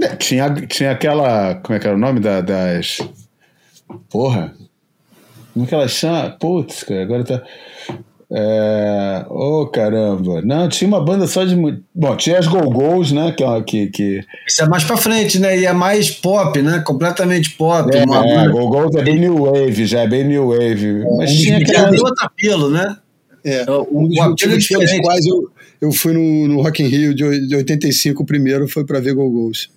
É, 0.02 0.16
tinha, 0.16 0.50
tinha 0.68 0.92
aquela. 0.92 1.56
Como 1.56 1.76
é 1.76 1.80
que 1.80 1.88
era 1.88 1.96
o 1.96 2.00
nome 2.00 2.20
da, 2.20 2.42
das. 2.42 3.00
Porra! 4.10 4.54
Como 5.54 5.66
é 5.66 5.68
que 5.68 5.76
ela 5.76 5.88
chama? 5.88 6.32
Putz, 6.32 6.84
cara, 6.84 7.04
agora 7.04 7.24
tá. 7.24 7.44
É... 8.36 9.26
Oh, 9.30 9.68
caramba. 9.68 10.42
Não, 10.42 10.68
tinha 10.68 10.88
uma 10.88 11.04
banda 11.04 11.28
só 11.28 11.44
de. 11.44 11.56
Bom, 11.94 12.16
tinha 12.18 12.40
as 12.40 12.48
Go-Go's, 12.48 13.12
né? 13.12 13.32
Que, 13.32 13.62
que, 13.64 13.88
que... 13.88 14.26
Isso 14.48 14.64
é 14.64 14.68
mais 14.68 14.84
pra 14.84 14.98
frente, 14.98 15.38
né? 15.40 15.60
E 15.60 15.66
é 15.66 15.74
mais 15.74 16.10
pop, 16.10 16.60
né? 16.60 16.80
Completamente 16.80 17.52
pop. 17.52 17.96
É, 17.96 18.04
uma 18.04 18.26
é, 18.26 18.50
Go-Go's 18.50 18.96
é 18.96 19.04
bem 19.04 19.20
new 19.20 19.46
wave, 19.46 19.86
já 19.86 20.02
é 20.02 20.08
bem 20.08 20.24
new 20.24 20.48
wave. 20.48 21.04
Mas 21.18 21.32
um 21.32 21.36
tinha 21.36 21.58
aquela... 21.58 21.90
outro 21.92 22.26
apelo, 22.26 22.70
né? 22.72 22.98
É, 23.46 23.66
um 23.92 24.08
dos 24.08 24.16
motivos 24.16 24.68
pelos 24.68 25.00
quais 25.02 25.26
eu, 25.26 25.52
eu 25.82 25.92
fui 25.92 26.14
no, 26.14 26.48
no 26.48 26.62
Rock 26.62 26.82
in 26.82 26.88
Rio 26.88 27.14
de, 27.14 27.48
de 27.48 27.56
85, 27.58 28.24
o 28.24 28.26
primeiro 28.26 28.68
foi 28.68 28.86
para 28.86 29.00
ver 29.00 29.14
Go-Go's. 29.14 29.70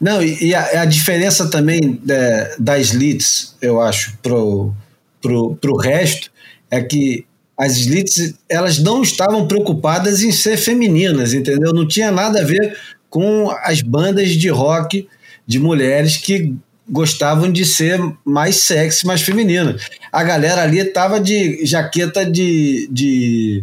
Não, 0.00 0.22
e, 0.22 0.46
e 0.46 0.54
a, 0.54 0.82
a, 0.82 0.84
diferença 0.86 1.50
também 1.50 2.00
é, 2.08 2.54
das 2.58 2.92
leads, 2.92 3.54
eu 3.60 3.82
acho, 3.82 4.16
pro, 4.22 4.72
pro, 5.20 5.56
pro 5.56 5.76
resto, 5.76 6.30
é 6.70 6.80
que 6.80 7.26
as 7.60 7.76
elites 7.76 8.34
elas 8.48 8.78
não 8.78 9.02
estavam 9.02 9.46
preocupadas 9.46 10.22
em 10.22 10.32
ser 10.32 10.56
femininas, 10.56 11.34
entendeu? 11.34 11.74
Não 11.74 11.86
tinha 11.86 12.10
nada 12.10 12.40
a 12.40 12.44
ver 12.44 12.74
com 13.10 13.50
as 13.62 13.82
bandas 13.82 14.30
de 14.30 14.48
rock 14.48 15.06
de 15.46 15.58
mulheres 15.58 16.16
que 16.16 16.54
gostavam 16.88 17.52
de 17.52 17.66
ser 17.66 18.00
mais 18.24 18.56
sexy, 18.56 19.06
mais 19.06 19.20
feminina. 19.20 19.76
A 20.10 20.24
galera 20.24 20.62
ali 20.62 20.82
tava 20.86 21.20
de 21.20 21.66
jaqueta 21.66 22.24
de, 22.24 22.88
de 22.90 23.62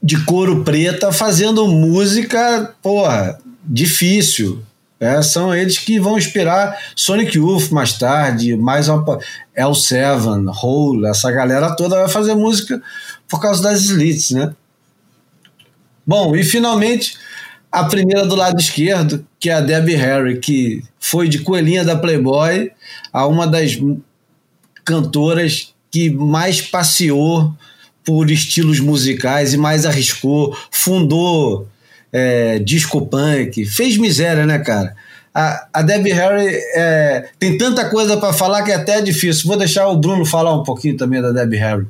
de 0.00 0.24
couro 0.24 0.62
preta 0.62 1.12
fazendo 1.12 1.66
música, 1.66 2.72
porra, 2.80 3.38
difícil, 3.64 4.62
é, 5.00 5.22
são 5.22 5.54
eles 5.54 5.78
que 5.78 5.98
vão 5.98 6.18
inspirar 6.18 6.78
Sonic 6.94 7.38
Youth 7.38 7.70
mais 7.70 7.94
tarde, 7.94 8.54
mais 8.54 8.86
El 9.54 9.74
Seven, 9.74 10.44
Hole, 10.62 11.06
essa 11.06 11.32
galera 11.32 11.74
toda 11.74 11.96
vai 11.96 12.08
fazer 12.08 12.34
música 12.34 12.82
por 13.26 13.40
causa 13.40 13.62
das 13.62 13.88
elites, 13.88 14.30
né? 14.30 14.54
Bom, 16.06 16.36
e 16.36 16.44
finalmente 16.44 17.16
a 17.72 17.84
primeira 17.84 18.26
do 18.26 18.34
lado 18.34 18.60
esquerdo, 18.60 19.24
que 19.38 19.48
é 19.48 19.54
a 19.54 19.60
Debbie 19.60 19.94
Harry, 19.94 20.38
que 20.38 20.82
foi 20.98 21.28
de 21.28 21.38
coelhinha 21.38 21.84
da 21.84 21.96
Playboy 21.96 22.70
a 23.12 23.26
uma 23.26 23.46
das 23.46 23.78
cantoras 24.84 25.72
que 25.90 26.10
mais 26.10 26.60
passeou 26.60 27.54
por 28.04 28.30
estilos 28.30 28.80
musicais 28.80 29.54
e 29.54 29.56
mais 29.56 29.86
arriscou, 29.86 30.56
fundou 30.70 31.68
é, 32.12 32.58
disco 32.58 33.06
punk, 33.06 33.64
fez 33.64 33.96
miséria, 33.96 34.46
né, 34.46 34.58
cara? 34.58 34.94
A, 35.32 35.68
a 35.72 35.82
Debbie 35.82 36.12
Harry 36.12 36.48
é, 36.74 37.28
tem 37.38 37.56
tanta 37.56 37.88
coisa 37.88 38.16
para 38.16 38.32
falar 38.32 38.62
que 38.62 38.72
é 38.72 38.74
até 38.74 39.00
difícil. 39.00 39.46
Vou 39.46 39.56
deixar 39.56 39.88
o 39.88 39.96
Bruno 39.96 40.24
falar 40.24 40.54
um 40.54 40.64
pouquinho 40.64 40.96
também 40.96 41.22
da 41.22 41.30
Debbie 41.30 41.56
Harry. 41.56 41.86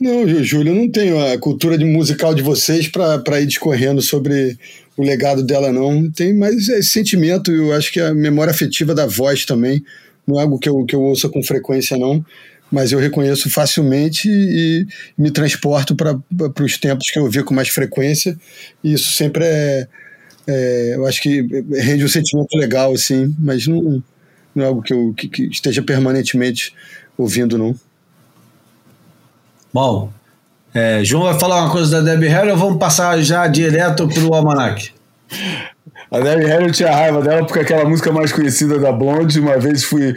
Não, 0.00 0.26
Júlio, 0.42 0.72
eu 0.72 0.76
não 0.76 0.90
tenho 0.90 1.24
a 1.32 1.38
cultura 1.38 1.76
de 1.78 1.84
musical 1.84 2.34
de 2.34 2.42
vocês 2.42 2.88
para 2.88 3.40
ir 3.40 3.46
discorrendo 3.46 4.00
sobre 4.00 4.56
o 4.96 5.02
legado 5.02 5.44
dela, 5.44 5.72
não. 5.72 6.10
Tem 6.10 6.34
mais 6.34 6.68
esse 6.68 6.88
sentimento, 6.88 7.52
eu 7.52 7.72
acho 7.72 7.92
que 7.92 8.00
a 8.00 8.12
memória 8.12 8.50
afetiva 8.50 8.94
da 8.94 9.06
voz 9.06 9.44
também, 9.44 9.82
não 10.26 10.38
é 10.38 10.42
algo 10.42 10.58
que 10.58 10.68
eu, 10.68 10.84
que 10.84 10.94
eu 10.94 11.02
ouça 11.02 11.28
com 11.28 11.42
frequência, 11.42 11.96
não 11.96 12.24
mas 12.72 12.90
eu 12.90 12.98
reconheço 12.98 13.50
facilmente 13.50 14.26
e 14.30 14.86
me 15.16 15.30
transporto 15.30 15.94
para 15.94 16.18
os 16.64 16.78
tempos 16.78 17.10
que 17.10 17.18
eu 17.18 17.28
vi 17.28 17.44
com 17.44 17.52
mais 17.52 17.68
frequência. 17.68 18.34
E 18.82 18.94
isso 18.94 19.12
sempre 19.12 19.44
é, 19.44 19.86
é, 20.46 20.92
eu 20.94 21.06
acho 21.06 21.20
que 21.20 21.42
rende 21.70 22.02
um 22.02 22.08
sentimento 22.08 22.56
legal, 22.56 22.94
assim, 22.94 23.36
mas 23.38 23.66
não, 23.66 24.02
não 24.54 24.64
é 24.64 24.66
algo 24.66 24.80
que 24.80 24.94
eu 24.94 25.12
que, 25.14 25.28
que 25.28 25.42
esteja 25.48 25.82
permanentemente 25.82 26.74
ouvindo, 27.18 27.58
não. 27.58 27.74
Bom, 29.70 30.10
é, 30.72 31.04
João 31.04 31.24
vai 31.24 31.38
falar 31.38 31.60
uma 31.62 31.70
coisa 31.70 32.00
da 32.00 32.12
Debbie 32.12 32.28
Harry 32.28 32.50
ou 32.50 32.56
vamos 32.56 32.78
passar 32.78 33.20
já 33.20 33.46
direto 33.46 34.08
para 34.08 34.24
o 34.24 34.34
Almanac? 34.34 34.92
A 36.10 36.20
Debbie 36.20 36.46
Harry 36.46 36.64
eu 36.64 36.72
tinha 36.72 36.90
raiva 36.90 37.20
dela 37.20 37.44
porque 37.44 37.60
aquela 37.60 37.84
música 37.84 38.10
mais 38.10 38.32
conhecida 38.32 38.78
da 38.78 38.90
Blonde, 38.90 39.40
uma 39.40 39.58
vez 39.58 39.84
fui 39.84 40.14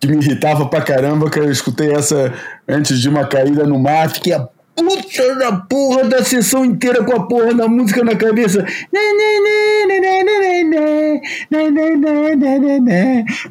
que 0.00 0.08
me 0.08 0.16
irritava 0.16 0.66
pra 0.66 0.80
caramba, 0.80 1.30
que 1.30 1.38
eu 1.38 1.50
escutei 1.50 1.92
essa 1.92 2.32
antes 2.66 2.98
de 3.00 3.08
uma 3.08 3.26
caída 3.26 3.64
no 3.64 3.78
mar, 3.78 4.10
fiquei 4.10 4.32
a 4.32 4.48
puta 4.74 5.34
da 5.36 5.52
porra 5.52 6.04
da 6.04 6.24
sessão 6.24 6.64
inteira 6.64 7.04
com 7.04 7.12
a 7.12 7.26
porra 7.26 7.52
da 7.54 7.68
música 7.68 8.02
na 8.02 8.16
cabeça. 8.16 8.64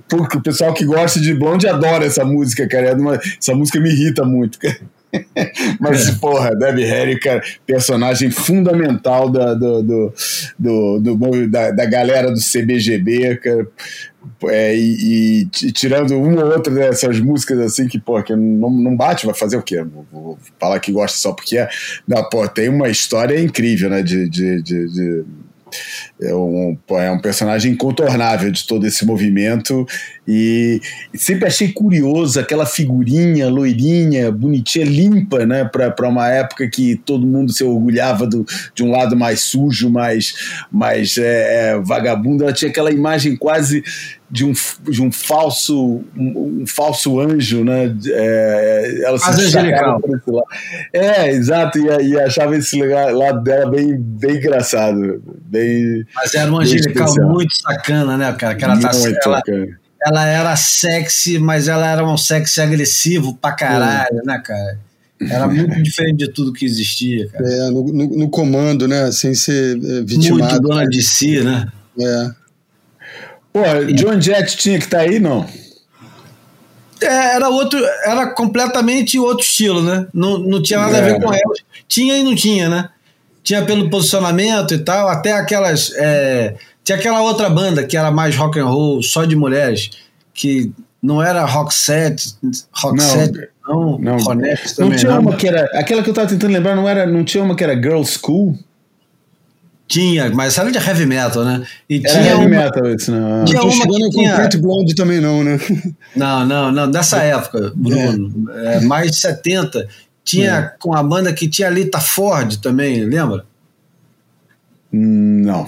Porque 0.08 0.38
o 0.38 0.42
pessoal 0.42 0.74
que 0.74 0.86
gosta 0.86 1.20
de 1.20 1.34
Blonde 1.36 1.68
adora 1.68 2.06
essa 2.06 2.26
música, 2.26 2.68
cara. 2.68 2.98
Essa 3.40 3.54
música 3.54 3.80
me 3.80 3.90
irrita 3.90 4.26
muito, 4.26 4.58
cara. 4.58 4.80
Mas, 5.80 6.08
é. 6.08 6.12
porra, 6.14 6.56
Debbie 6.56 6.86
Harry, 6.86 7.20
cara, 7.20 7.42
personagem 7.66 8.30
fundamental 8.30 9.30
da, 9.30 9.54
do, 9.54 9.82
do, 9.82 10.14
do, 10.58 11.00
do 11.00 11.48
da, 11.48 11.72
da, 11.72 11.86
galera 11.86 12.32
do 12.32 12.40
CBGB, 12.40 13.38
cara. 13.38 13.68
É, 14.46 14.76
e, 14.76 15.42
e, 15.44 15.72
tirando 15.72 16.12
uma 16.18 16.44
ou 16.44 16.52
outra 16.52 16.74
dessas 16.74 17.20
músicas 17.20 17.60
assim 17.60 17.88
que, 17.88 18.00
pô, 18.00 18.22
que 18.22 18.36
não, 18.36 18.70
não 18.70 18.96
bate, 18.96 19.26
vai 19.26 19.36
fazer 19.36 19.58
o 19.58 19.62
quê? 19.62 19.82
Vou, 19.84 20.06
vou 20.12 20.40
falar 20.60 20.80
que 20.80 20.92
gosta 20.92 21.18
só 21.18 21.32
porque 21.32 21.58
é. 21.58 21.70
Não, 22.08 22.28
pô, 22.30 22.48
tem 22.48 22.70
uma 22.70 22.90
história 22.90 23.40
incrível, 23.40 23.90
né? 23.90 24.02
de, 24.02 24.30
de, 24.30 24.62
de, 24.62 24.88
de 24.88 25.26
é 26.22 26.34
um, 26.34 26.78
é 26.90 27.12
um 27.12 27.20
personagem 27.20 27.74
incontornável 27.74 28.52
de 28.52 28.66
todo 28.66 28.86
esse 28.86 29.06
movimento 29.06 29.86
e, 30.28 30.80
sempre 31.16 31.48
achei 31.48 31.72
curioso 31.72 32.40
aquela 32.40 32.66
figurinha 32.66 33.50
loirinha, 33.50 34.32
bonitinha, 34.32 34.86
limpa, 34.86 35.46
né, 35.46 35.66
para 35.66 36.08
uma 36.08 36.28
época 36.30 36.68
que 36.68 36.96
todo 36.96 37.26
mundo 37.26 37.52
se 37.52 37.64
orgulhava 37.64 38.28
do, 38.28 38.46
de 38.74 38.84
um 38.84 38.92
lado 38.92 39.16
mais 39.16 39.42
sujo, 39.42 39.90
mais, 39.90 40.34
mais 40.72 41.18
é, 41.18 41.72
é, 41.72 41.80
vagabundo. 41.80 42.44
Ela 42.44 42.54
tinha 42.54 42.70
aquela 42.70 42.92
imagem 42.92 43.36
quase 43.36 43.84
de 44.30 44.46
um, 44.46 44.54
de 44.88 45.02
um 45.02 45.12
falso 45.12 46.04
um, 46.16 46.62
um 46.62 46.68
falso 46.68 47.20
anjo, 47.20 47.64
né? 47.64 47.96
É, 48.08 49.02
ela 49.04 49.18
se 49.18 49.30
angelical. 49.30 50.00
por 50.00 50.16
esse 50.16 50.30
lado. 50.30 50.46
É, 50.94 51.30
exato, 51.32 51.80
e, 51.80 52.10
e 52.10 52.20
achava 52.20 52.56
esse 52.56 52.80
lado 52.84 53.44
dela 53.44 53.72
bem, 53.72 53.98
bem 53.98 54.36
engraçado. 54.36 55.24
Bem, 55.46 56.06
Mas 56.14 56.36
era 56.36 56.52
um 56.52 56.60
bem 56.60 56.68
angelical 56.68 57.16
muito 57.28 57.56
sacana, 57.60 58.16
né, 58.18 58.32
cara? 58.34 58.54
Que 58.54 58.64
ela, 58.64 58.80
tá, 58.80 58.92
Muito 58.94 59.20
ela, 59.26 59.38
bacana. 59.38 59.80
Ela 60.06 60.26
era 60.26 60.56
sexy, 60.56 61.40
mas 61.40 61.68
ela 61.68 61.88
era 61.88 62.06
um 62.08 62.18
sexy 62.18 62.62
agressivo 62.62 63.36
pra 63.36 63.52
caralho, 63.52 64.22
né, 64.26 64.42
cara? 64.46 64.80
Era 65.22 65.48
muito 65.48 65.82
diferente 65.84 66.18
de 66.18 66.28
tudo 66.32 66.54
que 66.54 66.66
existia, 66.66 67.28
cara. 67.30 67.46
É, 67.48 67.70
no, 67.70 67.84
no- 67.92 68.18
no 68.20 68.30
comando, 68.30 68.88
né? 68.88 69.12
Sem 69.12 69.34
ser 69.36 69.76
é, 69.76 69.78
Muito 69.78 70.06
vitimado. 70.06 70.60
dona 70.62 70.88
de 70.88 71.02
si, 71.02 71.42
né? 71.42 71.68
É. 72.00 72.30
Pô, 73.52 73.62
John 73.96 74.22
Jett 74.22 74.56
tinha 74.58 74.78
que 74.78 74.86
estar 74.86 75.00
aí, 75.00 75.20
não? 75.20 75.46
É, 77.02 77.36
era 77.36 77.50
outro, 77.50 77.80
era 78.06 78.28
completamente 78.28 79.18
outro 79.18 79.44
estilo, 79.46 79.82
né? 79.82 80.06
Não, 80.14 80.38
não 80.38 80.62
tinha 80.62 80.80
nada 80.80 80.98
a 80.98 81.02
ver 81.02 81.16
É. 81.16 81.20
com 81.20 81.34
ela. 81.34 81.54
Tinha 81.88 82.18
e 82.18 82.24
não 82.24 82.36
tinha, 82.36 82.70
né? 82.70 82.90
Tinha 83.44 83.64
pelo 83.66 83.90
posicionamento 83.90 84.74
e 84.74 84.80
tal, 84.80 85.08
até 85.08 85.32
aquelas. 85.34 85.92
É, 86.94 86.98
tinha 86.98 86.98
aquela 86.98 87.22
outra 87.22 87.50
banda 87.50 87.84
que 87.84 87.96
era 87.98 88.12
mais 88.12 88.36
rock 88.36 88.60
and 88.60 88.66
roll, 88.66 89.02
só 89.04 89.26
de 89.26 89.36
mulheres, 89.36 89.90
que 90.34 90.72
não 91.02 91.22
era 91.22 91.46
rock 91.46 91.74
set, 91.74 92.36
rock 92.74 92.98
Não. 92.98 93.06
set, 93.06 93.50
não, 93.68 94.00
Não, 94.00 94.18
Ronettes 94.18 94.78
não 94.78 94.86
também 94.88 95.00
tinha 95.00 95.12
não. 95.14 95.22
uma 95.22 95.36
que 95.36 95.48
era. 95.48 95.66
Aquela 95.80 96.02
que 96.04 96.10
eu 96.10 96.14
tava 96.14 96.28
tentando 96.28 96.52
lembrar, 96.52 96.76
não 96.76 96.88
era, 96.90 97.06
não 97.06 97.24
tinha 97.24 97.44
uma 97.44 97.56
que 97.56 97.64
era 97.64 97.76
Girl 97.76 98.02
School? 98.04 98.58
Tinha, 99.88 100.30
mas 100.30 100.56
era 100.58 100.72
de 100.72 100.78
heavy 100.78 101.06
metal, 101.08 101.44
né? 101.44 101.66
E 101.90 101.96
Era 102.06 102.10
tinha 102.10 102.26
heavy 102.34 102.46
uma, 102.46 102.50
metal 102.50 102.88
isso, 102.94 103.12
não. 103.12 103.44
Tinha 103.46 103.60
Não 103.60 103.70
tô 103.70 103.76
uma 103.76 103.86
que 103.86 103.92
com 103.92 104.10
tinha- 104.12 104.32
Concrete 104.32 104.58
Blonde 104.58 104.94
também, 104.96 105.20
não, 105.20 105.44
né? 105.44 105.60
Não, 106.16 106.46
não, 106.46 106.72
não, 106.72 106.92
dessa 106.92 107.18
época, 107.24 107.72
Bruno. 107.76 108.52
É, 108.56 108.82
mais 108.82 109.10
de 109.12 109.18
70. 109.18 109.88
Tinha 110.24 110.74
com 110.80 110.94
a 110.96 111.02
banda 111.02 111.34
que 111.34 111.48
tinha 111.50 111.68
a 111.68 111.72
Lita 111.72 112.00
Ford 112.00 112.58
também, 112.58 113.04
lembra? 113.04 113.46
Não. 114.92 115.68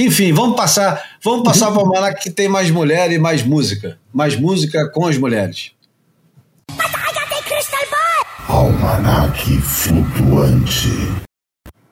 Enfim, 0.00 0.32
vamos 0.32 0.56
passar, 0.56 1.16
vamos 1.24 1.42
passar 1.42 1.72
para 1.72 1.78
o 1.78 1.80
Almanac 1.80 2.22
que 2.22 2.30
tem 2.30 2.48
mais 2.48 2.70
mulher 2.70 3.10
e 3.10 3.18
mais 3.18 3.42
música. 3.42 3.98
Mais 4.14 4.36
música 4.36 4.88
com 4.90 5.08
as 5.08 5.18
mulheres. 5.18 5.72
Almanac 8.46 9.60
flutuante. 9.60 10.88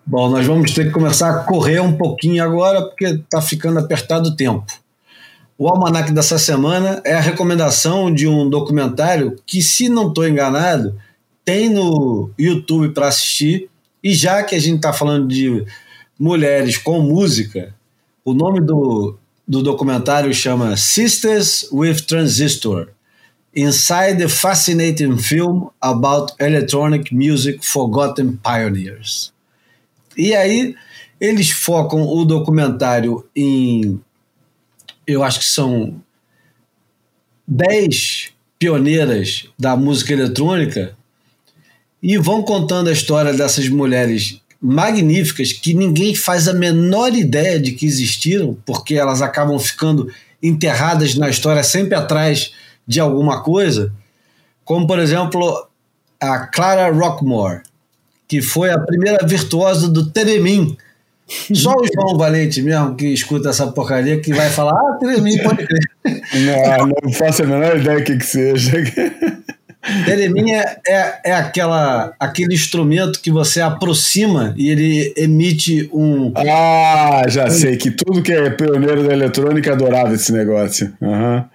Bom, 0.07 0.31
nós 0.31 0.47
vamos 0.47 0.71
ter 0.73 0.85
que 0.85 0.93
começar 0.93 1.31
a 1.31 1.39
correr 1.43 1.81
um 1.81 1.97
pouquinho 1.97 2.45
agora, 2.45 2.81
porque 2.81 3.07
está 3.07 3.43
ficando 3.43 3.81
apertado 3.81 4.29
o 4.29 4.37
tempo. 4.37 4.65
O 5.59 5.67
almanac 5.67 6.13
dessa 6.13 6.39
semana 6.39 7.03
é 7.05 7.15
a 7.15 7.21
recomendação 7.21 8.15
de 8.15 8.29
um 8.29 8.49
documentário 8.49 9.37
que, 9.45 9.61
se 9.61 9.89
não 9.89 10.11
estou 10.11 10.29
enganado, 10.29 10.97
tem 11.45 11.69
no 11.69 12.31
YouTube 12.39 12.91
para 12.91 13.09
assistir. 13.09 13.69
E 14.01 14.15
já 14.15 14.45
que 14.45 14.55
a 14.55 14.61
gente 14.61 14.77
está 14.77 14.93
falando 14.93 15.27
de 15.27 15.67
mulheres 16.17 16.77
com 16.77 17.01
música, 17.01 17.75
o 18.27 18.35
nome 18.35 18.61
do, 18.61 19.17
do 19.47 19.63
documentário 19.63 20.35
chama 20.35 20.77
Sisters 20.77 21.69
with 21.73 22.01
Transistor 22.09 22.89
Inside 23.55 24.19
the 24.19 24.29
Fascinating 24.29 25.17
Film 25.17 25.69
About 25.81 26.35
Electronic 26.41 27.15
Music 27.15 27.65
Forgotten 27.65 28.37
Pioneers. 28.43 29.33
E 30.17 30.35
aí 30.35 30.75
eles 31.21 31.53
focam 31.53 32.03
o 32.03 32.25
documentário 32.25 33.25
em, 33.35 34.01
eu 35.07 35.23
acho 35.23 35.39
que 35.39 35.47
são 35.47 36.03
10 37.47 38.33
pioneiras 38.59 39.49
da 39.57 39.77
música 39.77 40.13
eletrônica 40.13 40.99
e 42.03 42.19
vão 42.19 42.43
contando 42.43 42.89
a 42.89 42.93
história 42.93 43.33
dessas 43.33 43.69
mulheres 43.69 44.41
magníficas 44.61 45.53
que 45.53 45.75
ninguém 45.75 46.15
faz 46.15 46.49
a 46.49 46.53
menor 46.53 47.15
ideia 47.15 47.59
de 47.59 47.73
que 47.73 47.87
existiram, 47.87 48.57
porque 48.65 48.95
elas 48.95 49.23
acabam 49.23 49.59
ficando 49.59 50.11
enterradas 50.43 51.15
na 51.15 51.29
história 51.29 51.63
sempre 51.63 51.95
atrás 51.95 52.53
de 52.87 53.01
alguma 53.01 53.43
coisa, 53.43 53.93
como 54.65 54.87
por 54.87 54.99
exemplo 54.99 55.67
a 56.21 56.39
Clara 56.47 56.91
Rockmore, 56.91 57.63
que 58.29 58.41
foi 58.41 58.71
a 58.71 58.79
primeira 58.79 59.25
virtuosa 59.27 59.89
do 59.89 60.11
Teremin. 60.11 60.77
Só 61.53 61.75
o 61.75 61.87
João 61.93 62.17
Valente 62.17 62.63
mesmo 62.63 62.95
que 62.95 63.07
escuta 63.07 63.51
essa 63.51 63.67
porcaria 63.69 64.21
que 64.21 64.33
vai 64.33 64.49
falar, 64.49 64.73
ah, 64.73 64.99
Teremin, 65.01 65.39
pode 65.43 65.67
crer. 65.67 65.81
Não, 66.05 66.87
não 67.03 67.13
faço 67.13 67.43
a 67.43 67.47
menor 67.47 67.77
ideia 67.77 67.99
do 67.99 68.05
que, 68.05 68.17
que 68.17 68.27
seja. 68.27 68.73
Teremin 70.05 70.53
é, 70.53 71.21
é, 71.25 71.35
aquela, 71.35 72.15
aquele 72.19 72.55
instrumento 72.55 73.21
que 73.21 73.31
você 73.31 73.61
aproxima 73.61 74.55
e 74.57 74.69
ele 74.69 75.15
emite 75.17 75.89
um. 75.93 76.33
Ah, 76.35 77.23
já 77.29 77.49
sei 77.49 77.77
que 77.77 77.91
tudo 77.91 78.23
que 78.23 78.33
é 78.33 78.51
pioneiro 78.51 79.07
da 79.07 79.13
eletrônica 79.13 79.73
adorava 79.73 80.15
esse 80.15 80.33
negócio. 80.33 80.93
Aham. 81.03 81.49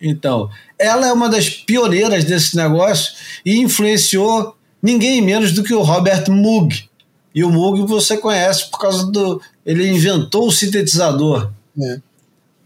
Então, 0.00 0.50
ela 0.78 1.06
é 1.06 1.12
uma 1.12 1.28
das 1.28 1.48
pioneiras 1.48 2.24
desse 2.24 2.56
negócio 2.56 3.14
e 3.44 3.58
influenciou 3.58 4.56
ninguém 4.82 5.22
menos 5.22 5.52
do 5.52 5.62
que 5.62 5.72
o 5.72 5.82
Robert 5.82 6.30
Moog. 6.30 6.88
E 7.34 7.42
o 7.42 7.50
Moog 7.50 7.86
você 7.86 8.16
conhece 8.16 8.70
por 8.70 8.78
causa 8.78 9.10
do. 9.10 9.40
Ele 9.64 9.88
inventou 9.88 10.46
o 10.46 10.52
sintetizador. 10.52 11.50
É. 11.80 11.98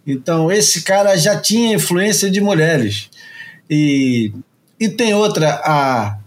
Então, 0.06 0.50
esse 0.50 0.82
cara 0.82 1.16
já 1.16 1.38
tinha 1.38 1.74
influência 1.74 2.30
de 2.30 2.40
mulheres. 2.40 3.08
E, 3.70 4.32
e 4.78 4.88
tem 4.88 5.14
outra, 5.14 5.60
a 5.64 6.18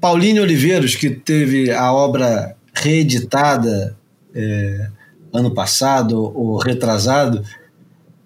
Pauline 0.00 0.40
Oliveiros, 0.40 0.94
que 0.94 1.10
teve 1.10 1.70
a 1.70 1.92
obra 1.92 2.56
reeditada 2.72 3.96
é, 4.34 4.88
ano 5.32 5.52
passado 5.52 6.20
ou 6.36 6.58
retrasado, 6.58 7.44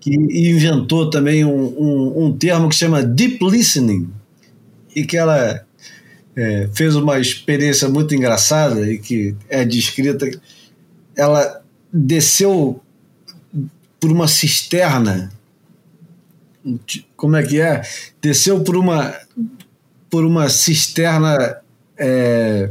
que 0.00 0.14
inventou 0.14 1.10
também 1.10 1.44
um, 1.44 1.50
um, 1.50 2.24
um 2.26 2.36
termo 2.36 2.68
que 2.68 2.76
chama 2.76 3.02
deep 3.02 3.38
listening, 3.42 4.10
e 4.94 5.04
que 5.04 5.16
ela 5.16 5.64
é, 6.36 6.68
fez 6.74 6.94
uma 6.94 7.18
experiência 7.18 7.88
muito 7.88 8.14
engraçada 8.14 8.90
e 8.90 8.98
que 8.98 9.34
é 9.48 9.64
descrita. 9.64 10.30
Ela 11.16 11.62
desceu 11.92 12.80
por 14.00 14.10
uma 14.10 14.28
cisterna. 14.28 15.32
Como 17.24 17.36
é 17.36 17.42
que 17.42 17.58
é? 17.58 17.80
Desceu 18.20 18.62
por 18.62 18.76
uma 18.76 19.18
por 20.10 20.26
uma 20.26 20.50
cisterna. 20.50 21.56
É, 21.96 22.70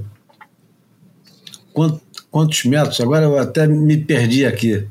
quant, 1.73 1.99
quantos 2.29 2.63
metros? 2.65 3.01
Agora 3.01 3.25
eu 3.25 3.39
até 3.39 3.65
me 3.65 3.97
perdi 3.97 4.45
aqui. 4.45 4.87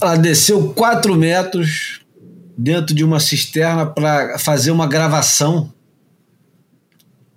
Ela 0.00 0.16
desceu 0.16 0.72
quatro 0.72 1.14
metros 1.14 2.00
dentro 2.56 2.94
de 2.94 3.04
uma 3.04 3.20
cisterna 3.20 3.84
para 3.84 4.38
fazer 4.38 4.70
uma 4.70 4.86
gravação 4.86 5.70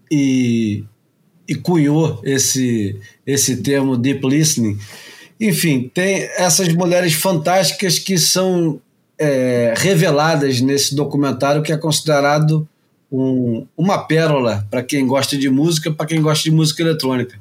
e, 0.10 0.86
e 1.46 1.54
cunhou 1.54 2.22
esse, 2.24 2.98
esse 3.26 3.58
termo 3.58 3.98
deep 3.98 4.26
listening. 4.26 4.80
Enfim, 5.38 5.92
tem 5.94 6.22
essas 6.38 6.70
mulheres 6.70 7.12
fantásticas 7.12 8.00
que 8.00 8.18
são 8.18 8.82
é, 9.20 9.74
reveladas 9.78 10.62
nesse 10.62 10.96
documentário 10.96 11.64
que 11.64 11.72
é 11.72 11.78
considerado 11.78 12.68
um, 13.12 13.66
uma 13.76 14.00
pérola 14.00 14.68
para 14.70 14.84
quem 14.84 15.08
gosta 15.08 15.38
de 15.38 15.50
música, 15.50 15.92
para 15.92 16.06
quem 16.06 16.22
gosta 16.22 16.44
de 16.44 16.52
música 16.52 16.82
eletrônica. 16.82 17.40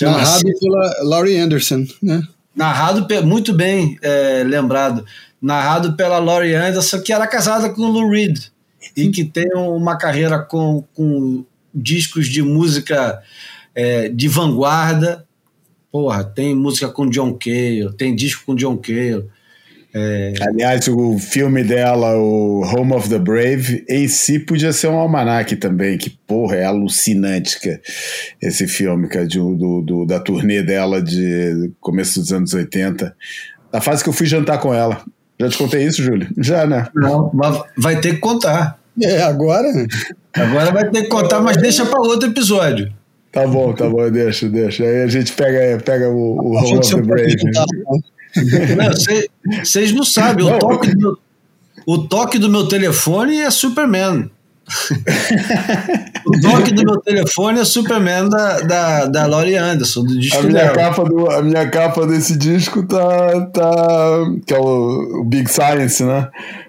Narrado 0.00 0.58
pela 0.60 0.96
Laurie 1.02 1.38
Anderson, 1.38 1.86
né? 2.02 2.22
Narrado 2.54 3.06
muito 3.24 3.52
bem 3.52 3.98
é, 4.00 4.44
lembrado, 4.44 5.04
narrado 5.42 5.94
pela 5.94 6.18
Laurie 6.18 6.54
Anderson, 6.54 7.00
que 7.00 7.12
era 7.12 7.26
casada 7.26 7.68
com 7.68 7.82
o 7.82 7.90
Lou 7.90 8.08
Reed 8.08 8.38
e 8.96 9.10
que 9.10 9.24
tem 9.24 9.52
uma 9.54 9.96
carreira 9.96 10.38
com, 10.38 10.84
com 10.94 11.44
discos 11.74 12.28
de 12.28 12.42
música 12.42 13.20
é, 13.74 14.08
de 14.08 14.28
vanguarda. 14.28 15.26
Porra, 15.90 16.24
tem 16.24 16.54
música 16.54 16.88
com 16.88 17.08
John 17.08 17.34
Cale, 17.34 17.92
tem 17.96 18.14
disco 18.14 18.44
com 18.46 18.54
John 18.54 18.76
Cale. 18.76 19.28
É... 19.94 20.34
Aliás, 20.40 20.88
o 20.88 21.18
filme 21.20 21.62
dela, 21.62 22.16
o 22.16 22.62
Home 22.62 22.94
of 22.94 23.08
the 23.08 23.18
Brave, 23.18 23.84
em 23.88 24.08
si 24.08 24.40
podia 24.40 24.72
ser 24.72 24.88
um 24.88 24.96
almanac 24.96 25.54
também, 25.54 25.96
que 25.96 26.10
porra, 26.10 26.56
é 26.56 26.64
alucinante 26.64 27.60
que 27.60 27.80
esse 28.42 28.66
filme 28.66 29.08
que 29.08 29.18
é 29.18 29.24
de, 29.24 29.38
do, 29.38 29.80
do, 29.82 30.04
da 30.04 30.18
turnê 30.18 30.62
dela 30.62 31.00
de 31.00 31.70
começo 31.80 32.18
dos 32.18 32.32
anos 32.32 32.52
80. 32.52 33.14
Da 33.70 33.80
fase 33.80 34.02
que 34.02 34.08
eu 34.08 34.12
fui 34.12 34.26
jantar 34.26 34.58
com 34.58 34.74
ela. 34.74 35.00
Já 35.40 35.48
te 35.48 35.58
contei 35.58 35.84
isso, 35.84 36.02
Júlio? 36.02 36.28
Já, 36.38 36.66
né? 36.66 36.88
Não, 36.94 37.30
vai 37.76 38.00
ter 38.00 38.14
que 38.14 38.20
contar. 38.20 38.78
É, 39.00 39.22
agora. 39.22 39.68
Agora 40.32 40.72
vai 40.72 40.90
ter 40.90 41.02
que 41.02 41.08
contar, 41.08 41.40
mas 41.40 41.56
deixa 41.56 41.86
para 41.86 42.00
outro 42.00 42.28
episódio. 42.28 42.92
Tá 43.30 43.46
bom, 43.46 43.72
tá 43.72 43.88
bom, 43.88 44.08
deixa, 44.10 44.48
deixa. 44.48 44.84
Aí 44.84 45.02
a 45.02 45.06
gente 45.08 45.32
pega, 45.32 45.82
pega 45.82 46.08
o, 46.08 46.38
o 46.38 46.56
Home 46.56 46.78
of 46.78 46.94
the 46.94 47.02
Brave. 47.02 47.36
Vocês 49.62 49.90
não, 49.92 49.98
não 49.98 50.04
sabem, 50.04 50.44
o 50.44 50.58
toque, 50.58 50.90
do 50.90 50.98
meu, 50.98 51.18
o 51.86 51.98
toque 51.98 52.38
do 52.38 52.48
meu 52.48 52.66
telefone 52.66 53.40
é 53.40 53.50
Superman. 53.50 54.30
o 56.26 56.40
toque 56.40 56.72
do 56.72 56.84
meu 56.84 56.98
telefone 56.98 57.60
é 57.60 57.64
Superman 57.64 58.28
da, 58.30 58.60
da, 58.60 59.04
da 59.06 59.26
Laurie 59.26 59.56
Anderson, 59.56 60.04
do 60.04 60.18
disco 60.18 60.38
a 60.38 60.42
minha 60.42 60.64
dela. 60.64 60.74
Capa 60.74 61.04
do, 61.04 61.30
a 61.30 61.42
minha 61.42 61.68
capa 61.68 62.06
desse 62.06 62.36
disco 62.36 62.82
tá. 62.86 63.46
tá 63.52 64.24
que 64.46 64.54
é 64.54 64.58
o, 64.58 65.20
o 65.20 65.24
Big 65.24 65.50
Science, 65.50 66.02
né? 66.02 66.28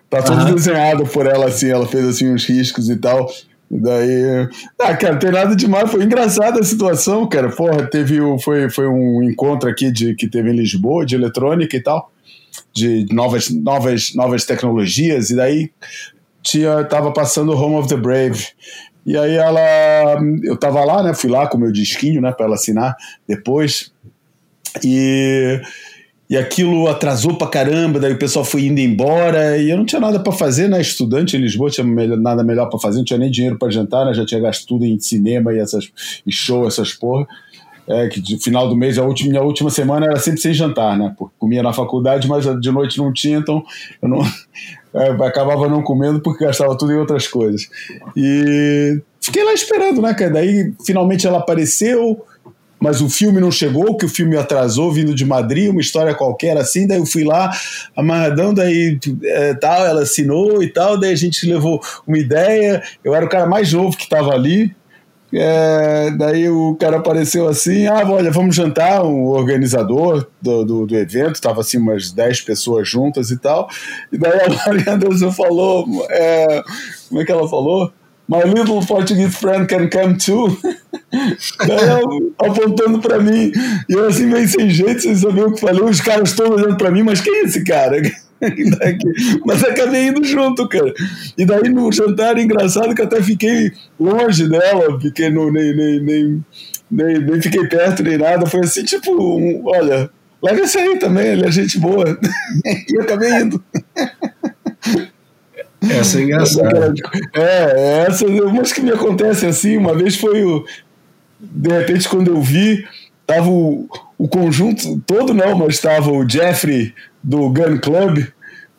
Tá 0.09 0.21
tudo 0.21 0.45
uhum. 0.45 0.55
desenhado 0.55 1.05
por 1.05 1.25
ela, 1.25 1.47
assim. 1.47 1.69
Ela 1.69 1.87
fez 1.87 2.05
assim 2.05 2.31
uns 2.31 2.45
riscos 2.45 2.89
e 2.89 2.95
tal. 2.97 3.29
Daí. 3.69 4.47
Ah, 4.79 4.95
cara, 4.95 5.17
tem 5.17 5.31
nada 5.31 5.55
demais. 5.55 5.89
Foi 5.89 6.03
engraçada 6.03 6.59
a 6.59 6.63
situação, 6.63 7.27
cara. 7.27 7.49
Porra, 7.49 7.87
teve 7.87 8.21
o, 8.21 8.37
foi, 8.39 8.69
foi 8.69 8.87
um 8.87 9.23
encontro 9.23 9.69
aqui 9.69 9.91
de, 9.91 10.15
que 10.15 10.27
teve 10.27 10.51
em 10.51 10.55
Lisboa, 10.55 11.05
de 11.05 11.15
eletrônica 11.15 11.75
e 11.75 11.81
tal. 11.81 12.11
De 12.73 13.05
novas, 13.11 13.49
novas, 13.49 14.13
novas 14.13 14.45
tecnologias. 14.45 15.29
E 15.29 15.35
daí 15.35 15.71
tinha, 16.43 16.83
tava 16.83 17.11
passando 17.11 17.53
Home 17.53 17.75
of 17.75 17.89
the 17.89 17.97
Brave. 17.97 18.47
E 19.05 19.17
aí 19.17 19.35
ela. 19.35 20.19
Eu 20.43 20.57
tava 20.57 20.83
lá, 20.83 21.03
né? 21.03 21.13
Fui 21.13 21.29
lá 21.29 21.47
com 21.47 21.57
o 21.57 21.61
meu 21.61 21.71
disquinho, 21.71 22.21
né? 22.21 22.31
Pra 22.31 22.45
ela 22.45 22.55
assinar 22.55 22.95
depois. 23.27 23.91
E. 24.83 25.61
E 26.27 26.35
aquilo 26.35 26.88
atrasou 26.88 27.38
pra 27.38 27.47
caramba, 27.47 27.99
daí 27.99 28.14
o 28.14 28.18
pessoal 28.18 28.43
foi 28.43 28.65
indo 28.65 28.80
embora 28.80 29.57
e 29.57 29.69
eu 29.69 29.77
não 29.77 29.85
tinha 29.85 30.02
nada 30.02 30.19
para 30.19 30.34
fazer, 30.34 30.68
né? 30.68 30.81
Estudante 30.81 31.38
em 31.38 31.39
Lisboa, 31.39 31.69
tinha 31.69 31.85
nada 32.18 32.43
melhor 32.43 32.68
para 32.68 32.80
fazer, 32.80 32.97
não 32.97 33.06
tinha 33.06 33.19
nem 33.19 33.30
dinheiro 33.30 33.60
para 33.60 33.72
jantar, 33.72 34.06
né? 34.06 34.14
Já 34.14 34.26
tinha 34.26 34.41
gasto 34.41 34.65
tudo 34.65 34.85
em 34.85 34.99
cinema 34.99 35.53
e, 35.53 35.60
essas, 35.60 35.91
e 36.26 36.31
show, 36.31 36.68
essas 36.68 36.93
porra. 36.93 37.27
É, 37.88 38.07
que 38.07 38.19
de 38.19 38.39
final 38.39 38.68
do 38.68 38.76
mês, 38.76 38.97
a 38.97 39.03
última, 39.03 39.30
minha 39.30 39.43
última 39.43 39.69
semana 39.69 40.07
era 40.07 40.18
sempre 40.18 40.41
sem 40.41 40.52
jantar, 40.52 40.97
né? 40.97 41.14
Porque 41.15 41.35
comia 41.38 41.61
na 41.61 41.72
faculdade, 41.72 42.27
mas 42.27 42.43
de 42.60 42.72
noite 42.72 42.97
não 42.97 43.14
tinha, 43.14 43.38
então 43.38 43.64
eu 44.02 44.10
não, 44.10 44.22
é, 44.95 45.10
acabava 45.27 45.69
não 45.69 45.84
comendo 45.84 46.19
porque 46.19 46.43
gastava 46.43 46.76
tudo 46.76 46.91
em 46.91 46.97
outras 46.97 47.27
coisas. 47.27 47.69
E 48.18 48.99
fiquei 49.22 49.43
lá 49.43 49.53
esperando, 49.53 50.02
né, 50.02 50.15
cara? 50.15 50.31
Daí 50.31 50.73
finalmente 50.84 51.27
ela 51.27 51.38
apareceu, 51.38 52.26
mas 52.85 53.01
o 53.01 53.09
filme 53.09 53.41
não 53.41 53.49
chegou, 53.49 53.97
que 53.97 54.05
o 54.05 54.09
filme 54.09 54.37
atrasou 54.37 54.91
vindo 54.91 55.15
de 55.15 55.25
Madrid, 55.25 55.71
uma 55.71 55.81
história 55.81 56.13
qualquer 56.13 56.55
assim. 56.55 56.85
Daí 56.85 56.99
eu 56.99 57.05
fui 57.07 57.23
lá, 57.23 57.51
amarradão, 57.95 58.53
daí 58.53 58.99
é, 59.23 59.55
tal, 59.55 59.83
ela 59.83 60.03
assinou 60.03 60.61
e 60.61 60.71
tal. 60.71 60.95
Daí 60.99 61.11
a 61.11 61.15
gente 61.15 61.47
levou 61.47 61.81
uma 62.05 62.19
ideia. 62.19 62.83
Eu 63.03 63.15
era 63.15 63.25
o 63.25 63.29
cara 63.29 63.47
mais 63.47 63.73
novo 63.73 63.97
que 63.97 64.03
estava 64.03 64.31
ali. 64.33 64.71
É, 65.33 66.11
daí 66.11 66.47
o 66.47 66.75
cara 66.75 66.97
apareceu 66.97 67.47
assim, 67.47 67.87
ah, 67.87 68.07
olha, 68.07 68.29
vamos 68.29 68.55
jantar, 68.55 69.03
o 69.03 69.29
organizador 69.31 70.27
do, 70.39 70.63
do, 70.63 70.85
do 70.85 70.95
evento, 70.95 71.41
tava 71.41 71.61
assim 71.61 71.79
umas 71.79 72.11
10 72.11 72.41
pessoas 72.41 72.87
juntas 72.87 73.31
e 73.31 73.37
tal, 73.37 73.67
e 74.13 74.17
daí 74.17 74.39
a 74.39 74.49
Maria 74.69 74.93
Anderson 74.93 75.31
falou, 75.33 75.85
é, 76.09 76.63
como 77.09 77.19
é 77.19 77.25
que 77.25 77.31
ela 77.31 77.49
falou? 77.49 77.91
My 78.27 78.41
little 78.43 78.84
Portuguese 78.85 79.38
friend 79.38 79.68
can 79.68 79.89
come 79.89 80.18
too. 80.18 80.57
daí 81.68 81.80
ela, 81.80 82.02
apontando 82.39 82.99
para 82.99 83.19
mim, 83.19 83.52
e 83.88 83.93
eu 83.93 84.07
assim 84.07 84.26
meio 84.26 84.47
sem 84.47 84.69
jeito, 84.69 85.02
sem 85.02 85.15
saber 85.15 85.45
o 85.45 85.53
que 85.53 85.61
falei, 85.61 85.84
os 85.84 86.02
caras 86.02 86.34
todos 86.34 86.61
olhando 86.61 86.77
para 86.77 86.91
mim, 86.91 87.03
mas 87.03 87.22
quem 87.22 87.35
é 87.35 87.41
esse 87.43 87.64
cara? 87.64 88.02
Mas 89.45 89.64
acabei 89.64 90.07
indo 90.07 90.23
junto, 90.23 90.68
cara. 90.68 90.93
E 91.38 91.45
daí 91.45 91.69
no 91.69 91.91
jantar, 91.91 92.38
engraçado 92.38 92.93
que 92.93 93.02
até 93.02 93.22
fiquei 93.22 93.72
longe 93.99 94.47
dela, 94.47 94.99
fiquei 94.99 95.30
no, 95.30 95.52
nem, 95.52 95.76
nem, 95.76 96.02
nem, 96.02 96.45
nem, 96.91 97.19
nem 97.19 97.41
fiquei 97.41 97.65
perto 97.68 98.03
nem 98.03 98.18
nada. 98.18 98.45
Foi 98.45 98.60
assim, 98.60 98.84
tipo, 98.84 99.11
um, 99.11 99.61
olha, 99.65 100.10
leva 100.43 100.61
esse 100.61 100.77
aí 100.77 100.99
também, 100.99 101.27
ele 101.27 101.45
é 101.45 101.52
gente 101.52 101.80
boa. 101.80 102.06
e 102.65 102.95
eu 102.95 103.02
acabei 103.02 103.31
indo. 103.41 103.64
Essa 105.91 106.19
é 106.19 106.23
engraçada. 106.23 106.93
É, 107.33 108.05
essa, 108.07 108.25
umas 108.25 108.71
que 108.71 108.81
me 108.81 108.91
acontecem 108.91 109.49
assim, 109.49 109.77
uma 109.77 109.95
vez 109.95 110.15
foi 110.15 110.43
o. 110.43 110.65
De 111.39 111.69
repente, 111.69 112.07
quando 112.07 112.29
eu 112.29 112.41
vi, 112.41 112.85
tava 113.25 113.49
o, 113.49 113.87
o 114.17 114.27
conjunto 114.27 115.01
todo, 115.05 115.33
não, 115.33 115.57
mas 115.57 115.75
estava 115.75 116.11
o 116.11 116.27
Jeffrey 116.27 116.93
do 117.23 117.49
Gun 117.49 117.77
Club, 117.79 118.25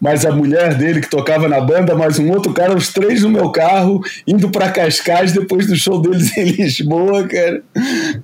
mais 0.06 0.24
a 0.24 0.30
mulher 0.30 0.74
dele 0.76 1.00
que 1.00 1.10
tocava 1.10 1.48
na 1.48 1.60
banda, 1.60 1.92
mais 1.96 2.16
um 2.16 2.30
outro 2.30 2.52
cara, 2.52 2.72
os 2.72 2.92
três 2.92 3.24
no 3.24 3.28
meu 3.28 3.50
carro, 3.50 4.00
indo 4.24 4.48
para 4.48 4.70
Cascais 4.70 5.32
depois 5.32 5.66
do 5.66 5.74
show 5.74 6.00
deles 6.00 6.30
em 6.38 6.44
Lisboa, 6.44 7.26
cara. 7.26 7.60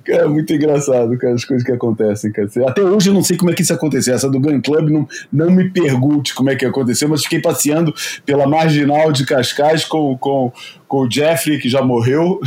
Cara, 0.05 0.29
muito 0.29 0.53
engraçado, 0.53 1.17
cara, 1.17 1.33
as 1.33 1.43
coisas 1.43 1.65
que 1.65 1.73
acontecem, 1.73 2.31
cara. 2.31 2.47
Até 2.69 2.81
hoje 2.81 3.09
eu 3.09 3.13
não 3.13 3.21
sei 3.21 3.35
como 3.35 3.51
é 3.51 3.53
que 3.53 3.63
isso 3.63 3.73
aconteceu. 3.73 4.15
Essa 4.15 4.29
do 4.29 4.39
Gun 4.39 4.61
Club 4.61 4.91
não, 4.91 5.05
não 5.29 5.51
me 5.51 5.69
pergunte 5.71 6.33
como 6.33 6.49
é 6.49 6.55
que 6.55 6.65
aconteceu, 6.65 7.09
mas 7.09 7.23
fiquei 7.23 7.41
passeando 7.41 7.93
pela 8.25 8.47
marginal 8.47 9.11
de 9.11 9.25
Cascais 9.25 9.83
com, 9.83 10.17
com, 10.17 10.53
com 10.87 10.99
o 10.99 11.11
Jeffrey, 11.11 11.59
que 11.59 11.67
já 11.67 11.81
morreu. 11.81 12.39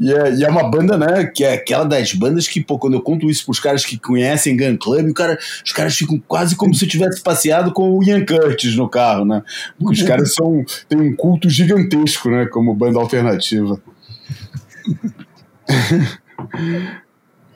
E 0.00 0.10
é, 0.10 0.34
e 0.34 0.44
é, 0.44 0.48
uma 0.48 0.70
banda, 0.70 0.96
né, 0.96 1.26
que 1.26 1.44
é 1.44 1.52
aquela 1.52 1.84
das 1.84 2.14
bandas 2.14 2.48
que, 2.48 2.62
pô, 2.62 2.78
quando 2.78 2.94
eu 2.94 3.02
conto 3.02 3.28
isso 3.28 3.44
pros 3.44 3.60
caras 3.60 3.84
que 3.84 3.98
conhecem 3.98 4.56
Gun 4.56 4.78
Club, 4.78 5.10
o 5.10 5.14
cara, 5.14 5.38
os 5.62 5.72
caras 5.72 5.94
ficam 5.94 6.18
quase 6.26 6.56
como 6.56 6.74
se 6.74 6.86
eu 6.86 6.88
tivesse 6.88 7.20
passeado 7.20 7.70
com 7.70 7.98
o 7.98 8.02
Ian 8.02 8.24
Curtis 8.24 8.74
no 8.76 8.88
carro, 8.88 9.26
né? 9.26 9.42
Porque 9.78 10.00
os 10.00 10.08
caras 10.08 10.32
são, 10.32 10.64
têm 10.88 10.98
um 10.98 11.14
culto 11.14 11.50
gigantesco, 11.50 12.30
né, 12.30 12.46
como 12.46 12.74
banda 12.74 12.98
alternativa. 12.98 13.78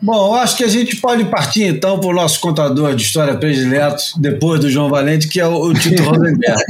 Bom, 0.03 0.35
acho 0.35 0.59
que 0.59 0.65
a 0.65 0.69
gente 0.69 0.97
pode 0.97 1.25
partir 1.25 1.63
então 1.63 1.99
para 1.99 2.11
o 2.11 2.13
nosso 2.13 2.39
contador 2.39 2.95
de 2.95 3.03
história 3.03 3.35
predileto, 3.39 4.03
depois 4.19 4.61
do 4.61 4.69
João 4.69 4.91
Valente, 4.91 5.29
que 5.29 5.41
é 5.41 5.47
o, 5.47 5.73
Tito 5.73 6.03
Rosenberg. 6.03 6.63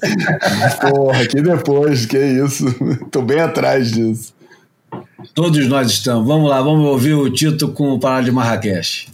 Porra, 0.80 1.26
que 1.26 1.42
depois, 1.42 2.06
que 2.06 2.16
isso. 2.16 2.64
Tô 3.12 3.20
bem 3.20 3.38
atrás 3.38 3.92
disso. 3.92 4.39
Todos 5.34 5.66
nós 5.66 5.90
estamos. 5.90 6.26
Vamos 6.26 6.48
lá, 6.48 6.60
vamos 6.62 6.86
ouvir 6.86 7.14
o 7.14 7.30
Tito 7.30 7.68
com 7.68 7.92
o 7.92 8.00
Pará 8.00 8.20
de 8.20 8.30
Marrakech. 8.30 9.08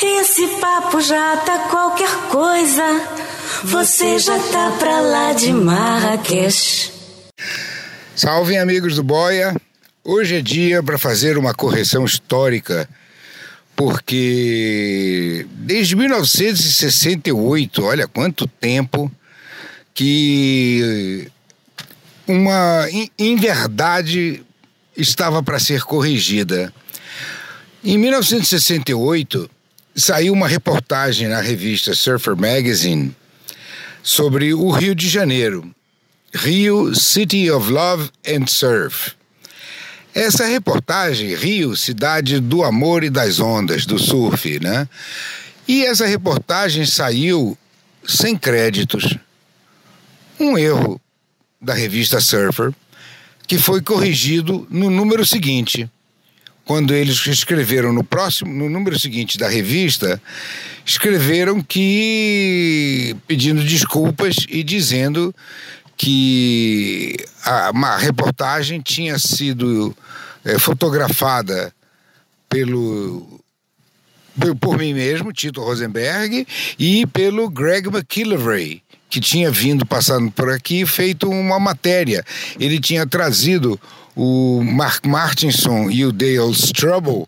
Esse 0.00 0.46
papo 0.60 1.00
já 1.00 1.36
tá 1.38 1.68
qualquer 1.70 2.10
coisa. 2.30 2.82
Você 3.64 4.18
já 4.18 4.38
tá 4.38 4.70
pra 4.78 5.00
lá 5.00 5.32
de 5.32 5.52
Marrakech. 5.52 6.92
Salve, 8.14 8.56
amigos 8.56 8.96
do 8.96 9.02
Boia. 9.02 9.54
Hoje 10.04 10.36
é 10.36 10.40
dia 10.40 10.82
para 10.82 10.96
fazer 10.96 11.36
uma 11.36 11.52
correção 11.52 12.04
histórica, 12.04 12.88
porque 13.76 15.46
desde 15.50 15.94
1968, 15.96 17.84
olha 17.84 18.08
quanto 18.08 18.46
tempo, 18.46 19.12
que 19.92 21.28
uma 22.26 22.86
inverdade 23.18 24.44
estava 24.98 25.42
para 25.42 25.60
ser 25.60 25.82
corrigida. 25.82 26.74
Em 27.84 27.96
1968, 27.96 29.48
saiu 29.94 30.32
uma 30.32 30.48
reportagem 30.48 31.28
na 31.28 31.40
revista 31.40 31.94
Surfer 31.94 32.36
Magazine 32.36 33.14
sobre 34.02 34.52
o 34.52 34.70
Rio 34.70 34.94
de 34.94 35.08
Janeiro, 35.08 35.72
Rio 36.34 36.94
City 36.94 37.50
of 37.50 37.70
Love 37.70 38.10
and 38.26 38.46
Surf. 38.48 39.12
Essa 40.14 40.46
reportagem, 40.46 41.34
Rio, 41.34 41.76
cidade 41.76 42.40
do 42.40 42.64
amor 42.64 43.04
e 43.04 43.10
das 43.10 43.38
ondas, 43.38 43.86
do 43.86 43.98
surf, 43.98 44.58
né? 44.58 44.88
E 45.66 45.84
essa 45.84 46.06
reportagem 46.06 46.84
saiu 46.84 47.56
sem 48.06 48.36
créditos. 48.36 49.16
Um 50.40 50.58
erro 50.58 51.00
da 51.60 51.74
revista 51.74 52.20
Surfer 52.20 52.72
que 53.48 53.56
foi 53.58 53.80
corrigido 53.80 54.66
no 54.70 54.90
número 54.90 55.24
seguinte. 55.24 55.90
Quando 56.66 56.94
eles 56.94 57.26
escreveram 57.26 57.94
no 57.94 58.04
próximo, 58.04 58.52
no 58.52 58.68
número 58.68 58.98
seguinte 58.98 59.38
da 59.38 59.48
revista, 59.48 60.20
escreveram 60.84 61.62
que 61.62 63.16
pedindo 63.26 63.64
desculpas 63.64 64.36
e 64.50 64.62
dizendo 64.62 65.34
que 65.96 67.16
a, 67.42 67.96
reportagem 67.96 68.82
tinha 68.82 69.18
sido 69.18 69.96
é, 70.44 70.58
fotografada 70.58 71.72
pelo 72.50 73.40
por 74.60 74.78
mim 74.78 74.94
mesmo, 74.94 75.32
Tito 75.32 75.60
Rosenberg, 75.60 76.46
e 76.78 77.04
pelo 77.06 77.50
Greg 77.50 77.88
McKillivray, 77.88 78.82
que 79.08 79.20
tinha 79.20 79.50
vindo 79.50 79.86
passando 79.86 80.30
por 80.30 80.50
aqui 80.50 80.84
feito 80.86 81.28
uma 81.28 81.58
matéria. 81.58 82.24
Ele 82.58 82.78
tinha 82.78 83.06
trazido 83.06 83.80
o 84.14 84.62
Mark 84.62 85.06
Martinson 85.06 85.90
e 85.90 86.04
o 86.04 86.12
Dale 86.12 86.50
Strubble 86.52 87.26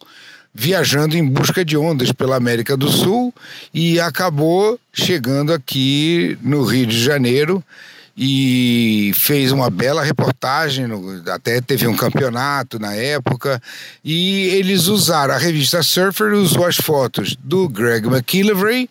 viajando 0.52 1.16
em 1.16 1.24
busca 1.24 1.65
de 1.65 1.77
ondas 1.77 2.11
pela 2.12 2.36
América 2.36 2.77
do 2.77 2.89
Sul 2.89 3.32
e 3.73 4.01
acabou 4.01 4.78
chegando 4.93 5.52
aqui 5.52 6.36
no 6.43 6.65
Rio 6.65 6.86
de 6.86 7.02
Janeiro 7.02 7.62
e 8.16 9.12
fez 9.15 9.52
uma 9.52 9.70
bela 9.70 10.02
reportagem, 10.02 10.86
até 11.32 11.61
teve 11.61 11.86
um 11.86 11.97
campeonato 11.97 12.78
na 12.78 12.94
época, 12.94 13.62
e 14.05 14.48
eles 14.48 14.89
usaram, 14.89 15.32
a 15.32 15.39
revista 15.39 15.82
Surfer 15.82 16.35
usou 16.35 16.66
as 16.66 16.77
fotos 16.77 17.35
do 17.43 17.66
Greg 17.69 18.07
McKillivray 18.07 18.90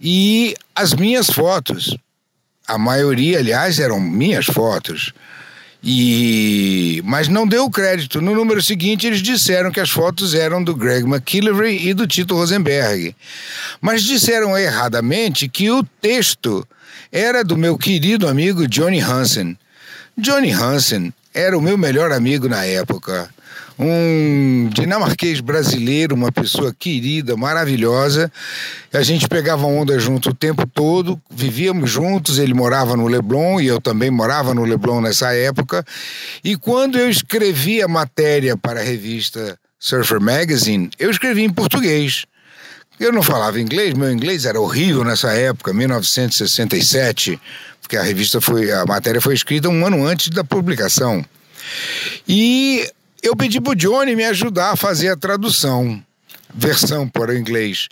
e 0.00 0.54
as 0.74 0.94
minhas 0.94 1.28
fotos. 1.28 1.96
A 2.66 2.76
maioria, 2.76 3.38
aliás, 3.38 3.78
eram 3.78 4.00
minhas 4.00 4.46
fotos. 4.46 5.12
E 5.82 7.00
mas 7.04 7.28
não 7.28 7.46
deu 7.46 7.70
crédito. 7.70 8.20
No 8.20 8.34
número 8.34 8.62
seguinte, 8.62 9.06
eles 9.06 9.22
disseram 9.22 9.70
que 9.70 9.80
as 9.80 9.90
fotos 9.90 10.34
eram 10.34 10.62
do 10.62 10.74
Greg 10.74 11.04
McKillivray 11.06 11.88
e 11.88 11.94
do 11.94 12.06
Tito 12.06 12.34
Rosenberg. 12.34 13.14
Mas 13.80 14.02
disseram 14.02 14.58
erradamente 14.58 15.48
que 15.48 15.70
o 15.70 15.84
texto 15.84 16.66
era 17.12 17.44
do 17.44 17.56
meu 17.56 17.78
querido 17.78 18.26
amigo 18.26 18.66
Johnny 18.66 19.00
Hansen. 19.00 19.56
Johnny 20.18 20.50
Hansen 20.50 21.14
era 21.32 21.56
o 21.56 21.62
meu 21.62 21.78
melhor 21.78 22.10
amigo 22.10 22.48
na 22.48 22.64
época 22.64 23.30
um 23.78 24.68
dinamarquês 24.72 25.40
brasileiro, 25.40 26.14
uma 26.14 26.32
pessoa 26.32 26.74
querida, 26.76 27.36
maravilhosa. 27.36 28.32
A 28.92 29.02
gente 29.02 29.28
pegava 29.28 29.66
onda 29.66 29.98
junto 29.98 30.30
o 30.30 30.34
tempo 30.34 30.66
todo, 30.66 31.20
vivíamos 31.30 31.90
juntos. 31.90 32.38
Ele 32.38 32.54
morava 32.54 32.96
no 32.96 33.06
Leblon 33.06 33.60
e 33.60 33.66
eu 33.66 33.80
também 33.80 34.10
morava 34.10 34.54
no 34.54 34.64
Leblon 34.64 35.00
nessa 35.00 35.34
época. 35.34 35.84
E 36.42 36.56
quando 36.56 36.98
eu 36.98 37.08
escrevi 37.08 37.82
a 37.82 37.88
matéria 37.88 38.56
para 38.56 38.80
a 38.80 38.84
revista 38.84 39.58
Surfer 39.78 40.20
Magazine, 40.20 40.90
eu 40.98 41.10
escrevi 41.10 41.42
em 41.42 41.52
português. 41.52 42.24
Eu 42.98 43.12
não 43.12 43.22
falava 43.22 43.60
inglês, 43.60 43.92
meu 43.92 44.10
inglês 44.10 44.46
era 44.46 44.58
horrível 44.58 45.04
nessa 45.04 45.30
época, 45.32 45.74
1967, 45.74 47.38
porque 47.82 47.94
a 47.94 48.02
revista 48.02 48.40
foi, 48.40 48.72
a 48.72 48.86
matéria 48.86 49.20
foi 49.20 49.34
escrita 49.34 49.68
um 49.68 49.84
ano 49.84 50.06
antes 50.06 50.30
da 50.30 50.42
publicação. 50.42 51.22
E 52.26 52.88
eu 53.26 53.34
pedi 53.34 53.60
pro 53.60 53.74
Johnny 53.74 54.14
me 54.14 54.24
ajudar 54.24 54.70
a 54.72 54.76
fazer 54.76 55.08
a 55.08 55.16
tradução, 55.16 56.00
versão 56.54 57.08
para 57.08 57.32
o 57.32 57.36
inglês. 57.36 57.88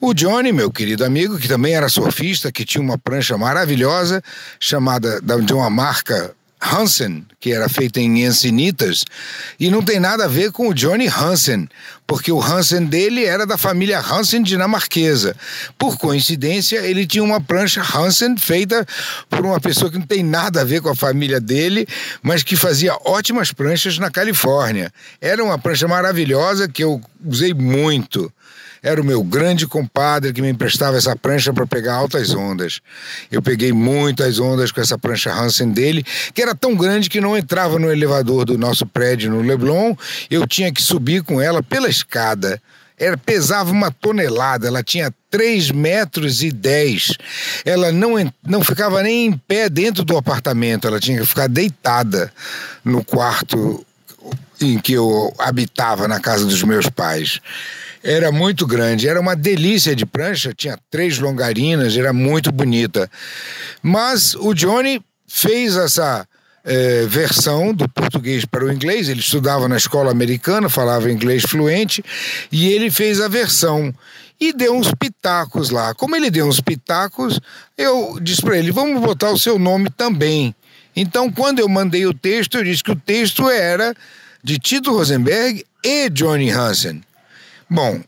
O 0.00 0.14
Johnny, 0.14 0.52
meu 0.52 0.70
querido 0.70 1.04
amigo, 1.04 1.36
que 1.36 1.48
também 1.48 1.74
era 1.74 1.88
surfista, 1.88 2.52
que 2.52 2.64
tinha 2.64 2.80
uma 2.80 2.96
prancha 2.96 3.36
maravilhosa, 3.36 4.22
chamada 4.60 5.20
de 5.20 5.52
uma 5.52 5.68
marca 5.68 6.32
Hansen, 6.60 7.24
que 7.40 7.52
era 7.52 7.68
feita 7.68 8.00
em 8.00 8.24
Encinitas, 8.24 9.04
e 9.58 9.70
não 9.70 9.82
tem 9.82 10.00
nada 10.00 10.24
a 10.24 10.28
ver 10.28 10.50
com 10.50 10.68
o 10.68 10.74
Johnny 10.74 11.06
Hansen, 11.06 11.68
porque 12.06 12.32
o 12.32 12.42
Hansen 12.42 12.86
dele 12.86 13.24
era 13.24 13.46
da 13.46 13.56
família 13.56 14.00
Hansen 14.00 14.42
dinamarquesa. 14.42 15.36
Por 15.76 15.96
coincidência, 15.98 16.78
ele 16.78 17.06
tinha 17.06 17.22
uma 17.22 17.40
prancha 17.40 17.82
Hansen 17.82 18.36
feita 18.36 18.86
por 19.28 19.44
uma 19.44 19.60
pessoa 19.60 19.90
que 19.90 19.98
não 19.98 20.06
tem 20.06 20.22
nada 20.22 20.62
a 20.62 20.64
ver 20.64 20.80
com 20.80 20.88
a 20.88 20.96
família 20.96 21.40
dele, 21.40 21.86
mas 22.22 22.42
que 22.42 22.56
fazia 22.56 22.96
ótimas 23.04 23.52
pranchas 23.52 23.98
na 23.98 24.10
Califórnia. 24.10 24.92
Era 25.20 25.44
uma 25.44 25.58
prancha 25.58 25.86
maravilhosa 25.86 26.68
que 26.68 26.82
eu 26.82 27.00
usei 27.24 27.54
muito 27.54 28.32
era 28.82 29.00
o 29.00 29.04
meu 29.04 29.22
grande 29.22 29.66
compadre 29.66 30.32
que 30.32 30.42
me 30.42 30.48
emprestava 30.48 30.96
essa 30.96 31.14
prancha 31.16 31.52
para 31.52 31.66
pegar 31.66 31.94
altas 31.94 32.34
ondas. 32.34 32.80
Eu 33.30 33.42
peguei 33.42 33.72
muitas 33.72 34.38
ondas 34.38 34.72
com 34.72 34.80
essa 34.80 34.98
prancha 34.98 35.32
Hansen 35.32 35.70
dele, 35.70 36.04
que 36.34 36.42
era 36.42 36.54
tão 36.54 36.74
grande 36.74 37.08
que 37.08 37.20
não 37.20 37.36
entrava 37.36 37.78
no 37.78 37.90
elevador 37.90 38.44
do 38.44 38.58
nosso 38.58 38.86
prédio 38.86 39.30
no 39.30 39.42
Leblon, 39.42 39.94
eu 40.30 40.46
tinha 40.46 40.72
que 40.72 40.82
subir 40.82 41.22
com 41.22 41.40
ela 41.40 41.62
pela 41.62 41.88
escada. 41.88 42.60
Era, 42.98 43.16
pesava 43.16 43.70
uma 43.70 43.92
tonelada, 43.92 44.66
ela 44.66 44.82
tinha 44.82 45.14
3 45.30 45.70
metros 45.70 46.42
e 46.42 46.50
10. 46.50 47.12
Ela 47.64 47.92
não, 47.92 48.14
não 48.44 48.64
ficava 48.64 49.02
nem 49.02 49.26
em 49.26 49.32
pé 49.32 49.68
dentro 49.68 50.04
do 50.04 50.16
apartamento, 50.16 50.86
ela 50.88 50.98
tinha 50.98 51.20
que 51.20 51.26
ficar 51.26 51.48
deitada 51.48 52.32
no 52.84 53.04
quarto 53.04 53.86
em 54.60 54.78
que 54.78 54.94
eu 54.94 55.32
habitava 55.38 56.08
na 56.08 56.18
casa 56.18 56.44
dos 56.44 56.62
meus 56.64 56.88
pais. 56.88 57.40
Era 58.08 58.32
muito 58.32 58.66
grande, 58.66 59.06
era 59.06 59.20
uma 59.20 59.36
delícia 59.36 59.94
de 59.94 60.06
prancha, 60.06 60.54
tinha 60.56 60.78
três 60.90 61.18
longarinas, 61.18 61.94
era 61.94 62.10
muito 62.10 62.50
bonita. 62.50 63.10
Mas 63.82 64.34
o 64.34 64.54
Johnny 64.54 65.02
fez 65.26 65.76
essa 65.76 66.26
é, 66.64 67.04
versão 67.04 67.74
do 67.74 67.86
português 67.86 68.46
para 68.46 68.64
o 68.64 68.72
inglês, 68.72 69.10
ele 69.10 69.20
estudava 69.20 69.68
na 69.68 69.76
escola 69.76 70.10
americana, 70.10 70.70
falava 70.70 71.12
inglês 71.12 71.42
fluente, 71.42 72.02
e 72.50 72.72
ele 72.72 72.90
fez 72.90 73.20
a 73.20 73.28
versão 73.28 73.94
e 74.40 74.54
deu 74.54 74.74
uns 74.74 74.90
pitacos 74.98 75.68
lá. 75.68 75.92
Como 75.94 76.16
ele 76.16 76.30
deu 76.30 76.46
uns 76.46 76.62
pitacos, 76.62 77.38
eu 77.76 78.18
disse 78.22 78.40
para 78.40 78.56
ele: 78.56 78.72
vamos 78.72 79.02
botar 79.02 79.32
o 79.32 79.38
seu 79.38 79.58
nome 79.58 79.90
também. 79.90 80.54
Então, 80.96 81.30
quando 81.30 81.58
eu 81.58 81.68
mandei 81.68 82.06
o 82.06 82.14
texto, 82.14 82.56
eu 82.56 82.64
disse 82.64 82.82
que 82.82 82.92
o 82.92 82.96
texto 82.96 83.50
era 83.50 83.94
de 84.42 84.58
Tito 84.58 84.92
Rosenberg 84.92 85.62
e 85.84 86.08
Johnny 86.08 86.50
Hansen. 86.50 87.02
Bom, 87.70 88.00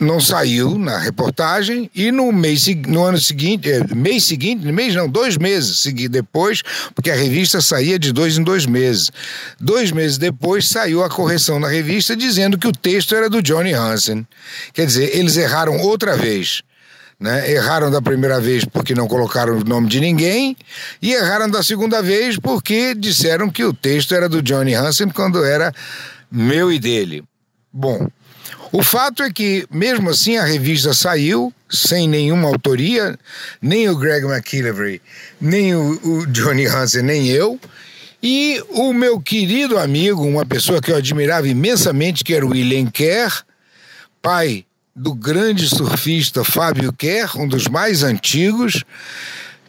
não 0.00 0.20
saiu 0.20 0.78
na 0.78 0.96
reportagem 0.96 1.90
e 1.92 2.12
no 2.12 2.30
mês 2.30 2.66
no 2.86 3.02
ano 3.02 3.18
seguinte, 3.18 3.70
é, 3.70 3.82
mês 3.94 4.24
seguinte, 4.24 4.64
mês 4.70 4.94
não, 4.94 5.08
dois 5.08 5.36
meses 5.36 5.84
depois, 6.08 6.62
porque 6.94 7.10
a 7.10 7.16
revista 7.16 7.60
saía 7.60 7.98
de 7.98 8.12
dois 8.12 8.38
em 8.38 8.44
dois 8.44 8.64
meses. 8.64 9.10
Dois 9.60 9.90
meses 9.90 10.16
depois 10.16 10.68
saiu 10.68 11.02
a 11.02 11.10
correção 11.10 11.58
na 11.58 11.68
revista 11.68 12.14
dizendo 12.14 12.56
que 12.56 12.68
o 12.68 12.72
texto 12.72 13.14
era 13.14 13.28
do 13.28 13.42
Johnny 13.42 13.72
Hansen. 13.72 14.26
Quer 14.72 14.86
dizer, 14.86 15.16
eles 15.16 15.36
erraram 15.36 15.76
outra 15.78 16.16
vez. 16.16 16.62
Né? 17.18 17.50
Erraram 17.50 17.90
da 17.90 18.00
primeira 18.00 18.40
vez 18.40 18.64
porque 18.64 18.94
não 18.94 19.08
colocaram 19.08 19.58
o 19.58 19.64
nome 19.64 19.88
de 19.88 19.98
ninguém 19.98 20.56
e 21.02 21.12
erraram 21.12 21.50
da 21.50 21.64
segunda 21.64 22.00
vez 22.00 22.38
porque 22.38 22.94
disseram 22.94 23.50
que 23.50 23.64
o 23.64 23.74
texto 23.74 24.14
era 24.14 24.28
do 24.28 24.40
Johnny 24.40 24.74
Hansen 24.74 25.08
quando 25.08 25.44
era 25.44 25.74
meu 26.30 26.70
e 26.70 26.78
dele. 26.78 27.24
Bom, 27.72 28.08
o 28.72 28.82
fato 28.82 29.22
é 29.22 29.32
que, 29.32 29.66
mesmo 29.70 30.10
assim, 30.10 30.36
a 30.36 30.44
revista 30.44 30.92
saiu 30.92 31.52
sem 31.70 32.08
nenhuma 32.08 32.48
autoria, 32.48 33.18
nem 33.60 33.88
o 33.88 33.96
Greg 33.96 34.26
McKillivray, 34.26 35.00
nem 35.40 35.74
o, 35.74 36.00
o 36.02 36.26
Johnny 36.26 36.66
Hansen, 36.66 37.02
nem 37.02 37.28
eu. 37.28 37.58
E 38.22 38.62
o 38.70 38.92
meu 38.92 39.20
querido 39.20 39.78
amigo, 39.78 40.22
uma 40.22 40.44
pessoa 40.44 40.80
que 40.80 40.90
eu 40.90 40.96
admirava 40.96 41.46
imensamente, 41.46 42.24
que 42.24 42.34
era 42.34 42.44
o 42.44 42.50
William 42.50 42.86
Kerr, 42.86 43.42
pai 44.20 44.64
do 44.94 45.14
grande 45.14 45.68
surfista 45.68 46.42
Fábio 46.42 46.92
Kerr, 46.92 47.38
um 47.38 47.46
dos 47.46 47.68
mais 47.68 48.02
antigos, 48.02 48.84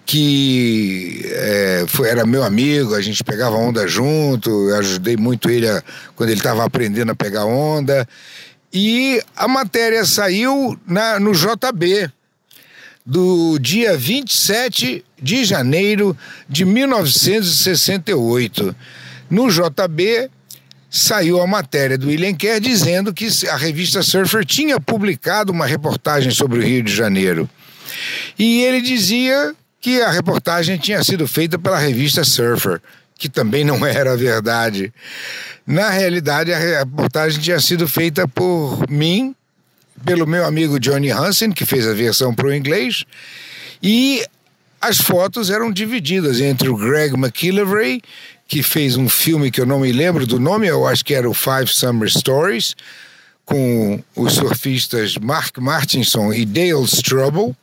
que 0.04 1.22
é, 1.26 1.86
foi, 1.88 2.10
era 2.10 2.26
meu 2.26 2.44
amigo, 2.44 2.96
a 2.96 3.02
gente 3.02 3.24
pegava 3.24 3.56
onda 3.56 3.88
junto, 3.88 4.50
eu 4.70 4.76
ajudei 4.78 5.16
muito 5.16 5.52
ele 5.52 5.70
a, 5.70 5.84
quando 6.16 6.32
ele 6.32 6.40
estava 6.40 6.66
aprendendo 6.66 7.12
a 7.12 7.16
pegar 7.16 7.46
onda. 7.46 8.08
E 8.72 9.20
a 9.36 9.48
matéria 9.48 10.06
saiu 10.06 10.80
na, 10.86 11.20
no 11.20 11.34
JB, 11.34 12.12
do 13.06 13.58
dia 13.60 13.98
27 13.98 15.04
de 15.22 15.44
janeiro 15.44 16.18
de 16.48 16.64
1968. 16.66 18.76
No 19.30 19.50
JB 19.50 20.30
saiu 20.90 21.42
a 21.42 21.48
matéria 21.48 21.98
do 21.98 22.08
William 22.08 22.34
Kerr 22.34 22.60
dizendo 22.60 23.14
que 23.14 23.28
a 23.50 23.56
revista 23.56 24.04
Surfer 24.04 24.46
tinha 24.46 24.80
publicado 24.80 25.52
uma 25.52 25.66
reportagem 25.66 26.32
sobre 26.32 26.60
o 26.60 26.64
Rio 26.64 26.84
de 26.84 26.96
Janeiro. 26.96 27.50
E 28.38 28.62
ele 28.62 28.82
dizia 28.82 29.56
que 29.82 30.02
a 30.02 30.12
reportagem 30.12 30.78
tinha 30.78 31.04
sido 31.04 31.28
feita 31.28 31.58
pela 31.58 31.78
revista 31.78 32.24
Surfer 32.24 32.80
que 33.20 33.30
também 33.30 33.64
não 33.64 33.86
era 33.86 34.18
verdade. 34.18 34.92
Na 35.68 35.90
realidade, 35.90 36.52
a 36.52 36.80
reportagem 36.80 37.40
tinha 37.40 37.60
sido 37.60 37.88
feita 37.88 38.28
por 38.28 38.90
mim, 38.90 39.36
pelo 40.04 40.26
meu 40.26 40.46
amigo 40.46 40.80
Johnny 40.80 41.12
Hansen, 41.12 41.52
que 41.52 41.66
fez 41.66 41.86
a 41.86 41.94
versão 41.94 42.34
para 42.34 42.48
o 42.48 42.54
inglês, 42.54 43.04
e 43.84 44.26
as 44.82 44.98
fotos 44.98 45.50
eram 45.50 45.72
divididas 45.72 46.40
entre 46.40 46.70
o 46.70 46.78
Greg 46.78 47.14
McKillivray, 47.14 48.02
que 48.48 48.64
fez 48.64 48.96
um 48.96 49.10
filme 49.10 49.52
que 49.52 49.62
eu 49.62 49.66
não 49.66 49.82
me 49.82 49.92
lembro 49.92 50.26
do 50.26 50.40
nome, 50.40 50.66
eu 50.68 50.88
acho 50.88 51.04
que 51.06 51.14
era 51.14 51.30
o 51.30 51.34
Five 51.34 51.68
Summer 51.68 52.10
Stories, 52.10 52.76
com 53.46 54.02
os 54.16 54.34
surfistas 54.34 55.18
Mark 55.18 55.58
Martinson 55.58 56.34
e 56.34 56.46
Dale 56.46 56.86
Strubble, 56.86 57.56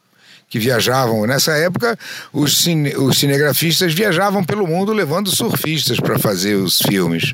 que 0.49 0.59
viajavam. 0.59 1.27
Nessa 1.27 1.53
época, 1.53 1.99
os, 2.33 2.59
cine, 2.59 2.95
os 2.97 3.19
cinegrafistas 3.19 3.93
viajavam 3.93 4.45
pelo 4.45 4.67
mundo 4.67 4.93
levando 4.93 5.35
surfistas 5.35 5.99
para 5.99 6.19
fazer 6.19 6.55
os 6.55 6.81
filmes. 6.81 7.33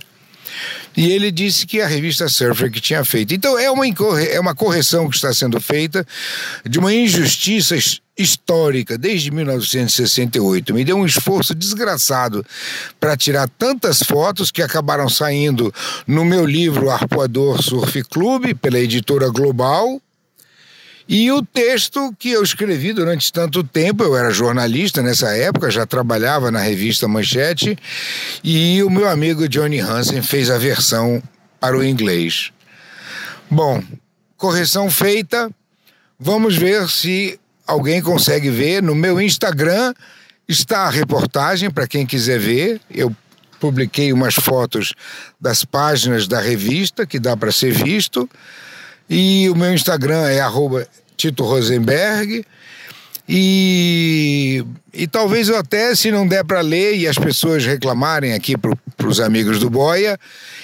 E 0.97 1.11
ele 1.11 1.31
disse 1.31 1.67
que 1.67 1.81
a 1.81 1.87
revista 1.87 2.29
Surfer 2.29 2.71
que 2.71 2.81
tinha 2.81 3.05
feito. 3.05 3.35
Então 3.35 3.59
é 3.59 3.71
uma, 3.71 3.85
é 4.31 4.39
uma 4.39 4.55
correção 4.55 5.09
que 5.09 5.17
está 5.17 5.33
sendo 5.33 5.61
feita 5.61 6.07
de 6.69 6.79
uma 6.79 6.93
injustiça 6.93 7.75
histórica 8.17 8.99
desde 8.99 9.31
1968. 9.31 10.75
Me 10.75 10.85
deu 10.85 10.97
um 10.97 11.07
esforço 11.07 11.55
desgraçado 11.55 12.45
para 13.01 13.17
tirar 13.17 13.49
tantas 13.49 14.03
fotos 14.03 14.51
que 14.51 14.63
acabaram 14.63 15.09
saindo 15.09 15.73
no 16.07 16.25
meu 16.25 16.45
livro 16.45 16.91
Arpoador 16.91 17.63
Surf 17.63 18.03
Clube, 18.05 18.55
pela 18.55 18.79
editora 18.79 19.31
Global 19.31 20.01
e 21.09 21.31
o 21.31 21.43
texto 21.43 22.15
que 22.19 22.31
eu 22.31 22.43
escrevi 22.43 22.93
durante 22.93 23.33
tanto 23.33 23.63
tempo, 23.65 24.05
eu 24.05 24.17
era 24.17 24.31
jornalista 24.31 25.03
nessa 25.03 25.37
época, 25.37 25.71
já 25.71 25.85
trabalhava 25.85 26.51
na 26.51 26.61
revista 26.61 27.09
Manchete, 27.09 27.77
e 28.43 28.83
o 28.83 28.91
meu 28.91 29.09
amigo 29.09 29.49
Johnny 29.49 29.81
Hansen 29.81 30.23
fez 30.23 30.51
a 30.51 30.59
versão 30.59 31.23
para 31.61 31.77
o 31.77 31.85
inglês. 31.85 32.51
Bom, 33.51 33.83
correção 34.37 34.91
feita, 34.91 35.51
vamos 36.19 36.57
ver 36.57 36.89
se 36.89 37.39
alguém 37.67 38.01
consegue 38.01 38.51
ver. 38.51 38.83
No 38.83 38.95
meu 38.95 39.21
Instagram 39.21 39.95
está 40.49 40.87
a 40.87 40.91
reportagem 40.91 41.71
para 41.71 41.87
quem 41.87 42.07
quiser 42.07 42.39
ver. 42.39 42.81
Eu 42.91 43.15
publiquei 43.61 44.13
umas 44.13 44.35
fotos 44.35 44.93
das 45.41 45.65
páginas 45.65 46.27
da 46.27 46.41
revista 46.41 47.07
que 47.07 47.19
dá 47.19 47.37
para 47.37 47.53
ser 47.53 47.73
visto. 47.73 48.29
E 49.15 49.51
o 49.51 49.55
meu 49.55 49.75
Instagram 49.75 50.27
é 50.27 50.41
arroba 50.41 50.89
Tito 51.19 51.45
Rosenberg. 51.45 52.47
E, 53.29 54.65
e 54.91 55.07
talvez 55.07 55.51
eu 55.51 55.59
até, 55.59 55.95
se 55.95 56.11
não 56.11 56.27
der 56.27 56.43
para 56.47 56.63
ler 56.63 56.97
e 56.97 57.07
as 57.07 57.19
pessoas 57.19 57.67
reclamarem 57.67 58.33
aqui 58.33 58.57
para 58.57 59.07
os 59.07 59.21
amigos 59.21 59.59
do 59.59 59.69
Boia, 59.69 60.19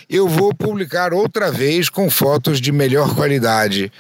eu 0.08 0.26
vou 0.26 0.54
publicar 0.54 1.12
outra 1.12 1.52
vez 1.52 1.90
com 1.90 2.08
fotos 2.08 2.58
de 2.58 2.72
melhor 2.72 3.14
qualidade 3.14 3.92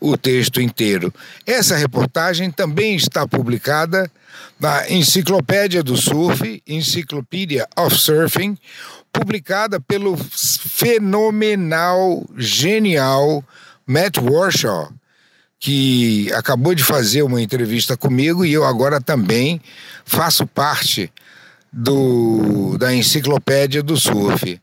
o 0.00 0.16
texto 0.16 0.60
inteiro. 0.60 1.14
Essa 1.46 1.76
reportagem 1.76 2.50
também 2.50 2.96
está 2.96 3.24
publicada 3.24 4.10
na 4.58 4.90
Enciclopédia 4.90 5.80
do 5.80 5.96
Surf, 5.96 6.60
Encyclopedia 6.66 7.68
of 7.76 7.96
Surfing, 7.96 8.58
publicada 9.12 9.78
pelo 9.78 10.16
fenomenal, 10.16 12.24
genial 12.36 13.44
Matt 13.92 14.16
Warshaw, 14.16 14.90
que 15.60 16.32
acabou 16.32 16.74
de 16.74 16.82
fazer 16.82 17.22
uma 17.22 17.42
entrevista 17.42 17.94
comigo 17.94 18.42
e 18.42 18.52
eu 18.52 18.64
agora 18.64 19.02
também 19.02 19.60
faço 20.02 20.46
parte 20.46 21.12
do, 21.70 22.78
da 22.78 22.94
Enciclopédia 22.94 23.82
do 23.82 23.96
Surf. 23.96 24.58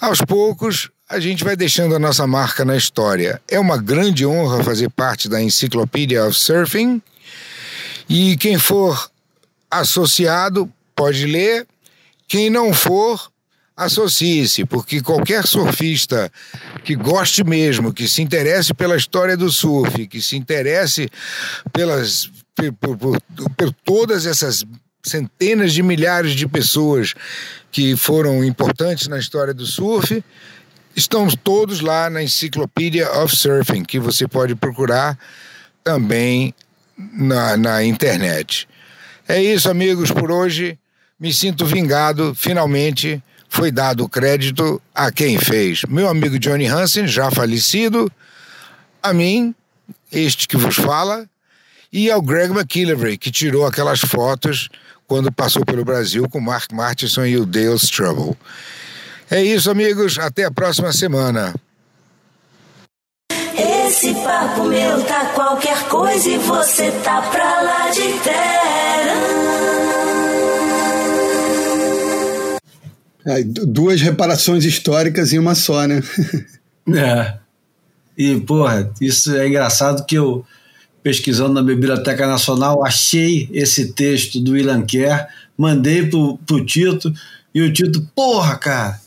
Aos 0.00 0.20
poucos, 0.22 0.90
a 1.08 1.20
gente 1.20 1.44
vai 1.44 1.54
deixando 1.54 1.94
a 1.94 1.98
nossa 1.98 2.26
marca 2.26 2.64
na 2.64 2.74
história. 2.74 3.40
É 3.46 3.60
uma 3.60 3.76
grande 3.76 4.24
honra 4.24 4.64
fazer 4.64 4.88
parte 4.88 5.28
da 5.28 5.40
Encyclopedia 5.40 6.24
of 6.24 6.36
Surfing. 6.36 7.02
E 8.08 8.36
quem 8.38 8.58
for 8.58 9.10
associado 9.70 10.72
pode 10.96 11.26
ler. 11.26 11.66
Quem 12.26 12.48
não 12.48 12.72
for, 12.72 13.30
associe-se, 13.84 14.64
porque 14.64 15.00
qualquer 15.00 15.46
surfista 15.46 16.30
que 16.84 16.94
goste 16.94 17.44
mesmo, 17.44 17.92
que 17.92 18.08
se 18.08 18.22
interesse 18.22 18.74
pela 18.74 18.96
história 18.96 19.36
do 19.36 19.50
surf, 19.50 20.06
que 20.06 20.20
se 20.20 20.36
interesse 20.36 21.08
pelas 21.72 22.30
por, 22.80 22.96
por, 22.96 23.20
por, 23.56 23.74
todas 23.84 24.26
essas 24.26 24.64
centenas 25.02 25.72
de 25.72 25.82
milhares 25.82 26.32
de 26.32 26.46
pessoas 26.46 27.14
que 27.70 27.96
foram 27.96 28.44
importantes 28.44 29.08
na 29.08 29.18
história 29.18 29.54
do 29.54 29.66
surf, 29.66 30.22
estão 30.94 31.26
todos 31.28 31.80
lá 31.80 32.10
na 32.10 32.22
Encyclopedia 32.22 33.10
of 33.22 33.34
Surfing, 33.34 33.82
que 33.82 33.98
você 33.98 34.28
pode 34.28 34.54
procurar 34.54 35.18
também 35.82 36.54
na, 36.96 37.56
na 37.56 37.84
internet. 37.84 38.68
É 39.26 39.42
isso, 39.42 39.70
amigos, 39.70 40.10
por 40.10 40.30
hoje. 40.30 40.78
Me 41.18 41.32
sinto 41.32 41.64
vingado, 41.64 42.34
finalmente 42.34 43.22
foi 43.52 43.70
dado 43.70 44.08
crédito 44.08 44.80
a 44.94 45.12
quem 45.12 45.38
fez. 45.38 45.82
Meu 45.86 46.08
amigo 46.08 46.38
Johnny 46.38 46.64
Hansen, 46.64 47.06
já 47.06 47.30
falecido, 47.30 48.10
a 49.02 49.12
mim, 49.12 49.54
este 50.10 50.48
que 50.48 50.56
vos 50.56 50.74
fala, 50.74 51.28
e 51.92 52.10
ao 52.10 52.22
Greg 52.22 52.50
McKillivray, 52.50 53.18
que 53.18 53.30
tirou 53.30 53.66
aquelas 53.66 54.00
fotos 54.00 54.70
quando 55.06 55.30
passou 55.30 55.66
pelo 55.66 55.84
Brasil 55.84 56.26
com 56.30 56.40
Mark 56.40 56.72
Martinson 56.72 57.26
e 57.26 57.36
o 57.36 57.44
Dale 57.44 57.74
Strubble. 57.74 58.34
É 59.30 59.42
isso, 59.42 59.70
amigos. 59.70 60.18
Até 60.18 60.44
a 60.44 60.50
próxima 60.50 60.90
semana. 60.90 61.54
Esse 63.54 64.14
papo 64.14 64.64
meu 64.64 65.04
tá 65.04 65.26
qualquer 65.34 65.78
coisa 65.88 66.26
e 66.26 66.38
você 66.38 66.90
tá 67.04 67.20
pra 67.20 67.60
lá 67.60 67.90
de 67.90 68.18
terra. 68.20 69.41
É, 73.24 73.42
duas 73.44 74.00
reparações 74.00 74.64
históricas 74.64 75.32
em 75.32 75.38
uma 75.38 75.54
só, 75.54 75.86
né? 75.86 76.02
é. 76.94 77.38
E, 78.16 78.40
porra, 78.40 78.90
isso 79.00 79.34
é 79.34 79.48
engraçado 79.48 80.04
que 80.04 80.16
eu, 80.16 80.44
pesquisando 81.02 81.54
na 81.54 81.62
Biblioteca 81.62 82.26
Nacional, 82.26 82.84
achei 82.84 83.48
esse 83.52 83.92
texto 83.92 84.40
do 84.40 84.56
Ilan 84.56 84.82
Kerr, 84.82 85.26
mandei 85.56 86.06
pro, 86.06 86.38
pro 86.38 86.64
Tito, 86.64 87.12
e 87.54 87.62
o 87.62 87.72
Tito, 87.72 88.02
porra, 88.14 88.56
cara, 88.56 89.00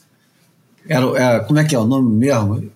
era, 0.88 1.06
era, 1.18 1.40
como 1.42 1.60
é 1.60 1.66
que 1.66 1.76
é 1.76 1.80
o 1.80 1.86
nome 1.86 2.16
mesmo? 2.16 2.72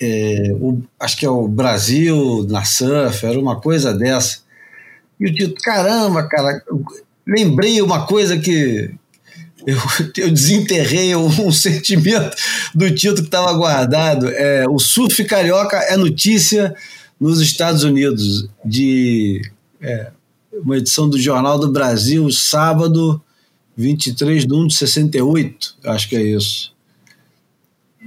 É, 0.00 0.52
o, 0.60 0.82
acho 0.98 1.16
que 1.16 1.26
é 1.26 1.30
o 1.30 1.46
Brasil 1.46 2.46
na 2.48 2.64
surf, 2.64 3.24
era 3.24 3.38
uma 3.38 3.60
coisa 3.60 3.92
dessa. 3.92 4.38
E 5.20 5.26
o 5.26 5.34
Tito, 5.34 5.60
caramba, 5.62 6.24
cara, 6.24 6.62
lembrei 7.26 7.80
uma 7.80 8.06
coisa 8.06 8.38
que, 8.38 8.94
eu, 9.66 9.78
eu 10.24 10.30
desenterrei 10.30 11.14
um, 11.16 11.52
sentimento 11.52 12.36
do 12.74 12.92
título 12.94 13.22
que 13.22 13.28
estava 13.28 13.52
guardado. 13.52 14.28
É, 14.28 14.68
o 14.68 14.78
surf 14.78 15.24
carioca 15.24 15.76
é 15.78 15.96
notícia 15.96 16.74
nos 17.20 17.40
Estados 17.40 17.84
Unidos, 17.84 18.48
de 18.64 19.40
é, 19.80 20.10
uma 20.52 20.76
edição 20.76 21.08
do 21.08 21.18
Jornal 21.18 21.58
do 21.58 21.70
Brasil, 21.70 22.30
sábado 22.30 23.22
23 23.76 24.46
de 24.46 24.54
1 24.54 24.66
de 24.68 24.74
68, 24.74 25.76
acho 25.84 26.08
que 26.08 26.16
é 26.16 26.22
isso. 26.22 26.72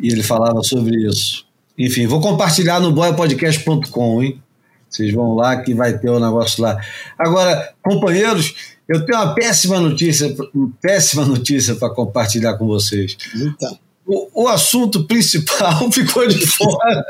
E 0.02 0.12
ele 0.12 0.24
falava 0.24 0.62
sobre 0.64 1.08
isso. 1.08 1.46
Enfim, 1.78 2.08
vou 2.08 2.22
compartilhar 2.22 2.80
no 2.80 2.92
boiapodcast.com, 2.92 4.24
hein? 4.24 4.42
Vocês 4.90 5.14
vão 5.14 5.36
lá 5.36 5.58
que 5.62 5.74
vai 5.74 5.98
ter 5.98 6.10
o 6.10 6.18
um 6.18 6.20
negócio 6.20 6.64
lá. 6.64 6.80
Agora, 7.18 7.74
companheiros, 7.84 8.56
eu 8.88 9.06
tenho 9.06 9.20
uma 9.20 9.34
péssima 9.36 9.80
notícia, 9.80 10.34
péssima 10.82 11.26
notícia 11.26 11.76
para 11.76 11.94
compartilhar 11.94 12.58
com 12.58 12.68
vocês. 12.68 13.18
Então. 13.36 13.78
O, 14.06 14.44
o 14.44 14.48
assunto 14.48 15.04
principal 15.06 15.92
ficou 15.92 16.26
de 16.28 16.48
fora. 16.48 17.06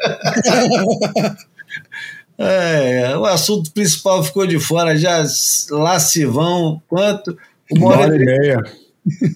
é, 2.38 3.16
o 3.18 3.26
assunto 3.26 3.72
principal 3.72 4.24
ficou 4.24 4.48
de 4.48 4.60
fora. 4.60 4.98
Já 4.98 5.24
lá 5.70 6.00
se 6.00 6.26
vão 6.26 6.82
quanto? 6.88 7.38
Uma 7.72 7.98
hora, 7.98 8.16
e 8.16 8.26
meia. 8.26 8.64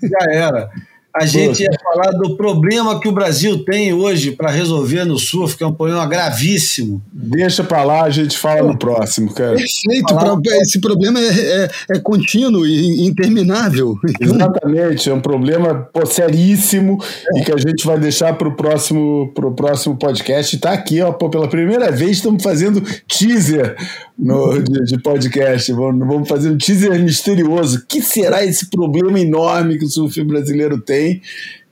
Já 0.01 0.31
era 0.31 0.71
a 1.13 1.25
gente 1.25 1.61
ia 1.61 1.77
falar 1.83 2.11
do 2.11 2.37
problema 2.37 2.99
que 2.99 3.07
o 3.07 3.11
Brasil 3.11 3.63
tem 3.65 3.93
hoje 3.93 4.31
para 4.31 4.49
resolver 4.49 5.03
no 5.03 5.19
surf, 5.19 5.57
que 5.57 5.63
é 5.63 5.67
um 5.67 5.73
problema 5.73 6.05
gravíssimo. 6.05 7.01
Deixa 7.11 7.63
para 7.63 7.83
lá, 7.83 8.03
a 8.03 8.09
gente 8.09 8.37
fala 8.37 8.63
no 8.63 8.77
próximo, 8.77 9.33
cara. 9.33 9.55
Perfeito, 9.55 10.15
esse 10.61 10.79
problema 10.79 11.19
é, 11.19 11.25
é, 11.27 11.69
é 11.91 11.99
contínuo 11.99 12.65
e 12.65 13.05
interminável. 13.05 13.95
Exatamente, 14.19 15.09
é 15.09 15.13
um 15.13 15.21
problema 15.21 15.89
pô, 15.93 16.05
seríssimo 16.05 16.97
é. 17.35 17.39
e 17.39 17.43
que 17.43 17.51
a 17.51 17.57
gente 17.57 17.85
vai 17.85 17.99
deixar 17.99 18.33
para 18.37 18.47
o 18.47 18.55
próximo, 18.55 19.31
pro 19.33 19.53
próximo 19.53 19.97
podcast. 19.97 20.55
Está 20.55 20.71
aqui, 20.71 21.01
ó, 21.01 21.11
pô, 21.11 21.29
pela 21.29 21.47
primeira 21.47 21.91
vez 21.91 22.11
estamos 22.17 22.41
fazendo 22.41 22.81
teaser 23.07 23.75
no, 24.21 24.61
de, 24.61 24.85
de, 24.85 25.01
podcast. 25.01 25.73
Vamos, 25.73 26.07
vamos 26.07 26.29
fazer 26.29 26.51
um 26.51 26.57
teaser 26.57 26.97
misterioso. 27.01 27.79
O 27.79 27.85
que 27.85 28.01
será 28.01 28.45
esse 28.45 28.69
problema 28.69 29.19
enorme 29.19 29.79
que 29.79 29.85
o 29.85 29.89
surf 29.89 30.23
brasileiro 30.23 30.79
tem 30.79 31.21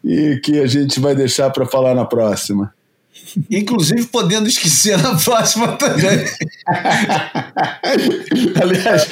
e 0.04 0.40
que 0.44 0.60
a 0.60 0.66
gente 0.66 1.00
vai 1.00 1.14
deixar 1.16 1.52
para 1.52 1.66
falar 1.66 1.94
na 1.94 2.06
próxima? 2.06 2.74
Inclusive 3.52 4.06
podendo 4.08 4.48
esquecer 4.48 4.98
na 4.98 5.16
próxima 5.16 5.68
também. 5.74 6.26
Aliás, 8.60 9.08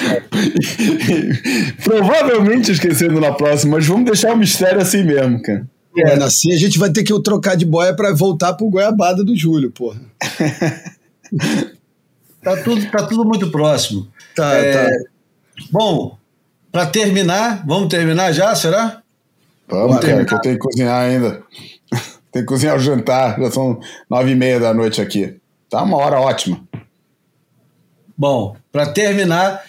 provavelmente 1.84 2.72
esquecendo 2.72 3.20
na 3.20 3.32
próxima, 3.32 3.76
mas 3.76 3.86
vamos 3.86 4.06
deixar 4.06 4.32
o 4.34 4.36
mistério 4.36 4.80
assim 4.80 5.04
mesmo, 5.04 5.40
cara. 5.42 5.64
É, 5.96 6.14
assim 6.22 6.52
a 6.52 6.56
gente 6.56 6.78
vai 6.78 6.90
ter 6.90 7.04
que 7.04 7.22
trocar 7.22 7.56
de 7.56 7.64
boia 7.64 7.94
para 7.94 8.12
voltar 8.12 8.54
pro 8.54 8.68
Goiabada 8.68 9.22
do 9.22 9.36
Júlio, 9.36 9.70
porra. 9.70 10.00
Tá 12.42 12.56
tudo, 12.62 12.90
tá 12.90 13.06
tudo 13.06 13.24
muito 13.24 13.50
próximo. 13.50 14.08
Tá, 14.34 14.54
é, 14.54 14.72
tá. 14.72 15.04
Bom, 15.70 16.16
para 16.70 16.86
terminar, 16.86 17.64
vamos 17.66 17.88
terminar 17.88 18.32
já, 18.32 18.54
será? 18.54 19.02
Vamos, 19.66 19.96
vamos 19.96 20.04
cara, 20.04 20.24
que 20.24 20.34
eu 20.34 20.40
tenho 20.40 20.54
que 20.54 20.60
cozinhar 20.60 21.00
ainda. 21.00 21.42
tenho 22.32 22.44
que 22.44 22.48
cozinhar 22.52 22.76
o 22.76 22.80
jantar, 22.80 23.38
já 23.38 23.50
são 23.50 23.80
nove 24.08 24.30
e 24.30 24.34
meia 24.34 24.60
da 24.60 24.72
noite 24.72 25.00
aqui. 25.00 25.36
Tá 25.68 25.82
uma 25.82 25.98
hora 25.98 26.20
ótima. 26.20 26.60
Bom, 28.16 28.56
para 28.72 28.86
terminar, 28.86 29.62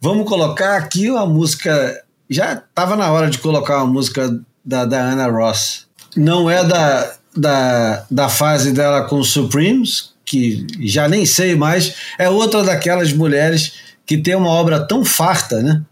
vamos 0.00 0.28
colocar 0.28 0.76
aqui 0.76 1.10
uma 1.10 1.26
música. 1.26 2.04
Já 2.28 2.54
estava 2.54 2.96
na 2.96 3.10
hora 3.10 3.30
de 3.30 3.38
colocar 3.38 3.78
uma 3.78 3.92
música 3.92 4.40
da 4.64 4.84
Diana 4.84 5.28
Ross. 5.28 5.86
Não 6.16 6.48
é 6.48 6.64
da, 6.64 7.14
da, 7.36 8.06
da 8.10 8.28
fase 8.28 8.72
dela 8.72 9.02
com 9.04 9.18
os 9.18 9.30
Supremes, 9.30 10.11
que 10.32 10.66
já 10.80 11.06
nem 11.06 11.26
sei 11.26 11.54
mais, 11.54 11.94
é 12.18 12.26
outra 12.26 12.64
daquelas 12.64 13.12
mulheres 13.12 13.74
que 14.06 14.16
tem 14.16 14.34
uma 14.34 14.48
obra 14.48 14.80
tão 14.80 15.04
farta, 15.04 15.62
né? 15.62 15.82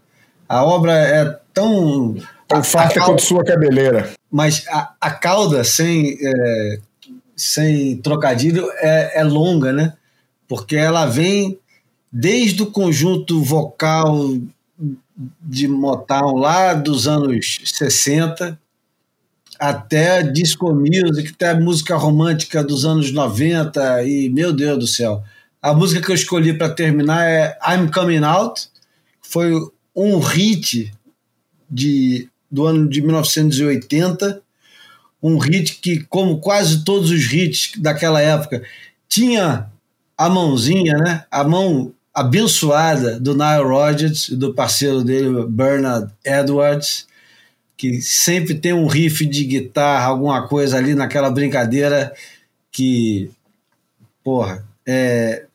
A 0.49 0.65
obra 0.65 0.93
é 0.93 1.39
tão. 1.53 2.15
Tão 2.47 2.63
farta 2.63 2.99
quanto 3.01 3.21
sua 3.21 3.45
cabeleira. 3.45 4.09
Mas 4.31 4.65
a, 4.67 4.95
a 4.99 5.11
cauda, 5.11 5.63
sem, 5.63 6.17
é, 6.19 6.79
sem 7.35 7.97
trocadilho, 7.97 8.67
é, 8.77 9.19
é 9.21 9.23
longa, 9.23 9.71
né? 9.71 9.93
Porque 10.47 10.75
ela 10.75 11.05
vem 11.05 11.59
desde 12.11 12.63
o 12.63 12.71
conjunto 12.71 13.43
vocal 13.43 14.27
de 15.39 15.67
Motown 15.67 16.35
lá 16.35 16.73
dos 16.73 17.07
anos 17.07 17.61
60 17.63 18.59
até 19.61 20.23
disco 20.23 20.73
music, 20.73 21.33
até 21.35 21.53
música 21.53 21.95
romântica 21.95 22.63
dos 22.63 22.83
anos 22.83 23.11
90 23.11 24.03
e 24.05 24.27
meu 24.27 24.51
Deus 24.51 24.79
do 24.79 24.87
céu. 24.87 25.23
A 25.61 25.71
música 25.71 26.01
que 26.01 26.09
eu 26.09 26.15
escolhi 26.15 26.57
para 26.57 26.73
terminar 26.73 27.29
é 27.29 27.55
I'm 27.63 27.91
Coming 27.91 28.23
Out, 28.23 28.69
foi 29.21 29.53
um 29.95 30.17
hit 30.17 30.91
de, 31.69 32.27
do 32.49 32.65
ano 32.65 32.89
de 32.89 33.03
1980, 33.03 34.41
um 35.21 35.37
hit 35.37 35.75
que, 35.75 35.99
como 36.05 36.39
quase 36.39 36.83
todos 36.83 37.11
os 37.11 37.31
hits 37.31 37.73
daquela 37.77 38.19
época, 38.19 38.63
tinha 39.07 39.69
a 40.17 40.27
mãozinha, 40.27 40.97
né? 40.97 41.23
A 41.29 41.43
mão 41.43 41.93
abençoada 42.11 43.19
do 43.19 43.35
Nile 43.35 43.63
Rodgers 43.63 44.29
e 44.29 44.35
do 44.35 44.55
parceiro 44.55 45.03
dele, 45.03 45.45
Bernard 45.47 46.11
Edwards, 46.25 47.05
que 47.81 47.99
sempre 47.99 48.53
tem 48.53 48.73
um 48.73 48.85
riff 48.85 49.25
de 49.25 49.43
guitarra, 49.43 50.05
alguma 50.05 50.47
coisa 50.47 50.77
ali 50.77 50.93
naquela 50.93 51.31
brincadeira 51.31 52.13
que, 52.71 53.31
porra, 54.23 54.63
é, 54.85 55.47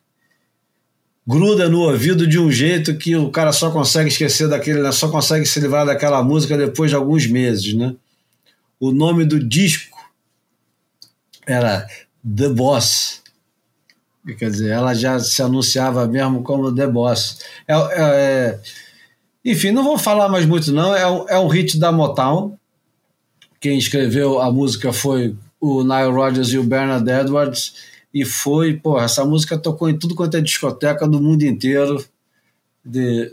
gruda 1.25 1.69
no 1.69 1.79
ouvido 1.79 2.27
de 2.27 2.37
um 2.37 2.51
jeito 2.51 2.97
que 2.97 3.15
o 3.15 3.31
cara 3.31 3.53
só 3.53 3.71
consegue 3.71 4.09
esquecer 4.09 4.49
daquele, 4.49 4.81
né? 4.81 4.91
só 4.91 5.07
consegue 5.07 5.45
se 5.45 5.57
livrar 5.61 5.85
daquela 5.85 6.21
música 6.21 6.57
depois 6.57 6.91
de 6.91 6.97
alguns 6.97 7.25
meses, 7.27 7.73
né? 7.73 7.95
O 8.77 8.91
nome 8.91 9.23
do 9.23 9.41
disco 9.41 9.97
era 11.45 11.87
The 12.35 12.49
Boss. 12.49 13.21
Quer 14.37 14.51
dizer, 14.51 14.71
ela 14.71 14.93
já 14.93 15.17
se 15.17 15.41
anunciava 15.41 16.05
mesmo 16.05 16.43
como 16.43 16.75
The 16.75 16.87
Boss. 16.87 17.39
É, 17.65 17.73
é, 17.73 17.79
é, 18.01 18.59
enfim, 19.43 19.71
não 19.71 19.83
vou 19.83 19.97
falar 19.97 20.29
mais 20.29 20.45
muito, 20.45 20.71
não. 20.71 20.95
É 20.95 21.09
um, 21.09 21.29
é 21.29 21.39
um 21.39 21.47
hit 21.47 21.77
da 21.77 21.91
Motown. 21.91 22.57
Quem 23.59 23.77
escreveu 23.77 24.39
a 24.41 24.51
música 24.51 24.91
foi 24.91 25.35
o 25.59 25.83
Nile 25.83 26.11
Rodgers 26.11 26.49
e 26.49 26.57
o 26.57 26.63
Bernard 26.63 27.09
Edwards. 27.09 27.73
E 28.13 28.25
foi, 28.25 28.73
pô, 28.73 28.99
essa 28.99 29.23
música 29.25 29.57
tocou 29.57 29.89
em 29.89 29.97
tudo 29.97 30.15
quanto 30.15 30.37
é 30.37 30.41
discoteca 30.41 31.07
do 31.07 31.21
mundo 31.21 31.43
inteiro, 31.43 32.03
de, 32.83 33.31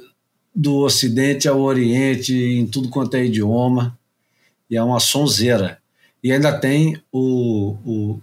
do 0.55 0.79
Ocidente 0.79 1.49
ao 1.49 1.61
Oriente, 1.61 2.35
em 2.35 2.67
tudo 2.67 2.89
quanto 2.89 3.17
é 3.17 3.25
idioma. 3.25 3.99
E 4.71 4.77
é 4.77 4.83
uma 4.83 5.01
sonzeira. 5.01 5.79
E 6.23 6.33
ainda 6.33 6.53
tem 6.59 7.01
o, 7.13 7.77
o 7.85 8.21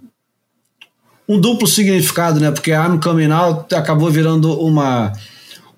um 1.28 1.40
duplo 1.40 1.68
significado, 1.68 2.40
né? 2.40 2.52
Porque 2.52 2.72
I'm 2.72 3.00
Coming 3.00 3.32
Out 3.32 3.74
acabou 3.76 4.10
virando 4.10 4.60
uma, 4.60 5.14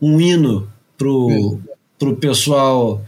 um 0.02 0.20
hino 0.20 0.68
pro, 0.98 1.62
pro 2.04 2.18
pessoal, 2.18 3.02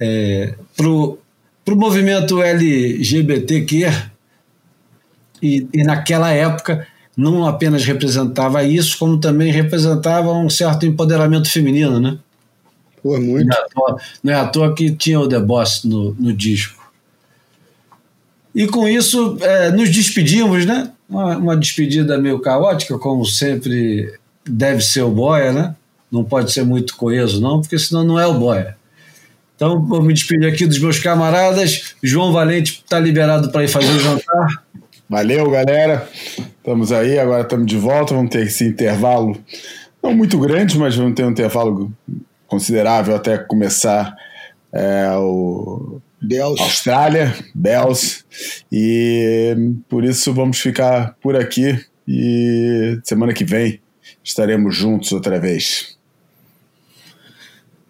é, 0.00 0.54
pro, 0.74 1.18
pro 1.64 1.76
movimento 1.76 2.42
LGBTQ 2.42 3.92
e, 5.42 5.68
e 5.72 5.84
naquela 5.84 6.30
época 6.32 6.86
não 7.14 7.46
apenas 7.46 7.84
representava 7.84 8.64
isso, 8.64 8.98
como 8.98 9.18
também 9.18 9.52
representava 9.52 10.32
um 10.32 10.48
certo 10.48 10.86
empoderamento 10.86 11.50
feminino, 11.50 12.00
né? 12.00 12.18
Pô, 13.02 13.20
muito. 13.20 13.46
Não 13.46 13.54
é 13.54 13.60
à 13.60 13.68
toa, 13.68 14.00
é 14.24 14.34
à 14.34 14.46
toa 14.46 14.74
que 14.74 14.90
tinha 14.92 15.20
o 15.20 15.28
The 15.28 15.40
Boss 15.40 15.84
no, 15.84 16.14
no 16.14 16.32
disco. 16.32 16.90
E 18.54 18.66
com 18.66 18.88
isso, 18.88 19.36
é, 19.42 19.70
nos 19.70 19.90
despedimos, 19.90 20.64
né? 20.64 20.90
Uma, 21.08 21.36
uma, 21.36 21.56
despedida 21.56 22.18
meio 22.18 22.40
caótica, 22.40 22.98
como 22.98 23.24
sempre 23.26 24.18
deve 24.44 24.80
ser 24.80 25.02
o 25.02 25.10
Boia, 25.10 25.52
né? 25.52 25.74
Não 26.10 26.24
pode 26.24 26.52
ser 26.52 26.64
muito 26.64 26.96
coeso, 26.96 27.40
não, 27.40 27.60
porque 27.60 27.78
senão 27.78 28.04
não 28.04 28.18
é 28.18 28.26
o 28.26 28.34
Boia. 28.34 28.76
Então, 29.54 29.84
vou 29.84 30.00
me 30.00 30.14
despedir 30.14 30.48
aqui 30.48 30.66
dos 30.66 30.78
meus 30.78 30.98
camaradas. 31.00 31.96
João 32.02 32.32
Valente 32.32 32.82
está 32.84 33.00
liberado 33.00 33.50
para 33.50 33.64
ir 33.64 33.68
fazer 33.68 33.90
o 33.90 33.98
jantar. 33.98 34.62
Valeu, 35.08 35.50
galera. 35.50 36.08
Estamos 36.38 36.92
aí, 36.92 37.18
agora 37.18 37.42
estamos 37.42 37.66
de 37.66 37.76
volta. 37.76 38.14
Vamos 38.14 38.30
ter 38.30 38.46
esse 38.46 38.64
intervalo, 38.64 39.36
não 40.02 40.14
muito 40.14 40.38
grande, 40.38 40.78
mas 40.78 40.94
vamos 40.94 41.14
ter 41.14 41.24
um 41.24 41.30
intervalo 41.30 41.92
considerável 42.46 43.16
até 43.16 43.36
começar 43.36 44.14
é, 44.72 45.10
o 45.16 46.00
Bells. 46.20 46.62
Austrália, 46.62 47.34
Bells. 47.54 48.24
E 48.70 49.56
por 49.88 50.04
isso 50.04 50.32
vamos 50.32 50.58
ficar 50.60 51.16
por 51.20 51.34
aqui 51.34 51.84
e 52.06 52.98
semana 53.02 53.32
que 53.32 53.44
vem 53.44 53.80
estaremos 54.22 54.76
juntos 54.76 55.12
outra 55.12 55.40
vez. 55.40 55.97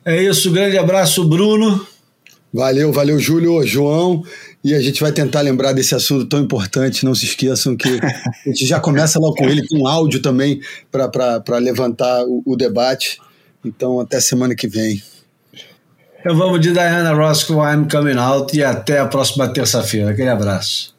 É 0.08 0.22
isso, 0.22 0.50
grande 0.50 0.78
abraço, 0.78 1.22
Bruno. 1.22 1.86
Valeu, 2.50 2.90
valeu, 2.90 3.18
Júlio, 3.18 3.62
João. 3.66 4.24
E 4.64 4.74
a 4.74 4.80
gente 4.80 5.02
vai 5.02 5.12
tentar 5.12 5.42
lembrar 5.42 5.74
desse 5.74 5.94
assunto 5.94 6.26
tão 6.26 6.40
importante. 6.40 7.04
Não 7.04 7.14
se 7.14 7.26
esqueçam 7.26 7.76
que 7.76 7.90
a 8.00 8.48
gente 8.48 8.64
já 8.64 8.80
começa 8.80 9.18
logo 9.18 9.34
com 9.34 9.44
ele, 9.44 9.68
com 9.68 9.86
áudio 9.86 10.22
também 10.22 10.62
para 10.90 11.58
levantar 11.58 12.24
o, 12.24 12.42
o 12.46 12.56
debate. 12.56 13.20
Então, 13.62 14.00
até 14.00 14.18
semana 14.18 14.54
que 14.54 14.66
vem. 14.66 15.02
Eu 16.24 16.34
vamos 16.34 16.58
de 16.58 16.72
Diana 16.72 17.12
Ross 17.12 17.44
com 17.44 17.62
I'm 17.62 17.86
Coming 17.86 18.16
Out 18.16 18.56
e 18.56 18.64
até 18.64 19.00
a 19.00 19.06
próxima 19.06 19.46
terça-feira. 19.52 20.12
Aquele 20.12 20.30
abraço. 20.30 20.96